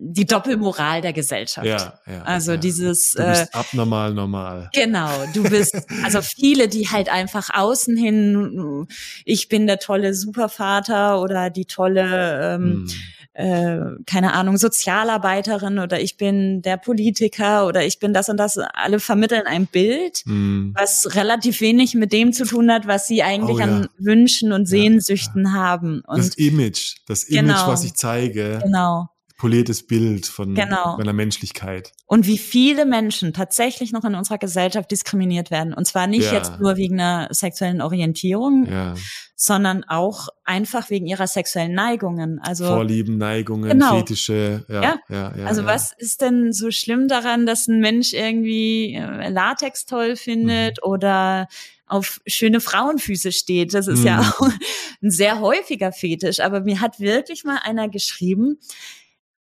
die 0.00 0.26
Doppelmoral 0.26 1.00
der 1.00 1.12
Gesellschaft. 1.12 1.66
Ja, 1.66 2.00
ja. 2.06 2.22
Also 2.22 2.52
ja. 2.52 2.56
dieses 2.56 3.12
du 3.12 3.24
bist 3.24 3.54
äh, 3.54 3.56
abnormal 3.56 4.14
normal. 4.14 4.68
Genau, 4.74 5.10
du 5.32 5.44
bist 5.44 5.76
also 6.04 6.20
viele, 6.20 6.66
die 6.66 6.88
halt 6.88 7.08
einfach 7.08 7.50
außen 7.54 7.96
hin, 7.96 8.88
ich 9.24 9.48
bin 9.48 9.68
der 9.68 9.78
tolle 9.78 10.12
Supervater 10.12 11.22
oder 11.22 11.50
die 11.50 11.66
tolle 11.66 12.56
ähm, 12.56 12.62
hm. 12.62 12.90
Äh, 13.38 13.78
keine 14.04 14.32
Ahnung 14.32 14.56
Sozialarbeiterin 14.56 15.78
oder 15.78 16.00
ich 16.00 16.16
bin 16.16 16.60
der 16.60 16.76
Politiker 16.76 17.68
oder 17.68 17.86
ich 17.86 18.00
bin 18.00 18.12
das 18.12 18.28
und 18.28 18.36
das. 18.36 18.58
Alle 18.58 18.98
vermitteln 18.98 19.46
ein 19.46 19.68
Bild, 19.68 20.24
hm. 20.26 20.74
was 20.76 21.14
relativ 21.14 21.60
wenig 21.60 21.94
mit 21.94 22.12
dem 22.12 22.32
zu 22.32 22.44
tun 22.44 22.70
hat, 22.72 22.88
was 22.88 23.06
sie 23.06 23.22
eigentlich 23.22 23.58
oh, 23.58 23.60
ja. 23.60 23.64
an 23.66 23.88
Wünschen 23.96 24.50
und 24.50 24.66
Sehnsüchten 24.66 25.44
ja, 25.44 25.52
haben. 25.52 26.02
Und 26.08 26.18
das 26.18 26.34
Image, 26.34 26.96
das 27.06 27.24
Image, 27.24 27.46
genau, 27.46 27.68
was 27.68 27.84
ich 27.84 27.94
zeige. 27.94 28.58
Genau 28.64 29.08
poliertes 29.38 29.86
Bild 29.86 30.26
von 30.26 30.54
genau. 30.54 30.96
meiner 30.98 31.12
Menschlichkeit. 31.12 31.92
Und 32.06 32.26
wie 32.26 32.38
viele 32.38 32.84
Menschen 32.84 33.32
tatsächlich 33.32 33.92
noch 33.92 34.04
in 34.04 34.16
unserer 34.16 34.36
Gesellschaft 34.36 34.90
diskriminiert 34.90 35.52
werden. 35.52 35.72
Und 35.72 35.86
zwar 35.86 36.08
nicht 36.08 36.26
ja. 36.26 36.32
jetzt 36.34 36.58
nur 36.58 36.76
wegen 36.76 37.00
einer 37.00 37.28
sexuellen 37.30 37.80
Orientierung, 37.80 38.66
ja. 38.66 38.94
sondern 39.36 39.84
auch 39.84 40.28
einfach 40.44 40.90
wegen 40.90 41.06
ihrer 41.06 41.28
sexuellen 41.28 41.72
Neigungen. 41.72 42.40
Also 42.40 42.66
Vorlieben, 42.66 43.16
Neigungen, 43.16 43.70
genau. 43.70 43.98
Fetische. 43.98 44.64
Ja, 44.68 44.82
ja. 44.82 44.98
ja, 45.08 45.36
ja 45.36 45.46
also 45.46 45.64
was 45.64 45.92
ist 45.96 46.20
denn 46.20 46.52
so 46.52 46.72
schlimm 46.72 47.06
daran, 47.06 47.46
dass 47.46 47.68
ein 47.68 47.78
Mensch 47.78 48.14
irgendwie 48.14 48.94
äh, 48.94 49.28
Latex 49.28 49.86
toll 49.86 50.16
findet 50.16 50.78
mhm. 50.82 50.90
oder 50.90 51.46
auf 51.86 52.20
schöne 52.26 52.60
Frauenfüße 52.60 53.32
steht. 53.32 53.72
Das 53.72 53.86
ist 53.86 54.00
mhm. 54.00 54.06
ja 54.06 54.20
auch 54.20 54.48
ein 55.02 55.10
sehr 55.10 55.40
häufiger 55.40 55.92
Fetisch. 55.92 56.40
Aber 56.40 56.60
mir 56.60 56.80
hat 56.80 57.00
wirklich 57.00 57.44
mal 57.44 57.60
einer 57.62 57.88
geschrieben, 57.88 58.58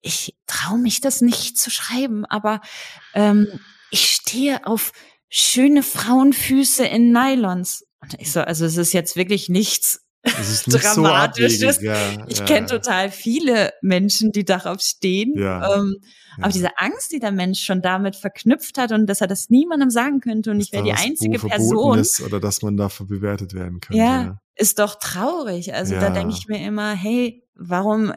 ich 0.01 0.37
traue 0.47 0.79
mich 0.79 1.01
das 1.01 1.21
nicht 1.21 1.59
zu 1.59 1.71
schreiben, 1.71 2.25
aber 2.25 2.61
ähm, 3.15 3.49
ich 3.91 4.11
stehe 4.11 4.67
auf 4.67 4.93
schöne 5.29 5.83
Frauenfüße 5.83 6.85
in 6.87 7.13
Nylons. 7.13 7.85
Und 8.01 8.15
ich 8.19 8.33
so, 8.33 8.41
also 8.41 8.65
es 8.65 8.77
ist 8.77 8.93
jetzt 8.93 9.17
wirklich 9.17 9.49
nichts 9.49 10.07
nicht 10.67 10.85
Dramatisches. 10.85 11.77
So 11.77 11.83
ja, 11.83 12.27
ich 12.27 12.39
ja. 12.39 12.45
kenne 12.45 12.67
total 12.67 13.11
viele 13.11 13.73
Menschen, 13.81 14.33
die 14.33 14.45
darauf 14.45 14.81
stehen. 14.81 15.35
Ja, 15.37 15.77
ähm, 15.77 15.97
aber 16.39 16.53
diese 16.53 16.77
Angst, 16.79 17.13
die 17.13 17.19
der 17.19 17.33
Mensch 17.33 17.61
schon 17.61 17.81
damit 17.81 18.17
verknüpft 18.17 18.77
hat 18.77 18.93
und 18.93 19.07
dass 19.07 19.21
er 19.21 19.27
das 19.27 19.49
niemandem 19.51 19.91
sagen 19.91 20.21
könnte 20.21 20.51
und 20.51 20.59
dass 20.59 20.67
ich 20.67 20.73
wäre 20.73 20.85
die 20.85 20.93
einzige 20.93 21.39
Person. 21.39 21.99
Ist 21.99 22.21
oder 22.21 22.41
dass 22.41 22.63
man 22.63 22.77
dafür 22.77 23.07
bewertet 23.07 23.55
werden 23.55 23.81
kann. 23.81 23.97
Ja, 23.97 24.41
ist 24.55 24.79
doch 24.79 24.97
traurig. 24.97 25.75
Also 25.75 25.95
da 25.95 26.11
denke 26.11 26.35
ich 26.37 26.49
mir 26.49 26.65
immer, 26.67 26.93
hey, 26.93 27.43
warum 27.55 28.13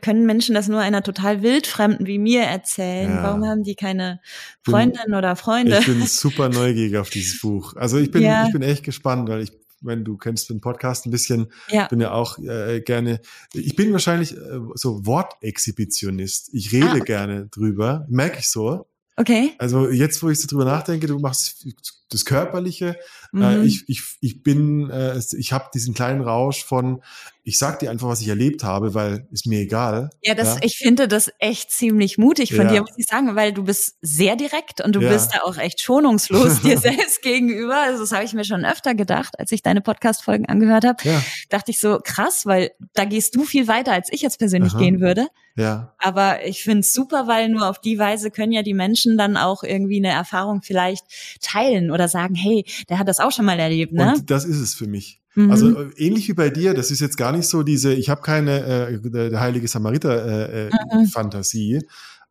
können 0.00 0.26
Menschen 0.26 0.54
das 0.54 0.68
nur 0.68 0.80
einer 0.80 1.02
total 1.02 1.42
wildfremden 1.42 2.06
wie 2.06 2.18
mir 2.18 2.42
erzählen? 2.42 3.10
Ja. 3.10 3.22
Warum 3.22 3.44
haben 3.44 3.62
die 3.62 3.74
keine 3.74 4.20
Freundin 4.62 5.00
bin, 5.06 5.14
oder 5.14 5.36
Freunde? 5.36 5.78
Ich 5.78 5.86
bin 5.86 6.06
super 6.06 6.48
neugierig 6.50 6.96
auf 6.96 7.10
dieses 7.10 7.40
Buch. 7.40 7.74
Also 7.76 7.98
ich 7.98 8.10
bin, 8.10 8.22
ja. 8.22 8.46
ich 8.46 8.52
bin 8.52 8.62
echt 8.62 8.84
gespannt, 8.84 9.28
weil 9.28 9.42
ich, 9.42 9.52
wenn 9.80 10.04
du 10.04 10.16
kennst 10.16 10.50
den 10.50 10.60
Podcast 10.60 11.06
ein 11.06 11.10
bisschen, 11.10 11.52
ja. 11.68 11.86
bin 11.88 12.00
ja 12.00 12.12
auch 12.12 12.38
äh, 12.38 12.80
gerne, 12.80 13.20
ich 13.52 13.76
bin 13.76 13.92
wahrscheinlich 13.92 14.36
äh, 14.36 14.60
so 14.74 15.04
Wortexhibitionist. 15.06 16.50
Ich 16.52 16.72
rede 16.72 16.88
ah, 16.88 16.92
okay. 16.92 17.04
gerne 17.04 17.46
drüber, 17.46 18.06
merke 18.08 18.38
ich 18.40 18.48
so. 18.48 18.86
Okay. 19.16 19.54
Also 19.58 19.88
jetzt, 19.88 20.22
wo 20.22 20.28
ich 20.28 20.40
so 20.40 20.46
drüber 20.46 20.66
nachdenke, 20.66 21.06
du 21.06 21.18
machst 21.18 21.66
das 22.10 22.24
Körperliche. 22.24 22.96
Äh, 23.36 23.58
mhm. 23.58 23.64
Ich, 23.64 23.84
ich, 23.88 24.02
ich 24.20 24.42
bin, 24.42 24.90
äh, 24.90 25.20
ich 25.36 25.52
habe 25.52 25.66
diesen 25.72 25.94
kleinen 25.94 26.20
Rausch 26.20 26.64
von, 26.64 27.02
ich 27.42 27.58
sag 27.58 27.78
dir 27.78 27.90
einfach, 27.90 28.08
was 28.08 28.20
ich 28.20 28.28
erlebt 28.28 28.64
habe, 28.64 28.94
weil 28.94 29.28
ist 29.30 29.46
mir 29.46 29.60
egal. 29.60 30.10
Ja, 30.20 30.34
das, 30.34 30.56
ja? 30.56 30.60
ich 30.62 30.78
finde 30.78 31.06
das 31.06 31.30
echt 31.38 31.70
ziemlich 31.70 32.18
mutig 32.18 32.54
von 32.54 32.66
ja. 32.66 32.72
dir, 32.72 32.80
muss 32.80 32.98
ich 32.98 33.06
sagen, 33.06 33.36
weil 33.36 33.52
du 33.52 33.62
bist 33.62 33.96
sehr 34.00 34.34
direkt 34.34 34.80
und 34.80 34.96
du 34.96 35.00
ja. 35.00 35.12
bist 35.12 35.32
da 35.32 35.42
auch 35.42 35.56
echt 35.56 35.80
schonungslos 35.80 36.60
dir 36.62 36.78
selbst 36.78 37.22
gegenüber. 37.22 37.76
Also 37.76 38.00
das 38.00 38.10
habe 38.10 38.24
ich 38.24 38.32
mir 38.32 38.44
schon 38.44 38.64
öfter 38.64 38.94
gedacht, 38.96 39.38
als 39.38 39.52
ich 39.52 39.62
deine 39.62 39.80
Podcast-Folgen 39.80 40.46
angehört 40.46 40.84
habe. 40.84 41.02
Dachte 41.48 41.70
ich 41.70 41.78
so, 41.78 42.00
krass, 42.02 42.46
weil 42.46 42.72
da 42.94 43.04
gehst 43.04 43.36
du 43.36 43.44
viel 43.44 43.68
weiter, 43.68 43.92
als 43.92 44.12
ich 44.12 44.22
jetzt 44.22 44.38
persönlich 44.38 44.72
Aha. 44.72 44.80
gehen 44.80 45.00
würde. 45.00 45.28
Ja. 45.56 45.94
Aber 45.98 46.44
ich 46.44 46.62
finde 46.62 46.80
es 46.80 46.92
super, 46.92 47.26
weil 47.26 47.48
nur 47.48 47.68
auf 47.68 47.80
die 47.80 47.98
Weise 47.98 48.30
können 48.30 48.52
ja 48.52 48.62
die 48.62 48.74
Menschen 48.74 49.16
dann 49.16 49.38
auch 49.38 49.62
irgendwie 49.62 49.96
eine 49.96 50.12
Erfahrung 50.12 50.60
vielleicht 50.62 51.04
teilen 51.40 51.90
oder 51.90 52.08
sagen, 52.08 52.34
hey, 52.34 52.66
der 52.90 52.98
hat 52.98 53.08
das 53.08 53.20
auch 53.20 53.25
schon 53.30 53.44
mal 53.44 53.58
erlebt, 53.58 53.92
ne? 53.92 54.14
Und 54.14 54.30
das 54.30 54.44
ist 54.44 54.58
es 54.58 54.74
für 54.74 54.86
mich. 54.86 55.22
Mhm. 55.34 55.50
Also 55.50 55.78
äh, 55.78 55.90
ähnlich 55.96 56.28
wie 56.28 56.32
bei 56.32 56.50
dir, 56.50 56.74
das 56.74 56.90
ist 56.90 57.00
jetzt 57.00 57.16
gar 57.16 57.32
nicht 57.32 57.46
so 57.46 57.62
diese, 57.62 57.92
ich 57.92 58.08
habe 58.08 58.22
keine 58.22 58.88
äh, 58.88 59.10
der 59.10 59.40
heilige 59.40 59.68
Samariter 59.68 60.50
äh, 60.52 60.66
äh, 60.68 60.70
mhm. 60.92 61.82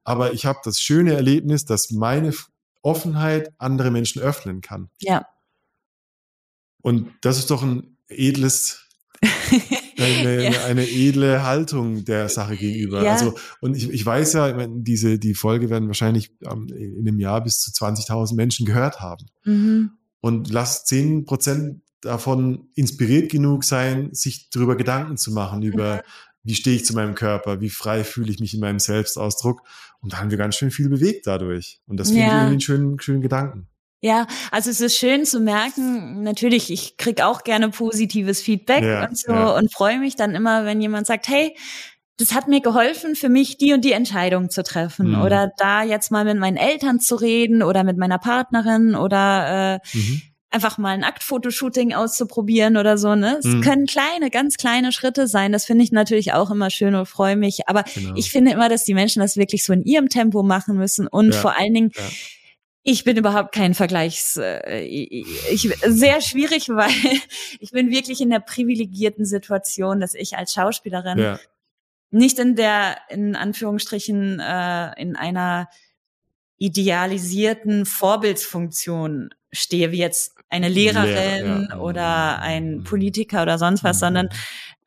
Aber 0.03 0.33
ich 0.33 0.45
habe 0.45 0.59
das 0.63 0.79
schöne 0.79 1.13
Erlebnis, 1.13 1.65
dass 1.65 1.91
meine 1.91 2.31
Offenheit 2.83 3.53
andere 3.57 3.89
Menschen 3.89 4.21
öffnen 4.21 4.61
kann. 4.61 4.89
Ja. 4.99 5.25
Und 6.81 7.11
das 7.21 7.39
ist 7.39 7.49
doch 7.49 7.63
ein 7.63 7.97
edles 8.07 8.85
eine, 9.97 10.51
ja. 10.51 10.65
eine 10.65 10.87
edle 10.87 11.43
Haltung 11.43 12.05
der 12.05 12.29
Sache 12.29 12.57
gegenüber. 12.57 13.03
Ja. 13.03 13.13
Also, 13.13 13.35
und 13.61 13.75
ich, 13.75 13.89
ich 13.89 14.05
weiß 14.05 14.33
ja, 14.33 14.49
ich 14.49 14.55
meine, 14.55 14.81
diese, 14.81 15.17
die 15.17 15.33
Folge 15.33 15.69
werden 15.69 15.87
wahrscheinlich 15.87 16.31
ähm, 16.43 16.67
in 16.69 17.07
einem 17.07 17.19
Jahr 17.19 17.41
bis 17.43 17.61
zu 17.61 17.71
20.000 17.71 18.35
Menschen 18.35 18.65
gehört 18.65 18.99
haben. 18.99 19.25
Mhm. 19.43 19.91
Und 20.25 20.49
lass 20.49 20.85
10 20.85 21.25
Prozent 21.25 21.83
davon 22.01 22.69
inspiriert 22.73 23.29
genug 23.31 23.63
sein, 23.63 24.09
sich 24.11 24.49
darüber 24.49 24.75
Gedanken 24.75 25.17
zu 25.17 25.31
machen, 25.31 25.61
über 25.61 25.97
mhm. 25.97 26.01
wie 26.41 26.55
stehe 26.55 26.75
ich 26.75 26.83
zu 26.83 26.95
meinem 26.95 27.13
Körper, 27.13 27.61
wie 27.61 27.69
frei 27.69 28.03
fühle 28.03 28.31
ich 28.31 28.39
mich 28.39 28.55
in 28.55 28.59
meinem 28.59 28.79
Selbstausdruck. 28.79 29.61
Und 30.01 30.13
da 30.13 30.17
haben 30.17 30.31
wir 30.31 30.39
ganz 30.39 30.55
schön 30.55 30.71
viel 30.71 30.89
bewegt 30.89 31.27
dadurch. 31.27 31.79
Und 31.85 31.97
das 31.97 32.07
finde 32.07 32.21
ja. 32.21 32.25
ich 32.25 32.33
irgendwie 32.33 32.51
einen 32.53 32.61
schönen, 32.61 32.99
schönen 32.99 33.21
Gedanken. 33.21 33.67
Ja, 34.01 34.25
also 34.49 34.71
es 34.71 34.81
ist 34.81 34.97
schön 34.97 35.25
zu 35.25 35.39
merken, 35.39 36.23
natürlich, 36.23 36.71
ich 36.71 36.97
krieg 36.97 37.21
auch 37.21 37.43
gerne 37.43 37.69
positives 37.69 38.41
Feedback 38.41 38.83
ja, 38.83 39.07
und 39.07 39.15
so 39.15 39.31
ja. 39.31 39.55
und 39.55 39.71
freue 39.71 39.99
mich 39.99 40.15
dann 40.15 40.33
immer, 40.33 40.65
wenn 40.65 40.81
jemand 40.81 41.05
sagt, 41.05 41.27
hey, 41.27 41.55
das 42.17 42.33
hat 42.33 42.47
mir 42.47 42.61
geholfen, 42.61 43.15
für 43.15 43.29
mich 43.29 43.57
die 43.57 43.73
und 43.73 43.83
die 43.83 43.91
Entscheidung 43.91 44.49
zu 44.49 44.63
treffen 44.63 45.11
mhm. 45.11 45.21
oder 45.21 45.51
da 45.57 45.83
jetzt 45.83 46.11
mal 46.11 46.23
mit 46.23 46.37
meinen 46.37 46.57
Eltern 46.57 46.99
zu 46.99 47.15
reden 47.15 47.61
oder 47.61 47.83
mit 47.83 47.97
meiner 47.97 48.19
Partnerin 48.19 48.95
oder 48.95 49.81
äh, 49.93 49.97
mhm. 49.97 50.21
einfach 50.49 50.77
mal 50.77 50.91
ein 50.91 51.03
Aktfotoshooting 51.03 51.93
auszuprobieren 51.93 52.77
oder 52.77 52.97
so. 52.97 53.15
Ne, 53.15 53.37
es 53.39 53.45
mhm. 53.45 53.61
können 53.61 53.85
kleine, 53.85 54.29
ganz 54.29 54.55
kleine 54.55 54.93
Schritte 54.93 55.27
sein. 55.27 55.51
Das 55.51 55.65
finde 55.65 55.83
ich 55.83 55.91
natürlich 55.91 56.31
auch 56.31 56.51
immer 56.51 56.69
schön 56.69 56.95
und 56.95 57.05
freue 57.05 57.35
mich. 57.35 57.67
Aber 57.67 57.83
genau. 57.83 58.13
ich 58.15 58.31
finde 58.31 58.51
immer, 58.51 58.69
dass 58.69 58.85
die 58.85 58.93
Menschen 58.93 59.19
das 59.19 59.35
wirklich 59.35 59.65
so 59.65 59.73
in 59.73 59.83
ihrem 59.83 60.07
Tempo 60.07 60.41
machen 60.41 60.77
müssen 60.77 61.07
und 61.07 61.33
ja. 61.33 61.39
vor 61.39 61.57
allen 61.57 61.73
Dingen 61.73 61.91
ja 61.95 62.03
ich 62.87 63.03
bin 63.03 63.17
überhaupt 63.17 63.51
kein 63.51 63.73
Vergleichs, 63.73 64.37
äh, 64.37 64.83
ich, 64.83 65.75
sehr 65.87 66.21
schwierig, 66.21 66.69
weil 66.69 66.91
ich 67.59 67.71
bin 67.71 67.89
wirklich 67.89 68.21
in 68.21 68.29
der 68.29 68.39
privilegierten 68.39 69.25
Situation, 69.25 69.99
dass 69.99 70.13
ich 70.13 70.37
als 70.37 70.53
Schauspielerin 70.53 71.17
ja. 71.17 71.39
Nicht 72.15 72.39
in 72.39 72.55
der, 72.55 72.97
in 73.09 73.35
Anführungsstrichen, 73.35 74.39
äh, 74.39 75.01
in 75.01 75.15
einer 75.15 75.67
idealisierten 76.57 77.85
Vorbildsfunktion 77.85 79.31
stehe, 79.51 79.91
wie 79.91 79.97
jetzt 79.97 80.37
eine 80.49 80.69
Lehrerin 80.69 81.13
Lehrer, 81.13 81.67
ja. 81.69 81.77
oder 81.79 82.39
ein 82.39 82.83
Politiker 82.83 83.41
oder 83.41 83.57
sonst 83.57 83.83
was, 83.83 83.97
mhm. 83.97 83.99
sondern 83.99 84.29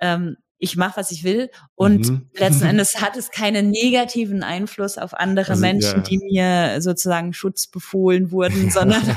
ähm, 0.00 0.36
ich 0.58 0.76
mache, 0.76 0.96
was 0.96 1.10
ich 1.10 1.24
will. 1.24 1.50
Und 1.74 2.08
mhm. 2.08 2.30
letzten 2.34 2.66
Endes 2.68 3.00
hat 3.00 3.16
es 3.16 3.30
keinen 3.30 3.70
negativen 3.70 4.42
Einfluss 4.42 4.98
auf 4.98 5.14
andere 5.14 5.52
also, 5.52 5.60
Menschen, 5.60 5.96
ja. 5.96 6.02
die 6.02 6.18
mir 6.18 6.80
sozusagen 6.80 7.32
Schutz 7.32 7.66
befohlen 7.66 8.30
wurden, 8.30 8.70
sondern 8.70 9.02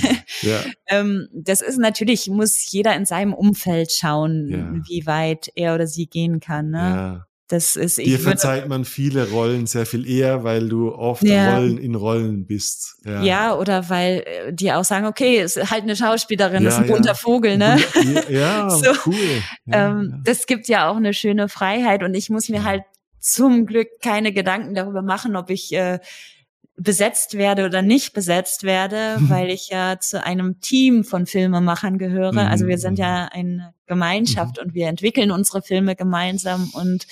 ja. 0.42 0.60
ähm, 0.86 1.28
das 1.32 1.60
ist 1.60 1.78
natürlich, 1.78 2.28
muss 2.28 2.70
jeder 2.70 2.94
in 2.96 3.04
seinem 3.04 3.34
Umfeld 3.34 3.92
schauen, 3.92 4.48
ja. 4.48 4.72
wie 4.88 5.06
weit 5.06 5.50
er 5.54 5.74
oder 5.74 5.86
sie 5.86 6.06
gehen 6.06 6.40
kann. 6.40 6.70
Ne? 6.70 7.24
Das 7.52 7.76
ist, 7.76 7.98
Dir 7.98 8.18
verzeiht 8.18 8.66
man 8.66 8.86
viele 8.86 9.28
Rollen 9.28 9.66
sehr 9.66 9.84
viel 9.84 10.08
eher, 10.08 10.42
weil 10.42 10.70
du 10.70 10.90
oft 10.90 11.22
ja. 11.22 11.58
Rollen 11.58 11.76
in 11.76 11.94
Rollen 11.94 12.46
bist. 12.46 12.96
Ja. 13.04 13.22
ja, 13.22 13.54
oder 13.54 13.90
weil 13.90 14.24
äh, 14.24 14.54
die 14.54 14.72
auch 14.72 14.84
sagen, 14.84 15.04
okay, 15.04 15.42
ist 15.42 15.70
halt 15.70 15.82
eine 15.82 15.94
Schauspielerin, 15.94 16.62
ja, 16.62 16.70
ist 16.70 16.76
ein 16.76 16.86
bunter. 16.86 17.14
Vogel, 17.14 17.58
ne? 17.58 17.78
Ja, 18.30 18.70
so, 18.70 18.92
cool. 19.04 19.42
Ähm, 19.70 20.22
das 20.24 20.46
gibt 20.46 20.66
ja 20.66 20.88
auch 20.88 20.96
eine 20.96 21.12
schöne 21.12 21.50
Freiheit 21.50 22.02
und 22.02 22.14
ich 22.14 22.30
muss 22.30 22.48
mir 22.48 22.64
halt 22.64 22.84
zum 23.20 23.66
Glück 23.66 24.00
keine 24.00 24.32
Gedanken 24.32 24.74
darüber 24.74 25.02
machen, 25.02 25.36
ob 25.36 25.50
ich 25.50 25.74
äh, 25.74 25.98
besetzt 26.76 27.34
werde 27.34 27.66
oder 27.66 27.82
nicht 27.82 28.12
besetzt 28.12 28.62
werde, 28.62 29.16
weil 29.20 29.50
ich 29.50 29.68
ja 29.68 29.98
zu 30.00 30.24
einem 30.24 30.60
Team 30.60 31.04
von 31.04 31.26
Filmemachern 31.26 31.98
gehöre. 31.98 32.48
Also 32.48 32.66
wir 32.66 32.78
sind 32.78 32.98
ja 32.98 33.24
mhm. 33.24 33.28
eine 33.32 33.74
Gemeinschaft 33.86 34.56
mhm. 34.56 34.66
und 34.68 34.74
wir 34.74 34.88
entwickeln 34.88 35.30
unsere 35.30 35.62
Filme 35.62 35.96
gemeinsam 35.96 36.70
und 36.74 37.06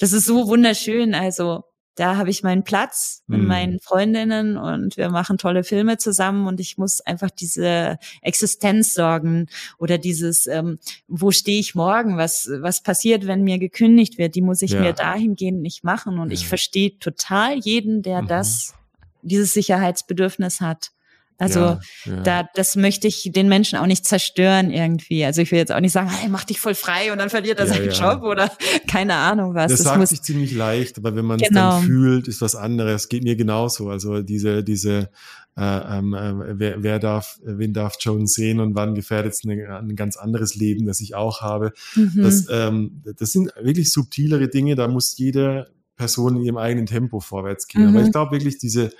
das 0.00 0.12
ist 0.12 0.26
so 0.26 0.46
wunderschön. 0.46 1.14
Also 1.14 1.64
da 1.98 2.16
habe 2.16 2.30
ich 2.30 2.42
meinen 2.42 2.62
Platz 2.62 3.22
mit 3.26 3.40
mhm. 3.40 3.46
meinen 3.46 3.80
Freundinnen 3.80 4.56
und 4.56 4.96
wir 4.96 5.10
machen 5.10 5.36
tolle 5.36 5.64
Filme 5.64 5.98
zusammen 5.98 6.46
und 6.46 6.60
ich 6.60 6.78
muss 6.78 7.00
einfach 7.00 7.30
diese 7.30 7.98
Existenz 8.22 8.94
sorgen 8.94 9.46
oder 9.78 9.98
dieses, 9.98 10.46
ähm, 10.46 10.78
wo 11.08 11.32
stehe 11.32 11.58
ich 11.58 11.74
morgen, 11.74 12.16
was, 12.16 12.48
was 12.60 12.82
passiert, 12.82 13.26
wenn 13.26 13.42
mir 13.42 13.58
gekündigt 13.58 14.16
wird, 14.16 14.36
die 14.36 14.42
muss 14.42 14.62
ich 14.62 14.72
ja. 14.72 14.80
mir 14.80 14.92
dahingehend 14.92 15.60
nicht 15.60 15.82
machen 15.82 16.18
und 16.20 16.28
ja. 16.28 16.34
ich 16.34 16.46
verstehe 16.46 16.98
total 16.98 17.58
jeden, 17.58 18.02
der 18.02 18.22
mhm. 18.22 18.28
das 18.28 18.74
dieses 19.22 19.52
Sicherheitsbedürfnis 19.52 20.60
hat. 20.60 20.92
Also 21.38 21.60
ja, 21.60 21.80
ja. 22.04 22.20
da, 22.22 22.48
das 22.54 22.74
möchte 22.74 23.06
ich 23.06 23.30
den 23.32 23.48
Menschen 23.48 23.78
auch 23.78 23.86
nicht 23.86 24.04
zerstören 24.04 24.72
irgendwie. 24.72 25.24
Also 25.24 25.40
ich 25.40 25.52
will 25.52 25.58
jetzt 25.58 25.72
auch 25.72 25.80
nicht 25.80 25.92
sagen, 25.92 26.08
hey, 26.10 26.28
mach 26.28 26.42
dich 26.42 26.58
voll 26.58 26.74
frei 26.74 27.12
und 27.12 27.18
dann 27.18 27.30
verliert 27.30 27.60
er 27.60 27.66
ja, 27.66 27.74
seinen 27.74 27.90
Job 27.90 28.22
oder 28.24 28.50
keine 28.88 29.14
Ahnung 29.14 29.54
was. 29.54 29.70
Das, 29.70 29.82
das 29.82 29.94
sagt 29.94 30.08
sich 30.08 30.22
ziemlich 30.22 30.52
leicht, 30.52 30.98
aber 30.98 31.14
wenn 31.14 31.24
man 31.24 31.40
es 31.40 31.48
genau. 31.48 31.76
dann 31.76 31.84
fühlt, 31.84 32.26
ist 32.26 32.40
was 32.40 32.56
anderes. 32.56 33.08
Geht 33.08 33.22
mir 33.22 33.36
genauso. 33.36 33.88
Also 33.88 34.20
diese, 34.22 34.64
diese, 34.64 35.10
äh, 35.56 35.98
ähm, 35.98 36.14
äh, 36.14 36.58
wer, 36.58 36.82
wer 36.82 36.98
darf, 36.98 37.38
wen 37.44 37.72
darf 37.72 37.94
Jones 38.00 38.34
sehen 38.34 38.58
und 38.58 38.74
wann 38.74 38.96
gefährdet 38.96 39.34
es 39.34 39.44
ein 39.44 39.94
ganz 39.94 40.16
anderes 40.16 40.56
Leben, 40.56 40.86
das 40.86 41.00
ich 41.00 41.14
auch 41.14 41.40
habe. 41.40 41.72
Mhm. 41.94 42.12
Das, 42.16 42.46
ähm, 42.50 43.02
das 43.16 43.30
sind 43.30 43.52
wirklich 43.60 43.92
subtilere 43.92 44.48
Dinge. 44.48 44.74
Da 44.74 44.88
muss 44.88 45.16
jeder 45.18 45.68
Person 45.96 46.36
in 46.36 46.42
ihrem 46.42 46.58
eigenen 46.58 46.86
Tempo 46.86 47.20
vorwärts 47.20 47.68
gehen. 47.68 47.82
Mhm. 47.82 47.96
Aber 47.96 48.06
ich 48.06 48.12
glaube 48.12 48.32
wirklich, 48.32 48.58
diese, 48.58 48.90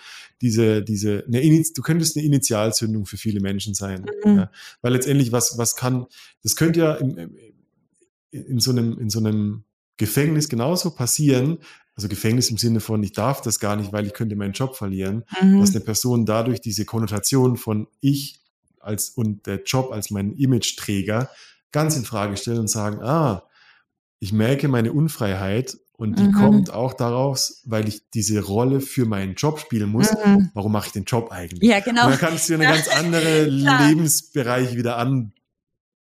diese, 0.40 0.82
diese, 0.82 1.24
eine 1.26 1.64
du 1.74 1.82
könntest 1.82 2.16
eine 2.16 2.26
Initialzündung 2.26 3.06
für 3.06 3.16
viele 3.16 3.40
Menschen 3.40 3.74
sein. 3.74 4.06
Mhm. 4.24 4.36
Ja? 4.36 4.50
Weil 4.82 4.92
letztendlich, 4.92 5.32
was, 5.32 5.58
was 5.58 5.76
kann, 5.76 6.06
das 6.42 6.56
könnte 6.56 6.80
ja 6.80 6.94
in, 6.94 7.36
in, 8.30 8.60
so 8.60 8.70
einem, 8.70 8.98
in 8.98 9.10
so 9.10 9.18
einem 9.18 9.64
Gefängnis 9.96 10.48
genauso 10.48 10.90
passieren, 10.90 11.58
also 11.94 12.08
Gefängnis 12.08 12.50
im 12.50 12.58
Sinne 12.58 12.78
von, 12.78 13.02
ich 13.02 13.12
darf 13.12 13.40
das 13.40 13.58
gar 13.58 13.74
nicht, 13.74 13.92
weil 13.92 14.06
ich 14.06 14.12
könnte 14.12 14.36
meinen 14.36 14.52
Job 14.52 14.76
verlieren, 14.76 15.24
mhm. 15.42 15.60
dass 15.60 15.70
eine 15.70 15.80
Person 15.80 16.24
dadurch 16.24 16.60
diese 16.60 16.84
Konnotation 16.84 17.56
von 17.56 17.88
ich 18.00 18.40
als 18.78 19.10
und 19.10 19.46
der 19.46 19.62
Job 19.64 19.90
als 19.90 20.10
mein 20.10 20.32
Image-Träger 20.34 21.28
ganz 21.72 21.96
in 21.96 22.04
Frage 22.04 22.36
stellen 22.36 22.60
und 22.60 22.70
sagen, 22.70 23.02
ah, 23.02 23.42
ich 24.20 24.32
merke 24.32 24.68
meine 24.68 24.92
Unfreiheit 24.92 25.76
und 25.98 26.16
die 26.16 26.28
mhm. 26.28 26.32
kommt 26.32 26.70
auch 26.72 26.94
daraus, 26.94 27.60
weil 27.64 27.88
ich 27.88 28.08
diese 28.10 28.40
Rolle 28.40 28.80
für 28.80 29.04
meinen 29.04 29.34
Job 29.34 29.58
spielen 29.58 29.90
muss. 29.90 30.12
Mhm. 30.12 30.48
Warum 30.54 30.70
mache 30.70 30.86
ich 30.86 30.92
den 30.92 31.02
Job 31.02 31.32
eigentlich? 31.32 31.68
Ja, 31.68 31.80
genau. 31.80 32.04
Und 32.04 32.12
dann 32.12 32.20
kannst 32.20 32.48
du 32.48 32.54
eine 32.54 32.66
ganz 32.66 32.86
andere 32.86 33.44
Lebensbereich 33.44 34.76
wieder 34.76 34.96
anbinden. 34.96 35.32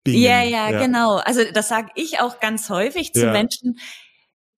Ja, 0.06 0.44
ja, 0.44 0.70
ja, 0.70 0.80
genau. 0.86 1.16
Also 1.16 1.42
das 1.52 1.70
sage 1.70 1.90
ich 1.96 2.20
auch 2.20 2.40
ganz 2.40 2.70
häufig 2.70 3.12
zu 3.12 3.26
ja. 3.26 3.32
Menschen, 3.32 3.80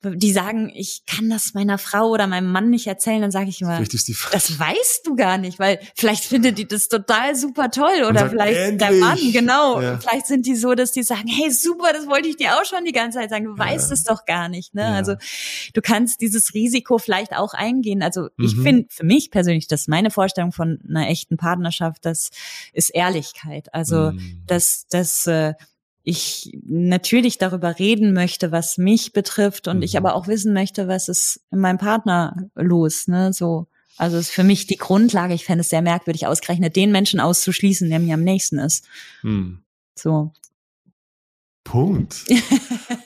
die 0.02 0.32
sagen, 0.32 0.72
ich 0.74 1.04
kann 1.06 1.30
das 1.30 1.54
meiner 1.54 1.78
Frau 1.78 2.10
oder 2.10 2.26
meinem 2.26 2.52
Mann 2.52 2.70
nicht 2.70 2.88
erzählen, 2.88 3.22
dann 3.22 3.32
sage 3.32 3.50
ich 3.50 3.62
immer, 3.62 3.80
das 3.80 4.60
weißt 4.60 5.06
du 5.06 5.16
gar 5.16 5.38
nicht, 5.38 5.60
weil 5.60 5.80
vielleicht 5.96 6.24
findet 6.24 6.58
die 6.58 6.68
das 6.68 6.88
total 6.88 7.36
super 7.36 7.70
toll 7.70 8.06
oder 8.08 8.22
sagt, 8.22 8.32
vielleicht 8.32 8.58
endlich. 8.58 8.90
der 8.90 8.98
Mann, 9.00 9.20
genau. 9.34 9.82
Ja. 9.82 10.00
Vielleicht 10.00 10.28
sind 10.28 10.46
die 10.46 10.56
so, 10.56 10.74
dass 10.74 10.94
die 10.94 11.04
sagen, 11.04 11.28
hey 11.28 11.52
super, 11.52 11.92
das 11.92 12.08
wollte 12.08 12.30
ich 12.30 12.38
dir 12.38 12.54
auch 12.54 12.66
schon 12.66 12.86
die 12.86 12.94
ganze 12.94 13.20
Zeit 13.20 13.30
sagen, 13.30 13.46
du 13.46 13.56
ja. 13.56 13.58
weißt 13.58 13.92
es 13.92 14.04
doch 14.06 14.26
gar 14.26 14.48
nicht. 14.48 14.74
Ne? 14.74 14.84
Ja. 14.84 14.94
Also 14.94 15.16
du 15.74 15.82
kannst 15.82 16.22
dieses 16.22 16.54
Risiko 16.54 16.98
vielleicht 16.98 17.36
auch 17.36 17.54
eingehen. 17.54 18.02
Also 18.02 18.30
ich 18.38 18.56
mhm. 18.56 18.64
finde 18.64 18.86
für 18.90 19.06
mich 19.06 19.32
persönlich, 19.32 19.68
das 19.68 19.82
ist 19.82 19.90
meine 19.90 20.12
Vorstellung 20.12 20.54
von 20.54 20.80
einer 20.88 21.10
echten 21.10 21.36
Partnerschaft, 21.36 22.06
das 22.06 22.30
ist 22.72 22.90
Ehrlichkeit. 22.90 23.74
Also 23.74 24.12
mhm. 24.12 24.44
das, 24.48 24.86
das 24.90 25.28
äh, 25.28 25.56
ich 26.10 26.58
natürlich 26.66 27.38
darüber 27.38 27.78
reden 27.80 28.14
möchte, 28.14 28.52
was 28.52 28.78
mich 28.78 29.14
betrifft 29.14 29.68
und 29.68 29.78
mhm. 29.78 29.84
ich 29.84 29.98
aber 29.98 30.16
auch 30.16 30.28
wissen 30.28 30.54
möchte, 30.54 30.88
was 30.88 31.08
ist 31.08 31.42
in 31.52 31.60
meinem 31.60 31.78
Partner 31.78 32.50
los, 32.56 33.08
ne, 33.08 33.32
so. 33.34 33.68
Also 33.98 34.18
ist 34.18 34.30
für 34.30 34.46
mich 34.46 34.66
die 34.66 34.78
Grundlage. 34.78 35.34
Ich 35.34 35.44
fände 35.44 35.60
es 35.60 35.70
sehr 35.70 35.82
merkwürdig, 35.82 36.26
ausgerechnet 36.26 36.78
den 36.78 36.92
Menschen 36.94 37.20
auszuschließen, 37.20 37.90
der 37.90 38.00
mir 38.00 38.14
am 38.14 38.24
nächsten 38.24 38.58
ist. 38.58 38.86
Mhm. 39.24 39.60
So. 39.96 40.32
Punkt. 41.64 42.26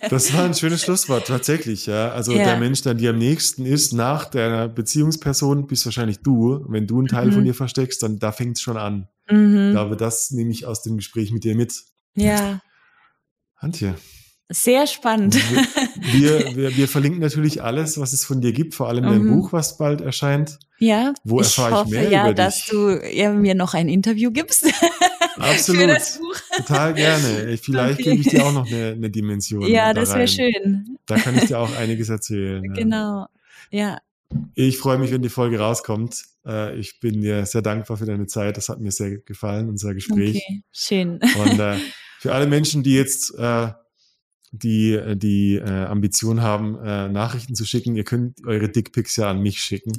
Das 0.09 0.33
war 0.33 0.43
ein 0.43 0.53
schönes 0.53 0.81
Schlusswort, 0.81 1.27
tatsächlich, 1.27 1.85
ja. 1.85 2.11
Also 2.11 2.33
ja. 2.33 2.43
der 2.43 2.57
Mensch, 2.57 2.81
der 2.81 2.93
dir 2.93 3.11
am 3.11 3.17
nächsten 3.17 3.65
ist, 3.65 3.93
nach 3.93 4.25
deiner 4.25 4.67
Beziehungsperson, 4.67 5.65
bist 5.65 5.85
wahrscheinlich 5.85 6.19
du. 6.19 6.65
Wenn 6.67 6.87
du 6.87 6.99
einen 6.99 7.07
Teil 7.07 7.27
mhm. 7.27 7.31
von 7.31 7.45
dir 7.45 7.53
versteckst, 7.53 8.03
dann 8.03 8.19
da 8.19 8.33
fängt 8.33 8.57
es 8.57 8.61
schon 8.61 8.75
an. 8.75 9.07
Mhm. 9.29 9.67
Ich 9.67 9.71
glaube, 9.71 9.95
das 9.95 10.31
nehme 10.31 10.51
ich 10.51 10.65
aus 10.65 10.83
dem 10.83 10.97
Gespräch 10.97 11.31
mit 11.31 11.45
dir 11.45 11.55
mit. 11.55 11.73
Ja. 12.15 12.61
Antje. 13.63 13.95
Sehr 14.49 14.85
spannend. 14.87 15.35
Wir, 16.11 16.55
wir, 16.55 16.75
wir, 16.75 16.87
verlinken 16.87 17.21
natürlich 17.21 17.63
alles, 17.63 17.97
was 17.97 18.13
es 18.13 18.25
von 18.25 18.41
dir 18.41 18.51
gibt, 18.51 18.75
vor 18.75 18.89
allem 18.89 19.03
dein 19.05 19.23
mhm. 19.23 19.35
Buch, 19.35 19.53
was 19.53 19.77
bald 19.77 20.01
erscheint. 20.01 20.59
Ja. 20.79 21.13
Wo 21.23 21.39
erfahre 21.39 21.69
ich, 21.69 21.75
hoffe, 21.75 21.89
mehr 21.91 22.09
ja, 22.09 22.23
über 22.25 22.33
dass 22.33 22.65
du 22.65 22.89
ja, 22.89 23.31
mir 23.31 23.55
noch 23.55 23.73
ein 23.73 23.87
Interview 23.87 24.31
gibst. 24.31 24.65
Absolut. 25.37 25.97
Total 26.57 26.93
gerne. 26.93 27.57
Vielleicht 27.61 28.01
okay. 28.01 28.11
gebe 28.11 28.21
ich 28.21 28.27
dir 28.27 28.45
auch 28.45 28.51
noch 28.51 28.67
eine, 28.67 28.91
eine 28.91 29.09
Dimension. 29.09 29.65
Ja, 29.65 29.93
da 29.93 30.01
das 30.01 30.13
wäre 30.13 30.27
schön. 30.27 30.97
Da 31.05 31.17
kann 31.17 31.35
ich 31.37 31.45
dir 31.45 31.59
auch 31.59 31.75
einiges 31.77 32.09
erzählen. 32.09 32.61
Genau. 32.73 33.27
Ja. 33.71 33.97
Ich 34.55 34.77
freue 34.77 34.97
mich, 34.97 35.11
wenn 35.11 35.21
die 35.21 35.29
Folge 35.29 35.59
rauskommt. 35.59 36.23
Äh, 36.45 36.77
ich 36.77 36.99
bin 36.99 37.21
dir 37.21 37.45
sehr 37.45 37.61
dankbar 37.61 37.97
für 37.97 38.05
deine 38.05 38.27
Zeit. 38.27 38.57
Das 38.57 38.69
hat 38.69 38.79
mir 38.79 38.91
sehr 38.91 39.17
gefallen, 39.19 39.69
unser 39.69 39.93
Gespräch. 39.93 40.43
Okay, 40.47 40.63
schön. 40.71 41.19
Und 41.37 41.59
äh, 41.59 41.77
für 42.23 42.33
alle 42.33 42.47
Menschen, 42.47 42.83
die 42.83 42.95
jetzt 42.95 43.37
äh, 43.37 43.67
die 44.53 44.97
die 45.15 45.55
äh, 45.55 45.85
Ambition 45.87 46.41
haben, 46.41 46.81
äh, 46.81 47.09
Nachrichten 47.09 47.53
zu 47.53 47.65
schicken, 47.65 47.97
ihr 47.97 48.05
könnt 48.05 48.45
eure 48.47 48.69
Dickpics 48.69 49.17
ja 49.17 49.29
an 49.29 49.41
mich 49.41 49.59
schicken. 49.59 49.91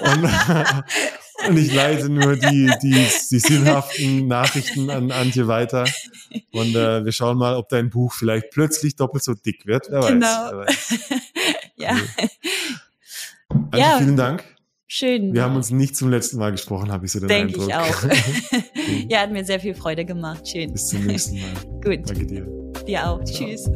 und, 0.00 0.24
und 1.48 1.56
ich 1.56 1.74
leite 1.74 2.10
nur 2.10 2.36
die, 2.36 2.70
die, 2.80 3.06
die 3.30 3.38
sinnhaften 3.40 4.28
Nachrichten 4.28 4.88
an 4.88 5.10
Antje 5.10 5.48
weiter. 5.48 5.84
Und 6.52 6.76
äh, 6.76 7.04
wir 7.04 7.10
schauen 7.10 7.36
mal, 7.36 7.56
ob 7.56 7.68
dein 7.70 7.90
Buch 7.90 8.12
vielleicht 8.12 8.50
plötzlich 8.50 8.94
doppelt 8.94 9.24
so 9.24 9.34
dick 9.34 9.66
wird. 9.66 9.88
Wer 9.90 10.02
genau. 10.02 10.26
weiß. 10.26 10.50
Wer 10.52 10.58
weiß. 10.58 10.98
ja. 11.76 11.96
Antje, 13.48 13.80
ja. 13.80 13.98
vielen 13.98 14.16
Dank. 14.16 14.44
Schön. 14.90 15.34
Wir 15.34 15.42
haben 15.42 15.54
uns 15.54 15.70
nicht 15.70 15.96
zum 15.96 16.08
letzten 16.08 16.38
Mal 16.38 16.50
gesprochen, 16.50 16.90
habe 16.90 17.04
ich 17.04 17.12
so 17.12 17.20
den 17.20 17.28
Denk 17.28 17.50
Eindruck. 17.50 17.68
Denke 17.68 18.16
ich 18.50 18.58
auch. 18.58 19.04
ja, 19.10 19.20
hat 19.20 19.30
mir 19.30 19.44
sehr 19.44 19.60
viel 19.60 19.74
Freude 19.74 20.06
gemacht. 20.06 20.48
Schön. 20.48 20.72
Bis 20.72 20.88
zum 20.88 21.04
nächsten 21.04 21.40
Mal. 21.40 21.50
Gut. 21.84 22.08
Danke 22.08 22.26
dir. 22.26 22.46
Dir 22.86 23.06
auch. 23.06 23.22
Ciao. 23.22 23.46
Tschüss. 23.48 23.70